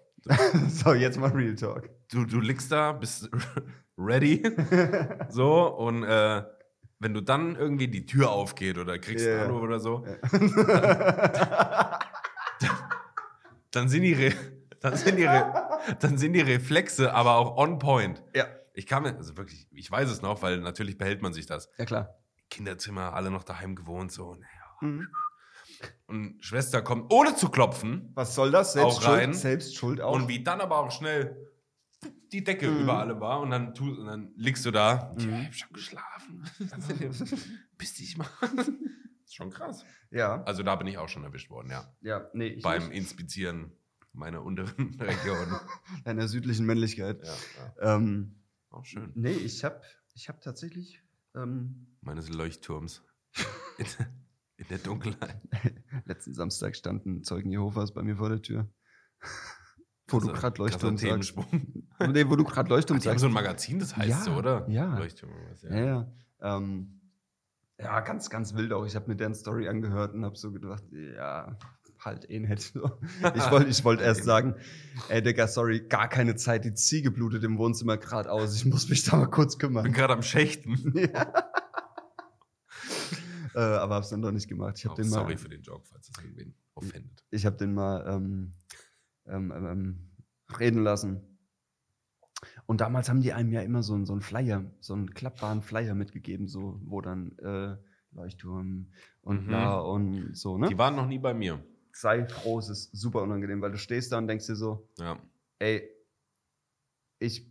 so, 0.69 0.95
jetzt 0.95 1.19
mal 1.19 1.31
Real 1.33 1.55
Talk. 1.55 1.91
du, 2.11 2.25
du 2.25 2.41
liegst 2.41 2.71
da, 2.73 2.93
bist 2.93 3.29
ready, 4.01 4.43
so, 5.29 5.67
und 5.69 6.03
äh, 6.05 6.43
wenn 6.99 7.15
du 7.15 7.21
dann 7.21 7.57
irgendwie 7.57 7.89
die 7.89 8.07
Tür 8.07 8.31
aufgeht 8.31 8.77
oder 8.79 8.99
kriegst 8.99 9.25
Ja, 9.25 9.31
ja. 9.33 9.37
einen 9.39 9.47
Anruf 9.51 9.63
oder 9.63 9.81
so, 9.81 10.05
dann 13.71 13.89
sind 13.89 14.03
die, 14.03 14.33
dann 14.81 14.97
sind 14.97 15.17
die, 15.19 15.25
dann 16.01 16.19
sind 16.19 16.33
die 16.33 16.41
Reflexe 16.41 17.13
aber 17.15 17.37
auch 17.37 17.57
on 17.57 17.79
point. 17.79 18.23
ja. 18.35 18.47
Ich 18.73 18.87
kann 18.87 19.03
mir, 19.03 19.17
also 19.17 19.37
wirklich, 19.37 19.67
ich 19.73 19.91
weiß 19.91 20.09
es 20.09 20.23
noch, 20.23 20.43
weil 20.43 20.59
natürlich 20.61 20.97
behält 20.97 21.23
man 21.23 21.33
sich 21.33 21.45
das. 21.45 21.69
ja, 21.77 21.85
klar. 21.85 22.15
Kinderzimmer, 22.49 23.13
alle 23.15 23.31
noch 23.31 23.43
daheim 23.43 23.75
gewohnt, 23.75 24.13
so, 24.13 24.35
naja. 24.35 24.47
Mhm. 24.81 25.09
Und 26.07 26.37
Schwester 26.41 26.81
kommt 26.81 27.13
ohne 27.13 27.35
zu 27.35 27.49
klopfen 27.49 28.13
Was 28.15 28.35
soll 28.35 28.53
das? 28.53 28.73
Selbst 28.75 28.99
Auch 28.99 29.05
rein. 29.09 29.31
Schuld, 29.33 29.37
selbst 29.37 29.77
Schuld 29.77 30.01
auch. 30.01 30.15
und 30.15 30.29
wie 30.29 30.43
dann 30.45 30.61
aber 30.61 30.79
auch 30.79 30.91
schnell 30.93 31.50
die 32.33 32.45
Decke 32.45 32.71
Mhm. 32.71 32.83
über 32.83 32.99
alle 32.99 33.21
war 33.21 33.41
und 33.41 33.51
dann, 33.51 33.75
tu, 33.75 33.91
und 33.91 34.07
dann 34.07 34.33
liegst 34.37 34.65
du 34.65 34.71
da. 34.71 35.15
Mhm. 35.19 35.19
Ich 35.19 35.47
hab 35.47 35.55
schon 35.55 35.73
geschlafen. 35.73 36.45
Bis 37.79 37.95
dich 37.95 38.17
mal. 38.17 38.27
ist 39.25 39.35
schon 39.35 39.51
krass. 39.51 39.85
ja, 40.11 40.43
Also 40.45 40.63
da 40.63 40.77
bin 40.77 40.87
ich 40.87 40.99
auch 40.99 41.09
schon 41.09 41.25
erwischt 41.25 41.51
worden, 41.51 41.71
ja. 41.71 41.93
ja, 42.01 42.29
nee, 42.35 42.59
Beim 42.63 42.89
nicht. 42.89 42.97
Inspizieren 42.99 43.73
meiner 44.13 44.43
unteren 44.43 44.97
Region. 45.01 45.61
Deiner 46.05 46.27
südlichen 46.29 46.67
Männlichkeit. 46.67 47.23
ja, 47.25 47.35
ja. 47.83 47.97
Ähm, 47.97 48.41
Auch 48.71 48.85
schön. 48.85 49.13
nee, 49.15 49.31
ich 49.33 49.63
hab, 49.65 49.83
ich 50.15 50.29
habe 50.29 50.41
tatsächlich 50.41 51.03
ähm, 51.35 51.87
Meines 52.01 52.29
Leuchtturms. 52.29 53.05
In, 53.79 53.87
in 54.57 54.67
der 54.69 54.79
Dunkelheit. 54.79 55.41
letzten 56.05 56.35
Samstag 56.35 56.75
standen 56.75 57.23
Zeugen 57.23 57.51
Jehovas 57.53 57.95
bei 57.95 58.03
mir 58.03 58.17
vor 58.17 58.29
der 58.29 58.43
Tür. 58.43 58.69
Wo 60.13 60.21
du 60.21 60.29
Krasser- 60.29 60.41
gerade 60.41 60.59
Leuchtturm 60.63 60.97
sagst. 60.99 61.35
Nee, 62.13 62.29
wo 62.31 62.37
du 62.37 62.45
gerade 62.45 62.69
Leuchtturm 62.71 62.99
Die 62.99 63.09
haben 63.09 63.13
sagst. 63.19 63.21
so 63.21 63.27
ein 63.27 63.33
Magazin, 63.33 63.79
das 63.79 63.95
heißt 63.97 64.09
Ja, 64.09 64.21
so, 64.23 64.33
oder? 64.33 64.67
ja. 64.71 64.97
Leuchtturm. 64.99 65.31
was, 65.51 65.63
Ja, 65.63 65.77
ja. 65.85 66.13
Ähm, 66.41 67.01
ja, 67.79 68.01
ganz, 68.01 68.31
ganz 68.31 68.55
wild 68.55 68.73
auch. 68.73 68.87
Ich 68.87 68.97
habe 68.97 69.07
mir 69.09 69.17
deren 69.17 69.35
Story 69.35 69.69
angehört 69.69 70.15
und 70.15 70.25
habe 70.25 70.37
so 70.37 70.51
gedacht, 70.51 70.83
ja, 70.93 71.57
halt 71.99 72.29
eh 72.31 72.39
nicht. 72.41 72.75
Ich 72.75 72.75
wollte 73.51 73.69
ich 73.69 73.85
wollt 73.85 74.01
erst 74.03 74.25
sagen, 74.25 74.55
ey 75.11 75.21
Digga, 75.23 75.47
sorry, 75.47 75.81
gar 75.89 76.09
keine 76.09 76.37
Zeit, 76.37 76.65
die 76.65 76.73
Ziege 76.73 77.11
blutet 77.11 77.45
im 77.45 77.59
Wohnzimmer 77.59 77.99
gerade 77.99 78.31
aus. 78.33 78.55
Ich 78.57 78.65
muss 78.65 78.89
mich 78.89 79.05
da 79.05 79.17
mal 79.19 79.27
kurz 79.27 79.55
Ich 79.55 79.59
bin 79.59 79.69
kümmern. 79.69 79.93
gerade 79.93 80.15
am 80.15 80.23
Schächten. 80.23 80.93
ja. 80.97 81.33
äh, 83.55 83.59
aber 83.59 83.97
hab's 83.97 84.11
dann 84.11 84.23
doch 84.23 84.33
nicht 84.33 84.49
gemacht. 84.49 84.79
Ich 84.79 84.85
habe 84.85 84.95
Oh, 84.95 84.97
den 84.97 85.09
mal, 85.11 85.17
sorry 85.17 85.37
für 85.37 85.49
den 85.49 85.63
Joke, 85.63 85.85
falls 85.91 86.11
das 86.11 86.23
irgendwen 86.25 86.55
offendet. 86.75 87.25
ich 87.31 87.45
habe 87.47 87.57
den 87.57 87.75
mal 87.75 88.07
ähm, 88.09 88.55
ähm, 89.27 89.53
ähm, 89.55 89.67
ähm, 89.67 90.11
reden 90.59 90.83
lassen. 90.83 91.23
Und 92.67 92.81
damals 92.81 93.09
haben 93.09 93.21
die 93.21 93.33
einem 93.33 93.53
ja 93.53 93.61
immer 93.61 93.83
so, 93.83 93.95
einen- 93.95 94.07
so 94.07 94.13
einen 94.13 94.23
Flyer, 94.23 94.65
so 94.81 94.95
einen 94.95 95.11
klappbaren 95.13 95.61
Flyer 95.63 95.95
mitgegeben, 95.95 96.49
so, 96.49 96.81
wo 96.85 97.01
dann 97.01 97.37
äh, 97.39 97.77
Leuchtturm 98.13 98.93
und 99.23 99.43
Mhm. 99.45 99.49
bla 99.49 99.79
und 99.79 100.35
so, 100.37 100.57
ne? 100.59 100.69
Die 100.69 100.79
waren 100.79 100.97
noch 100.97 101.07
nie 101.07 101.19
bei 101.19 101.35
mir. 101.35 101.63
Sei 101.93 102.27
froh, 102.27 102.59
es 102.59 102.69
ist 102.69 102.91
super 102.97 103.23
unangenehm, 103.23 103.61
weil 103.61 103.73
du 103.73 103.79
stehst 103.79 104.13
da 104.13 104.19
und 104.19 104.27
denkst 104.29 104.47
dir 104.47 104.57
so, 104.57 104.89
Ja. 104.99 105.19
ey, 105.59 105.91
ich 107.19 107.47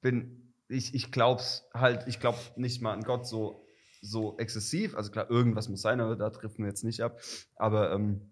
bin, 0.00 0.52
ich, 0.68 0.94
ich 0.94 1.10
glaub's 1.12 1.68
halt, 1.72 2.06
ich 2.06 2.20
glaub 2.20 2.36
nicht 2.56 2.82
mal 2.82 2.92
an 2.92 3.02
Gott 3.04 3.26
so, 3.26 3.64
so 4.02 4.36
exzessiv. 4.38 4.94
Also 4.96 5.10
klar, 5.10 5.30
irgendwas 5.30 5.68
muss 5.68 5.80
sein, 5.82 6.00
aber 6.00 6.16
da 6.16 6.30
trifft 6.30 6.58
mir 6.58 6.66
jetzt 6.66 6.84
nicht 6.84 7.00
ab. 7.00 7.18
Aber 7.56 7.92
ähm, 7.92 8.30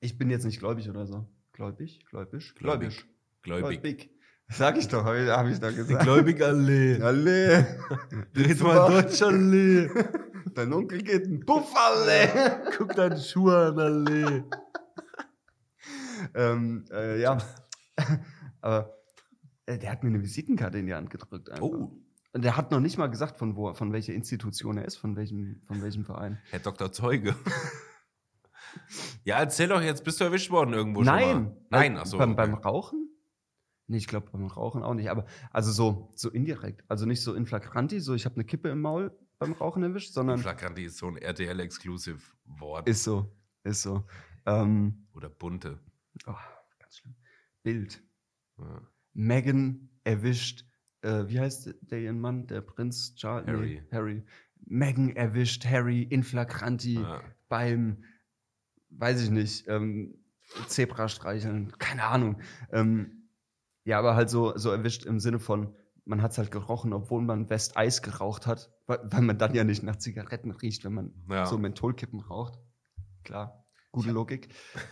ich 0.00 0.16
bin 0.18 0.30
jetzt 0.30 0.44
nicht 0.44 0.58
gläubig 0.60 0.88
oder 0.88 1.06
so. 1.06 1.26
Gläubig? 1.58 2.06
Gläubig? 2.08 2.54
Gläubig. 2.54 3.04
Gläubig. 3.42 3.82
Gläubig. 3.82 4.10
Sag 4.46 4.78
ich 4.78 4.86
doch, 4.86 5.04
habe 5.04 5.26
hab 5.26 5.44
ich 5.48 5.58
doch 5.58 5.74
gesagt. 5.74 6.04
Gläubigallee. 6.04 7.02
Alle. 7.02 7.80
Red 8.36 8.60
mal 8.60 8.88
Deutsch, 8.88 9.20
Allee. 9.22 9.90
Dein 10.54 10.72
Onkel 10.72 11.02
geht 11.02 11.26
ein 11.26 11.44
Puff, 11.44 11.74
alle. 11.74 12.62
Guck 12.78 12.94
deine 12.94 13.18
Schuhe 13.18 13.56
an, 13.56 13.78
Allee. 13.80 14.44
ähm, 16.36 16.84
äh, 16.92 17.20
ja. 17.20 17.38
Aber 18.60 18.94
äh, 19.66 19.78
der 19.78 19.90
hat 19.90 20.04
mir 20.04 20.10
eine 20.10 20.22
Visitenkarte 20.22 20.78
in 20.78 20.86
die 20.86 20.94
Hand 20.94 21.10
gedrückt. 21.10 21.50
Einfach. 21.50 21.64
Oh, 21.64 21.90
Und 22.34 22.44
der 22.44 22.56
hat 22.56 22.70
noch 22.70 22.78
nicht 22.78 22.98
mal 22.98 23.08
gesagt, 23.08 23.36
von 23.36 23.56
wo, 23.56 23.74
von 23.74 23.92
welcher 23.92 24.12
Institution 24.12 24.78
er 24.78 24.84
ist, 24.84 24.96
von 24.96 25.16
welchem, 25.16 25.60
von 25.66 25.82
welchem 25.82 26.04
Verein. 26.04 26.38
Herr 26.50 26.60
Dr. 26.60 26.92
Zeuge. 26.92 27.34
Ja, 29.28 29.38
erzähl 29.38 29.68
doch 29.68 29.82
jetzt, 29.82 30.04
bist 30.04 30.20
du 30.20 30.24
erwischt 30.24 30.50
worden 30.50 30.72
irgendwo 30.74 31.00
schon 31.04 31.14
Nein. 31.14 31.42
mal? 31.44 31.56
Nein, 31.70 31.96
Äh, 31.96 31.98
achso. 32.00 32.18
Beim, 32.18 32.32
okay. 32.32 32.36
beim 32.46 32.54
Rauchen? 32.54 33.04
Nee, 33.86 33.96
ich 33.98 34.06
glaube 34.06 34.28
beim 34.32 34.46
Rauchen 34.46 34.82
auch 34.82 34.94
nicht. 34.94 35.08
Aber 35.10 35.24
also 35.50 35.70
so, 35.72 36.10
so 36.14 36.30
indirekt. 36.30 36.84
Also 36.88 37.06
nicht 37.06 37.22
so 37.22 37.34
in 37.34 37.46
flagranti, 37.46 38.00
so 38.00 38.14
ich 38.14 38.24
habe 38.24 38.34
eine 38.36 38.44
Kippe 38.44 38.68
im 38.68 38.80
Maul 38.80 39.16
beim 39.38 39.52
Rauchen 39.52 39.82
erwischt, 39.82 40.12
sondern 40.12 40.38
Flagranti 40.38 40.84
ist 40.84 40.98
so 40.98 41.06
ein 41.08 41.16
RTL-Exclusive-Wort. 41.16 42.88
ist 42.88 43.04
so, 43.04 43.30
ist 43.64 43.82
so. 43.82 44.04
Ähm, 44.46 45.06
Oder 45.14 45.28
bunte. 45.28 45.78
oh, 46.26 46.34
ganz 46.78 46.98
schlimm. 46.98 47.14
Bild. 47.62 48.02
Ja. 48.58 48.82
Megan 49.14 49.90
erwischt, 50.04 50.64
äh, 51.02 51.24
wie 51.28 51.38
heißt 51.40 51.74
der 51.82 52.00
ihren 52.00 52.20
Mann? 52.20 52.46
Der 52.46 52.60
Prinz 52.62 53.14
Charles? 53.14 53.46
Harry. 53.46 53.82
Nee, 53.82 53.96
Harry. 53.96 54.24
Megan 54.66 55.10
erwischt 55.16 55.64
Harry 55.66 56.02
in 56.02 56.22
flagranti 56.24 56.94
Ja. 56.94 57.20
beim, 57.48 58.04
weiß 58.90 59.22
ich 59.22 59.30
nicht, 59.30 59.66
ähm, 59.68 60.14
Zebrastreicheln, 60.66 61.72
keine 61.78 62.04
Ahnung. 62.04 62.40
Ähm, 62.72 63.28
ja, 63.84 63.98
aber 63.98 64.14
halt 64.16 64.30
so, 64.30 64.56
so 64.56 64.70
erwischt 64.70 65.04
im 65.06 65.18
Sinne 65.20 65.38
von, 65.38 65.74
man 66.04 66.22
hat 66.22 66.32
es 66.32 66.38
halt 66.38 66.50
gerochen, 66.50 66.92
obwohl 66.92 67.22
man 67.22 67.50
West-Eis 67.50 68.02
geraucht 68.02 68.46
hat, 68.46 68.70
weil, 68.86 69.00
weil 69.04 69.22
man 69.22 69.38
dann 69.38 69.54
ja 69.54 69.64
nicht 69.64 69.82
nach 69.82 69.96
Zigaretten 69.96 70.50
riecht, 70.52 70.84
wenn 70.84 70.94
man 70.94 71.12
Ja. 71.30 71.46
so 71.46 71.58
Mentholkippen 71.58 72.20
raucht. 72.20 72.58
Klar, 73.24 73.66
gute 73.92 74.10
Logik. 74.10 74.48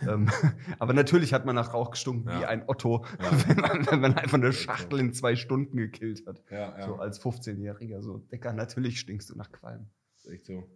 ähm, 0.07 0.29
aber 0.79 0.93
natürlich 0.93 1.33
hat 1.33 1.45
man 1.45 1.55
nach 1.55 1.73
Rauch 1.73 1.91
gestunken 1.91 2.27
wie 2.27 2.41
Ja. 2.41 2.47
ein 2.49 2.63
Otto, 2.67 3.05
Ja. 3.19 3.31
wenn, 3.47 3.57
man, 3.57 3.85
wenn 3.87 3.99
man 4.01 4.13
einfach 4.15 4.37
eine. 4.37 4.53
Schachtel 4.53 4.99
in 4.99 5.13
zwei 5.13 5.35
Stunden 5.35 5.77
gekillt 5.77 6.25
hat. 6.27 6.43
Ja, 6.51 6.79
So 6.85 6.95
als 6.97 7.19
15-Jähriger. 7.21 8.01
So, 8.01 8.17
Dicker, 8.19 8.53
natürlich 8.53 8.99
stinkst 8.99 9.29
du 9.29 9.35
nach 9.35 9.51
Qualm. 9.51 9.89
Ist 10.15 10.27
echt 10.27 10.45
so. 10.45 10.69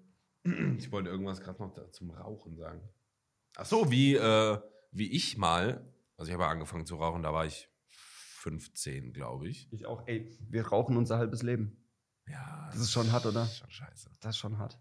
Ich 0.77 0.91
wollte 0.91 1.09
irgendwas 1.11 1.41
gerade 1.41 1.61
noch 1.61 1.73
zum 1.91 2.09
Rauchen 2.09 2.55
sagen. 2.55 2.81
Ach 3.57 3.65
so, 3.65 3.91
wie, 3.91 4.15
äh, 4.15 4.59
wie 4.91 5.11
ich 5.11 5.37
mal, 5.37 5.85
also 6.17 6.29
ich 6.29 6.33
habe 6.33 6.47
angefangen 6.47 6.85
zu 6.85 6.95
rauchen, 6.95 7.23
da 7.23 7.33
war 7.33 7.45
ich 7.45 7.69
15, 7.89 9.13
glaube 9.13 9.47
ich. 9.47 9.71
Ich 9.71 9.85
auch, 9.85 10.07
ey, 10.07 10.35
wir 10.49 10.67
rauchen 10.67 10.97
unser 10.97 11.17
halbes 11.17 11.43
Leben. 11.43 11.77
Ja. 12.27 12.69
Das 12.71 12.81
ist 12.81 12.91
schon 12.91 13.11
hart, 13.11 13.25
oder? 13.25 13.41
Das 13.41 13.51
ist 13.51 13.57
schon 13.57 13.71
scheiße. 13.71 14.09
Das 14.19 14.35
ist 14.35 14.37
schon 14.37 14.57
hart. 14.57 14.79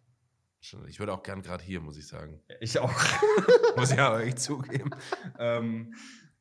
Ich 0.87 0.99
würde 0.99 1.14
auch 1.14 1.23
gern 1.23 1.43
gerade 1.43 1.64
hier, 1.64 1.81
muss 1.81 1.97
ich 1.97 2.07
sagen. 2.07 2.43
Ich 2.61 2.79
auch. 2.79 2.93
muss 3.77 3.93
ich 3.93 3.99
aber 3.99 4.23
echt 4.23 4.41
zugeben. 4.41 4.91
ähm, 5.39 5.95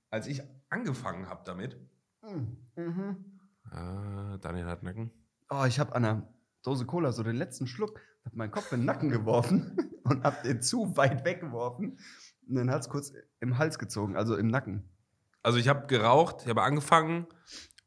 als 0.10 0.28
ich 0.28 0.42
angefangen 0.70 1.28
habe 1.28 1.42
damit, 1.46 1.78
mhm. 2.22 3.40
äh, 3.72 4.38
Daniel 4.40 4.66
hat 4.66 4.84
Nacken. 4.84 5.12
Oh, 5.50 5.64
ich 5.66 5.80
habe 5.80 5.96
an 5.96 6.06
einer 6.06 6.34
Dose 6.64 6.86
Cola 6.86 7.12
so 7.12 7.24
den 7.24 7.38
letzten 7.38 7.66
Schluck, 7.66 8.02
hab 8.30 8.36
meinen 8.36 8.52
Kopf 8.52 8.72
in 8.72 8.80
den 8.82 8.86
Nacken 8.86 9.10
geworfen 9.10 9.78
und 10.04 10.24
hab 10.24 10.44
den 10.44 10.62
zu 10.62 10.96
weit 10.98 11.26
weggeworfen. 11.26 12.00
Und 12.48 12.56
dann 12.56 12.72
hat's 12.72 12.90
kurz 12.90 13.14
im 13.42 13.58
Hals 13.58 13.78
gezogen, 13.80 14.16
also 14.16 14.36
im 14.36 14.48
Nacken. 14.48 14.84
Also 15.44 15.58
ich 15.58 15.68
habe 15.68 15.88
geraucht, 15.88 16.38
ich 16.44 16.50
habe 16.50 16.64
angefangen 16.64 17.28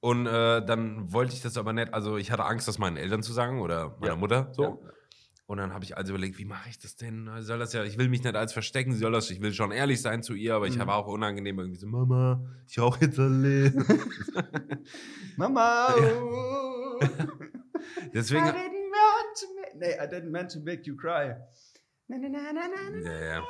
und 0.00 0.26
äh, 0.26 0.64
dann 0.64 1.12
wollte 1.12 1.34
ich 1.34 1.42
das 1.42 1.56
aber 1.58 1.72
nicht, 1.72 1.92
also 1.92 2.16
ich 2.16 2.30
hatte 2.30 2.44
Angst, 2.44 2.66
das 2.68 2.78
meinen 2.78 2.96
Eltern 2.96 3.22
zu 3.22 3.32
sagen 3.32 3.60
oder 3.60 3.96
meiner 4.00 4.12
Ja. 4.14 4.16
Mutter 4.16 4.48
so. 4.52 4.62
Ja. 4.62 4.76
Und 5.46 5.58
dann 5.58 5.74
habe 5.74 5.84
ich 5.84 5.96
also 5.98 6.12
überlegt, 6.14 6.38
wie 6.38 6.46
mache 6.46 6.70
ich 6.70 6.78
das 6.78 6.96
denn? 6.96 7.28
Sie 7.36 7.42
Soll 7.42 7.58
das 7.58 7.72
ja, 7.74 7.84
ich 7.84 7.98
will 7.98 8.08
mich 8.08 8.22
nicht 8.24 8.34
als 8.36 8.54
verstecken, 8.54 8.92
sie 8.94 9.00
soll 9.00 9.12
das, 9.12 9.30
ich 9.30 9.42
will 9.42 9.52
schon 9.52 9.70
ehrlich 9.70 10.00
sein 10.00 10.22
zu 10.22 10.32
ihr, 10.34 10.54
aber 10.54 10.66
ich 10.66 10.78
Mhm. 10.78 10.86
war 10.86 10.94
auch 10.96 11.08
unangenehm 11.08 11.58
irgendwie 11.58 11.78
so, 11.78 11.86
Mama, 11.88 12.42
ich 12.66 12.78
rauche 12.78 13.04
jetzt 13.04 13.18
alle. 13.18 13.70
Mama! 15.36 15.94
Oh. 16.22 17.00
Deswegen, 18.14 18.46
I 18.46 18.50
didn't 18.50 18.90
want 18.92 19.36
to 19.40 19.46
make, 19.60 19.71
nee, 19.82 19.94
I 20.02 20.06
didn't 20.08 20.30
meant 20.30 20.50
to 20.52 20.60
make 20.60 20.82
you 20.86 20.96
cry. 20.96 21.34
Na, 22.08 22.16
na, 22.18 22.28
na, 22.28 22.38
na, 22.52 22.62
na, 22.68 22.90
na, 22.90 23.10
ja, 23.10 23.24
ja. 23.34 23.40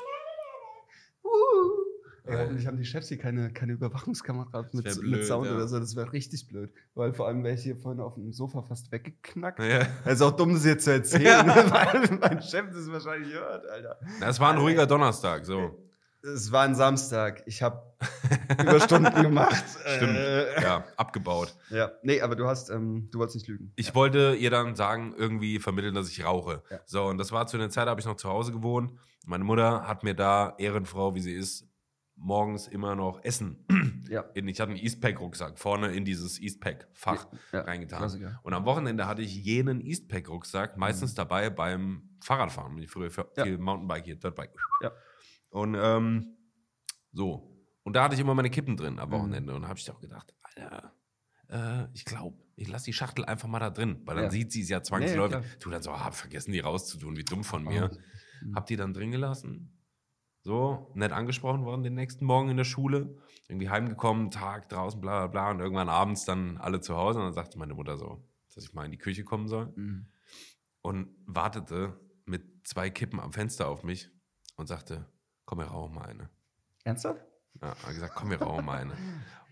uh. 1.25 1.83
Ey, 2.25 2.35
Äh. 2.37 2.39
hoffentlich 2.45 2.67
haben 2.69 2.77
die 2.77 2.85
Chefs 2.85 3.09
hier 3.09 3.19
keine, 3.19 3.53
keine 3.53 3.73
Überwachungskameras 3.73 4.73
mit, 4.75 4.85
wär 4.85 4.95
mit 4.95 5.03
blöd, 5.03 5.25
Sound 5.27 5.47
ja. 5.47 5.55
oder 5.57 5.67
so. 5.67 5.81
Das 5.81 5.97
wäre 5.97 6.13
richtig 6.13 6.47
blöd. 6.47 6.73
Weil 6.95 7.13
vor 7.15 7.27
allem 7.27 7.43
wäre 7.43 7.55
ich 7.57 7.63
hier 7.65 7.77
vorhin 7.77 8.01
auf 8.01 8.15
dem 8.15 8.33
Sofa 8.33 8.63
fast 8.63 8.93
weggeknackt. 8.93 9.59
ja. 9.59 9.89
Es 10.05 10.15
ist 10.15 10.23
auch 10.23 10.37
dumm, 10.37 10.53
das 10.55 10.65
jetzt 10.65 10.85
zu 10.85 10.93
erzählen, 10.93 11.25
Ja. 11.25 11.45
weil 11.73 12.19
mein 12.21 12.41
Chef 12.41 12.67
das 12.73 12.89
wahrscheinlich 12.93 13.33
hört, 13.35 13.67
Alter. 13.67 13.99
Das 14.21 14.39
war 14.39 14.53
ein 14.53 14.59
ruhiger 14.59 14.87
Donnerstag, 14.87 15.45
so. 15.45 15.77
Es 16.23 16.53
war 16.53 16.63
ein 16.63 16.75
Samstag. 16.75 17.43
Ich 17.47 17.63
habe 17.63 17.83
Überstunden 18.61 19.23
gemacht. 19.23 19.65
Stimmt. 19.97 20.17
Äh, 20.17 20.63
Ja, 20.63 20.85
abgebaut. 20.97 21.55
ja. 21.71 21.91
Nee, 22.03 22.21
aber 22.21 22.37
du 22.37 22.47
hast, 22.47 22.71
ähm, 22.71 23.09
du 23.11 23.19
wolltest 23.19 23.37
nicht 23.37 23.49
lügen. 23.49 23.73
Ich 23.77 23.95
wollte 23.95 24.35
ihr 24.35 24.51
dann 24.51 24.77
sagen, 24.77 25.15
irgendwie 25.17 25.59
vermitteln, 25.59 25.95
dass 25.95 26.09
ich 26.09 26.25
rauche. 26.25 26.63
Ja. 26.71 26.79
So, 26.87 27.05
und 27.07 27.19
das 27.19 27.33
war 27.33 27.47
zu 27.47 27.57
einer 27.57 27.71
Zeit, 27.71 27.87
da 27.87 27.91
habe 27.91 28.01
ich 28.01 28.07
noch 28.07 28.17
zu 28.17 28.29
Hause 28.29 28.53
gewohnt. 28.53 28.93
Meine 29.27 29.45
Mutter 29.45 29.87
hat 29.89 30.05
mir 30.05 30.15
da, 30.15 30.55
Ehrenfrau 30.59 31.15
wie 31.15 31.21
sie 31.21 31.35
ist, 31.35 31.69
morgens 32.15 32.69
immer 32.69 32.95
noch 32.95 33.25
Essen. 33.25 33.65
Ja. 34.09 34.21
In, 34.35 34.47
ich 34.47 34.61
hatte 34.61 34.71
einen 34.73 34.81
Eastpack-Rucksack 34.81 35.59
vorne 35.59 35.93
in 35.93 36.05
dieses 36.05 36.39
Eastpack-Fach 36.41 37.27
Ja, 37.53 37.63
reingetan. 37.63 37.99
Klassiker. 37.99 38.39
Und 38.45 38.53
am 38.55 38.65
Wochenende 38.65 39.07
hatte 39.07 39.23
ich 39.23 39.35
jenen 39.35 39.81
Eastpack-Rucksack 39.81 40.77
meistens 40.77 41.15
dabei 41.15 41.51
beim 41.51 42.11
Fahrradfahren. 42.23 42.79
Ich 42.79 42.91
früher 42.91 43.11
für 43.11 43.23
Mhm. 43.23 43.29
Ja. 43.37 43.45
viel 43.45 43.59
Mountainbike 43.59 44.05
hier, 44.05 44.17
Dirtbike. 44.17 44.53
Ja. 44.83 44.93
Und 45.53 45.77
ähm, 45.79 46.37
so. 47.13 47.49
Und 47.85 47.95
da 47.97 48.05
hatte 48.05 48.15
ich 48.15 48.21
immer 48.21 48.35
meine 48.35 48.51
Kippen 48.51 48.77
drin 48.77 48.99
am 48.99 49.09
Mhm. 49.09 49.13
Wochenende. 49.13 49.55
Und 49.55 49.63
da 49.63 49.69
habe 49.69 49.79
ich 49.79 49.85
doch 49.85 50.01
gedacht, 50.01 50.35
Alter, 50.43 50.95
äh, 51.49 51.87
ich 51.95 52.05
glaube, 52.05 52.39
ich 52.57 52.69
lasse 52.69 52.87
die 52.87 52.93
Schachtel 52.93 53.25
einfach 53.25 53.49
mal 53.49 53.59
da 53.61 53.71
drin, 53.71 54.03
weil 54.05 54.17
dann 54.17 54.25
Ja. 54.27 54.31
sieht 54.31 54.53
sie 54.53 54.63
es 54.63 54.69
ja 54.69 54.83
zwangsläufig. 54.83 55.37
ja, 55.37 55.43
tu 55.61 55.71
dann 55.71 55.83
so, 55.83 55.93
hab 55.99 56.15
vergessen, 56.15 56.53
die 56.53 56.61
rauszutun, 56.61 57.17
wie 57.17 57.25
dumm 57.25 57.45
von 57.45 57.65
mir. 57.65 57.91
Mhm. 58.43 58.55
Hab 58.57 58.67
die 58.67 58.77
dann 58.77 58.93
drin 58.95 59.11
gelassen. 59.11 59.79
So, 60.45 60.91
nett 60.97 61.13
angesprochen 61.13 61.65
worden 61.65 61.83
den 61.85 61.95
nächsten 61.95 62.25
Morgen 62.25 62.49
in 62.51 62.57
der 62.57 62.65
Schule. 62.65 63.17
Irgendwie 63.49 63.69
heimgekommen, 63.71 64.31
Tag 64.33 64.69
draußen, 64.71 65.01
bla 65.01 65.27
bla 65.27 65.27
bla. 65.29 65.51
Und 65.53 65.61
irgendwann 65.61 65.89
abends 65.89 66.25
dann 66.25 66.57
alle 66.59 66.81
zu 66.81 66.97
Hause. 66.97 67.19
Und 67.21 67.27
dann 67.27 67.35
sagte 67.35 67.59
meine 67.59 67.75
Mutter 67.75 67.97
so, 67.97 68.29
dass 68.55 68.65
ich 68.65 68.73
mal 68.73 68.85
in 68.85 68.91
die 68.91 68.99
Küche 68.99 69.23
kommen 69.25 69.47
soll. 69.49 69.73
Mhm. 69.77 70.07
Und 70.81 71.15
wartete 71.27 72.01
mit 72.25 72.67
zwei 72.67 72.91
Kippen 72.91 73.21
am 73.21 73.33
Fenster 73.33 73.69
auf 73.69 73.85
mich 73.85 74.11
und 74.57 74.67
sagte, 74.67 75.07
komm, 75.53 75.59
wir 75.59 75.67
rauchen 75.67 75.95
mal 75.95 76.07
eine. 76.09 76.31
Ernsthaft? 76.85 77.21
Ja, 77.61 77.69
hat 77.77 77.89
gesagt, 77.89 78.15
komm, 78.15 78.31
wir 78.31 78.41
rauchen 78.41 78.65
mal 78.65 78.81
eine. 78.81 78.95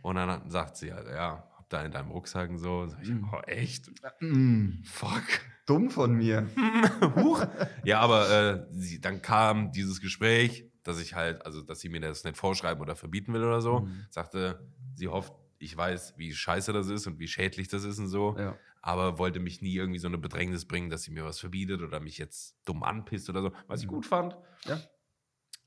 Und 0.00 0.16
dann 0.16 0.50
sagt 0.50 0.78
sie 0.78 0.94
halt, 0.94 1.06
ja, 1.08 1.46
hab 1.58 1.68
da 1.68 1.82
in 1.84 1.92
deinem 1.92 2.10
Rucksack 2.10 2.48
und 2.48 2.56
so. 2.58 2.86
Sag 2.86 3.02
ich, 3.02 3.10
Mhm. 3.10 3.28
oh, 3.30 3.40
echt? 3.46 3.90
Mm, 4.20 4.82
Fuck. 4.84 5.22
dumm 5.66 5.90
von 5.90 6.14
mir. 6.14 6.48
Huch. 7.16 7.44
Ja, 7.84 8.00
aber 8.00 8.30
äh, 8.30 8.66
sie, 8.70 8.98
dann 8.98 9.20
kam 9.20 9.72
dieses 9.72 10.00
Gespräch, 10.00 10.64
dass 10.84 10.98
ich 11.00 11.14
halt, 11.14 11.44
also 11.44 11.60
dass 11.60 11.80
sie 11.80 11.90
mir 11.90 12.00
das 12.00 12.24
nicht 12.24 12.38
vorschreiben 12.38 12.80
oder 12.80 12.96
verbieten 12.96 13.34
will 13.34 13.44
oder 13.44 13.60
so. 13.60 13.80
Mhm. 13.80 14.06
Sagte, 14.08 14.66
sie 14.94 15.08
hofft, 15.08 15.34
ich 15.58 15.76
weiß, 15.76 16.14
wie 16.16 16.32
scheiße 16.32 16.72
das 16.72 16.88
ist 16.88 17.06
und 17.06 17.18
wie 17.18 17.28
schädlich 17.28 17.68
das 17.68 17.84
ist 17.84 17.98
und 17.98 18.08
so. 18.08 18.34
Ja. 18.38 18.56
Aber 18.80 19.18
wollte 19.18 19.38
mich 19.40 19.60
nie 19.60 19.74
irgendwie 19.76 19.98
so 19.98 20.08
eine 20.08 20.16
Bedrängnis 20.16 20.64
bringen, 20.64 20.88
dass 20.88 21.02
sie 21.02 21.10
mir 21.10 21.26
was 21.26 21.38
verbietet 21.38 21.82
oder 21.82 22.00
mich 22.00 22.16
jetzt 22.16 22.56
dumm 22.64 22.82
anpisst 22.82 23.28
oder 23.28 23.42
so. 23.42 23.52
Was 23.66 23.80
ich 23.80 23.86
Mhm. 23.86 23.90
gut 23.90 24.06
fand. 24.06 24.34
Ja. 24.64 24.80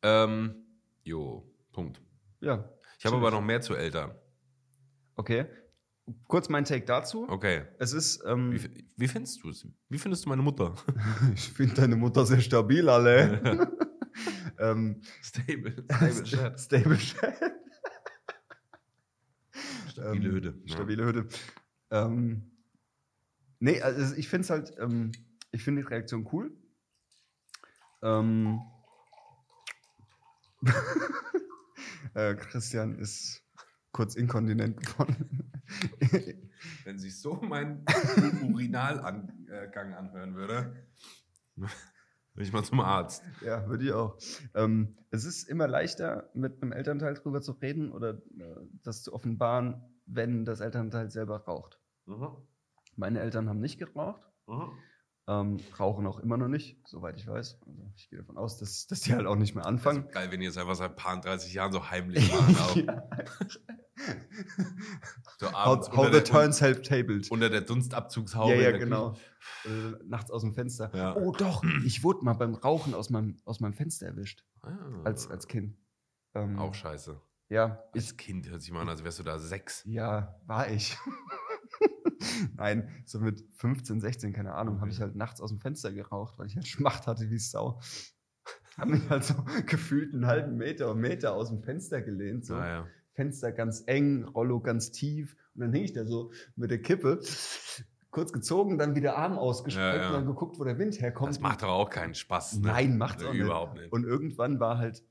Ähm, 0.03 0.55
jo, 1.03 1.49
Punkt. 1.71 2.01
ja. 2.41 2.69
Ich 2.99 3.05
habe 3.05 3.17
aber 3.17 3.31
noch 3.31 3.41
mehr 3.41 3.59
zu 3.59 3.75
Eltern. 3.75 4.15
Okay. 5.15 5.45
Kurz 6.27 6.47
mein 6.49 6.63
Take 6.65 6.85
dazu. 6.85 7.27
Okay. 7.29 7.65
Es 7.79 7.91
ist, 7.93 8.23
ähm, 8.25 8.53
Wie, 8.53 8.85
wie 8.95 9.07
findest 9.07 9.43
du 9.43 9.49
es? 9.49 9.67
Wie 9.89 9.97
findest 9.97 10.25
du 10.25 10.29
meine 10.29 10.41
Mutter? 10.41 10.75
ich 11.33 11.49
finde 11.51 11.75
deine 11.75 11.95
Mutter 11.97 12.25
sehr 12.25 12.39
stabil, 12.41 12.87
alle. 12.87 13.69
ähm, 14.59 15.01
Stable. 15.21 15.85
Stable 16.25 16.57
Stable 16.57 16.97
Chat. 16.97 17.35
Stabile 19.89 20.29
Ähm, 20.29 20.35
Hütte. 20.35 20.61
Ja. 20.65 20.73
Stabile 20.75 21.05
Hütte. 21.05 21.27
Ähm, 21.91 22.51
nee, 23.59 23.81
also 23.81 24.15
ich 24.15 24.27
finde 24.27 24.43
es 24.43 24.49
halt, 24.49 24.73
ähm, 24.79 25.11
ich 25.51 25.63
finde 25.63 25.81
die 25.81 25.87
Reaktion 25.87 26.27
cool. 26.31 26.51
Ähm, 28.01 28.61
äh, 32.13 32.35
Christian 32.35 32.95
ist 32.99 33.43
kurz 33.91 34.15
inkontinent 34.15 34.77
geworden. 34.77 35.53
Wenn 36.83 36.99
sich 36.99 37.19
so 37.19 37.35
mein 37.35 37.85
Urinalangang 38.43 39.93
anhören 39.93 40.35
würde, 40.35 40.87
würde 41.55 42.47
ich 42.47 42.51
mal 42.51 42.63
zum 42.63 42.79
Arzt. 42.79 43.23
ja, 43.41 43.67
würde 43.67 43.85
ich 43.85 43.91
auch. 43.91 44.17
Ähm, 44.55 44.97
es 45.11 45.25
ist 45.25 45.47
immer 45.47 45.67
leichter, 45.67 46.29
mit 46.33 46.61
einem 46.61 46.71
Elternteil 46.71 47.13
drüber 47.13 47.41
zu 47.41 47.51
reden 47.53 47.91
oder 47.91 48.15
äh, 48.39 48.55
das 48.83 49.03
zu 49.03 49.13
offenbaren, 49.13 49.83
wenn 50.05 50.45
das 50.45 50.59
Elternteil 50.59 51.09
selber 51.11 51.43
raucht. 51.45 51.79
Meine 52.95 53.19
Eltern 53.19 53.49
haben 53.49 53.59
nicht 53.59 53.79
geraucht. 53.79 54.21
Ähm, 55.25 55.57
rauchen 55.79 56.05
auch 56.05 56.19
immer 56.19 56.35
noch 56.35 56.49
nicht, 56.49 56.77
soweit 56.85 57.17
ich 57.17 57.25
weiß. 57.27 57.59
Also 57.65 57.91
ich 57.95 58.09
gehe 58.09 58.19
davon 58.19 58.37
aus, 58.37 58.57
dass, 58.57 58.87
dass 58.87 59.01
die 59.01 59.13
halt 59.13 59.25
auch 59.25 59.37
nicht 59.37 59.55
mehr 59.55 59.65
anfangen. 59.65 60.09
Geil, 60.11 60.31
wenn 60.31 60.41
die 60.41 60.45
jetzt 60.45 60.57
einfach 60.57 60.75
seit 60.75 60.97
paar 60.97 61.19
30 61.21 61.53
Jahren 61.53 61.71
so 61.71 61.89
heimlich. 61.89 62.33
Auch. 62.33 62.75
ja. 62.75 63.07
So 65.37 65.47
abends 65.47 65.89
how, 65.91 65.97
how 65.97 66.13
the 66.13 66.21
turns 66.21 66.59
help 66.59 66.83
tabled. 66.83 67.31
unter 67.31 67.49
der 67.49 67.61
Dunstabzugshaube. 67.61 68.55
Ja, 68.55 68.71
ja, 68.71 68.77
genau. 68.77 69.15
Äh, 69.65 69.69
nachts 70.05 70.29
aus 70.29 70.41
dem 70.41 70.53
Fenster. 70.53 70.91
Ja. 70.93 71.15
Oh 71.15 71.31
doch, 71.31 71.63
ich 71.85 72.03
wurde 72.03 72.25
mal 72.25 72.33
beim 72.33 72.55
Rauchen 72.55 72.93
aus 72.93 73.09
meinem, 73.09 73.37
aus 73.45 73.61
meinem 73.61 73.73
Fenster 73.73 74.07
erwischt. 74.07 74.43
Ah. 74.61 74.75
Als, 75.05 75.29
als 75.29 75.47
Kind. 75.47 75.77
Ähm, 76.33 76.59
Auch 76.59 76.73
scheiße. 76.73 77.21
Ja, 77.49 77.83
ich, 77.93 78.03
Als 78.03 78.17
Kind 78.17 78.49
hört 78.49 78.61
sich 78.61 78.71
mal 78.71 78.81
an, 78.81 78.89
als 78.89 79.03
wärst 79.03 79.19
du 79.19 79.23
da 79.23 79.37
sechs. 79.37 79.83
ja, 79.85 80.39
war 80.47 80.69
ich. 80.69 80.97
Nein, 82.57 82.89
so 83.05 83.19
mit 83.19 83.43
15, 83.57 84.01
16, 84.01 84.33
keine 84.33 84.53
Ahnung, 84.53 84.81
habe 84.81 84.89
ich 84.91 84.99
halt 84.99 85.15
nachts 85.15 85.41
aus 85.41 85.49
dem 85.49 85.59
Fenster 85.59 85.91
geraucht, 85.91 86.37
weil 86.37 86.47
ich 86.47 86.55
halt 86.55 86.67
Schmacht 86.67 87.07
hatte 87.07 87.29
wie 87.29 87.39
Sau. 87.39 87.79
Habe 88.77 88.91
mich 88.91 89.09
halt 89.09 89.23
so 89.23 89.35
gefühlt 89.65 90.13
einen 90.13 90.25
halben 90.25 90.57
Meter 90.57 90.91
und 90.91 90.99
Meter 90.99 91.33
aus 91.33 91.49
dem 91.49 91.61
Fenster 91.61 92.01
gelehnt. 92.01 92.45
So. 92.45 92.55
Naja. 92.55 92.87
Fenster 93.13 93.51
ganz 93.51 93.83
eng, 93.85 94.23
Rollo 94.23 94.59
ganz 94.59 94.91
tief. 94.91 95.35
Und 95.53 95.61
dann 95.61 95.73
hing 95.73 95.83
ich 95.83 95.93
da 95.93 96.03
so 96.05 96.31
mit 96.55 96.71
der 96.71 96.81
Kippe, 96.81 97.19
kurz 98.09 98.33
gezogen, 98.33 98.77
dann 98.77 98.95
wieder 98.95 99.17
Arm 99.17 99.37
ausgestreckt 99.37 99.95
Ja, 99.95 100.01
ja. 100.01 100.07
und 100.07 100.13
dann 100.13 100.25
geguckt, 100.25 100.59
wo 100.59 100.63
der 100.63 100.79
Wind 100.79 100.99
herkommt. 100.99 101.29
Das 101.29 101.39
macht 101.39 101.61
doch 101.61 101.69
auch 101.69 101.89
keinen 101.89 102.15
Spaß. 102.15 102.59
Ne? 102.59 102.67
Nein, 102.67 102.97
macht's 102.97 103.23
auch 103.23 103.33
nicht. 103.33 103.41
Überhaupt 103.41 103.75
nicht. 103.75 103.91
Und 103.91 104.03
irgendwann 104.05 104.59
war 104.59 104.77
halt 104.77 105.03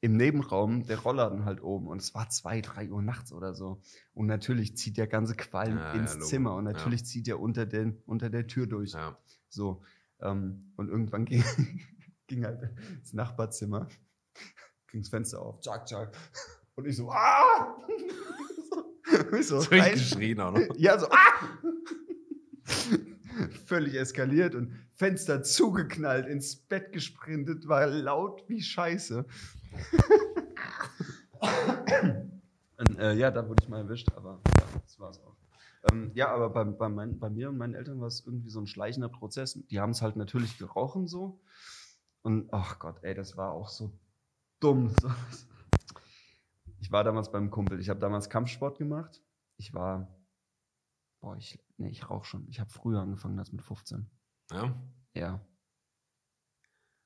im 0.00 0.16
Nebenraum 0.16 0.86
der 0.86 0.98
Rollladen 0.98 1.44
halt 1.44 1.60
oben 1.62 1.88
und 1.88 2.00
es 2.00 2.14
war 2.14 2.28
zwei, 2.30 2.60
drei 2.60 2.88
Uhr 2.90 3.02
nachts 3.02 3.32
oder 3.32 3.54
so. 3.54 3.80
Und 4.14 4.26
natürlich 4.26 4.76
zieht 4.76 4.96
der 4.96 5.08
ganze 5.08 5.34
Qualm 5.34 5.76
Ja, 5.78 5.92
ins 5.94 6.14
ja. 6.14 6.20
Zimmer 6.20 6.54
und 6.54 6.66
Ja. 6.66 6.72
natürlich 6.72 7.04
zieht 7.04 7.26
er 7.28 7.40
unter, 7.40 7.66
den, 7.66 8.00
unter 8.06 8.30
der 8.30 8.46
Tür 8.46 8.66
durch. 8.66 8.92
ja. 8.92 9.18
So. 9.48 9.82
Ähm, 10.20 10.72
und 10.76 10.88
irgendwann 10.88 11.24
ging, 11.24 11.42
ging 12.28 12.44
halt 12.44 12.60
ins 12.98 13.12
Nachbarzimmer, 13.12 13.88
ging 14.92 15.00
das 15.00 15.08
Fenster 15.10 15.40
auf, 15.42 15.60
tschak, 15.60 15.86
tschak. 15.86 16.16
Und 16.76 16.86
ich 16.86 16.96
so, 16.96 17.10
ah! 17.10 17.76
so, 19.32 19.36
ich 19.36 19.46
so, 19.48 19.58
rein- 19.58 19.68
Durchgeschrien 19.94 20.40
auch 20.40 20.52
noch. 20.52 20.76
ja, 20.76 20.98
so, 20.98 21.08
ah! 21.10 21.48
Völlig 23.66 23.94
eskaliert 23.94 24.54
und 24.54 24.72
Fenster 24.92 25.42
zugeknallt, 25.42 26.26
ins 26.26 26.56
Bett 26.56 26.92
gesprintet, 26.92 27.68
war 27.68 27.86
laut 27.86 28.44
wie 28.48 28.60
Scheiße. 28.62 29.24
und, 32.78 32.98
äh, 32.98 33.14
ja, 33.14 33.30
da 33.30 33.48
wurde 33.48 33.62
ich 33.62 33.68
mal 33.68 33.78
erwischt, 33.78 34.12
aber 34.14 34.40
ja, 34.58 34.66
das 34.82 34.98
war's 34.98 35.20
auch. 35.20 35.36
Ähm, 35.90 36.10
ja, 36.14 36.32
aber 36.32 36.50
bei, 36.50 36.64
bei, 36.64 36.88
mein, 36.88 37.18
bei 37.18 37.30
mir 37.30 37.48
und 37.48 37.58
meinen 37.58 37.74
Eltern 37.74 38.00
war 38.00 38.08
es 38.08 38.24
irgendwie 38.26 38.50
so 38.50 38.60
ein 38.60 38.66
schleichender 38.66 39.08
Prozess. 39.08 39.58
Die 39.70 39.80
haben 39.80 39.90
es 39.90 40.02
halt 40.02 40.16
natürlich 40.16 40.58
gerochen 40.58 41.06
so. 41.06 41.40
Und 42.22 42.52
ach 42.52 42.78
Gott, 42.78 42.96
ey, 43.02 43.14
das 43.14 43.36
war 43.36 43.52
auch 43.52 43.68
so 43.68 43.92
dumm. 44.60 44.94
Ich 46.80 46.92
war 46.92 47.02
damals 47.02 47.32
beim 47.32 47.50
Kumpel. 47.50 47.80
Ich 47.80 47.88
habe 47.88 47.98
damals 47.98 48.30
Kampfsport 48.30 48.78
gemacht. 48.78 49.20
Ich 49.56 49.74
war, 49.74 50.06
boah, 51.20 51.36
ich, 51.36 51.58
nee, 51.76 51.88
ich 51.88 52.08
rauche 52.08 52.24
schon. 52.24 52.46
Ich 52.48 52.60
habe 52.60 52.70
früher 52.70 53.00
angefangen 53.00 53.38
als 53.38 53.50
mit 53.50 53.62
15. 53.62 54.08
Ja? 54.52 54.72
Ja. 55.12 55.40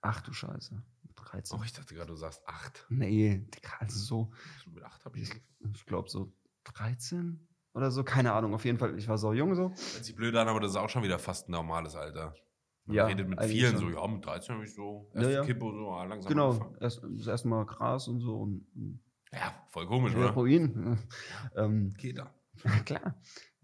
Ach 0.02 0.20
du 0.20 0.34
Scheiße. 0.34 0.82
Mit 1.22 1.32
13. 1.32 1.58
Oh, 1.58 1.62
ich 1.64 1.72
dachte 1.72 1.94
gerade, 1.94 2.08
du 2.08 2.16
sagst 2.16 2.42
acht. 2.46 2.86
nee, 2.88 3.38
Digga, 3.54 3.70
also 3.78 3.98
so, 3.98 4.32
Mit 4.72 4.82
acht 4.84 5.04
habe 5.04 5.18
ich. 5.18 5.30
ich, 5.30 5.42
ich 5.74 5.86
glaube 5.86 6.08
so 6.08 6.32
13 6.64 7.46
oder 7.74 7.90
so. 7.90 8.04
Keine 8.04 8.32
Ahnung. 8.32 8.54
Auf 8.54 8.64
jeden 8.64 8.78
Fall, 8.78 8.98
ich 8.98 9.08
war 9.08 9.18
so 9.18 9.32
jung 9.32 9.54
so. 9.54 9.68
Hört 9.70 10.04
sich 10.04 10.14
blöd 10.14 10.34
an, 10.36 10.48
aber 10.48 10.60
das 10.60 10.72
ist 10.72 10.76
auch 10.76 10.88
schon 10.90 11.02
wieder 11.02 11.18
fast 11.18 11.48
ein 11.48 11.52
normales 11.52 11.94
Alter. 11.96 12.34
Man 12.84 12.96
Ja, 12.96 13.06
redet 13.06 13.28
mit 13.28 13.40
vielen 13.44 13.78
schon. 13.78 13.92
so, 13.92 13.96
ja, 13.98 14.06
mit 14.08 14.24
13 14.26 14.54
habe 14.56 14.64
ich 14.64 14.74
so, 14.74 15.08
Ja, 15.14 15.20
erste 15.20 15.32
ja. 15.34 15.44
Kippe 15.44 15.64
und 15.64 15.76
so, 15.76 15.90
ah, 15.92 16.04
langsam 16.04 16.28
Genau. 16.30 16.50
angefangen. 16.50 16.76
Erst, 16.80 17.02
das 17.04 17.26
erste 17.28 17.48
Mal 17.48 17.64
Gras 17.64 18.08
und 18.08 18.20
so 18.20 18.36
und, 18.40 18.66
und 18.74 19.00
Ja, 19.32 19.54
voll 19.70 19.86
komisch, 19.86 20.14
oder? 20.14 20.30
Heroin. 20.30 20.98
ähm, 21.56 21.94
Keta. 21.96 22.34
Klar, 22.84 23.14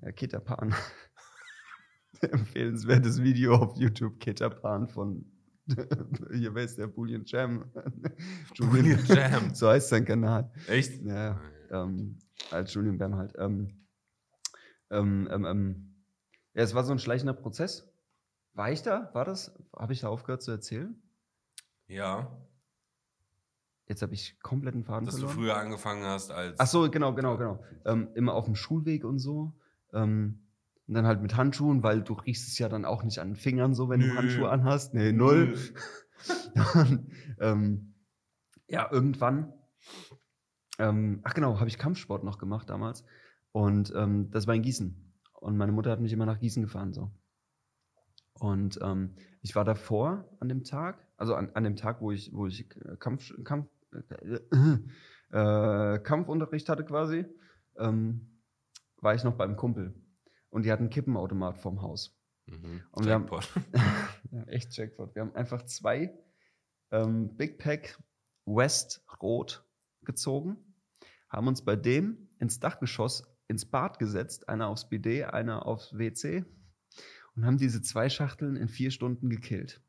ja, 0.00 0.12
Ketapan. 0.12 0.74
Empfehlenswertes 2.20 3.22
Video 3.22 3.54
auf 3.56 3.76
YouTube, 3.76 4.18
Ketapan 4.18 4.88
von, 4.88 5.24
hier, 6.32 6.54
wer 6.54 6.64
ist 6.64 6.78
der, 6.78 6.86
Boolean 6.86 7.24
Jam? 7.24 7.70
Boolean 8.58 9.04
Jam. 9.06 9.54
So 9.54 9.68
heißt 9.68 9.88
sein 9.88 10.04
Kanal. 10.04 10.50
Echt? 10.66 11.02
Ja, 11.02 11.40
ähm, 11.70 12.18
als 12.50 12.72
Julian 12.74 12.98
Bam 12.98 13.16
halt. 13.16 13.34
Ähm, 13.38 13.86
ähm, 14.90 15.28
ähm, 15.30 15.44
ähm, 15.44 15.94
ja, 16.54 16.62
es 16.62 16.74
war 16.74 16.84
so 16.84 16.92
ein 16.92 16.98
schleichender 16.98 17.34
Prozess. 17.34 17.88
War 18.54 18.72
ich 18.72 18.82
da? 18.82 19.10
War 19.12 19.24
das? 19.24 19.54
Habe 19.76 19.92
ich 19.92 20.00
da 20.00 20.08
aufgehört 20.08 20.42
zu 20.42 20.50
erzählen? 20.50 21.00
Ja, 21.86 22.30
Jetzt 23.88 24.02
habe 24.02 24.12
ich 24.12 24.38
kompletten 24.42 24.84
Faden 24.84 25.06
dass 25.06 25.14
du 25.14 25.22
verloren. 25.22 25.38
früher 25.38 25.56
angefangen 25.56 26.04
hast 26.04 26.30
als. 26.30 26.60
Ach 26.60 26.66
so, 26.66 26.90
genau, 26.90 27.14
genau, 27.14 27.38
genau. 27.38 27.64
Ähm, 27.86 28.10
immer 28.14 28.34
auf 28.34 28.44
dem 28.44 28.54
Schulweg 28.54 29.02
und 29.04 29.18
so. 29.18 29.54
Ähm, 29.94 30.46
und 30.88 30.94
dann 30.94 31.06
halt 31.06 31.20
mit 31.20 31.36
Handschuhen, 31.36 31.82
weil 31.82 32.02
du 32.02 32.14
riechst 32.14 32.48
es 32.48 32.58
ja 32.58 32.70
dann 32.70 32.86
auch 32.86 33.04
nicht 33.04 33.18
an 33.18 33.28
den 33.28 33.36
Fingern 33.36 33.74
so, 33.74 33.90
wenn 33.90 34.00
Nö. 34.00 34.08
du 34.08 34.16
Handschuhe 34.16 34.48
anhast. 34.48 34.94
Nee, 34.94 35.12
null. 35.12 35.56
Dann, 36.54 37.12
ähm, 37.38 37.94
ja, 38.66 38.90
irgendwann, 38.90 39.52
ähm, 40.78 41.20
ach 41.22 41.34
genau, 41.34 41.60
habe 41.60 41.68
ich 41.68 41.78
Kampfsport 41.78 42.24
noch 42.24 42.38
gemacht 42.38 42.68
damals. 42.70 43.04
Und 43.52 43.92
ähm, 43.94 44.30
das 44.30 44.46
war 44.46 44.54
in 44.54 44.62
Gießen. 44.62 45.14
Und 45.34 45.56
meine 45.56 45.72
Mutter 45.72 45.90
hat 45.90 46.00
mich 46.00 46.12
immer 46.12 46.26
nach 46.26 46.40
Gießen 46.40 46.62
gefahren, 46.62 46.92
so. 46.92 47.12
Und 48.32 48.78
ähm, 48.82 49.14
ich 49.42 49.54
war 49.54 49.64
davor 49.64 50.28
an 50.40 50.48
dem 50.48 50.64
Tag, 50.64 51.06
also 51.16 51.34
an, 51.34 51.50
an 51.54 51.64
dem 51.64 51.76
Tag, 51.76 52.00
wo 52.00 52.12
ich, 52.12 52.32
wo 52.32 52.46
ich 52.46 52.66
äh, 52.76 52.96
Kampf, 52.96 53.32
Kampf, 53.44 53.68
äh, 53.92 54.38
äh, 55.36 55.98
Kampfunterricht 55.98 56.68
hatte 56.68 56.84
quasi, 56.84 57.26
ähm, 57.76 58.40
war 59.00 59.14
ich 59.14 59.22
noch 59.22 59.34
beim 59.36 59.56
Kumpel. 59.56 59.94
Und 60.50 60.64
die 60.64 60.72
hatten 60.72 60.84
einen 60.84 60.90
Kippenautomat 60.90 61.58
vorm 61.58 61.82
Haus. 61.82 62.16
Mhm. 62.46 62.82
Und 62.92 63.04
wir 63.06 63.12
haben- 63.14 63.28
Jackpot. 63.30 63.48
Echt 64.46 64.76
Jackpot. 64.76 65.14
Wir 65.14 65.22
haben 65.22 65.34
einfach 65.34 65.62
zwei 65.64 66.12
ähm, 66.90 67.36
Big 67.36 67.58
Pack 67.58 67.98
West 68.46 69.04
Rot 69.20 69.64
gezogen, 70.02 70.56
haben 71.28 71.48
uns 71.48 71.62
bei 71.64 71.76
dem 71.76 72.28
ins 72.38 72.60
Dachgeschoss 72.60 73.24
ins 73.48 73.66
Bad 73.66 73.98
gesetzt, 73.98 74.48
einer 74.48 74.68
aufs 74.68 74.88
BD, 74.88 75.24
einer 75.24 75.66
aufs 75.66 75.96
WC 75.96 76.44
und 77.36 77.44
haben 77.44 77.58
diese 77.58 77.82
zwei 77.82 78.08
Schachteln 78.08 78.56
in 78.56 78.68
vier 78.68 78.90
Stunden 78.90 79.28
gekillt. 79.28 79.82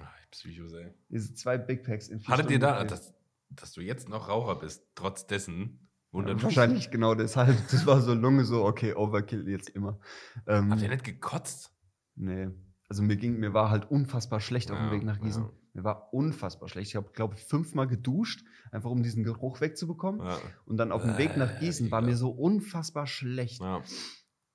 Ach, 0.00 0.12
Psychos, 0.30 0.72
ey. 0.74 0.92
Diese 1.08 1.34
zwei 1.34 1.58
Big 1.58 1.82
Packs 1.84 2.08
in 2.08 2.20
vier 2.20 2.28
Hattet 2.28 2.46
ihr 2.50 2.56
Stunden 2.58 2.60
da, 2.62 2.82
gekillt. 2.82 2.90
dass, 2.92 3.14
dass 3.50 3.72
du 3.72 3.80
jetzt 3.80 4.08
noch 4.08 4.28
Raucher 4.28 4.56
bist, 4.56 4.84
trotz 4.94 5.26
dessen, 5.26 5.85
Mich. 6.12 6.42
Wahrscheinlich 6.42 6.90
genau 6.90 7.14
deshalb. 7.14 7.56
Das 7.70 7.86
war 7.86 8.00
so 8.00 8.14
Lunge, 8.14 8.44
so, 8.44 8.64
okay, 8.64 8.94
Overkill 8.94 9.48
jetzt 9.48 9.68
immer. 9.70 9.98
Ähm, 10.46 10.70
Habt 10.70 10.82
ihr 10.82 10.88
nicht 10.88 11.04
gekotzt? 11.04 11.72
nee. 12.14 12.48
Also 12.88 13.02
mir 13.02 13.16
ging, 13.16 13.40
mir 13.40 13.52
war 13.52 13.68
halt 13.70 13.90
unfassbar 13.90 14.38
schlecht 14.38 14.70
auf 14.70 14.78
dem 14.78 14.86
Ja, 14.86 14.92
Weg 14.92 15.02
nach 15.02 15.18
Gießen. 15.20 15.42
ja. 15.42 15.50
Mir 15.74 15.82
war 15.84 16.14
unfassbar 16.14 16.68
schlecht. 16.68 16.90
Ich 16.90 16.96
habe, 16.96 17.10
glaube 17.12 17.34
ich, 17.34 17.42
fünfmal 17.44 17.88
geduscht, 17.88 18.44
einfach 18.70 18.90
um 18.90 19.02
diesen 19.02 19.24
Geruch 19.24 19.60
wegzubekommen. 19.60 20.24
Ja. 20.24 20.38
Und 20.66 20.76
dann 20.76 20.92
auf 20.92 21.02
dem 21.02 21.18
Weg 21.18 21.36
nach 21.36 21.56
Äh, 21.56 21.58
Gießen 21.58 21.90
war 21.90 22.00
mir 22.00 22.16
so 22.16 22.30
unfassbar 22.30 23.06
schlecht. 23.08 23.60
ja. 23.60 23.82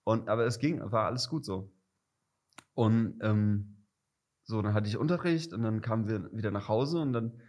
Und, 0.05 0.29
aber 0.29 0.45
es 0.45 0.59
ging, 0.59 0.79
war 0.91 1.05
alles 1.05 1.27
gut 1.29 1.43
so. 1.45 1.71
Und 2.73 3.19
ähm, 3.21 3.85
so, 4.43 4.61
dann 4.61 4.73
hatte 4.73 4.87
ich 4.87 4.97
Unterricht 4.97 5.53
und 5.53 5.61
dann 5.63 5.81
kamen 5.81 6.07
wir 6.07 6.31
wieder 6.31 6.51
nach 6.51 6.67
Hause 6.69 6.99
und 7.01 7.11
dann 7.13 7.41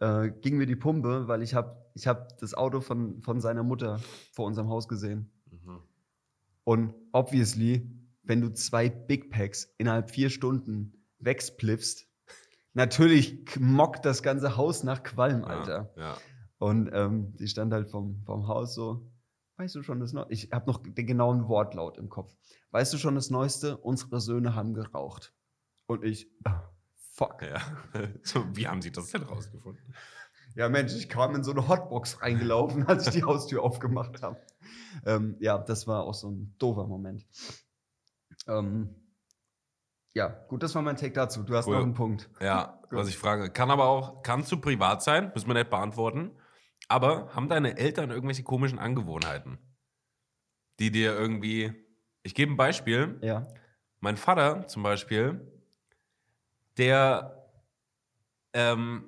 äh, 0.00 0.30
ging 0.30 0.56
mir 0.56 0.66
die 0.66 0.76
Pumpe, 0.76 1.28
weil 1.28 1.42
ich 1.42 1.54
habe 1.54 1.76
ich 1.94 2.06
hab 2.06 2.38
das 2.38 2.54
Auto 2.54 2.80
von, 2.80 3.22
von 3.22 3.40
seiner 3.40 3.62
Mutter 3.62 4.00
vor 4.32 4.46
unserem 4.46 4.68
Haus 4.68 4.88
gesehen. 4.88 5.30
Mhm. 5.50 5.80
Und 6.64 6.94
obviously, 7.12 7.90
wenn 8.22 8.40
du 8.40 8.52
zwei 8.52 8.88
Big 8.88 9.30
Packs 9.30 9.72
innerhalb 9.78 10.10
vier 10.10 10.30
Stunden 10.30 11.04
wegspliffst, 11.18 12.08
natürlich 12.74 13.58
mockt 13.58 14.04
das 14.04 14.22
ganze 14.22 14.56
Haus 14.56 14.82
nach 14.82 15.02
Qualm, 15.02 15.44
Alter. 15.44 15.92
Ja. 15.96 16.02
ja. 16.02 16.16
Und 16.58 16.90
ähm, 16.92 17.34
die 17.36 17.48
stand 17.48 17.72
halt 17.72 17.88
vom, 17.88 18.22
vom 18.24 18.46
Haus 18.46 18.74
so, 18.74 19.10
weißt 19.56 19.74
du 19.74 19.82
schon 19.82 20.00
das 20.00 20.12
Neueste? 20.12 20.32
Ich 20.32 20.52
habe 20.52 20.70
noch 20.70 20.82
den 20.82 21.06
genauen 21.06 21.48
Wortlaut 21.48 21.98
im 21.98 22.08
Kopf. 22.08 22.34
Weißt 22.70 22.92
du 22.92 22.98
schon 22.98 23.14
das 23.14 23.30
Neueste? 23.30 23.78
Unsere 23.78 24.20
Söhne 24.20 24.54
haben 24.54 24.74
geraucht. 24.74 25.34
Und 25.86 26.04
ich, 26.04 26.30
ah, 26.44 26.62
fuck. 27.20 27.42
ja. 27.42 27.60
So, 28.22 28.44
wie 28.56 28.66
haben 28.66 28.80
Sie 28.82 28.90
das 28.90 29.10
denn 29.10 29.22
rausgefunden? 29.22 29.94
Ja, 30.56 30.68
Mensch, 30.68 30.94
ich 30.94 31.08
kam 31.08 31.34
in 31.34 31.44
so 31.44 31.52
eine 31.52 31.68
Hotbox 31.68 32.22
reingelaufen, 32.22 32.86
als 32.88 33.06
ich 33.06 33.12
die 33.12 33.22
Haustür 33.22 33.62
aufgemacht 33.62 34.22
habe. 34.22 34.40
Ähm, 35.04 35.36
ja, 35.38 35.58
das 35.58 35.86
war 35.86 36.04
auch 36.04 36.14
so 36.14 36.30
ein 36.30 36.54
doofer 36.58 36.86
Moment. 36.86 37.26
Ähm, 38.48 38.94
ja, 40.14 40.26
gut, 40.48 40.62
das 40.62 40.74
war 40.74 40.82
mein 40.82 40.96
Take 40.96 41.12
dazu. 41.12 41.42
Du 41.44 41.54
hast 41.54 41.66
Cool. 41.68 41.76
noch 41.76 41.82
einen 41.82 41.94
Punkt. 41.94 42.28
Ja, 42.40 42.80
Gut. 42.82 42.98
was 42.98 43.08
ich 43.08 43.16
frage. 43.18 43.50
Kann 43.50 43.70
aber 43.70 43.84
auch, 43.84 44.22
kannst 44.22 44.50
du 44.50 44.56
privat 44.60 45.02
sein, 45.02 45.30
müssen 45.34 45.46
wir 45.46 45.54
nicht 45.54 45.70
beantworten. 45.70 46.32
Aber 46.88 47.32
haben 47.34 47.48
deine 47.48 47.76
Eltern 47.76 48.10
irgendwelche 48.10 48.42
komischen 48.42 48.78
Angewohnheiten, 48.80 49.58
die 50.80 50.90
dir 50.90 51.12
irgendwie. 51.16 51.72
Ich 52.22 52.34
gebe 52.34 52.52
ein 52.52 52.56
Beispiel. 52.56 53.18
Ja. 53.22 53.46
Mein 54.00 54.16
Vater 54.16 54.66
zum 54.66 54.82
Beispiel, 54.82 55.59
der, 56.80 57.46
ähm, 58.54 59.06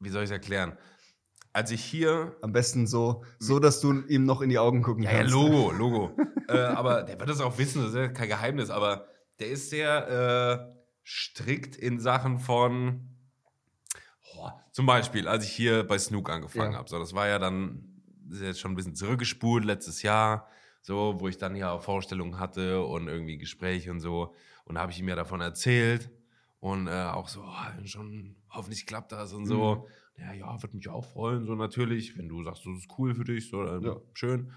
wie 0.00 0.08
soll 0.08 0.22
ich 0.22 0.28
es 0.30 0.32
erklären? 0.32 0.76
Als 1.52 1.70
ich 1.70 1.84
hier 1.84 2.36
Am 2.42 2.52
besten 2.52 2.86
so, 2.86 3.24
so 3.38 3.58
dass 3.58 3.80
du 3.80 4.02
ihm 4.06 4.24
noch 4.24 4.40
in 4.40 4.50
die 4.50 4.58
Augen 4.58 4.82
gucken 4.82 5.02
Ja, 5.04 5.10
ja, 5.12 5.18
kannst. 5.18 5.32
Logo, 5.34 5.70
Logo. 5.76 6.16
äh, 6.48 6.58
aber 6.58 7.02
der 7.02 7.18
wird 7.18 7.28
das 7.28 7.40
auch 7.40 7.58
wissen, 7.58 7.82
das 7.82 7.90
ist 7.90 7.96
ja 7.96 8.08
kein 8.08 8.28
Geheimnis, 8.28 8.70
aber 8.70 9.06
der 9.40 9.48
ist 9.48 9.70
sehr 9.70 10.70
äh, 10.70 10.80
strikt 11.04 11.76
in 11.76 11.98
Sachen 12.00 12.38
von, 12.38 13.08
oh, 14.36 14.48
zum 14.72 14.86
Beispiel, 14.86 15.26
als 15.26 15.44
ich 15.44 15.52
hier 15.52 15.84
bei 15.86 15.98
Snook 15.98 16.30
angefangen 16.30 16.72
Ja. 16.72 16.78
habe. 16.78 16.88
So, 16.88 16.98
das 16.98 17.14
war 17.14 17.26
ja 17.26 17.38
dann, 17.38 18.02
ist 18.30 18.42
jetzt 18.42 18.60
schon 18.60 18.72
ein 18.72 18.76
bisschen 18.76 18.94
zurückgespult, 18.94 19.64
letztes 19.64 20.02
Jahr, 20.02 20.48
so, 20.82 21.16
wo 21.18 21.26
ich 21.28 21.36
dann 21.36 21.56
ja 21.56 21.72
auch 21.72 21.82
Vorstellungen 21.82 22.38
hatte 22.38 22.82
und 22.84 23.08
irgendwie 23.08 23.38
Gespräche 23.38 23.90
und 23.90 24.00
so. 24.00 24.34
Und 24.64 24.76
da 24.76 24.82
habe 24.82 24.92
ich 24.92 25.00
ihm 25.00 25.08
ja 25.08 25.16
davon 25.16 25.40
erzählt 25.40 26.10
und 26.60 26.86
äh, 26.86 26.90
auch 26.90 27.28
so, 27.28 27.42
oh, 27.42 27.84
schon, 27.86 28.36
hoffentlich 28.50 28.86
klappt 28.86 29.12
das 29.12 29.32
und 29.32 29.46
so. 29.46 29.86
Mhm. 30.16 30.22
Ja, 30.22 30.32
ja, 30.34 30.62
würde 30.62 30.76
mich 30.76 30.88
auch 30.88 31.04
freuen, 31.04 31.46
so 31.46 31.54
natürlich, 31.54 32.16
wenn 32.18 32.28
du 32.28 32.42
sagst, 32.42 32.64
das 32.66 32.76
ist 32.78 32.88
cool 32.98 33.14
für 33.14 33.24
dich, 33.24 33.48
so, 33.48 33.64
dann 33.64 33.82
Ja. 33.82 33.96
schön. 34.12 34.52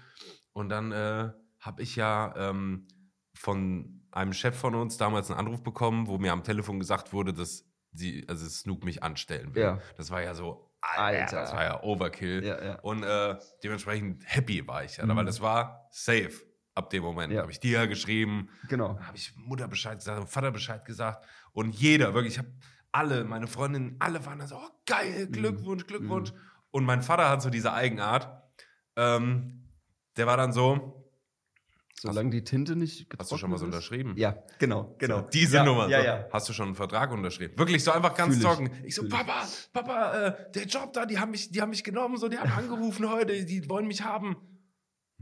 Und 0.52 0.68
dann 0.68 0.92
äh, 0.92 1.30
habe 1.60 1.82
ich 1.82 1.96
ja 1.96 2.34
ähm, 2.36 2.86
von 3.34 4.02
einem 4.10 4.32
Chef 4.34 4.56
von 4.56 4.74
uns 4.74 4.96
damals 4.98 5.30
einen 5.30 5.40
Anruf 5.40 5.62
bekommen, 5.62 6.06
wo 6.06 6.18
mir 6.18 6.32
am 6.32 6.44
Telefon 6.44 6.78
gesagt 6.78 7.12
wurde, 7.12 7.32
dass 7.32 7.64
sie, 7.92 8.24
also 8.28 8.46
Snoop 8.46 8.84
mich 8.84 9.02
anstellen 9.02 9.54
will. 9.54 9.62
Ja. 9.62 9.78
Das 9.96 10.10
war 10.10 10.22
ja 10.22 10.34
so, 10.34 10.70
Alter, 10.82 11.20
Alter. 11.22 11.40
das 11.40 11.52
war 11.54 11.64
ja 11.64 11.82
Overkill. 11.82 12.44
Ja. 12.44 12.78
Und 12.80 13.02
äh, 13.02 13.36
dementsprechend 13.62 14.22
happy 14.26 14.66
war 14.68 14.84
ich 14.84 14.98
ja, 14.98 15.06
Mhm. 15.06 15.16
weil 15.16 15.24
das 15.24 15.40
war 15.40 15.88
safe 15.90 16.30
ab 16.74 16.90
dem 16.90 17.02
Moment. 17.02 17.32
Ja. 17.32 17.42
Habe 17.42 17.52
ich 17.52 17.60
dir 17.60 17.86
geschrieben, 17.86 18.48
Genau. 18.68 18.98
habe 19.00 19.16
ich 19.16 19.34
Mutter 19.36 19.68
Bescheid 19.68 19.98
gesagt, 19.98 20.28
Vater 20.28 20.50
Bescheid 20.50 20.84
gesagt 20.84 21.24
und 21.52 21.74
jeder, 21.74 22.14
wirklich, 22.14 22.34
ich 22.34 22.38
habe 22.38 22.50
alle, 22.92 23.24
meine 23.24 23.46
Freundinnen, 23.46 23.96
alle 23.98 24.24
waren 24.24 24.38
dann 24.38 24.48
so, 24.48 24.56
oh, 24.56 24.70
geil, 24.86 25.26
Glückwunsch, 25.26 25.86
Glückwunsch. 25.86 26.32
Und 26.70 26.84
mein 26.84 27.02
Vater 27.02 27.28
hat 27.28 27.42
so 27.42 27.50
diese 27.50 27.72
Eigenart, 27.72 28.28
ähm, 28.96 29.64
der 30.16 30.26
war 30.26 30.36
dann 30.36 30.52
so, 30.52 31.00
Solange 32.04 32.30
die 32.30 32.44
Tinte 32.44 32.76
nicht 32.76 33.06
hast 33.18 33.32
du 33.32 33.38
schon 33.38 33.50
mal 33.50 33.56
so 33.56 33.64
getrocknet 33.64 33.90
unterschrieben? 33.90 34.14
Ja, 34.18 34.36
genau, 34.58 34.94
genau. 34.98 35.20
So, 35.20 35.28
diese 35.32 35.56
ja, 35.56 35.64
Nummer. 35.64 35.88
Ja, 35.88 36.00
so. 36.00 36.06
ja. 36.06 36.28
Hast 36.30 36.48
du 36.48 36.52
schon 36.52 36.66
einen 36.66 36.74
Vertrag 36.74 37.10
unterschrieben? 37.10 37.56
Wirklich 37.56 37.82
so 37.82 37.92
einfach 37.92 38.14
ganz 38.14 38.34
Fühl 38.34 38.42
ich, 38.42 38.48
trocken. 38.48 38.70
Ich 38.84 38.94
so. 38.94 39.08
Papa, 39.08 39.48
Papa, 39.72 40.26
äh, 40.26 40.52
der 40.52 40.66
Job 40.66 40.92
da, 40.92 41.06
die 41.06 41.18
haben 41.18 41.30
mich, 41.30 41.50
die 41.50 41.62
haben 41.62 41.70
mich 41.70 41.82
genommen, 41.82 42.18
so, 42.18 42.28
die 42.28 42.36
haben 42.36 42.50
angerufen 42.52 43.08
heute, 43.08 43.46
die 43.46 43.70
wollen 43.70 43.86
mich 43.86 44.02
haben. 44.02 44.36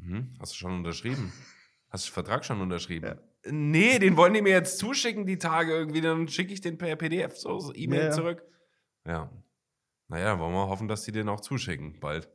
Mhm, 0.02 0.34
hast 0.40 0.52
du 0.52 0.56
schon 0.56 0.72
unterschrieben? 0.76 1.32
Hast 1.90 2.06
du 2.06 2.10
den 2.10 2.14
Vertrag 2.14 2.42
schon 2.46 2.58
unterschrieben? 2.62 3.06
Ja. 3.06 3.16
Nee, 3.50 3.98
den 3.98 4.16
wollen 4.16 4.32
die 4.32 4.40
mir 4.40 4.52
jetzt 4.52 4.78
zuschicken, 4.78 5.26
die 5.26 5.36
Tage 5.36 5.72
irgendwie, 5.72 6.00
dann 6.00 6.26
schicke 6.26 6.54
ich 6.54 6.62
den 6.62 6.78
per 6.78 6.96
PDF 6.96 7.36
so, 7.36 7.58
so 7.58 7.74
E-Mail 7.74 7.98
Ja, 8.00 8.06
ja. 8.06 8.10
zurück. 8.12 8.42
Ja. 9.06 9.30
Naja, 10.08 10.38
wollen 10.38 10.54
wir 10.54 10.68
hoffen, 10.68 10.88
dass 10.88 11.02
die 11.02 11.12
den 11.12 11.28
auch 11.28 11.40
zuschicken 11.42 12.00
bald. 12.00 12.30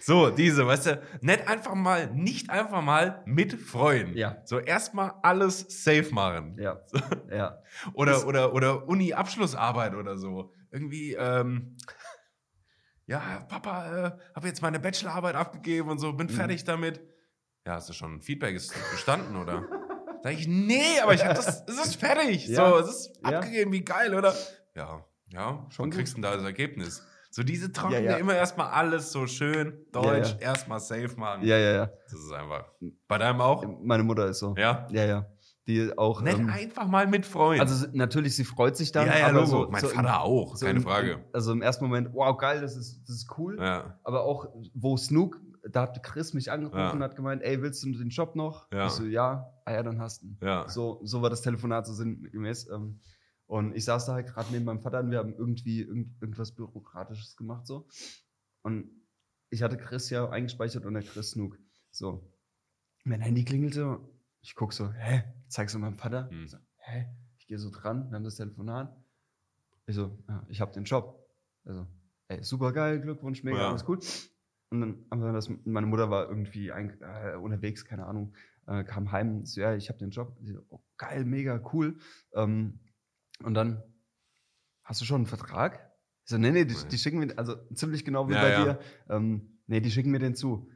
So, 0.00 0.30
diese, 0.30 0.64
weißt 0.64 0.86
du, 0.86 1.02
nicht 1.22 1.48
einfach 1.48 1.74
mal, 1.74 2.10
nicht 2.12 2.50
einfach 2.50 2.82
mal 2.82 3.22
mitfreuen. 3.26 4.16
Ja. 4.16 4.40
So 4.44 4.60
erstmal 4.60 5.12
alles 5.22 5.66
safe 5.84 6.14
machen. 6.14 6.56
Ja, 6.60 6.80
ja. 7.30 7.60
Oder, 7.94 8.26
oder, 8.28 8.54
oder 8.54 8.86
Uni-Abschlussarbeit 8.88 9.94
oder 9.96 10.16
so. 10.16 10.52
Irgendwie, 10.70 11.14
ähm, 11.14 11.76
ja, 13.10 13.44
Papa, 13.48 14.06
äh, 14.06 14.12
habe 14.34 14.46
jetzt 14.46 14.62
meine 14.62 14.78
Bachelorarbeit 14.80 15.34
abgegeben 15.34 15.88
und 15.90 15.98
so, 15.98 16.12
bin 16.12 16.28
Mhm. 16.28 16.30
fertig 16.30 16.64
damit. 16.64 17.00
Ja, 17.66 17.74
hast 17.74 17.88
du 17.88 17.92
schon 17.92 18.20
Feedback? 18.22 18.54
Ist 18.56 18.72
bestanden, 18.90 19.36
oder? 19.36 19.66
Sag 20.22 20.32
ich, 20.34 20.46
nee, 20.48 21.00
aber 21.02 21.14
ich 21.14 21.24
hab 21.24 21.34
das, 21.34 21.64
es 21.66 21.84
ist 21.86 21.96
fertig. 21.96 22.46
Ja. 22.46 22.70
So, 22.70 22.78
es 22.78 22.88
ist 22.88 23.12
Ja. 23.24 23.38
abgegeben, 23.38 23.72
wie 23.72 23.84
geil, 23.84 24.14
oder? 24.14 24.34
Ja, 24.74 25.04
ja, 25.28 25.66
Schon 25.70 25.86
gut. 25.90 25.94
kriegst 25.98 26.16
du 26.16 26.20
da 26.20 26.34
das 26.36 26.44
Ergebnis. 26.44 27.04
So 27.32 27.42
diese 27.42 27.72
trockene, 27.72 28.02
Ja, 28.04 28.10
ja. 28.12 28.16
immer 28.18 28.34
erstmal 28.34 28.70
alles 28.72 29.12
so 29.12 29.26
schön 29.26 29.86
deutsch, 29.92 30.32
ja. 30.40 30.48
erstmal 30.48 30.80
safe 30.80 31.10
machen. 31.16 31.44
Ja, 31.46 31.56
ja, 31.56 31.72
ja. 31.72 31.86
Das 32.04 32.14
ist 32.20 32.32
einfach. 32.32 32.64
Bei 33.08 33.18
deinem 33.18 33.40
auch? 33.40 33.64
Meine 33.82 34.02
Mutter 34.02 34.26
ist 34.26 34.40
so. 34.40 34.54
Ja. 34.58 34.86
Ja, 34.90 35.04
ja. 35.04 35.26
Die 35.70 35.96
auch. 35.98 36.20
Nicht 36.22 36.38
ähm, 36.38 36.48
einfach 36.48 36.86
mal 36.88 37.06
mitfreuen. 37.06 37.60
also 37.60 37.74
sie- 37.74 37.96
natürlich, 37.96 38.34
sie 38.36 38.44
freut 38.44 38.76
sich 38.76 38.90
dann. 38.92 39.06
ja, 39.06 39.18
ja, 39.18 39.26
aber 39.28 39.46
so, 39.46 39.68
mein 39.70 39.80
so 39.80 39.88
Vater 39.88 40.08
im, 40.08 40.14
auch, 40.14 40.56
so 40.56 40.66
keine 40.66 40.78
im, 40.78 40.82
Frage. 40.84 41.24
Also 41.32 41.52
im 41.52 41.62
ersten 41.62 41.84
Moment, 41.84 42.10
wow, 42.12 42.36
geil, 42.36 42.60
das 42.60 42.76
ist, 42.76 43.02
das 43.08 43.16
ist 43.16 43.38
cool. 43.38 43.56
Ja, 43.60 43.98
Aber 44.04 44.22
auch, 44.24 44.46
wo 44.74 44.96
Snook, 44.96 45.40
da 45.68 45.82
hat 45.82 46.02
Chris 46.02 46.32
mich 46.34 46.50
angerufen 46.50 46.78
Ja. 46.78 46.90
und 46.92 47.02
hat 47.02 47.16
gemeint, 47.16 47.42
ey, 47.42 47.60
willst 47.62 47.82
du 47.84 47.92
den 47.92 48.08
Job 48.08 48.34
noch? 48.34 48.66
Ja. 48.72 48.86
Ich 48.86 48.92
so, 48.92 49.04
ja, 49.04 49.52
ah 49.64 49.72
ja, 49.72 49.82
dann 49.82 50.00
hast 50.00 50.22
du 50.22 50.26
ihn. 50.26 50.38
ja. 50.42 50.68
So, 50.68 51.00
so 51.04 51.22
war 51.22 51.30
das 51.30 51.42
Telefonat 51.42 51.86
so 51.86 51.92
sinngemäß. 51.92 52.68
Ähm, 52.70 53.00
und 53.46 53.74
ich 53.76 53.84
saß 53.84 54.06
da 54.06 54.12
halt 54.14 54.28
gerade 54.28 54.48
neben 54.52 54.64
meinem 54.64 54.80
Vater 54.80 55.00
und 55.00 55.10
wir 55.10 55.18
haben 55.18 55.34
irgendwie 55.34 55.80
irgend, 55.82 56.20
irgendwas 56.22 56.52
Bürokratisches 56.54 57.36
gemacht 57.36 57.66
so. 57.66 57.86
Und 58.62 58.90
ich 59.50 59.62
hatte 59.62 59.76
Chris 59.76 60.08
ja 60.10 60.28
eingespeichert 60.28 60.86
und 60.86 60.94
der 60.94 61.02
Chris 61.02 61.32
Snook. 61.32 61.58
So. 61.90 62.32
Mein 63.04 63.20
Handy 63.20 63.44
klingelte. 63.44 63.98
Ich 64.42 64.54
guck 64.54 64.72
so, 64.72 64.90
hä? 64.92 65.24
Zeig's 65.48 65.72
du 65.72 65.78
meinem 65.78 65.96
Vater. 65.96 66.30
Hm. 66.30 66.44
Ich 66.44 66.50
so, 66.50 66.58
hä? 66.78 67.06
Ich 67.38 67.46
gehe 67.46 67.58
so 67.58 67.70
dran, 67.70 68.10
wir 68.10 68.16
haben 68.16 68.24
das 68.24 68.36
Telefonat. 68.36 68.96
Ich 69.86 69.94
so, 69.94 70.18
ja, 70.28 70.44
ich 70.48 70.60
habe 70.60 70.72
den 70.72 70.84
Job. 70.84 71.18
Also, 71.64 71.86
ey, 72.28 72.42
super 72.42 72.72
geil, 72.72 73.00
Glückwunsch, 73.00 73.42
mega, 73.42 73.58
Ja. 73.58 73.68
alles 73.70 73.86
cool. 73.88 73.98
Und 74.70 74.80
dann 74.80 75.06
haben 75.10 75.22
wir 75.22 75.32
das, 75.32 75.50
meine 75.64 75.86
Mutter 75.86 76.10
war 76.10 76.28
irgendwie 76.28 76.70
ein, 76.70 77.00
äh, 77.00 77.34
unterwegs, 77.36 77.84
keine 77.84 78.06
Ahnung, 78.06 78.34
äh, 78.66 78.84
kam 78.84 79.10
heim, 79.10 79.44
so, 79.44 79.60
ja, 79.60 79.74
ich 79.74 79.88
habe 79.88 79.98
den 79.98 80.10
Job. 80.10 80.38
So, 80.44 80.64
oh, 80.68 80.80
geil, 80.96 81.24
mega, 81.24 81.60
cool. 81.72 81.98
Ähm, 82.34 82.78
und 83.42 83.54
dann, 83.54 83.82
hast 84.84 85.00
du 85.00 85.04
schon 85.04 85.22
einen 85.22 85.26
Vertrag? 85.26 85.90
Ich 86.24 86.30
so, 86.30 86.38
nee, 86.38 86.50
nee, 86.50 86.64
die, 86.64 86.76
die 86.88 86.98
schicken 86.98 87.18
mir, 87.18 87.36
also 87.36 87.56
ziemlich 87.74 88.04
genau 88.04 88.28
wie 88.28 88.34
Ja, 88.34 88.40
bei 88.42 88.64
dir. 88.64 88.80
Ähm, 89.08 89.58
nee, 89.66 89.80
die 89.80 89.90
schicken 89.90 90.12
mir 90.12 90.20
den 90.20 90.36
zu. 90.36 90.70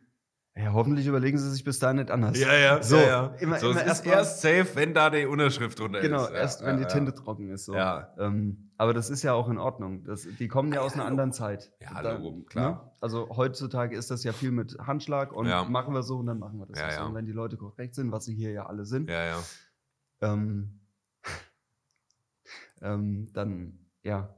Ja, 0.57 0.73
hoffentlich 0.73 1.05
überlegen 1.09 1.37
sie 1.37 1.51
sich 1.51 1.65
bis 1.65 1.81
dahin 1.81 1.97
nicht 1.97 2.13
anders. 2.13 2.39
Ja, 2.39 2.55
ja, 2.55 2.81
So, 2.81 2.95
ja, 2.97 3.03
ja. 3.03 3.27
immer- 3.41 3.59
so, 3.59 3.73
immer 3.73 3.81
es 3.81 3.87
erst 3.89 4.07
ist 4.07 4.13
erst 4.13 4.41
safe, 4.43 4.77
wenn 4.77 4.95
da 4.95 5.11
die 5.11 5.27
Unterschrift 5.27 5.81
drunter 5.81 6.01
Genau, 6.01 6.23
ist. 6.27 6.31
Ja, 6.31 6.37
erst 6.37 6.65
wenn 6.65 6.77
die. 6.79 6.85
Tinte 6.87 7.13
trocken 7.13 7.51
ist. 7.51 7.65
So. 7.65 7.75
Ja. 7.75 8.15
Ähm, 8.19 8.71
aber 8.77 8.95
das 8.95 9.11
ist 9.11 9.25
ja 9.25 9.33
auch 9.33 9.49
in 9.49 9.59
Ordnung. 9.59 10.05
Das, 10.05 10.23
die 10.39 10.47
kommen 10.47 10.69
ja 10.69 10.77
Ja, 10.77 10.81
aus 10.83 10.95
einer 10.95 11.07
anderen 11.07 11.33
Zeit. 11.33 11.73
Ja, 11.81 12.01
Da- 12.01 12.13
Logo, 12.19 12.45
klar. 12.45 12.71
Ne? 12.71 12.91
Also 13.01 13.29
heutzutage 13.37 13.97
ist 13.97 14.13
das 14.13 14.23
ja 14.23 14.33
viel 14.33 14.53
mit 14.53 14.77
Handschlag 14.79 15.33
und 15.33 15.49
machen 15.71 15.93
wir 15.93 16.05
so 16.05 16.19
und 16.19 16.27
dann 16.27 16.39
machen 16.39 16.61
wir 16.61 16.67
das 16.67 16.79
Ja, 16.79 16.91
so. 16.93 17.05
Und 17.07 17.15
wenn 17.17 17.27
die 17.27 17.33
Leute 17.33 17.57
korrekt 17.57 17.97
sind, 17.97 18.13
was 18.13 18.25
sie 18.25 18.35
hier 18.37 18.53
ja 18.53 18.67
alle 18.67 18.85
sind, 18.85 19.11
Ja, 19.11 19.25
ja. 19.25 19.39
ähm, 20.21 20.81
ähm, 22.81 23.29
dann, 23.33 23.79
ja, 24.03 24.33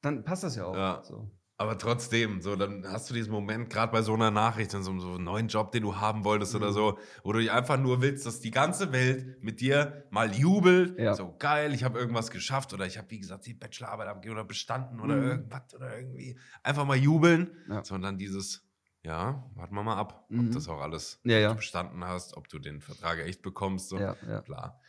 dann 0.00 0.24
passt 0.24 0.44
das 0.44 0.56
ja 0.56 0.64
auch. 0.64 0.74
Ja. 0.74 1.02
So. 1.04 1.30
Aber 1.60 1.76
trotzdem, 1.76 2.40
so, 2.40 2.54
dann 2.54 2.86
hast 2.86 3.10
du 3.10 3.14
diesen 3.14 3.32
Moment, 3.32 3.68
gerade 3.68 3.90
bei 3.90 4.00
so 4.02 4.14
einer 4.14 4.30
Nachricht, 4.30 4.74
in 4.74 4.84
so, 4.84 4.96
so 5.00 5.14
einem 5.14 5.24
neuen 5.24 5.48
Job, 5.48 5.72
den 5.72 5.82
du 5.82 5.96
haben 5.96 6.22
wolltest 6.22 6.54
Mhm. 6.54 6.60
oder 6.62 6.72
so, 6.72 6.98
wo 7.24 7.32
du 7.32 7.52
einfach 7.52 7.76
nur 7.76 8.00
willst, 8.00 8.24
dass 8.26 8.38
die 8.38 8.52
ganze 8.52 8.92
Welt 8.92 9.42
mit 9.42 9.60
dir 9.60 10.06
mal 10.10 10.32
jubelt. 10.32 10.96
Ja. 11.00 11.14
So 11.16 11.34
geil, 11.36 11.74
ich 11.74 11.82
habe 11.82 11.98
irgendwas 11.98 12.30
geschafft 12.30 12.72
oder 12.74 12.86
ich 12.86 12.96
habe, 12.96 13.10
wie 13.10 13.18
gesagt, 13.18 13.44
die 13.46 13.54
Bachelorarbeit 13.54 14.06
abgegeben 14.06 14.34
oder 14.36 14.44
bestanden 14.44 15.00
oder 15.00 15.16
Mhm. 15.16 15.22
irgendwas 15.24 15.74
oder 15.74 15.98
irgendwie. 15.98 16.38
Einfach 16.62 16.84
mal 16.84 16.96
jubeln. 16.96 17.50
Ja. 17.68 17.82
Sondern 17.84 18.18
dieses, 18.18 18.64
ja, 19.02 19.50
warten 19.56 19.74
wir 19.74 19.82
mal 19.82 19.96
ab, 19.96 20.26
ob 20.30 20.36
Mhm. 20.36 20.52
das 20.52 20.68
auch 20.68 20.80
alles 20.80 21.18
Ja, 21.24 21.38
ja. 21.38 21.52
bestanden 21.54 22.04
hast, 22.04 22.36
ob 22.36 22.46
du 22.48 22.60
den 22.60 22.80
Vertrag 22.80 23.18
echt 23.18 23.42
bekommst. 23.42 23.88
So. 23.88 23.98
Ja, 23.98 24.14
ja. 24.28 24.42
Klar. 24.42 24.80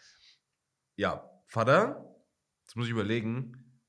Ja, 0.98 1.28
Vater, 1.48 2.16
jetzt 2.64 2.76
muss 2.76 2.86
ich 2.86 2.92
überlegen. 2.92 3.82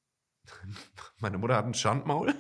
Meine 1.18 1.36
Mutter 1.36 1.56
hat 1.56 1.66
ein 1.66 1.74
Schandmaul. 1.74 2.34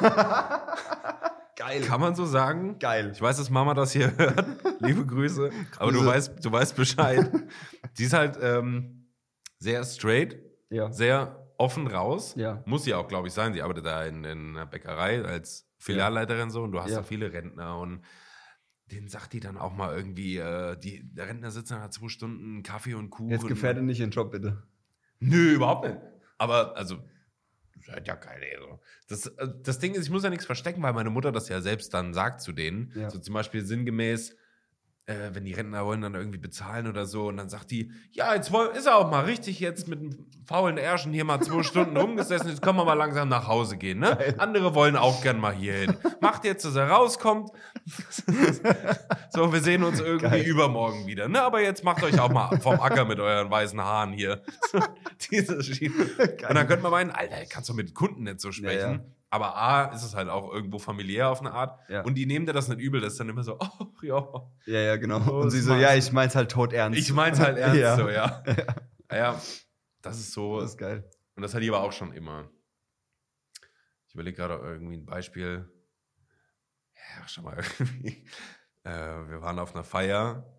Geil. 1.56 1.80
Kann 1.82 2.00
man 2.00 2.14
so 2.14 2.26
sagen? 2.26 2.78
Geil. 2.78 3.10
Ich 3.14 3.20
weiß, 3.20 3.38
dass 3.38 3.48
Mama 3.50 3.72
das 3.74 3.92
hier 3.92 4.16
hört. 4.16 4.46
Liebe 4.80 5.06
Grüße. 5.06 5.50
Aber 5.78 5.90
du 5.90 6.04
weißt, 6.04 6.44
du 6.44 6.52
weißt 6.52 6.76
Bescheid. 6.76 7.30
Sie 7.94 8.04
ist 8.04 8.12
halt 8.12 8.38
ähm, 8.42 9.08
sehr 9.58 9.82
straight, 9.84 10.36
Ja. 10.68 10.92
sehr 10.92 11.42
offen 11.58 11.86
raus. 11.86 12.34
Ja. 12.36 12.62
Muss 12.66 12.84
sie 12.84 12.92
auch, 12.94 13.08
glaube 13.08 13.28
ich, 13.28 13.34
sein. 13.34 13.54
Sie 13.54 13.62
arbeitet 13.62 13.86
da 13.86 14.04
in, 14.04 14.22
in 14.24 14.50
einer 14.56 14.66
Bäckerei 14.66 15.24
als 15.24 15.66
Filialleiterin 15.78 16.50
so 16.50 16.62
und 16.62 16.72
du 16.72 16.80
hast 16.80 16.90
Ja. 16.90 16.98
da 16.98 17.02
viele 17.02 17.32
Rentner 17.32 17.78
und 17.78 18.02
denen 18.92 19.08
sagt 19.08 19.32
die 19.32 19.40
dann 19.40 19.56
auch 19.56 19.72
mal 19.74 19.96
irgendwie, 19.96 20.36
äh, 20.36 20.76
die, 20.78 21.02
der 21.12 21.26
Rentner 21.28 21.50
sitzt 21.50 21.70
dann 21.70 21.80
halt 21.80 21.92
zwei 21.94 22.08
Stunden 22.08 22.62
Kaffee 22.62 22.94
und 22.94 23.10
Kuchen. 23.10 23.30
Jetzt 23.30 23.46
gefährde 23.46 23.82
nicht 23.82 24.00
den 24.00 24.10
Job, 24.10 24.30
bitte. 24.30 24.62
Nö, 25.18 25.54
überhaupt 25.54 25.88
nicht. 25.88 25.98
Aber, 26.38 26.76
also, 26.76 26.98
seid 27.86 28.06
ja 28.08 28.16
keine. 28.16 28.44
So. 28.58 28.80
Das, 29.08 29.26
äh, 29.26 29.48
das 29.62 29.78
Ding 29.78 29.94
ist, 29.94 30.04
ich 30.04 30.10
muss 30.10 30.24
ja 30.24 30.30
nichts 30.30 30.46
verstecken, 30.46 30.82
weil 30.82 30.92
meine 30.92 31.10
Mutter 31.10 31.32
das 31.32 31.48
ja 31.48 31.60
selbst 31.60 31.92
dann 31.94 32.12
sagt 32.14 32.40
zu 32.40 32.52
denen. 32.52 32.92
Ja. 32.94 33.10
So 33.10 33.18
zum 33.18 33.34
Beispiel 33.34 33.64
sinngemäß, 33.64 34.34
äh, 35.06 35.30
wenn 35.32 35.44
die 35.44 35.52
Rentner 35.52 35.84
wollen 35.86 36.00
dann 36.00 36.14
irgendwie 36.16 36.38
bezahlen 36.38 36.88
oder 36.88 37.06
so 37.06 37.28
und 37.28 37.36
dann 37.36 37.48
sagt 37.48 37.70
die, 37.70 37.92
ja, 38.10 38.34
jetzt 38.34 38.50
woll- 38.50 38.72
ist 38.76 38.86
er 38.86 38.96
auch 38.96 39.08
mal 39.10 39.24
richtig 39.24 39.60
jetzt 39.60 39.86
mit 39.86 40.00
dem 40.00 40.26
faulen 40.44 40.78
Ärschen 40.78 41.12
hier 41.12 41.24
mal 41.24 41.40
zwei 41.40 41.62
Stunden 41.62 41.96
rumgesessen, 41.96 42.48
jetzt 42.48 42.60
können 42.60 42.76
wir 42.76 42.84
mal 42.84 42.94
langsam 42.94 43.28
nach 43.28 43.46
Hause 43.46 43.76
gehen, 43.76 44.00
ne? 44.00 44.34
Andere 44.38 44.74
wollen 44.74 44.96
auch 44.96 45.22
gern 45.22 45.38
mal 45.38 45.54
hier 45.54 45.74
hin. 45.74 45.96
Macht 46.20 46.44
jetzt, 46.44 46.64
dass 46.64 46.74
er 46.74 46.88
rauskommt. 46.88 47.50
so, 49.30 49.52
wir 49.52 49.60
sehen 49.60 49.84
uns 49.84 50.00
irgendwie 50.00 50.28
Geil. 50.28 50.46
übermorgen 50.46 51.06
wieder, 51.06 51.28
ne? 51.28 51.40
Aber 51.42 51.62
jetzt 51.62 51.84
macht 51.84 52.02
euch 52.02 52.18
auch 52.18 52.30
mal 52.32 52.58
vom 52.60 52.80
Acker 52.80 53.04
mit 53.04 53.20
euren 53.20 53.48
weißen 53.50 53.80
Haaren 53.80 54.12
hier. 54.12 54.42
Diese 55.30 55.62
Schiene. 55.62 55.94
Und 55.94 56.54
dann 56.54 56.66
könnte 56.66 56.82
man 56.82 56.90
meinen, 56.90 57.10
Alter, 57.12 57.44
kannst 57.48 57.68
du 57.68 57.74
mit 57.74 57.94
Kunden 57.94 58.24
nicht 58.24 58.40
so 58.40 58.50
sprechen. 58.50 58.80
Ja, 58.80 58.92
ja. 58.96 59.04
Aber 59.30 59.56
A, 59.56 59.84
ist 59.94 60.02
es 60.02 60.14
halt 60.14 60.28
auch 60.28 60.52
irgendwo 60.52 60.78
familiär 60.78 61.28
auf 61.30 61.40
eine 61.40 61.52
Art. 61.52 61.78
Ja. 61.88 62.02
Und 62.02 62.14
die 62.14 62.26
nehmen 62.26 62.46
dir 62.46 62.52
das 62.52 62.68
nicht 62.68 62.80
übel, 62.80 63.00
das 63.00 63.12
ist 63.12 63.20
dann 63.20 63.28
immer 63.28 63.44
so, 63.44 63.58
oh, 63.78 63.86
ja. 64.02 64.26
Ja, 64.66 64.80
ja, 64.80 64.96
genau. 64.96 65.20
Oh, 65.28 65.40
Und 65.42 65.50
sie 65.50 65.60
so, 65.60 65.74
ja, 65.74 65.94
ich 65.94 66.10
mein's 66.12 66.34
halt 66.34 66.50
tot 66.50 66.72
ernst. 66.72 66.98
Ich 66.98 67.12
mein's 67.12 67.38
halt 67.38 67.56
ernst 67.56 67.80
Ja. 67.80 67.96
so, 67.96 68.08
ja. 68.08 68.42
ja. 68.46 69.16
Ja, 69.16 69.40
das 70.02 70.18
ist 70.18 70.32
so. 70.32 70.60
Das 70.60 70.70
ist 70.70 70.78
geil. 70.78 71.08
Und 71.36 71.42
das 71.42 71.54
hat 71.54 71.62
die 71.62 71.68
aber 71.68 71.82
auch 71.82 71.92
schon 71.92 72.12
immer. 72.12 72.50
Ich 74.08 74.14
überlege 74.14 74.36
gerade 74.36 74.54
irgendwie 74.64 74.96
ein 74.96 75.06
Beispiel. 75.06 75.68
Ja, 77.14 77.28
schon 77.28 77.44
mal 77.44 77.56
irgendwie. 77.78 78.24
Äh, 78.84 78.90
wir 78.90 79.42
waren 79.42 79.58
auf 79.58 79.74
einer 79.74 79.84
Feier. 79.84 80.52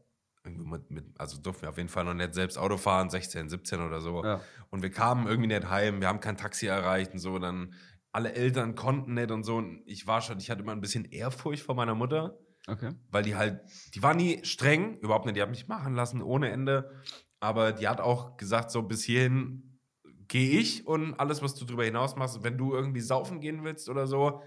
Irgendwie 0.44 0.70
mit, 0.70 0.92
mit, 0.92 1.20
also 1.20 1.42
durften 1.42 1.64
wir 1.64 1.70
auf 1.70 1.78
jeden 1.78 1.90
Fall 1.90 2.06
noch 2.06 2.14
nicht 2.14 2.34
selbst 2.34 2.58
Auto 2.58 2.78
fahren, 2.78 3.10
16, 3.10 3.50
17 3.50 3.82
oder 3.82 4.00
so. 4.00 4.24
Ja. 4.24 4.42
Und 4.70 4.82
wir 4.82 4.92
kamen 4.92 5.28
irgendwie 5.28 5.48
nicht 5.48 5.70
heim, 5.70 6.00
wir 6.00 6.08
haben 6.08 6.22
kein 6.22 6.38
Taxi 6.38 6.68
erreicht 6.68 7.14
und 7.14 7.20
so. 7.20 7.38
Dann 7.38 7.74
alle 8.12 8.34
Eltern 8.34 8.76
konnten 8.76 9.14
nicht 9.16 9.32
und 9.32 9.44
so. 9.44 9.58
Und 9.58 9.84
ich 9.86 10.08
war 10.08 10.22
schon, 10.22 10.38
ich 10.40 10.50
hatte 10.50 10.62
immer 10.62 10.72
ein 10.72 10.82
bisschen 10.82 11.06
Ehrfurcht 11.06 11.64
vor 11.64 11.76
meiner 11.76 11.96
Mutter 11.96 12.38
Okay. 12.70 12.90
weil 13.12 13.24
die 13.24 13.36
halt, 13.38 13.62
die 13.96 14.04
war 14.04 14.14
nie 14.14 14.44
streng, 14.44 14.98
überhaupt 14.98 15.26
nicht, 15.26 15.38
die 15.38 15.42
hat 15.42 15.50
mich 15.50 15.70
machen 15.70 15.96
lassen 15.96 16.22
ohne 16.22 16.50
Ende, 16.50 17.02
aber 17.40 17.72
die 17.72 17.88
hat 17.88 18.02
auch 18.02 18.36
gesagt, 18.36 18.72
so 18.72 18.82
bis 18.84 19.06
hierhin 19.06 19.80
gehe 20.28 20.60
ich 20.60 20.86
und 20.86 21.14
alles, 21.14 21.42
was 21.42 21.56
du 21.56 21.64
darüber 21.64 21.86
hinaus 21.86 22.18
machst, 22.18 22.44
wenn 22.44 22.58
du 22.58 22.74
irgendwie 22.74 23.00
saufen 23.00 23.40
gehen 23.40 23.64
willst 23.64 23.88
oder 23.88 24.06
so, 24.06 24.42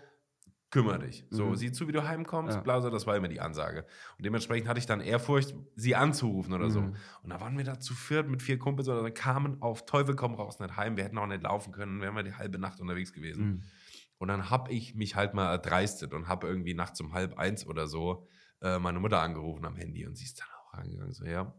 kümmere 0.71 1.01
dich. 1.01 1.27
So, 1.31 1.51
Mhm. 1.51 1.57
sieh 1.57 1.73
zu, 1.73 1.89
wie 1.89 1.93
du 1.93 2.07
heimkommst, 2.07 2.57
Ja. 2.57 2.63
bla, 2.63 2.81
so, 2.81 2.91
das 2.91 3.07
war 3.07 3.17
immer 3.17 3.29
die 3.29 3.41
Ansage. 3.41 3.87
Und 4.19 4.25
dementsprechend 4.25 4.69
hatte 4.69 4.79
ich 4.79 4.87
dann 4.87 5.01
Ehrfurcht, 5.01 5.55
sie 5.77 5.97
anzurufen 5.97 6.53
oder 6.55 6.71
so. 6.71 6.81
Mhm. 6.81 6.95
Und 7.23 7.31
da 7.31 7.41
waren 7.41 7.57
wir 7.59 7.65
da 7.65 7.81
zu 7.81 7.95
viert 7.95 8.29
mit 8.29 8.43
vier 8.43 8.59
Kumpels 8.59 8.89
oder 8.89 9.03
so, 9.03 9.11
kamen 9.13 9.63
auf 9.63 9.85
Teufel 9.87 10.17
komm 10.17 10.35
raus 10.35 10.59
nicht 10.61 10.77
heim, 10.77 10.97
wir 10.97 11.05
hätten 11.05 11.19
auch 11.19 11.27
nicht 11.27 11.43
laufen 11.43 11.73
können, 11.73 12.01
wären 12.01 12.15
wir 12.15 12.23
die 12.23 12.35
halbe 12.35 12.59
Nacht 12.59 12.81
unterwegs 12.81 13.13
gewesen. 13.13 13.45
Mhm. 13.47 13.63
Und 14.19 14.29
dann 14.29 14.51
habe 14.51 14.71
ich 14.73 14.95
mich 14.95 15.17
halt 15.17 15.35
mal 15.35 15.51
erdreistet 15.51 16.13
und 16.15 16.29
habe 16.29 16.47
irgendwie 16.47 16.75
nachts 16.75 17.01
um 17.01 17.13
halb 17.15 17.39
eins 17.39 17.67
oder 17.67 17.87
so 17.89 18.29
äh, 18.61 18.79
meine 18.79 19.01
Mutter 19.01 19.21
angerufen 19.23 19.65
am 19.65 19.77
Handy 19.77 20.07
und 20.07 20.17
sie 20.17 20.25
ist 20.25 20.41
dann 20.41 20.49
auch 20.63 20.75
rangegangen, 20.75 21.13
so, 21.13 21.25
ja. 21.25 21.55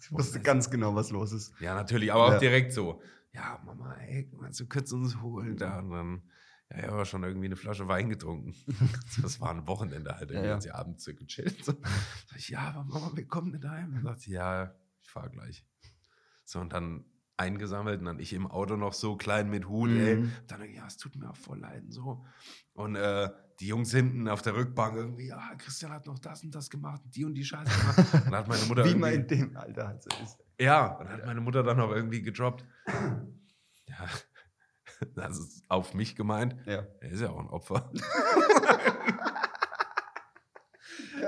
Ich 0.00 0.12
wusste 0.12 0.40
ganz 0.40 0.70
genau, 0.70 0.94
was 0.94 1.10
los 1.10 1.32
ist. 1.32 1.54
Ja, 1.60 1.74
natürlich, 1.74 2.12
aber 2.12 2.26
auch 2.26 2.32
Ja. 2.32 2.38
direkt 2.38 2.72
so, 2.72 3.00
ja, 3.32 3.60
Mama, 3.64 3.94
ey, 4.00 4.30
meinst 4.36 4.60
du, 4.60 4.66
könntest 4.66 4.92
uns 4.92 5.20
holen 5.20 5.56
da? 5.56 5.78
Und 5.78 5.90
dann, 5.90 6.22
ja, 6.70 6.78
ich 6.78 6.86
habe 6.86 7.06
schon 7.06 7.22
irgendwie 7.22 7.46
eine 7.46 7.56
Flasche 7.56 7.88
Wein 7.88 8.08
getrunken. 8.08 8.54
Das 9.22 9.40
war 9.40 9.50
ein 9.50 9.66
Wochenende 9.66 10.14
halt, 10.16 10.30
irgendwie 10.30 10.48
Ja, 10.48 10.50
ja. 10.50 10.54
ja, 10.56 10.60
sie 10.60 10.70
abends 10.72 11.04
so 11.04 11.14
gechillt. 11.14 11.64
So. 11.64 11.72
Sag 12.26 12.38
ich, 12.38 12.48
ja, 12.48 12.60
aber 12.60 12.84
Mama, 12.84 13.10
wir 13.14 13.26
kommen 13.26 13.52
nicht 13.52 13.64
heim. 13.64 13.94
Und 13.96 14.02
sagt 14.02 14.20
sie, 14.20 14.32
ja, 14.32 14.74
ich 15.02 15.10
fahr 15.10 15.28
gleich. 15.28 15.64
So, 16.44 16.60
und 16.60 16.72
dann 16.72 17.04
eingesammelt 17.36 18.00
und 18.00 18.06
dann 18.06 18.20
ich 18.20 18.32
im 18.32 18.46
Auto 18.46 18.76
noch 18.76 18.92
so 18.92 19.16
klein 19.16 19.50
mit 19.50 19.68
Hut, 19.68 19.90
ey. 19.90 20.16
Mhm. 20.16 20.32
Dann, 20.46 20.70
ja, 20.72 20.86
es 20.86 20.96
tut 20.96 21.16
mir 21.16 21.30
auch 21.30 21.36
voll 21.36 21.58
leid 21.58 21.82
und 21.82 21.92
so. 21.92 22.24
Und 22.74 22.96
äh, 22.96 23.28
die 23.60 23.66
Jungs 23.68 23.92
hinten 23.92 24.28
auf 24.28 24.42
der 24.42 24.54
Rückbank 24.54 24.96
irgendwie, 24.96 25.28
ja, 25.28 25.54
Christian 25.56 25.92
hat 25.92 26.06
noch 26.06 26.18
das 26.18 26.42
und 26.44 26.54
das 26.54 26.70
gemacht 26.70 27.02
und 27.04 27.14
die 27.14 27.24
und 27.24 27.34
die 27.34 27.44
Scheiße 27.44 27.70
gemacht. 27.80 28.14
Und 28.14 28.26
dann 28.26 28.34
hat 28.34 28.48
meine 28.48 28.64
Mutter 28.64 28.84
Wie 28.84 28.94
man 28.94 29.12
in 29.12 29.26
dem 29.26 29.56
Alter 29.56 29.88
halt 29.88 30.02
so 30.02 30.10
ist. 30.22 30.38
ja, 30.60 30.86
und 30.96 31.06
dann 31.08 31.18
hat 31.18 31.26
meine 31.26 31.40
Mutter 31.40 31.62
dann 31.62 31.80
auch 31.80 31.90
irgendwie 31.90 32.22
gedroppt. 32.22 32.64
Ja, 33.88 34.08
das 35.14 35.38
ist 35.38 35.62
auf 35.68 35.94
mich 35.94 36.16
gemeint. 36.16 36.56
Ja. 36.66 36.86
Er 37.00 37.10
ist 37.10 37.20
ja 37.20 37.30
auch 37.30 37.40
ein 37.40 37.48
Opfer. 37.48 37.90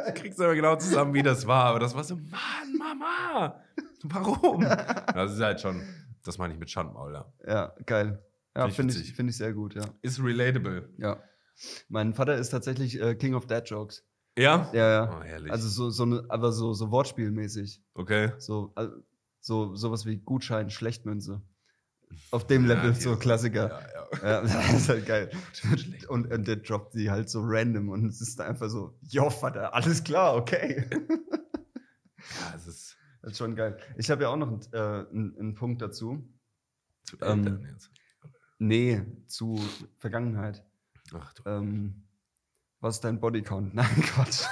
Du 0.07 0.13
kriegst 0.15 0.41
aber 0.41 0.55
genau 0.55 0.77
zusammen, 0.77 1.15
wie 1.15 1.23
das 1.23 1.47
war. 1.47 1.65
Aber 1.65 1.79
das 1.81 1.95
war 1.95 2.05
so, 2.05 2.17
Mann, 2.17 2.77
Mama, 2.79 3.61
warum? 4.05 4.61
Das 4.61 5.33
ist 5.33 5.41
halt 5.41 5.61
schon, 5.61 5.83
das 6.25 6.39
meine 6.39 6.53
ich 6.55 6.61
mit 6.61 6.71
Schandmaul, 6.71 7.13
ja. 7.15 7.33
Ja, 7.47 7.75
geil. 7.87 8.23
Ja, 8.55 8.69
Find 8.69 8.71
ich 8.71 8.77
finde 8.77 8.95
ich, 8.95 9.15
find 9.15 9.31
ich 9.31 9.37
sehr 9.37 9.53
gut, 9.53 9.75
ja. 9.75 9.85
Ist 10.03 10.23
relatable. 10.23 10.91
ja. 10.99 11.23
Mein 11.89 12.13
Vater 12.15 12.37
ist 12.37 12.51
tatsächlich 12.51 13.01
äh, 13.01 13.15
King 13.15 13.35
of 13.35 13.47
Dad 13.47 13.69
Jokes. 13.71 14.05
Ja? 14.37 14.69
Ja, 14.75 14.91
ja. 14.91 15.19
Oh, 15.19 15.23
herrlich. 15.25 15.51
Also 15.51 15.69
so, 15.69 15.89
so 15.89 16.05
ne, 16.05 16.25
aber 16.29 16.53
so, 16.53 16.75
so 16.75 16.91
wortspielmäßig. 16.91 17.83
okay. 17.95 18.33
So, 18.39 18.73
äh, 18.77 18.89
so 19.41 19.75
sowas 19.75 20.05
wie 20.05 20.19
Gutschein, 20.19 20.69
Schlechtmünze. 20.69 21.41
Auf 22.31 22.47
dem 22.47 22.67
Level, 22.67 22.95
so 22.95 23.17
Klassiker. 23.17 23.81
Ja, 24.23 24.23
ja. 24.23 24.41
Das 24.43 24.73
ist 24.75 24.89
halt 24.89 25.07
geil. 25.07 25.31
Und, 26.09 26.33
und 26.33 26.47
der 26.47 26.57
droppt 26.57 26.93
sie 26.93 27.11
halt 27.11 27.29
so 27.29 27.41
random 27.43 27.89
und 27.89 28.07
es 28.07 28.21
ist 28.21 28.41
einfach 28.41 28.69
so, 28.69 28.97
jo, 29.09 29.29
Vater, 29.29 29.75
alles 29.75 30.05
klar, 30.05 30.37
okay. 30.37 30.87
ja, 30.91 32.55
es 32.57 32.67
ist 32.69 32.97
Das 33.27 33.33
ist 33.33 33.39
schon 33.39 33.57
geil. 33.57 33.77
Ich 33.97 34.09
habe 34.09 34.23
ja 34.23 34.29
auch 34.29 34.37
noch 34.37 34.47
einen, 34.47 34.61
äh, 34.73 34.79
einen, 34.79 35.37
einen 35.37 35.55
Punkt 35.57 35.83
dazu. 35.83 36.33
zu 37.03 37.17
Ähm, 37.21 37.39
Eltern 37.41 37.69
jetzt. 37.73 37.91
Nee, 38.61 39.03
zu 39.27 39.61
Vergangenheit. 39.99 40.65
Ach 41.13 41.33
du. 41.35 41.43
Ähm, 41.45 42.05
was 42.79 42.97
ist 42.97 43.01
dein 43.05 43.19
Bodycount? 43.19 43.75
Nein, 43.75 44.01
Quatsch. 44.03 44.45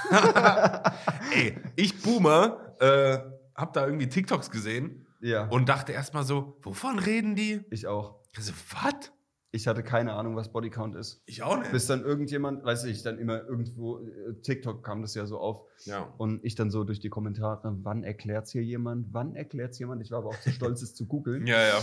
Ey, 1.33 1.57
ich 1.77 2.01
Boomer, 2.01 2.75
äh, 2.81 3.19
hab 3.55 3.71
da 3.71 3.85
irgendwie 3.85 4.09
TikToks 4.09 4.51
gesehen 4.51 5.04
ja, 5.25 5.47
und 5.47 5.69
dachte 5.69 5.91
erstmal 5.91 6.23
so, 6.23 6.57
wovon 6.61 6.99
reden 6.99 7.35
die? 7.35 7.61
ich 7.71 7.87
auch. 7.87 8.19
Also, 8.35 8.53
was? 8.71 9.11
Ich 9.51 9.67
hatte 9.67 9.83
keine 9.83 10.11
Ahnung, 10.13 10.35
was 10.35 10.51
Bodycount 10.51 10.97
ist. 10.97 11.23
Ich 11.25 11.41
auch 11.41 11.57
nicht. 11.57 11.71
Bis 11.71 11.87
dann 11.87 12.03
irgendjemand, 12.03 12.65
weiß 12.65 12.83
ich, 12.85 13.03
dann 13.03 13.17
immer 13.17 13.41
irgendwo, 13.45 13.99
äh, 13.99 14.33
TikTok 14.41 14.83
kam 14.83 15.01
das 15.01 15.15
ja 15.15 15.25
so 15.25 15.39
auf 15.39 15.61
ja. 15.85 16.13
und 16.17 16.43
ich 16.43 16.55
dann 16.55 16.69
so 16.69 16.83
durch 16.83 16.99
die 16.99 17.07
Kommentare, 17.09 17.61
wann 17.83 18.03
erklärt's 18.03 18.51
hier 18.51 18.63
jemand? 18.63 19.13
Wann 19.13 19.33
erklärt's 19.35 19.79
jemand? 19.79 20.01
Ich 20.01 20.11
war 20.11 20.17
aber 20.19 20.29
auch 20.29 20.39
zu 20.41 20.51
stolz, 20.51 20.81
es 20.81 20.93
zu 20.93 21.07
googeln. 21.07 21.47
Ja, 21.47 21.61
ja. 21.61 21.79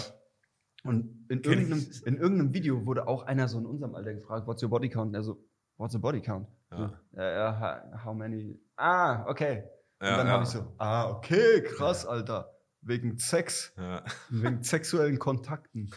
Und 0.85 1.27
in 1.31 1.43
irgendeinem, 1.43 1.87
in 2.05 2.17
irgendeinem 2.19 2.53
Video 2.53 2.85
wurde 2.85 3.07
auch 3.07 3.23
einer 3.23 3.49
so 3.49 3.59
in 3.59 3.65
unserem 3.67 3.95
Alter 3.95 4.15
gefragt, 4.15 4.47
what's 4.47 4.63
your 4.63 4.69
body 4.69 4.91
count? 4.91 5.09
Und 5.09 5.15
er 5.15 5.23
so, 5.23 5.43
what's 5.79 5.95
a 5.95 5.99
body 5.99 6.21
count? 6.21 6.49
Ja. 6.73 6.93
Ja, 7.17 7.33
ja, 7.33 7.59
ha- 7.61 8.05
how 8.05 8.15
many? 8.15 8.61
Ah, 8.77 9.25
okay. 9.29 9.63
Und 10.01 10.09
Ja, 10.09 10.17
dann 10.19 10.27
ja. 10.27 10.33
habe 10.35 10.43
ich 10.45 10.51
so, 10.51 10.67
ah, 10.79 11.09
okay, 11.11 11.63
krass, 11.63 12.05
Alter. 12.05 12.51
Wegen 12.83 13.17
Sex, 13.19 13.73
Ja. 13.77 14.05
wegen 14.31 14.63
sexuellen 14.63 15.19
Kontakten. 15.19 15.91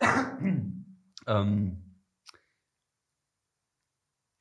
ähm, 1.26 1.84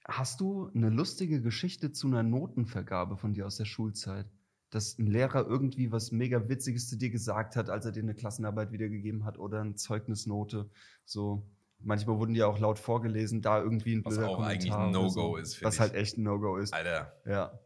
hast 0.06 0.40
du 0.40 0.70
eine 0.74 0.90
lustige 0.90 1.42
Geschichte 1.42 1.92
zu 1.92 2.08
einer 2.08 2.24
Notenvergabe 2.24 3.18
von 3.18 3.34
dir 3.34 3.46
aus 3.46 3.58
der 3.58 3.66
Schulzeit? 3.66 4.28
Dass 4.70 4.98
ein 4.98 5.08
Lehrer 5.08 5.46
irgendwie 5.48 5.92
was 5.94 6.12
mega 6.12 6.50
Witziges 6.50 6.90
zu 6.90 6.98
dir 6.98 7.10
gesagt 7.10 7.56
hat, 7.56 7.70
als 7.70 7.86
er 7.86 7.92
dir 7.94 8.04
eine 8.04 8.16
Klassenarbeit 8.16 8.72
wiedergegeben 8.72 9.24
hat 9.24 9.38
oder 9.40 9.62
eine 9.62 9.76
Zeugnisnote. 9.76 10.70
So, 11.06 11.50
manchmal 11.80 12.18
wurden 12.18 12.34
die 12.34 12.44
auch 12.44 12.60
laut 12.60 12.78
vorgelesen, 12.80 13.42
da 13.42 13.62
irgendwie 13.62 13.96
ein 13.96 14.04
Was 14.06 14.18
auch 14.20 14.40
eigentlich 14.42 14.72
Kommentar 14.72 14.88
ein 14.90 14.96
oder 14.96 15.00
No-Go 15.08 15.12
so. 15.12 15.38
ist, 15.38 15.64
Was 15.64 15.76
ich. 15.76 15.80
halt 15.80 15.94
echt 15.96 16.18
ein 16.18 16.24
No-Go 16.24 16.58
ist. 16.58 16.74
Alter, 16.74 17.14
Ja. 17.26 17.58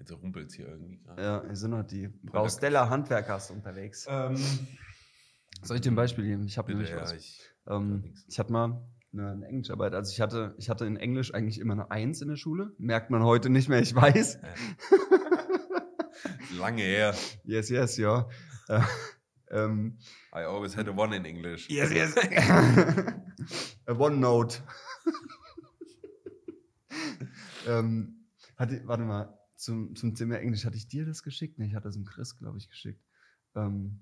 Jetzt 0.00 0.12
rumpelt 0.12 0.48
es 0.48 0.54
hier 0.54 0.66
irgendwie 0.66 0.96
gerade. 0.98 1.22
ja, 1.22 1.42
hier 1.44 1.56
sind 1.56 1.72
noch 1.72 1.82
die 1.82 2.08
Baustella 2.08 2.88
Handwerkers 2.88 3.50
unterwegs. 3.50 4.06
Ähm, 4.08 4.36
Soll 5.62 5.76
ich 5.76 5.82
dir 5.82 5.92
ein 5.92 5.94
Beispiel 5.94 6.24
geben? 6.24 6.46
Ich 6.46 6.56
habe 6.56 6.70
nämlich 6.72 6.88
ja, 6.88 7.02
was. 7.02 7.12
ich, 7.12 7.38
Ähm, 7.68 8.14
ich 8.26 8.38
hatte 8.38 8.50
mal 8.50 8.82
eine, 9.12 9.32
eine 9.32 9.46
Englischarbeit. 9.46 9.92
Also 9.94 10.10
ich 10.10 10.22
hatte, 10.22 10.54
ich 10.56 10.70
hatte 10.70 10.86
in 10.86 10.96
Englisch 10.96 11.34
eigentlich 11.34 11.58
immer 11.60 11.74
eine 11.74 11.90
Eins 11.90 12.22
in 12.22 12.28
der 12.28 12.36
Schule. 12.36 12.72
Merkt 12.78 13.10
man 13.10 13.22
heute 13.24 13.50
nicht 13.50 13.68
mehr, 13.68 13.80
ich 13.80 13.94
weiß. 13.94 14.38
lange 16.56 16.82
her. 16.82 17.14
Yes, 17.44 17.68
yes, 17.68 17.98
ja. 17.98 18.26
Äh, 18.68 18.80
ähm, 19.50 19.98
I 20.34 20.44
always 20.44 20.74
had 20.76 20.88
a 20.88 20.92
one 20.92 21.14
in 21.14 21.26
English. 21.26 21.68
yes, 21.68 21.92
yes. 21.92 22.14
A 23.86 23.92
OneNote. 23.92 24.58
ähm, 27.68 28.24
hatte, 28.56 28.80
warte 28.86 29.02
mal, 29.02 29.36
zum, 29.60 29.94
zum 29.94 30.14
Thema 30.14 30.38
Englisch, 30.38 30.64
hatte 30.64 30.76
ich 30.76 30.88
dir 30.88 31.04
das 31.04 31.22
geschickt? 31.22 31.58
Nee, 31.58 31.66
ich 31.66 31.74
hatte 31.74 31.88
es 31.88 31.94
dem 31.94 32.04
Chris, 32.04 32.36
glaube 32.36 32.58
ich, 32.58 32.68
geschickt. 32.68 33.04
Ähm, 33.54 34.00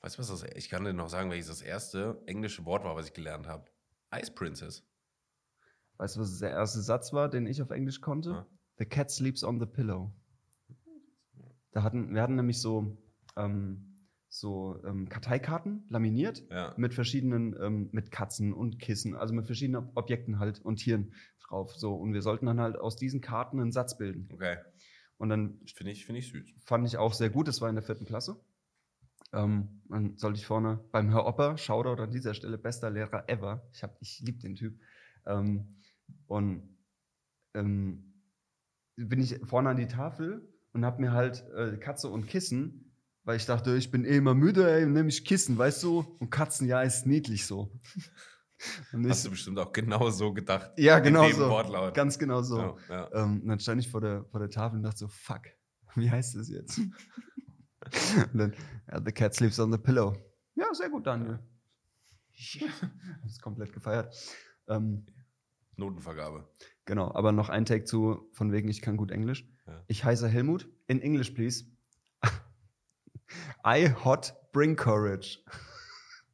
Weißt 0.00 0.16
du 0.16 0.20
was? 0.20 0.28
Das, 0.28 0.42
ich 0.54 0.68
kann 0.68 0.84
dir 0.84 0.92
noch 0.92 1.08
sagen, 1.08 1.30
welches 1.30 1.48
das 1.48 1.62
erste 1.62 2.22
englische 2.26 2.64
Wort 2.64 2.84
war, 2.84 2.94
was 2.94 3.06
ich 3.06 3.12
gelernt 3.12 3.46
habe. 3.46 3.64
Ice 4.14 4.32
Princess. 4.32 4.84
weißt 5.98 6.16
du, 6.16 6.20
was 6.20 6.38
der 6.38 6.50
erste 6.50 6.80
Satz 6.80 7.12
war, 7.12 7.28
den 7.28 7.46
ich 7.46 7.62
auf 7.62 7.70
Englisch 7.70 8.00
konnte? 8.00 8.30
Ja. 8.30 8.46
The 8.78 8.84
cat 8.84 9.10
sleeps 9.10 9.42
on 9.42 9.58
the 9.58 9.66
pillow. 9.66 10.12
Da 11.72 11.82
hatten, 11.82 12.14
wir 12.14 12.22
hatten 12.22 12.36
nämlich 12.36 12.60
so, 12.60 12.96
ähm, 13.36 13.87
so 14.28 14.82
ähm, 14.84 15.08
Karteikarten 15.08 15.84
laminiert 15.88 16.44
Ja. 16.50 16.74
mit 16.76 16.94
verschiedenen, 16.94 17.56
ähm, 17.60 17.88
mit 17.92 18.10
Katzen 18.10 18.52
und 18.52 18.78
Kissen, 18.78 19.14
also 19.14 19.34
mit 19.34 19.46
verschiedenen 19.46 19.90
Objekten 19.94 20.38
halt 20.38 20.60
und 20.64 20.76
Tieren 20.76 21.14
drauf. 21.40 21.74
So, 21.74 21.94
und 21.94 22.12
wir 22.12 22.22
sollten 22.22 22.46
dann 22.46 22.60
halt 22.60 22.76
aus 22.76 22.96
diesen 22.96 23.20
Karten 23.20 23.58
einen 23.60 23.72
Satz 23.72 23.96
bilden. 23.96 24.28
Okay. 24.32 24.58
Und 25.16 25.30
dann 25.30 25.60
Finde 25.74 25.92
ich, 25.92 26.04
finde 26.06 26.20
ich 26.20 26.30
süß. 26.30 26.54
fand 26.64 26.86
ich 26.86 26.96
auch 26.98 27.12
sehr 27.14 27.30
gut, 27.30 27.48
das 27.48 27.60
war 27.60 27.68
in 27.68 27.74
der 27.74 27.82
vierten 27.82 28.04
Klasse. 28.04 28.38
Ähm, 29.32 29.82
dann 29.88 30.16
sollte 30.16 30.38
ich 30.38 30.46
vorne 30.46 30.80
beim 30.92 31.10
Herr 31.10 31.26
Opper, 31.26 31.58
Shoutout 31.58 32.00
an 32.02 32.10
dieser 32.10 32.34
Stelle, 32.34 32.56
bester 32.58 32.90
Lehrer 32.90 33.28
ever. 33.28 33.66
Ich, 33.72 33.82
hab- 33.82 33.96
ich 34.00 34.20
liebe 34.20 34.38
den 34.38 34.54
Typ. 34.54 34.78
Ähm, 35.26 35.76
und 36.26 36.76
ähm, 37.54 38.22
bin 38.96 39.20
ich 39.20 39.38
vorne 39.44 39.70
an 39.70 39.76
die 39.76 39.86
Tafel 39.88 40.48
und 40.72 40.84
habe 40.84 41.00
mir 41.00 41.12
halt 41.12 41.44
äh, 41.54 41.76
Katze 41.78 42.08
und 42.08 42.26
Kissen, 42.26 42.87
weil 43.28 43.36
ich 43.36 43.44
dachte, 43.44 43.76
ich 43.76 43.90
bin 43.90 44.06
eh 44.06 44.16
immer 44.16 44.32
müde, 44.32 44.72
ey, 44.72 44.86
nehme 44.86 45.10
ich 45.10 45.22
Kissen, 45.22 45.58
weißt 45.58 45.82
du? 45.82 46.16
Und 46.18 46.30
Katzen, 46.30 46.66
ja, 46.66 46.80
ist 46.80 47.06
niedlich 47.06 47.44
so. 47.44 47.70
Und 48.92 49.06
Hast 49.06 49.26
du 49.26 49.30
bestimmt 49.30 49.58
auch 49.58 49.70
genau 49.70 50.08
so 50.08 50.32
gedacht. 50.32 50.72
ja, 50.78 50.98
genau 50.98 51.28
so. 51.30 51.50
Wortlaut. 51.50 51.92
Ganz 51.92 52.18
genau 52.18 52.40
so. 52.40 52.58
Ja, 52.58 52.76
ja. 52.88 53.12
Ähm, 53.12 53.42
und 53.42 53.48
dann 53.48 53.60
stand 53.60 53.82
ich 53.82 53.90
vor 53.90 54.00
der, 54.00 54.24
vor 54.24 54.40
der 54.40 54.48
Tafel 54.48 54.78
und 54.78 54.82
dachte 54.82 55.00
so, 55.00 55.08
fuck, 55.08 55.42
wie 55.94 56.10
heißt 56.10 56.36
das 56.36 56.48
jetzt? 56.48 56.78
und 58.32 58.38
dann, 58.38 58.56
ja, 58.90 59.00
the 59.04 59.12
cat 59.12 59.34
sleeps 59.34 59.60
on 59.60 59.70
the 59.70 59.78
pillow. 59.78 60.16
Ja, 60.54 60.72
sehr 60.72 60.88
gut, 60.88 61.06
Daniel. 61.06 61.38
Ja. 62.32 62.66
Hab's 63.22 63.40
komplett 63.42 63.74
gefeiert. 63.74 64.16
Ähm, 64.68 65.04
Notenvergabe. 65.76 66.48
genau, 66.86 67.12
aber 67.14 67.32
noch 67.32 67.50
ein 67.50 67.66
Take 67.66 67.84
zu, 67.84 68.26
von 68.32 68.52
wegen, 68.52 68.70
ich 68.70 68.80
kann 68.80 68.96
gut 68.96 69.10
Englisch. 69.10 69.46
Ja. 69.66 69.84
Ich 69.86 70.02
heiße 70.02 70.26
Helmut. 70.28 70.66
In 70.86 71.02
English, 71.02 71.32
please. 71.32 71.66
I 73.68 73.88
hot, 73.88 74.32
bring 74.52 74.76
courage. 74.76 75.40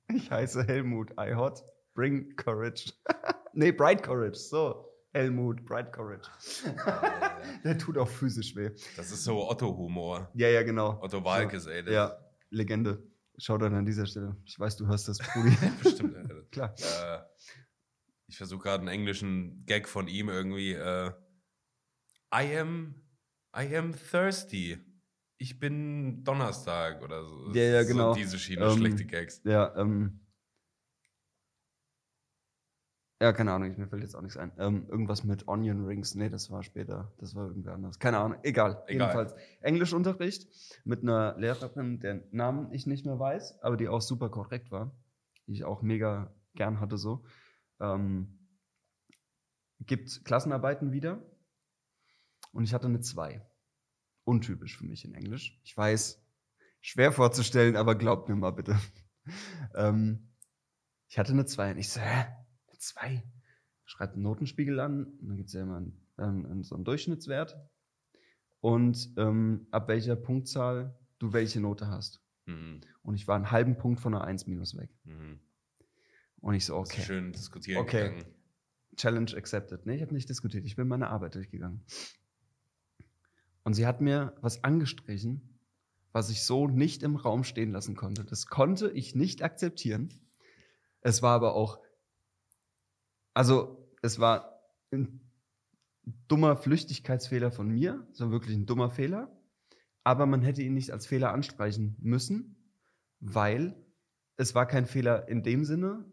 Ich 0.08 0.30
heiße 0.30 0.64
Helmut. 0.68 1.10
I 1.18 1.34
hot, 1.34 1.64
bring 1.94 2.36
courage. 2.36 2.92
nee, 3.54 3.72
bright 3.72 4.02
courage. 4.02 4.36
So, 4.36 4.84
Helmut, 5.14 5.64
bright 5.64 5.92
courage. 5.92 6.28
Der 7.64 7.78
tut 7.78 7.96
auch 7.96 8.08
physisch 8.08 8.54
weh. 8.54 8.70
Das 8.96 9.10
ist 9.10 9.24
so 9.24 9.48
Otto-Humor. 9.48 10.30
Ja, 10.34 10.48
ja, 10.48 10.62
genau. 10.62 11.00
Otto 11.02 11.24
Walkes, 11.24 11.66
ey. 11.66 11.90
Ja, 11.90 12.18
Legende. 12.50 13.02
Schau 13.38 13.56
dann 13.56 13.74
an 13.74 13.86
dieser 13.86 14.06
Stelle. 14.06 14.36
Ich 14.44 14.60
weiß, 14.60 14.76
du 14.76 14.86
hörst 14.86 15.08
das, 15.08 15.18
Brudi. 15.18 15.56
Bestimmt. 15.82 16.14
Alter. 16.16 16.42
Klar. 16.52 16.74
Äh, 16.76 17.22
ich 18.28 18.36
versuche 18.36 18.62
gerade 18.62 18.80
einen 18.80 18.88
englischen 18.88 19.64
Gag 19.64 19.88
von 19.88 20.06
ihm 20.06 20.28
irgendwie. 20.28 20.74
Äh, 20.74 21.12
I 22.32 22.58
am, 22.58 22.94
I 23.56 23.74
am 23.74 23.94
thirsty. 23.94 24.78
Ich 25.44 25.60
bin 25.60 26.24
Donnerstag 26.24 27.02
oder 27.02 27.22
so. 27.26 27.52
Ja, 27.52 27.64
ja, 27.64 27.82
genau. 27.82 28.14
So 28.14 28.18
diese 28.18 28.38
Schiene, 28.38 28.64
Ähm, 28.64 28.78
schlechte 28.78 29.04
Gags. 29.04 29.42
Ja, 29.44 29.76
ähm. 29.76 30.20
Ja, 33.20 33.30
keine 33.34 33.52
Ahnung, 33.52 33.74
mir 33.76 33.86
fällt 33.86 34.00
jetzt 34.00 34.14
auch 34.14 34.22
nichts 34.22 34.38
ein. 34.38 34.52
Ähm, 34.56 34.86
irgendwas 34.88 35.22
mit 35.22 35.46
Onion 35.46 35.84
Rings. 35.84 36.14
Nee, 36.14 36.30
das 36.30 36.50
war 36.50 36.62
später. 36.62 37.12
Das 37.18 37.34
war 37.34 37.46
irgendwer 37.48 37.74
anders. 37.74 37.98
Keine 37.98 38.20
Ahnung. 38.20 38.38
Egal. 38.42 38.82
Egal. 38.86 39.08
Jedenfalls. 39.08 39.34
Englischunterricht 39.60 40.48
mit 40.86 41.02
einer 41.02 41.36
Lehrerin, 41.36 42.00
deren 42.00 42.22
Namen 42.30 42.72
ich 42.72 42.86
nicht 42.86 43.04
mehr 43.04 43.18
weiß, 43.18 43.60
aber 43.60 43.76
die 43.76 43.88
auch 43.88 44.00
super 44.00 44.30
korrekt 44.30 44.70
war. 44.70 44.96
Die 45.46 45.52
ich 45.52 45.64
auch 45.64 45.82
mega 45.82 46.34
gern 46.54 46.80
hatte 46.80 46.96
so. 46.96 47.26
Ähm, 47.80 48.48
gibt 49.80 50.24
Klassenarbeiten 50.24 50.90
wieder. 50.90 51.22
Und 52.52 52.64
ich 52.64 52.72
hatte 52.72 52.86
eine 52.86 53.00
2. 53.00 53.42
Untypisch 54.24 54.76
für 54.78 54.86
mich 54.86 55.04
in 55.04 55.14
Englisch. 55.14 55.60
Ich 55.64 55.76
weiß, 55.76 56.22
schwer 56.80 57.12
vorzustellen, 57.12 57.76
aber 57.76 57.94
glaubt 57.94 58.28
mir 58.28 58.36
mal 58.36 58.50
bitte. 58.52 58.78
ähm, 59.74 60.30
ich 61.08 61.18
hatte 61.18 61.32
eine 61.32 61.46
2 61.46 61.72
und 61.72 61.78
ich 61.78 61.90
so, 61.90 62.00
hä? 62.00 62.26
Eine 62.68 62.78
2? 62.78 63.22
Schreibt 63.84 64.14
einen 64.14 64.22
Notenspiegel 64.22 64.80
an 64.80 65.04
und 65.04 65.28
dann 65.28 65.36
gibt 65.36 65.48
es 65.48 65.54
ja 65.54 65.62
immer 65.62 65.76
einen, 65.76 66.04
ähm, 66.18 66.64
so 66.64 66.74
einen 66.74 66.84
Durchschnittswert 66.84 67.56
und 68.60 69.12
ähm, 69.18 69.66
ab 69.70 69.88
welcher 69.88 70.16
Punktzahl 70.16 70.98
du 71.18 71.32
welche 71.32 71.60
Note 71.60 71.88
hast. 71.88 72.22
Mhm. 72.46 72.80
Und 73.02 73.14
ich 73.14 73.28
war 73.28 73.36
einen 73.36 73.50
halben 73.50 73.76
Punkt 73.76 74.00
von 74.00 74.14
einer 74.14 74.24
1 74.24 74.46
minus 74.46 74.76
weg. 74.76 74.90
Mhm. 75.04 75.40
Und 76.40 76.54
ich 76.54 76.64
so, 76.64 76.76
Okay. 76.76 76.92
okay, 76.94 77.02
Schön 77.02 77.32
diskutieren 77.32 77.82
Okay. 77.82 78.08
gegangen. 78.10 78.34
Challenge 78.96 79.36
accepted. 79.36 79.86
Nee, 79.86 79.96
ich 79.96 80.02
habe 80.02 80.14
nicht 80.14 80.28
diskutiert, 80.28 80.64
ich 80.64 80.76
bin 80.76 80.88
meine 80.88 81.08
Arbeit 81.08 81.34
durchgegangen. 81.34 81.84
Und 83.64 83.74
sie 83.74 83.86
hat 83.86 84.00
mir 84.00 84.36
was 84.40 84.62
angestrichen, 84.62 85.58
was 86.12 86.30
ich 86.30 86.44
so 86.44 86.68
nicht 86.68 87.02
im 87.02 87.16
Raum 87.16 87.42
stehen 87.42 87.72
lassen 87.72 87.96
konnte. 87.96 88.24
Das 88.24 88.46
konnte 88.46 88.90
ich 88.90 89.14
nicht 89.14 89.42
akzeptieren. 89.42 90.10
Es 91.00 91.22
war 91.22 91.34
aber 91.34 91.54
auch, 91.54 91.80
also 93.32 93.90
es 94.00 94.20
war 94.20 94.60
ein 94.92 95.20
dummer 96.28 96.56
Flüchtigkeitsfehler 96.56 97.50
von 97.50 97.68
mir, 97.68 98.06
so 98.12 98.30
wirklich 98.30 98.56
ein 98.56 98.66
dummer 98.66 98.90
Fehler. 98.90 99.34
Aber 100.04 100.26
man 100.26 100.42
hätte 100.42 100.62
ihn 100.62 100.74
nicht 100.74 100.92
als 100.92 101.06
Fehler 101.06 101.32
anstreichen 101.32 101.96
müssen, 101.98 102.56
weil 103.20 103.74
es 104.36 104.54
war 104.54 104.66
kein 104.66 104.86
Fehler 104.86 105.28
in 105.28 105.42
dem 105.42 105.64
Sinne, 105.64 106.04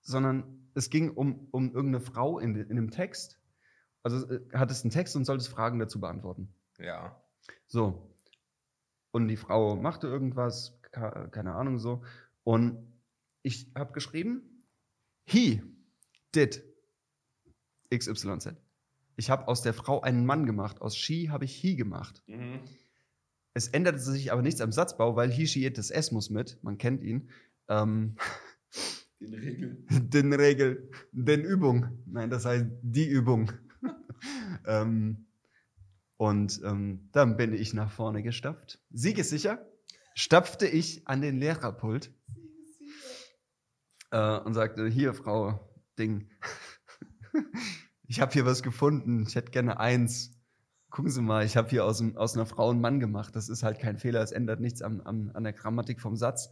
sondern 0.00 0.70
es 0.74 0.90
ging 0.90 1.10
um, 1.10 1.48
um 1.50 1.74
irgendeine 1.74 2.00
Frau 2.00 2.38
in, 2.38 2.54
in 2.54 2.76
dem 2.76 2.90
Text. 2.90 3.40
Also 4.04 4.30
äh, 4.30 4.40
hattest 4.52 4.84
einen 4.84 4.92
Text 4.92 5.16
und 5.16 5.24
solltest 5.24 5.48
Fragen 5.48 5.80
dazu 5.80 5.98
beantworten. 5.98 6.48
Ja. 6.78 7.20
So. 7.66 8.14
Und 9.10 9.28
die 9.28 9.36
Frau 9.36 9.76
machte 9.76 10.06
irgendwas, 10.06 10.78
keine 10.92 11.54
Ahnung 11.54 11.78
so. 11.78 12.04
Und 12.44 12.86
ich 13.42 13.70
habe 13.74 13.92
geschrieben, 13.92 14.64
he 15.24 15.62
did 16.34 16.62
XYZ. 17.92 18.54
Ich 19.16 19.30
habe 19.30 19.48
aus 19.48 19.62
der 19.62 19.74
Frau 19.74 20.00
einen 20.00 20.26
Mann 20.26 20.46
gemacht. 20.46 20.80
Aus 20.80 20.96
she 20.96 21.30
habe 21.30 21.44
ich 21.44 21.54
he 21.54 21.76
gemacht. 21.76 22.22
Mhm. 22.26 22.60
Es 23.54 23.68
änderte 23.68 24.00
sich 24.00 24.32
aber 24.32 24.42
nichts 24.42 24.60
am 24.60 24.72
Satzbau, 24.72 25.14
weil 25.14 25.30
he, 25.30 25.46
she, 25.46 25.64
it, 25.64 25.78
das 25.78 25.90
S 25.90 26.10
muss 26.10 26.28
mit. 26.28 26.58
Man 26.62 26.76
kennt 26.76 27.04
ihn. 27.04 27.30
Ähm, 27.68 28.16
Den 29.20 29.34
Regel. 29.34 29.86
den 29.90 30.32
Regel, 30.32 30.90
den 31.12 31.42
Übung. 31.42 31.86
Nein, 32.06 32.30
das 32.30 32.44
heißt 32.44 32.66
die 32.82 33.06
Übung. 33.06 33.52
Ähm, 34.66 35.26
und 36.16 36.60
ähm, 36.64 37.08
dann 37.12 37.36
bin 37.36 37.52
ich 37.52 37.74
nach 37.74 37.90
vorne 37.90 38.22
gestapft. 38.22 38.80
Siegessicher 38.90 39.66
stapfte 40.14 40.66
ich 40.66 41.06
an 41.08 41.20
den 41.20 41.38
Lehrerpult 41.38 42.12
äh, 44.10 44.38
und 44.38 44.54
sagte, 44.54 44.86
hier, 44.86 45.12
Frau 45.12 45.68
Ding, 45.98 46.30
ich 48.06 48.20
habe 48.20 48.32
hier 48.32 48.46
was 48.46 48.62
gefunden, 48.62 49.24
ich 49.26 49.34
hätte 49.34 49.50
gerne 49.50 49.80
eins. 49.80 50.30
Gucken 50.90 51.10
Sie 51.10 51.20
mal, 51.20 51.44
ich 51.44 51.56
habe 51.56 51.68
hier 51.68 51.84
aus, 51.84 52.02
aus 52.14 52.36
einer 52.36 52.46
Frau 52.46 52.70
einen 52.70 52.80
Mann 52.80 53.00
gemacht. 53.00 53.34
Das 53.34 53.48
ist 53.48 53.64
halt 53.64 53.80
kein 53.80 53.98
Fehler, 53.98 54.22
es 54.22 54.30
ändert 54.30 54.60
nichts 54.60 54.80
an, 54.80 55.00
an, 55.00 55.32
an 55.32 55.42
der 55.42 55.52
Grammatik 55.52 56.00
vom 56.00 56.14
Satz. 56.14 56.50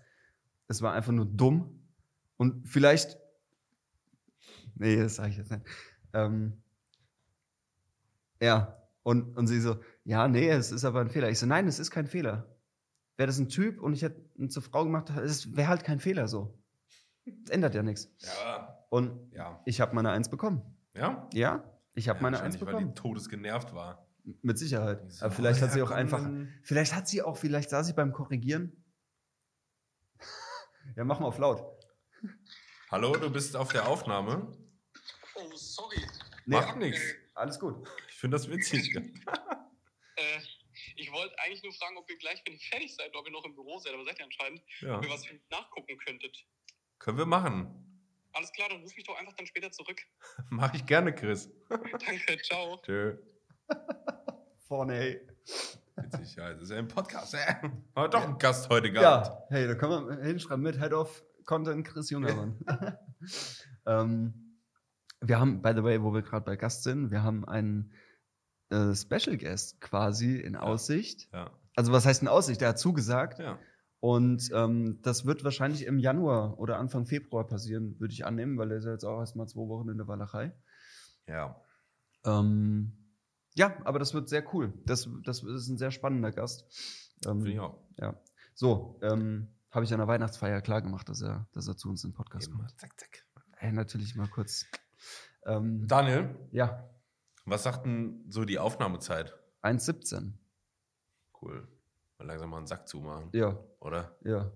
Es 0.67 0.83
war 0.83 0.93
einfach 0.93 1.13
nur 1.13 1.27
dumm. 1.27 1.87
Und 2.37 2.69
vielleicht, 2.69 3.17
nee, 4.75 4.97
das 4.97 5.17
sage 5.17 5.31
ich 5.31 5.37
jetzt 5.37 5.53
nicht. 5.53 5.65
Ähm, 6.13 6.62
ja, 8.43 8.77
und, 9.05 9.37
und 9.37 9.47
sie 9.47 9.61
so, 9.61 9.81
ja, 10.05 10.27
nee, 10.27 10.51
es 10.51 10.73
ist 10.73 10.85
aber 10.85 11.01
ein 11.01 11.11
Fehler. 11.11 11.31
Ich 11.31 11.39
so, 11.39 11.47
nein, 11.47 11.69
es 11.69 11.79
ist 11.79 11.93
kein 11.93 12.09
Fehler. 12.09 12.57
Wäre 13.17 13.29
das 13.29 13.39
ein 13.39 13.49
Typ 13.49 13.81
und 13.81 13.93
ich 13.93 14.03
hätte 14.03 14.21
ihn 14.35 14.51
zur 14.51 14.63
Frau 14.63 14.83
gemacht, 14.85 15.11
es 15.11 15.55
wäre 15.57 15.69
halt 15.69 15.85
kein 15.85 16.01
Fehler 16.01 16.27
so. 16.27 16.59
Das 17.25 17.51
ändert 17.51 17.75
ja 17.77 17.85
nichts. 17.85 18.11
Ja, 18.19 18.85
Und 18.91 19.33
ja. 19.33 19.61
ich 19.65 19.81
habe 19.81 19.95
meine 19.95 20.11
Eins 20.11 20.29
bekommen. 20.29 20.63
Ja? 20.95 21.29
Ja, 21.33 21.63
ich 21.95 22.09
habe 22.09 22.19
ja, 22.19 22.23
meine 22.23 22.41
Eins 22.41 22.61
wahrscheinlich, 22.61 22.67
weil 22.67 22.75
bekommen. 22.75 22.95
die 22.95 23.01
todesgenervt 23.01 23.75
war. 23.75 24.09
Mit 24.43 24.59
Sicherheit. 24.59 25.13
So, 25.13 25.25
Aber 25.25 25.35
vielleicht 25.35 25.63
hat 25.63 25.69
ja, 25.71 25.75
sie 25.75 25.83
auch 25.83 25.89
komm, 25.89 25.97
einfach. 25.97 26.31
Vielleicht 26.63 26.95
hat 26.95 27.07
sie 27.07 27.23
auch, 27.23 27.37
vielleicht 27.37 27.71
sah 27.71 27.85
sie 27.85 27.93
beim 27.93 28.13
Korrigieren. 28.13 28.85
ja, 30.97 31.05
mach 31.05 31.21
mal 31.21 31.27
auf 31.27 31.39
laut. 31.39 31.65
Hallo, 32.91 33.13
du 33.17 33.31
bist 33.31 33.57
auf 33.57 33.73
der 33.73 33.87
Aufnahme. 33.89 34.53
Oh, 35.35 35.41
sorry. 35.55 36.03
Nee, 36.47 36.57
Macht 36.57 36.77
nichts. 36.77 37.01
Alles 37.35 37.59
gut. 37.59 37.89
Ich 38.23 38.25
finde 38.25 38.37
das 38.37 38.49
witzig. 38.49 38.95
Äh, 40.15 40.41
ich 40.95 41.11
wollte 41.11 41.35
eigentlich 41.41 41.63
nur 41.65 41.73
fragen, 41.73 41.97
ob 41.97 42.09
ihr 42.09 42.19
gleich, 42.19 42.41
wenn 42.45 42.53
ihr 42.53 42.61
fertig 42.61 42.95
seid, 42.95 43.17
ob 43.17 43.27
ihr 43.27 43.33
noch 43.33 43.45
im 43.47 43.55
Büro 43.55 43.79
seid, 43.79 43.95
aber 43.95 44.05
seid 44.05 44.19
ihr 44.19 44.27
anscheinend, 44.27 44.63
Ja. 44.81 44.99
ob 44.99 45.05
ihr 45.05 45.11
was 45.11 45.25
nachgucken 45.51 45.99
könntet. 45.99 46.37
Können 46.99 47.19
wir 47.19 47.27
machen. 47.27 47.67
Alles 48.35 48.53
klar, 48.53 48.69
dann 48.69 48.83
ruf 48.83 48.95
mich 48.95 49.05
doch 49.07 49.19
einfach 49.19 49.33
dann 49.33 49.47
später 49.47 49.73
zurück. 49.73 50.01
Mach 50.51 50.73
ich 50.75 50.85
gerne, 50.87 51.13
Chris. 51.15 51.51
Danke, 51.69 52.41
ciao. 52.43 52.77
Tschö. 52.85 53.17
Vorne, 54.69 54.95
hey. 54.95 55.21
Witzig, 55.97 56.37
ja, 56.37 56.53
das 56.53 56.65
ist 56.65 56.71
ja 56.71 56.77
ein 56.77 56.89
Podcast. 56.89 57.35
Äh. 57.35 57.55
Aber 57.95 58.09
doch 58.09 58.23
ein 58.23 58.39
Gast 58.39 58.69
heute 58.69 58.93
gehabt. 58.93 59.27
Ja, 59.29 59.47
hey, 59.49 59.67
da 59.67 59.75
können 59.75 60.07
wir 60.09 60.25
hinschreiben 60.25 60.63
mit 60.63 60.79
Head 60.79 60.93
of 60.93 61.25
Content 61.47 61.87
Chris 61.89 62.11
Jungermann. 62.11 62.57
ähm, 63.87 64.59
wir 65.23 65.41
haben, 65.41 65.61
by 65.63 65.73
the 65.75 65.83
way, 65.83 66.01
wo 66.03 66.13
wir 66.13 66.23
gerade 66.23 66.45
bei 66.45 66.55
Gast 66.57 66.83
sind, 66.85 67.11
wir 67.11 67.23
haben 67.23 67.49
einen 67.49 67.93
äh, 68.73 68.95
Special 68.95 69.37
Guest 69.37 69.81
quasi 69.81 70.37
in 70.37 70.57
Aussicht. 70.57 71.29
Ja. 71.33 71.51
Also 71.77 71.93
was 71.93 72.07
heißt 72.07 72.23
in 72.23 72.29
Aussicht? 72.29 72.61
Der 72.61 72.71
hat 72.71 72.79
zugesagt. 72.79 73.39
ja. 73.39 73.59
Und 74.01 74.51
ähm, 74.53 74.99
das 75.03 75.27
wird 75.27 75.45
wahrscheinlich 75.45 75.87
im 75.87 76.01
Januar 76.01 76.59
oder 76.59 76.79
Anfang 76.79 77.07
Februar 77.07 77.47
passieren, 77.47 78.01
würde 78.01 78.13
ich 78.13 78.27
annehmen, 78.27 78.59
weil 78.59 78.73
er 78.73 78.79
ist 78.79 78.85
ja 78.85 78.91
jetzt 78.91 79.05
auch 79.05 79.21
erstmal 79.21 79.47
zwei 79.47 79.69
Wochen 79.69 79.91
in 79.91 79.97
der 79.97 80.09
Walachei. 80.09 80.53
Ja. 81.29 81.63
Ähm, 82.25 82.93
ja, 83.55 83.77
aber 83.85 84.01
das 84.01 84.13
wird 84.13 84.29
sehr 84.29 84.43
cool. 84.53 84.73
Das, 84.87 85.09
das 85.25 85.45
ist 85.45 85.69
ein 85.69 85.79
sehr 85.79 85.93
spannender 85.93 86.33
Gast. 86.33 86.65
Ähm, 87.25 87.43
Finde 87.43 87.53
ich 87.53 87.61
auch. 87.61 87.79
Ja. 87.97 88.21
So, 88.55 88.99
ähm, 89.03 89.47
habe 89.71 89.85
ich 89.85 89.93
an 89.93 89.99
der 89.99 90.09
Weihnachtsfeier 90.09 90.61
klar 90.63 90.83
gemacht, 90.83 91.09
dass 91.09 91.23
er, 91.23 91.47
dass 91.53 91.69
er 91.69 91.77
zu 91.77 91.89
uns 91.89 92.03
im 92.03 92.13
Podcast 92.13 92.49
Eben. 92.49 92.57
kommt. 92.57 92.81
Zack, 92.81 92.99
zack. 92.99 93.25
Hey, 93.57 93.71
natürlich 93.71 94.17
mal 94.17 94.27
kurz. 94.27 94.67
Ähm, 95.47 95.87
Daniel, 95.87 96.35
ja, 96.51 96.89
was 97.45 97.63
sagt 97.63 97.87
denn 97.87 98.25
so 98.29 98.45
die 98.45 98.59
Aufnahmezeit? 98.59 99.35
1,17. 99.63 100.33
Cool. 101.41 101.67
Mal 102.19 102.27
langsam 102.27 102.51
mal 102.51 102.59
einen 102.59 102.67
Sack 102.67 102.87
zumachen, 102.89 103.31
Ja, 103.33 103.59
oder? 103.81 104.17
ja. 104.25 104.53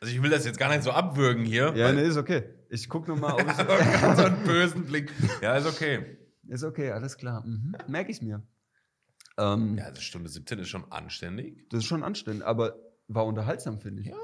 Also 0.00 0.12
ich 0.14 0.22
will 0.22 0.30
das 0.30 0.44
jetzt 0.44 0.58
gar 0.58 0.68
nicht 0.70 0.82
so 0.82 0.90
abwürgen 0.90 1.44
hier. 1.44 1.74
Ja, 1.74 1.92
nee, 1.92 2.02
ist 2.06 2.16
okay. 2.16 2.54
Ich 2.68 2.88
gucke 2.88 3.10
nochmal, 3.10 3.34
ob 3.34 3.40
ich. 3.48 3.54
so 4.16 4.24
einen 4.24 4.44
bösen 4.44 4.84
Blick. 4.84 5.12
Ja, 5.40 5.56
ist 5.56 5.66
okay. 5.66 6.18
ist 6.48 6.64
okay, 6.64 6.90
alles 6.90 7.16
klar. 7.16 7.44
Mhm. 7.46 7.76
Merke 7.88 8.10
ich 8.10 8.20
mir. 8.20 8.42
Ähm, 9.38 9.76
Ja, 9.78 9.84
also 9.84 10.00
Stunde 10.00 10.28
17 10.28 10.58
ist 10.58 10.68
schon 10.68 10.90
anständig. 10.92 11.68
Das 11.70 11.78
ist 11.78 11.86
schon 11.86 12.02
anständig, 12.02 12.44
aber 12.44 12.76
war 13.08 13.24
unterhaltsam, 13.26 13.80
finde 13.80 14.02
ich. 14.02 14.08
Ja. 14.08 14.16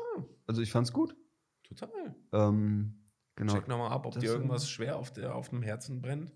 Also 0.46 0.60
ich 0.62 0.72
fand's 0.72 0.92
gut. 0.92 1.16
Total. 1.64 2.14
Ähm, 2.32 3.06
genau. 3.36 3.54
Check 3.54 3.68
nochmal 3.68 3.92
ab, 3.92 4.04
ob 4.06 4.14
Das 4.14 4.22
dir 4.22 4.30
irgendwas 4.32 4.68
schwer 4.68 4.96
auf, 4.96 5.12
der, 5.12 5.34
auf 5.34 5.48
dem 5.50 5.62
Herzen 5.62 6.02
brennt. 6.02 6.32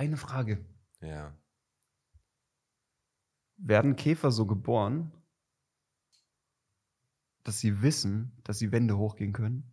Eine 0.00 0.16
Frage. 0.16 0.64
Ja. 1.02 1.36
Werden 3.58 3.96
Käfer 3.96 4.30
so 4.30 4.46
geboren, 4.46 5.12
dass 7.42 7.58
sie 7.58 7.82
wissen, 7.82 8.32
dass 8.42 8.58
sie 8.58 8.72
Wände 8.72 8.96
hochgehen 8.96 9.34
können? 9.34 9.70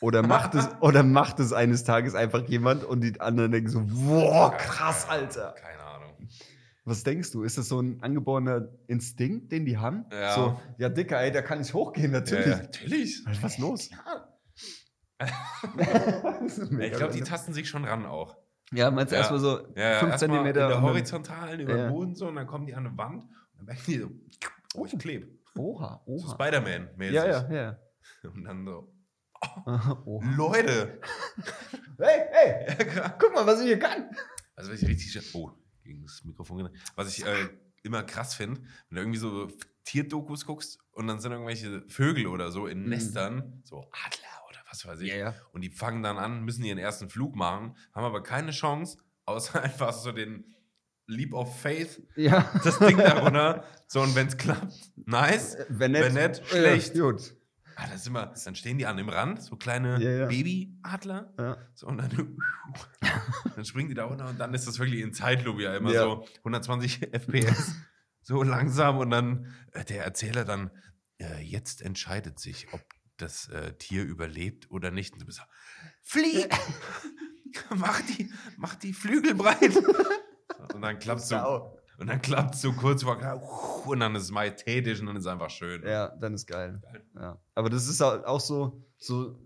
Oder 0.00 0.26
macht 0.26 0.54
es, 0.54 0.66
oder 0.80 1.02
macht 1.02 1.38
es 1.38 1.52
eines 1.52 1.84
Tages 1.84 2.14
einfach 2.14 2.48
jemand 2.48 2.82
und 2.82 3.02
die 3.02 3.20
anderen 3.20 3.52
denken 3.52 3.68
so, 3.68 3.84
boah, 3.84 4.56
krass, 4.56 5.06
Alter. 5.06 5.54
Keine 5.60 5.82
Ahnung. 5.82 6.28
Was 6.86 7.04
denkst 7.04 7.30
du? 7.32 7.42
Ist 7.42 7.58
das 7.58 7.68
so 7.68 7.78
ein 7.78 8.02
angeborener 8.02 8.70
Instinkt, 8.86 9.52
den 9.52 9.66
die 9.66 9.76
haben? 9.76 10.06
Ja. 10.10 10.34
So, 10.34 10.60
ja, 10.78 10.88
Dicker, 10.88 11.20
ey, 11.20 11.30
da 11.30 11.42
kann 11.42 11.60
ich 11.60 11.74
hochgehen, 11.74 12.12
natürlich. 12.12 12.46
Ja, 12.46 12.56
natürlich. 12.56 13.22
Was 13.26 13.52
ist 13.52 13.58
los? 13.58 13.90
Ja. 13.90 14.34
Ich 16.80 16.92
glaube, 16.92 17.12
die 17.12 17.20
tasten 17.20 17.52
sich 17.52 17.68
schon 17.68 17.84
ran 17.84 18.06
auch. 18.06 18.38
Ja, 18.72 18.90
meinst 18.90 19.12
du 19.12 19.16
Ja. 19.16 19.20
erstmal 19.20 19.40
so 19.40 19.66
Ja, 19.76 19.90
ja, 19.90 19.98
5 20.00 20.12
erst 20.12 20.26
mal 20.28 20.34
Zentimeter? 20.34 20.62
In 20.64 20.68
der 20.68 20.82
Horizontalen 20.82 21.60
über 21.60 21.76
Ja. 21.76 21.84
den 21.86 21.92
Boden 21.92 22.14
so 22.14 22.28
und 22.28 22.36
dann 22.36 22.46
kommen 22.46 22.66
die 22.66 22.74
an 22.74 22.86
eine 22.86 22.96
Wand 22.98 23.22
und 23.24 23.30
dann 23.58 23.64
merken 23.66 23.82
die 23.86 23.98
so, 23.98 24.10
oh, 24.74 24.86
ich 24.86 24.98
kleb. 24.98 25.28
Oha, 25.56 26.02
So 26.06 26.12
oha. 26.12 26.34
Spider-Man-mäßig. 26.34 27.14
ja, 27.14 27.26
ja, 27.26 27.52
ja. 27.52 27.78
Und 28.30 28.44
dann 28.44 28.64
so, 28.64 28.92
Oha. 30.04 30.34
Leute. 30.36 31.00
Hey, 32.00 32.20
hey, 32.30 32.86
guck 33.18 33.34
mal, 33.34 33.44
was 33.44 33.58
ich 33.60 33.66
hier 33.66 33.78
kann. 33.80 34.08
Also, 34.54 34.70
was 34.72 34.80
ich 34.82 34.88
richtig. 34.88 35.34
Oh, 35.34 35.50
gegen 35.82 36.02
das 36.04 36.22
Mikrofon. 36.24 36.70
Was 36.94 37.08
ich 37.18 37.26
äh, 37.26 37.48
immer 37.82 38.04
krass 38.04 38.34
finde, 38.34 38.60
wenn 38.88 38.94
du 38.96 39.00
irgendwie 39.02 39.18
so 39.18 39.48
Tierdokus 39.84 40.46
guckst 40.46 40.78
und 40.92 41.08
dann 41.08 41.18
sind 41.18 41.32
irgendwelche 41.32 41.82
Vögel 41.88 42.28
oder 42.28 42.52
so 42.52 42.68
in 42.68 42.84
Mhm. 42.84 42.88
Nestern, 42.90 43.62
so 43.64 43.80
Adler 43.90 44.27
was 44.70 44.86
weiß 44.86 45.00
ich. 45.00 45.12
ja. 45.14 45.34
Und 45.52 45.62
die 45.62 45.70
fangen 45.70 46.02
dann 46.02 46.18
an, 46.18 46.44
müssen 46.44 46.64
ihren 46.64 46.78
ersten 46.78 47.08
Flug 47.10 47.34
machen, 47.36 47.76
haben 47.94 48.04
aber 48.04 48.22
keine 48.22 48.50
Chance, 48.52 48.98
außer 49.24 49.62
einfach 49.62 49.92
so 49.92 50.12
den 50.12 50.54
Leap 51.06 51.32
of 51.32 51.58
Faith, 51.60 52.02
Ja. 52.16 52.50
das 52.64 52.78
Ding 52.78 52.98
da 52.98 53.18
runter. 53.20 53.64
So, 53.86 54.02
und 54.02 54.14
wenn 54.14 54.26
es 54.26 54.36
klappt, 54.36 54.74
nice. 55.06 55.56
Wenn 55.70 55.92
nicht, 55.92 56.02
Wenn 56.04 56.12
nicht, 56.30 56.40
äh, 56.42 56.44
schlecht. 56.46 56.94
gut. 56.94 57.34
Ah, 57.76 57.86
das 57.86 58.00
ist 58.00 58.08
immer, 58.08 58.34
dann 58.44 58.54
stehen 58.56 58.76
die 58.76 58.86
an 58.86 58.96
dem 58.96 59.08
Rand, 59.08 59.40
so 59.42 59.56
kleine 59.56 60.02
Ja, 60.02 60.10
ja. 60.10 60.26
Babyadler. 60.26 61.32
Ja. 61.38 61.56
So, 61.74 61.86
und 61.86 61.98
dann, 61.98 62.36
dann 63.54 63.64
springen 63.64 63.88
die 63.88 63.94
da 63.94 64.04
runter 64.04 64.28
und 64.28 64.38
dann 64.38 64.52
ist 64.52 64.66
das 64.66 64.78
wirklich 64.78 65.00
in 65.00 65.14
Zeitlupe 65.14 65.62
ja 65.62 65.76
immer 65.76 65.92
Ja. 65.92 66.02
so 66.02 66.26
120 66.38 67.00
FPS. 67.12 67.74
so 68.22 68.42
langsam 68.42 68.98
und 68.98 69.10
dann 69.10 69.54
äh, 69.72 69.84
der 69.84 70.04
Erzähler 70.04 70.44
dann, 70.44 70.70
äh, 71.18 71.40
jetzt 71.40 71.80
entscheidet 71.80 72.38
sich, 72.40 72.66
ob 72.72 72.82
das 73.20 73.48
äh, 73.48 73.74
Tier 73.74 74.04
überlebt 74.04 74.70
oder 74.70 74.90
nicht. 74.90 75.12
Und 75.14 75.20
du 75.22 75.26
bist 75.26 75.38
so, 75.38 75.44
flieg! 76.02 76.48
mach, 77.76 78.00
die, 78.02 78.32
mach 78.56 78.74
die 78.76 78.92
Flügel 78.92 79.34
breit! 79.34 79.76
Und 80.74 80.82
dann 80.82 80.98
klappt 80.98 81.20
so, 81.20 81.36
und 81.98 82.06
dann 82.06 82.22
klappt 82.22 82.54
so 82.54 82.72
kurz 82.72 83.02
vor, 83.02 83.16
und 83.86 84.00
dann 84.00 84.14
ist 84.14 84.24
es 84.24 84.30
majestätisch 84.30 85.00
und 85.00 85.06
dann 85.06 85.16
ist 85.16 85.24
es 85.24 85.30
einfach 85.30 85.50
schön. 85.50 85.82
Ja, 85.86 86.08
dann 86.16 86.34
ist 86.34 86.46
geil. 86.46 86.80
Geil. 86.82 87.04
Ja. 87.14 87.40
Aber 87.54 87.70
das 87.70 87.88
ist 87.88 88.00
auch 88.00 88.40
so, 88.40 88.84
so 88.96 89.38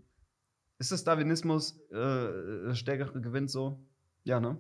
ist 0.78 0.92
das 0.92 1.04
Darwinismus, 1.04 1.78
äh, 1.90 1.94
der 1.94 2.74
Stärkere 2.74 3.20
gewinnt 3.20 3.50
so? 3.50 3.86
Ja, 4.24 4.38
ne? 4.40 4.58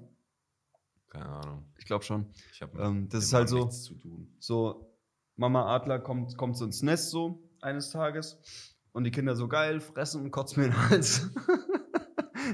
Keine 1.10 1.26
Ahnung. 1.26 1.72
Ich 1.78 1.84
glaube 1.84 2.04
schon. 2.04 2.32
Ich 2.52 2.62
habe 2.62 2.80
Ähm, 2.82 3.08
das 3.08 3.24
ist 3.24 3.32
halt 3.34 3.48
so- 3.48 3.58
nichts 3.64 3.82
zu 3.82 3.94
tun. 3.94 4.34
So, 4.38 4.96
Mama 5.36 5.66
Adler 5.74 5.98
kommt, 5.98 6.36
kommt 6.38 6.56
so 6.56 6.64
ins 6.64 6.82
Nest 6.82 7.10
so 7.10 7.42
eines 7.60 7.90
Tages 7.90 8.38
und 8.92 9.04
die 9.04 9.10
Kinder 9.10 9.36
so 9.36 9.48
geil, 9.48 9.80
fressen 9.80 10.22
und 10.22 10.30
kotzen 10.30 10.60
mir 10.62 10.66
in 10.68 10.72
den 10.72 10.90
Hals. 10.90 11.30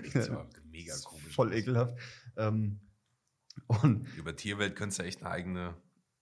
Das 0.04 0.14
ist 0.14 0.30
aber 0.30 0.48
mega 0.70 0.94
komisch. 1.04 1.34
Voll 1.34 1.52
ekelhaft. 1.52 1.94
Ähm, 2.36 2.80
und 3.66 4.06
Über 4.16 4.34
Tierwelt 4.36 4.76
könntest 4.76 5.00
du 5.00 5.04
echt 5.04 5.20
eine 5.22 5.30
eigene, 5.30 5.74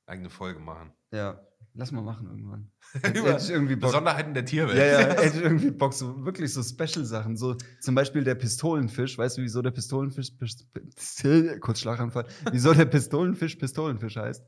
eigene 0.06 0.30
Folge 0.30 0.58
machen. 0.60 0.92
ja, 1.12 1.40
lass 1.74 1.92
mal 1.92 2.00
machen 2.02 2.26
irgendwann. 2.28 2.72
Über 3.14 3.38
irgendwie 3.38 3.76
Bock. 3.76 3.90
Besonderheiten 3.90 4.32
der 4.32 4.46
Tierwelt. 4.46 4.78
Ja, 4.78 4.86
ja, 4.86 4.98
hätte 5.22 5.36
ich 5.36 5.42
irgendwie 5.42 5.70
Bock, 5.70 5.92
so 5.92 6.24
wirklich 6.24 6.52
so 6.54 6.62
Special-Sachen. 6.62 7.36
So 7.36 7.56
zum 7.80 7.94
Beispiel 7.94 8.24
der 8.24 8.34
Pistolenfisch. 8.34 9.18
Weißt 9.18 9.36
du, 9.36 9.42
wieso 9.42 9.60
der 9.60 9.70
Pistolenfisch, 9.72 10.30
Pist- 10.38 10.72
Pist- 10.72 11.60
kurz 11.60 11.80
Schlaganfall, 11.80 12.26
wieso 12.50 12.72
der 12.72 12.86
Pistolenfisch 12.86 13.56
Pistolenfisch 13.56 14.16
heißt? 14.16 14.42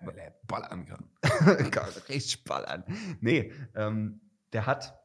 Weil 0.00 0.18
er 0.18 0.34
ballern 0.46 0.86
kann. 0.86 1.10
Kann 1.70 1.88
richtig 2.08 2.44
ballern. 2.44 2.84
Nee, 3.20 3.52
ähm, 3.74 4.20
der 4.52 4.66
hat 4.66 4.98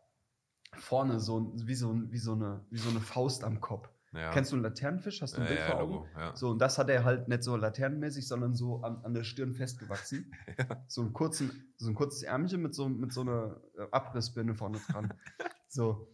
vorne 0.77 1.19
so, 1.19 1.53
wie, 1.55 1.75
so, 1.75 1.95
wie, 2.11 2.17
so 2.17 2.33
eine, 2.33 2.65
wie 2.69 2.77
so 2.77 2.89
eine 2.89 2.99
Faust 2.99 3.43
am 3.43 3.61
Kopf. 3.61 3.89
Ja. 4.13 4.31
Kennst 4.31 4.51
du 4.51 4.57
einen 4.57 4.63
Laternenfisch? 4.63 5.21
Hast 5.21 5.37
du 5.37 5.41
ein 5.41 5.43
ja, 5.43 5.47
Bild 5.47 5.59
ja, 5.59 5.67
vor 5.67 5.79
Augen? 5.79 5.93
Logo. 5.93 6.35
So, 6.35 6.49
und 6.49 6.59
das 6.59 6.77
hat 6.77 6.89
er 6.89 7.05
halt 7.05 7.29
nicht 7.29 7.43
so 7.43 7.55
laternenmäßig, 7.55 8.27
sondern 8.27 8.55
so 8.55 8.81
an, 8.81 8.99
an 9.03 9.13
der 9.13 9.23
Stirn 9.23 9.53
festgewachsen. 9.53 10.33
So, 10.87 11.01
einen 11.01 11.13
kurzen, 11.13 11.73
so 11.77 11.89
ein 11.89 11.95
kurzes 11.95 12.23
Ärmchen 12.23 12.61
mit 12.61 12.75
so, 12.75 12.89
mit 12.89 13.13
so 13.13 13.21
einer 13.21 13.61
äh, 13.77 13.83
Abrissbirne 13.91 14.55
vorne 14.55 14.79
dran. 14.91 15.13
So. 15.67 16.09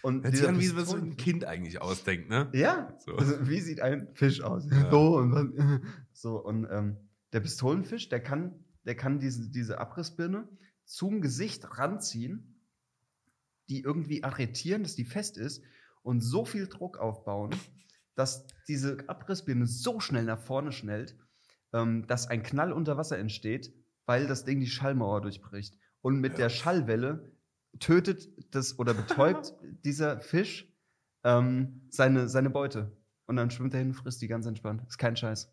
Und 0.00 0.24
Hört 0.24 0.34
sich 0.34 0.48
an, 0.48 0.58
wie 0.58 0.66
so 0.66 0.96
ein 0.96 1.18
Kind 1.18 1.44
eigentlich 1.44 1.82
ausdenkt, 1.82 2.30
ne? 2.30 2.48
Ja, 2.54 2.96
So. 2.98 3.14
also, 3.14 3.46
wie 3.46 3.60
sieht 3.60 3.82
ein 3.82 4.08
Fisch 4.14 4.40
aus? 4.40 4.64
So, 4.90 5.18
und 5.18 5.82
so, 6.12 6.42
und 6.42 6.66
ähm, 6.70 6.96
der 7.32 7.40
Pistolenfisch, 7.40 8.08
der 8.08 8.22
kann, 8.22 8.64
der 8.84 8.94
kann 8.96 9.18
diese, 9.18 9.50
diese 9.50 9.78
Abrissbirne 9.78 10.48
zum 10.84 11.20
Gesicht 11.20 11.78
ranziehen, 11.78 12.60
die 13.68 13.80
irgendwie 13.80 14.24
arretieren, 14.24 14.82
dass 14.82 14.96
die 14.96 15.04
fest 15.04 15.38
ist 15.38 15.62
und 16.02 16.20
so 16.20 16.44
viel 16.44 16.66
Druck 16.66 16.98
aufbauen, 16.98 17.54
dass 18.14 18.46
diese 18.68 19.08
Abrissbirne 19.08 19.66
so 19.66 20.00
schnell 20.00 20.24
nach 20.24 20.40
vorne 20.40 20.72
schnellt, 20.72 21.16
ähm, 21.72 22.06
dass 22.06 22.26
ein 22.26 22.42
Knall 22.42 22.72
unter 22.72 22.96
Wasser 22.96 23.18
entsteht, 23.18 23.72
weil 24.04 24.26
das 24.26 24.44
Ding 24.44 24.60
die 24.60 24.66
Schallmauer 24.66 25.22
durchbricht. 25.22 25.78
Und 26.02 26.20
mit 26.20 26.32
Ja. 26.32 26.38
der 26.38 26.48
Schallwelle 26.50 27.32
tötet 27.78 28.28
das 28.54 28.78
oder 28.78 28.92
betäubt 28.92 29.54
dieser 29.84 30.20
Fisch 30.20 30.68
ähm, 31.24 31.86
seine, 31.88 32.28
seine 32.28 32.50
Beute. 32.50 32.96
Und 33.26 33.36
dann 33.36 33.50
schwimmt 33.50 33.72
er 33.72 33.78
hin 33.80 33.88
und 33.90 33.94
frisst 33.94 34.20
die 34.20 34.28
ganz 34.28 34.44
entspannt. 34.46 34.82
Ist 34.88 34.98
kein 34.98 35.16
Scheiß. 35.16 35.51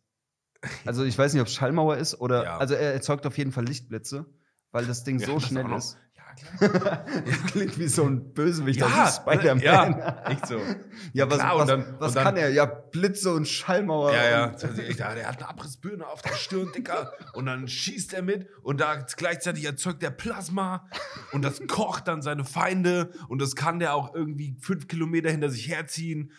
Also 0.85 1.03
ich 1.05 1.17
weiß 1.17 1.33
nicht, 1.33 1.41
ob 1.41 1.47
es 1.47 1.53
Schallmauer 1.53 1.97
ist 1.97 2.19
oder. 2.19 2.43
Ja. 2.43 2.57
Also 2.57 2.73
er 2.75 2.93
erzeugt 2.93 3.25
auf 3.25 3.37
jeden 3.37 3.51
Fall 3.51 3.65
Lichtblitze, 3.65 4.25
weil 4.71 4.85
das 4.85 5.03
Ding 5.03 5.19
Ja, 5.19 5.27
so 5.27 5.33
das 5.35 5.45
schnell 5.47 5.71
ist. 5.71 5.97
Ja, 6.15 6.67
klar. 6.67 7.05
das 7.25 7.43
klingt 7.51 7.79
wie 7.79 7.87
so 7.87 8.03
ein 8.05 8.33
Bösewicht 8.33 8.79
Ja, 8.81 9.05
aus 9.05 9.15
Spider-Man. 9.17 9.61
ja, 9.63 10.21
echt 10.29 10.47
so. 10.47 10.59
Ja, 11.13 11.29
was, 11.29 11.39
Klar, 11.39 11.57
was, 11.59 11.67
dann- 11.67 11.95
was 11.99 12.13
dann- 12.13 12.23
kann 12.23 12.37
er? 12.37 12.49
Ja, 12.51 12.65
Blitze 12.65 13.33
und 13.33 13.47
Schallmauer. 13.47 14.13
Ja, 14.13 14.29
ja. 14.29 14.45
Und, 14.49 14.61
ja. 14.97 15.15
Der 15.15 15.27
hat 15.27 15.37
eine 15.37 15.49
Abrissbirne 15.49 16.05
auf 16.05 16.21
der 16.21 16.33
Stirn, 16.33 16.71
Dicker. 16.75 17.13
Und 17.33 17.45
dann 17.45 17.67
schießt 17.67 18.13
er 18.13 18.21
mit 18.21 18.47
und 18.61 18.79
da 18.81 18.95
gleichzeitig 18.97 19.63
erzeugt 19.65 20.03
er 20.03 20.11
Plasma 20.11 20.87
und 21.31 21.43
das 21.43 21.61
kocht 21.67 22.07
dann 22.07 22.21
seine 22.21 22.43
Feinde 22.45 23.11
und 23.29 23.41
das 23.41 23.55
kann 23.55 23.79
der 23.79 23.93
auch 23.95 24.13
irgendwie 24.13 24.55
fünf 24.61 24.87
Kilometer 24.87 25.29
hinter 25.31 25.49
sich 25.49 25.69
herziehen. 25.69 26.31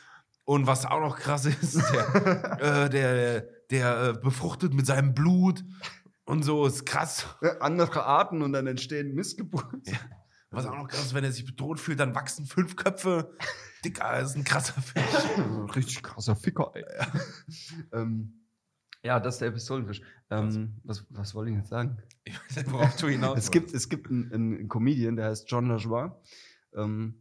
Und 0.51 0.66
was 0.66 0.85
auch 0.85 0.98
noch 0.98 1.16
krass 1.16 1.47
ist, 1.47 1.77
der, 1.93 2.60
äh, 2.60 2.90
der, 2.90 3.40
der 3.70 4.02
äh, 4.02 4.12
befruchtet 4.14 4.74
mit 4.74 4.85
seinem 4.85 5.14
Blut 5.14 5.64
und 6.24 6.43
so, 6.43 6.66
ist 6.66 6.85
krass. 6.85 7.24
andere 7.60 8.05
Arten 8.05 8.43
und 8.43 8.52
dann 8.52 8.66
entstehen 8.66 9.14
Missgeburten. 9.14 9.81
Was 10.51 10.66
auch 10.66 10.74
noch 10.74 10.89
krass 10.89 11.05
ist, 11.05 11.14
wenn 11.14 11.22
er 11.22 11.31
sich 11.31 11.47
bedroht 11.47 11.78
fühlt, 11.78 12.01
dann 12.01 12.16
wachsen 12.16 12.47
fünf 12.47 12.74
Köpfe. 12.74 13.32
Dicker, 13.85 14.10
das 14.10 14.31
ist 14.31 14.39
ein 14.39 14.43
krasser 14.43 14.82
Fisch. 14.82 15.05
Richtig 15.77 16.02
krasser 16.02 16.35
Ficker, 16.35 16.72
ey. 16.74 16.85
ähm, 17.93 18.43
ja, 19.05 19.20
das 19.20 19.36
ist 19.36 19.43
der 19.43 19.52
Pistolenfisch. 19.52 20.02
Ähm, 20.31 20.81
was, 20.82 21.06
was 21.10 21.32
wollte 21.36 21.52
ich 21.52 21.59
jetzt 21.59 21.68
sagen? 21.68 22.02
Ich 22.24 22.35
weiß 22.35 22.56
nicht, 22.56 22.72
worauf 22.72 22.97
du 22.97 23.06
hinaus 23.06 23.39
es 23.39 23.52
gibt, 23.52 23.72
es 23.72 23.89
gibt 23.89 24.10
einen, 24.10 24.32
einen 24.32 24.68
Comedian, 24.68 25.14
der 25.14 25.27
heißt 25.27 25.48
John 25.48 25.68
LaJoie. 25.68 26.10
Ähm, 26.74 27.19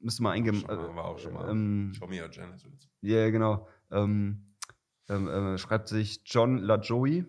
müsste 0.00 0.22
mal 0.22 0.32
eingeben. 0.32 0.62
Mal, 0.66 0.94
war 0.94 1.04
auch 1.04 1.18
schon 1.18 1.34
mal. 1.34 1.48
Ähm, 1.50 1.92
Show 1.96 2.06
me 2.06 2.20
your 2.22 2.28
genitals. 2.28 2.88
Ja, 3.00 3.30
genau. 3.30 3.68
Ähm, 3.90 4.54
ähm, 5.08 5.28
äh, 5.28 5.58
schreibt 5.58 5.88
sich 5.88 6.22
John 6.24 6.58
LaJoie. 6.58 7.24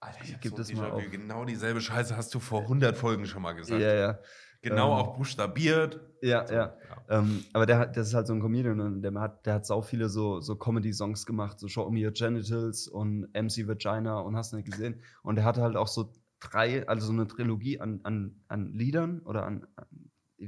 Alter, 0.00 0.18
ich 0.24 0.34
hab 0.34 0.40
Gib 0.40 0.50
so 0.52 0.56
das 0.56 0.72
mal 0.72 0.90
auf. 0.90 1.02
Genau 1.10 1.44
dieselbe 1.44 1.80
Scheiße 1.80 2.16
hast 2.16 2.34
du 2.34 2.40
vor 2.40 2.62
100 2.62 2.96
Folgen 2.96 3.26
schon 3.26 3.42
mal 3.42 3.50
Ja, 3.52 3.56
gesagt. 3.56 3.80
ja. 3.80 4.18
Genau 4.62 4.86
Ähm, 4.92 4.92
auch 5.06 5.16
buchstabiert. 5.16 6.00
Ja, 6.22 6.46
So, 6.46 6.54
ja. 6.54 6.76
Ähm, 7.08 7.44
aber 7.52 7.66
der, 7.66 7.78
hat, 7.78 7.96
das 7.96 8.08
ist 8.08 8.14
halt 8.14 8.28
so 8.28 8.32
ein 8.32 8.40
Comedian 8.40 8.80
und 8.80 9.02
der 9.02 9.12
hat, 9.14 9.44
der 9.44 9.54
hat 9.54 9.66
sau 9.66 9.82
viele 9.82 10.08
so, 10.08 10.40
so 10.40 10.54
Comedy-Songs 10.56 11.26
gemacht, 11.26 11.58
so 11.58 11.66
Show 11.66 11.90
Me 11.90 12.04
Your 12.06 12.12
Genitals 12.12 12.86
und 12.86 13.22
MC 13.34 13.66
Vagina 13.66 14.20
und 14.20 14.36
hast 14.36 14.52
nicht 14.54 14.70
gesehen. 14.70 15.00
Und 15.22 15.34
der 15.34 15.44
hatte 15.44 15.62
halt 15.62 15.76
auch 15.76 15.88
so 15.88 16.12
drei, 16.38 16.86
also 16.88 17.06
so 17.06 17.12
eine 17.12 17.26
Trilogie 17.26 17.80
an, 17.80 18.00
an, 18.04 18.40
an 18.46 18.72
Liedern 18.72 19.20
oder 19.20 19.44
an, 19.44 19.66
an 19.74 19.86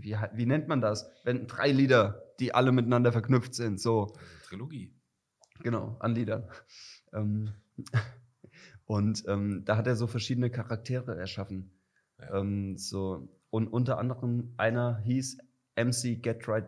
wie, 0.02 0.16
wie 0.34 0.46
nennt 0.46 0.68
man 0.68 0.80
das? 0.80 1.10
Wenn 1.24 1.46
drei 1.46 1.70
Lieder, 1.70 2.22
die 2.40 2.54
alle 2.54 2.72
miteinander 2.72 3.12
verknüpft 3.12 3.54
sind, 3.54 3.80
so. 3.80 4.16
Trilogie. 4.48 4.92
Genau, 5.60 5.96
an 6.00 6.14
Liedern. 6.14 6.48
Ähm, 7.12 7.50
und 8.86 9.24
ähm, 9.28 9.64
da 9.64 9.76
hat 9.76 9.86
er 9.86 9.96
so 9.96 10.06
verschiedene 10.06 10.50
Charaktere 10.50 11.16
erschaffen. 11.16 11.70
Ja. 12.18 12.40
Ähm, 12.40 12.76
so, 12.76 13.28
und 13.50 13.68
unter 13.68 13.98
anderem 13.98 14.54
einer 14.56 14.98
hieß 14.98 15.38
MC 15.76 16.22
Get 16.22 16.48
Right. 16.48 16.66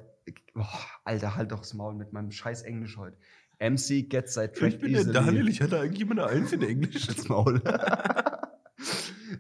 Boah, 0.55 0.69
Alter, 1.05 1.37
halt 1.37 1.53
doch 1.53 1.61
das 1.61 1.75
Maul 1.75 1.95
mit 1.95 2.13
meinem 2.13 2.31
scheiß 2.33 2.63
Englisch 2.63 2.97
heute. 2.97 3.17
MC 3.59 4.09
Get 4.09 4.29
Sidetracked 4.29 4.83
Easily. 4.85 5.51
ich 5.51 5.61
hatte 5.61 5.81
eigentlich 5.81 6.01
immer 6.01 6.13
eine 6.13 6.27
Eins 6.27 6.53
in 6.53 6.63
Englisch. 6.63 7.07
Das 7.07 7.29
Maul. 7.29 7.63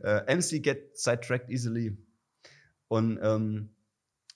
äh, 0.03 0.35
MC 0.35 0.63
Get 0.63 0.97
Sidetracked 0.97 1.51
Easily. 1.51 1.97
Und 2.89 3.19
ähm, 3.21 3.71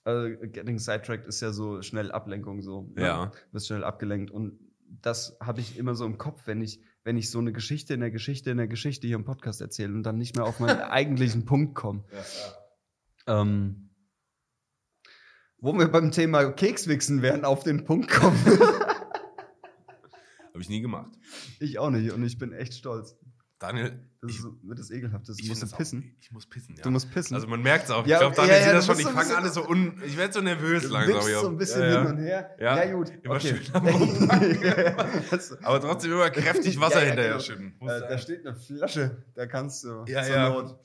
äh, 0.05 0.47
Getting 0.47 0.79
Sidetracked 0.79 1.27
ist 1.27 1.41
ja 1.41 1.51
so 1.51 1.81
schnell 1.81 2.11
Ablenkung, 2.11 2.61
so. 2.61 2.91
ne? 2.95 3.03
Ja. 3.03 3.25
Du 3.27 3.51
bist 3.53 3.67
schnell 3.67 3.83
abgelenkt. 3.83 4.31
Und 4.31 4.59
das 5.01 5.37
habe 5.41 5.61
ich 5.61 5.77
immer 5.77 5.95
so 5.95 6.05
im 6.05 6.17
Kopf, 6.17 6.41
wenn 6.45 6.61
ich, 6.61 6.81
wenn 7.03 7.17
ich 7.17 7.29
so 7.29 7.39
eine 7.39 7.53
Geschichte 7.53 7.93
in 7.93 7.99
der 7.99 8.11
Geschichte 8.11 8.51
in 8.51 8.57
der 8.57 8.67
Geschichte 8.67 9.07
hier 9.07 9.15
im 9.15 9.25
Podcast 9.25 9.61
erzähle 9.61 9.93
und 9.93 10.03
dann 10.03 10.17
nicht 10.17 10.35
mehr 10.35 10.45
auf 10.45 10.59
meinen 10.59 10.79
eigentlichen 10.81 11.45
Punkt 11.45 11.75
komme. 11.75 12.03
Ähm, 13.27 13.89
wo 15.57 15.73
wir 15.73 15.87
beim 15.87 16.11
Thema 16.11 16.51
Kekswichsen 16.51 17.21
werden, 17.21 17.45
auf 17.45 17.63
den 17.63 17.85
Punkt 17.85 18.09
kommen. 18.09 18.37
Habe 18.45 18.99
ich 20.59 20.69
nie 20.69 20.81
gemacht. 20.81 21.11
ich 21.59 21.79
auch 21.79 21.91
nicht 21.91 22.11
und 22.11 22.23
ich 22.23 22.37
bin 22.37 22.51
echt 22.51 22.73
stolz. 22.73 23.15
Daniel, 23.61 23.91
Das 24.21 24.31
ich, 24.31 24.39
ist, 24.39 24.45
wird 24.63 24.79
das 24.79 24.89
ekelhaft. 24.89 25.29
Das, 25.29 25.37
ich 25.37 25.43
du 25.43 25.49
musst 25.49 25.61
find 25.61 25.71
das 25.71 25.77
pissen. 25.77 25.99
Auch, 25.99 26.23
ich 26.23 26.31
muss 26.31 26.45
pissen, 26.47 26.75
ja. 26.75 26.81
Du 26.81 26.89
musst 26.89 27.11
pissen. 27.11 27.35
also 27.35 27.47
man 27.47 27.61
merkt 27.61 27.85
es 27.85 27.91
auch. 27.91 28.07
Ja, 28.07 28.15
ich 28.15 28.19
glaube, 28.21 28.35
Daniel 28.35 28.55
ja, 28.55 28.63
sieht 28.63 28.73
das 28.73 28.85
schon. 28.87 28.99
Ich 28.99 29.05
fange 29.05 29.37
alles 29.37 29.53
so 29.53 29.67
un... 29.67 30.01
Ich 30.03 30.17
werde 30.17 30.33
so 30.33 30.41
nervös 30.41 30.89
langsam. 30.89 31.29
ja. 31.29 31.39
so 31.41 31.47
ein 31.47 31.57
bisschen 31.57 31.83
hin 31.83 32.05
und 32.07 32.17
her. 32.17 32.55
Ja. 32.59 32.91
gut. 32.91 33.11
Immer 33.21 33.35
okay. 33.35 33.55
schön 33.57 33.75
am 33.75 33.87
Aber 35.63 35.79
trotzdem 35.79 36.11
immer 36.11 36.31
kräftig 36.31 36.79
Wasser 36.79 37.01
hinterher 37.01 37.33
genau. 37.33 37.39
schütten. 37.43 37.75
Muss 37.79 37.91
äh, 37.91 37.99
da 37.99 38.17
steht 38.17 38.47
eine 38.47 38.55
Flasche, 38.55 39.23
da 39.35 39.45
kannst 39.45 39.83
du 39.83 40.05
Ja, 40.07 40.23
zur 40.23 40.35
ja. 40.35 40.49
Not. 40.49 40.79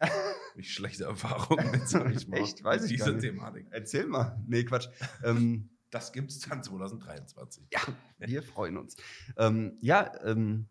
Ich 0.56 0.74
schlechte 0.74 1.04
Erfahrungen 1.04 1.70
mit 1.70 1.88
so 1.88 2.04
ich 2.04 2.28
mal 2.28 2.40
Echt? 2.40 2.62
Weiß 2.62 2.84
ich 2.90 2.98
gar 2.98 3.10
nicht. 3.10 3.22
Thematik. 3.22 3.68
Erzähl 3.70 4.06
mal. 4.06 4.38
Nee, 4.46 4.64
Quatsch. 4.64 4.88
ähm, 5.24 5.70
Das 5.90 6.12
gibt's 6.12 6.40
dann 6.40 6.62
2023. 6.62 7.64
ja, 7.72 7.80
wir 8.18 8.42
freuen 8.42 8.76
uns. 8.76 8.96
Ähm, 9.38 9.78
ja, 9.80 10.12
ähm, 10.24 10.68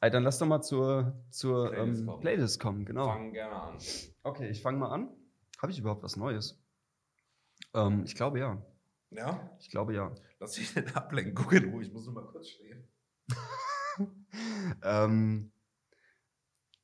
ey, 0.00 0.10
dann 0.10 0.22
lass 0.22 0.38
doch 0.38 0.46
mal 0.46 0.62
zur, 0.62 1.24
zur 1.30 1.70
Playlist 1.70 2.00
ähm, 2.00 2.06
kommen. 2.06 2.20
Playlist 2.20 2.60
kommen. 2.60 2.84
Genau. 2.84 3.06
Fangen 3.06 3.32
gerne 3.32 3.54
an. 3.54 3.78
Okay, 4.22 4.48
ich 4.48 4.62
fange 4.62 4.78
mal 4.78 4.90
an. 4.90 5.08
Habe 5.60 5.72
ich 5.72 5.78
überhaupt 5.78 6.02
was 6.02 6.16
Neues? 6.16 6.62
Ähm, 7.74 8.04
ich 8.04 8.14
glaube 8.14 8.38
ja. 8.38 8.62
Ja? 9.10 9.50
Ich 9.60 9.70
glaube 9.70 9.94
ja. 9.94 10.14
Lass 10.38 10.52
dich 10.52 10.74
nicht 10.74 10.96
ablenken. 10.96 11.34
Guck 11.34 11.52
in 11.52 11.70
Ruhe, 11.70 11.82
ich 11.82 11.92
muss 11.92 12.04
nur 12.04 12.14
mal 12.14 12.26
kurz 12.26 12.48
stehen. 12.48 12.88
Ähm, 14.82 15.52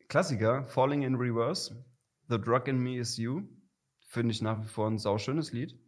Klassiker, 0.09 0.67
Falling 0.67 1.03
in 1.03 1.17
Reverse, 1.17 1.85
The 2.29 2.39
Drug 2.39 2.67
in 2.67 2.79
Me 2.79 2.99
is 2.99 3.17
You. 3.17 3.43
Finde 4.09 4.33
ich 4.33 4.43
nach 4.43 4.63
wie 4.63 4.69
vor 4.69 4.89
ein 4.89 4.99
sauschönes 4.99 5.53
Lied. 5.53 5.79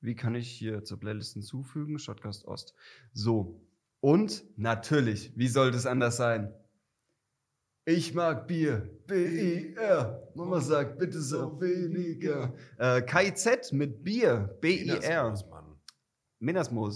Wie 0.00 0.14
kann 0.14 0.34
ich 0.34 0.50
hier 0.50 0.84
zur 0.84 0.98
Playlist 1.00 1.34
hinzufügen? 1.34 1.98
Shotcast 1.98 2.46
Ost. 2.46 2.74
So. 3.12 3.60
Und 4.04 4.44
natürlich, 4.58 5.32
wie 5.34 5.48
sollte 5.48 5.78
es 5.78 5.86
anders 5.86 6.18
sein? 6.18 6.54
Ich 7.86 8.12
mag 8.12 8.46
Bier. 8.46 8.86
B-I-R. 9.06 10.30
Mama 10.34 10.60
sagt, 10.60 10.98
bitte 10.98 11.22
so 11.22 11.58
weniger. 11.58 12.54
Äh, 12.76 13.00
KIZ 13.00 13.72
mit 13.72 14.04
Bier. 14.04 14.58
B-I-R. 14.60 15.32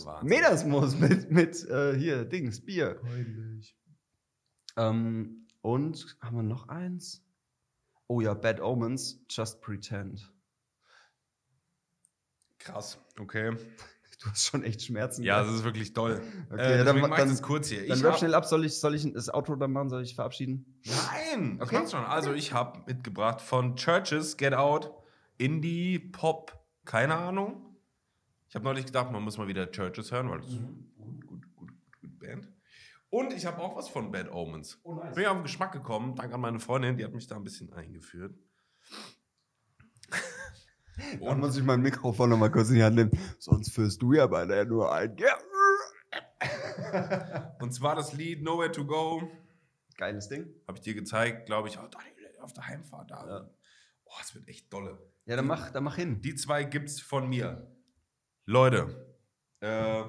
Wahnsinn. 0.04 0.28
Menersmoos 0.28 0.96
mit, 0.98 1.30
mit 1.30 1.64
äh, 1.70 1.96
hier, 1.96 2.26
Dings, 2.26 2.62
Bier. 2.62 3.00
Ähm, 4.76 5.46
und 5.62 6.18
haben 6.20 6.36
wir 6.36 6.42
noch 6.42 6.68
eins? 6.68 7.24
Oh 8.06 8.20
ja, 8.20 8.34
Bad 8.34 8.60
Omens, 8.60 9.24
Just 9.30 9.62
Pretend. 9.62 10.30
Krass, 12.58 12.98
okay. 13.18 13.56
Du 14.22 14.28
hast 14.30 14.46
schon 14.46 14.64
echt 14.64 14.82
Schmerzen. 14.82 15.22
Ja, 15.22 15.38
gell? 15.38 15.46
das 15.46 15.56
ist 15.60 15.64
wirklich 15.64 15.92
toll. 15.92 16.20
Okay, 16.50 16.60
äh, 16.60 16.78
ja, 16.78 16.84
dann- 16.84 16.98
mach 17.00 17.10
ich 17.10 17.14
dann- 17.16 17.28
das 17.28 17.40
kurz 17.40 17.68
hier. 17.68 17.86
Dann 17.86 17.98
Ich 17.98 18.04
rap 18.04 18.12
hab- 18.12 18.18
schnell 18.18 18.34
ab. 18.34 18.44
Soll 18.46 18.64
ich, 18.64 18.78
soll 18.80 18.94
ich 18.96 19.12
das 19.12 19.32
Outro 19.32 19.54
dann 19.54 19.70
machen? 19.72 19.90
Soll 19.90 20.02
ich 20.02 20.14
verabschieden? 20.16 20.80
Nein, 20.86 21.58
Okay. 21.62 21.86
schon. 21.88 22.04
Also 22.04 22.32
ich 22.32 22.52
habe 22.52 22.82
mitgebracht 22.86 23.40
von 23.40 23.76
Churches, 23.76 24.36
Get 24.36 24.54
Out, 24.54 24.90
Indie, 25.36 25.98
Pop, 26.00 26.58
keine 26.84 27.14
Ahnung. 27.14 27.64
Ich 28.48 28.54
habe 28.56 28.64
neulich 28.64 28.86
gedacht, 28.86 29.12
man 29.12 29.22
muss 29.22 29.38
mal 29.38 29.46
wieder 29.46 29.70
Churches 29.70 30.10
hören, 30.10 30.30
weil 30.30 30.38
das 30.40 30.48
ist 30.48 30.60
Mhm. 30.60 30.66
gut, 30.96 31.26
gut, 31.26 31.26
gut, 31.28 31.56
gut, 31.56 31.70
gut 32.00 32.18
Band. 32.18 32.48
Und 33.10 33.32
ich 33.32 33.46
habe 33.46 33.58
auch 33.62 33.76
was 33.76 33.88
von 33.88 34.10
Bad 34.10 34.32
Omens. 34.32 34.80
Oh, 34.82 34.94
nice. 34.94 35.14
Bin 35.14 35.22
ja 35.24 35.30
auf 35.30 35.36
den 35.36 35.42
Geschmack 35.44 35.70
gekommen, 35.72 36.14
dank 36.16 36.32
an 36.34 36.40
meine 36.40 36.58
Freundin, 36.58 36.96
die 36.96 37.04
hat 37.04 37.14
mich 37.14 37.26
da 37.28 37.36
ein 37.36 37.44
bisschen 37.44 37.72
eingeführt. 37.72 38.34
Dann 41.20 41.40
muss 41.40 41.56
ich 41.56 41.62
mein 41.62 41.80
Mikrofon 41.80 42.30
noch 42.30 42.38
mal 42.38 42.50
kurz 42.50 42.68
in 42.70 42.76
die 42.76 42.84
Hand 42.84 42.96
nehmen. 42.96 43.10
Sonst 43.38 43.72
führst 43.72 44.02
du 44.02 44.12
ja 44.12 44.26
bei 44.26 44.46
der 44.46 44.64
nur 44.64 44.92
ein. 44.92 45.16
Ja. 45.18 45.38
Und 47.60 47.72
zwar 47.72 47.96
das 47.96 48.12
Lied 48.12 48.42
Nowhere 48.42 48.72
to 48.72 48.84
Go. 48.84 49.22
Geiles 49.96 50.28
Ding. 50.28 50.46
Habe 50.66 50.78
ich 50.78 50.84
dir 50.84 50.94
gezeigt, 50.94 51.46
glaube 51.46 51.68
ich, 51.68 51.78
oh, 51.78 51.88
auf 52.40 52.52
der 52.52 52.66
Heimfahrt 52.66 53.10
da. 53.10 53.26
Ja. 53.26 53.50
Oh, 54.04 54.14
es 54.22 54.34
wird 54.34 54.48
echt 54.48 54.72
dolle. 54.72 54.98
Ja, 55.26 55.36
dann 55.36 55.46
mach, 55.46 55.70
dann 55.70 55.84
mach 55.84 55.96
hin. 55.96 56.22
Die 56.22 56.34
zwei 56.34 56.64
gibt's 56.64 57.00
von 57.00 57.28
mir. 57.28 57.70
Leute, 58.46 59.14
äh, 59.60 60.04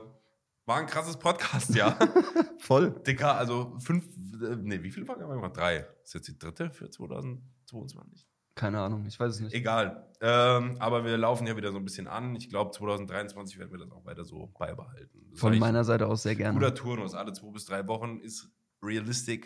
war 0.65 0.77
ein 0.77 0.85
krasses 0.85 1.17
Podcast, 1.17 1.75
ja. 1.75 1.97
Voll. 2.59 2.91
Dicker, 3.05 3.35
also 3.35 3.77
fünf, 3.79 4.05
äh, 4.41 4.55
nee, 4.55 4.81
wie 4.83 4.91
viele 4.91 5.05
Folgen 5.05 5.23
haben 5.23 5.29
wir 5.29 5.35
gemacht? 5.35 5.57
Drei. 5.57 5.87
Ist 6.03 6.13
jetzt 6.13 6.27
die 6.27 6.37
dritte 6.37 6.69
für 6.69 6.89
2022? 6.89 8.28
Keine 8.59 8.81
Ahnung, 8.81 9.05
ich 9.05 9.17
weiß 9.17 9.35
es 9.35 9.39
nicht. 9.39 9.53
Egal. 9.53 10.05
Ähm, 10.19 10.75
aber 10.79 11.05
wir 11.05 11.17
laufen 11.17 11.47
ja 11.47 11.55
wieder 11.55 11.71
so 11.71 11.77
ein 11.77 11.85
bisschen 11.85 12.09
an. 12.09 12.35
Ich 12.35 12.49
glaube, 12.49 12.71
2023 12.71 13.57
werden 13.57 13.71
wir 13.71 13.79
das 13.79 13.89
auch 13.89 14.03
weiter 14.03 14.25
so 14.25 14.47
beibehalten. 14.47 15.29
Das 15.31 15.39
Von 15.39 15.57
meiner 15.59 15.85
Seite 15.85 16.07
aus 16.07 16.23
sehr 16.23 16.35
gerne. 16.35 16.59
Guter 16.59 16.75
Turnus, 16.75 17.13
alle 17.13 17.31
zwei 17.31 17.51
bis 17.51 17.63
drei 17.63 17.87
Wochen 17.87 18.19
ist 18.19 18.51
realistisch. 18.83 19.45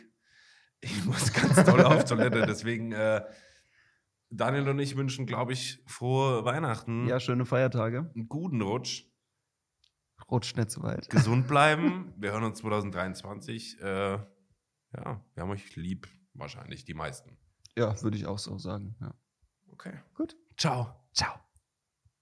Ich 0.82 1.06
muss 1.06 1.32
ganz 1.32 1.64
toll 1.64 1.82
auf 1.82 2.06
Toilette, 2.06 2.42
deswegen 2.48 2.92
äh, 2.92 3.22
Daniel 4.32 4.68
und 4.70 4.80
ich 4.80 4.98
wünschen, 4.98 5.28
glaube 5.28 5.54
ich, 5.54 5.84
frohe 5.86 6.44
Weihnachten. 6.44 7.06
Ja, 7.06 7.20
schöne 7.20 7.46
Feiertage. 7.46 8.10
Einen 8.16 8.28
guten 8.28 8.64
Rutsch. 8.64 9.04
Rutscht 10.32 10.58
nicht 10.58 10.72
so 10.72 10.82
weit. 10.82 11.08
Gesund 11.12 11.48
bleiben. 11.48 12.16
wir 12.18 12.32
hören 12.32 12.46
uns 12.46 12.58
2023. 12.58 13.80
Äh, 13.80 13.86
ja, 13.86 14.26
wir 14.92 15.22
haben 15.38 15.52
euch 15.52 15.76
lieb, 15.76 16.08
wahrscheinlich 16.34 16.84
die 16.84 16.96
meisten 16.96 17.38
ja, 17.78 18.02
würde 18.02 18.18
ich 18.18 18.26
auch 18.26 18.40
so 18.40 18.58
sagen. 18.58 18.96
Ja. 19.02 19.14
Okay. 19.72 19.94
Gut. 20.16 20.36
Ciao. 20.58 20.96
Ciao. 21.14 21.43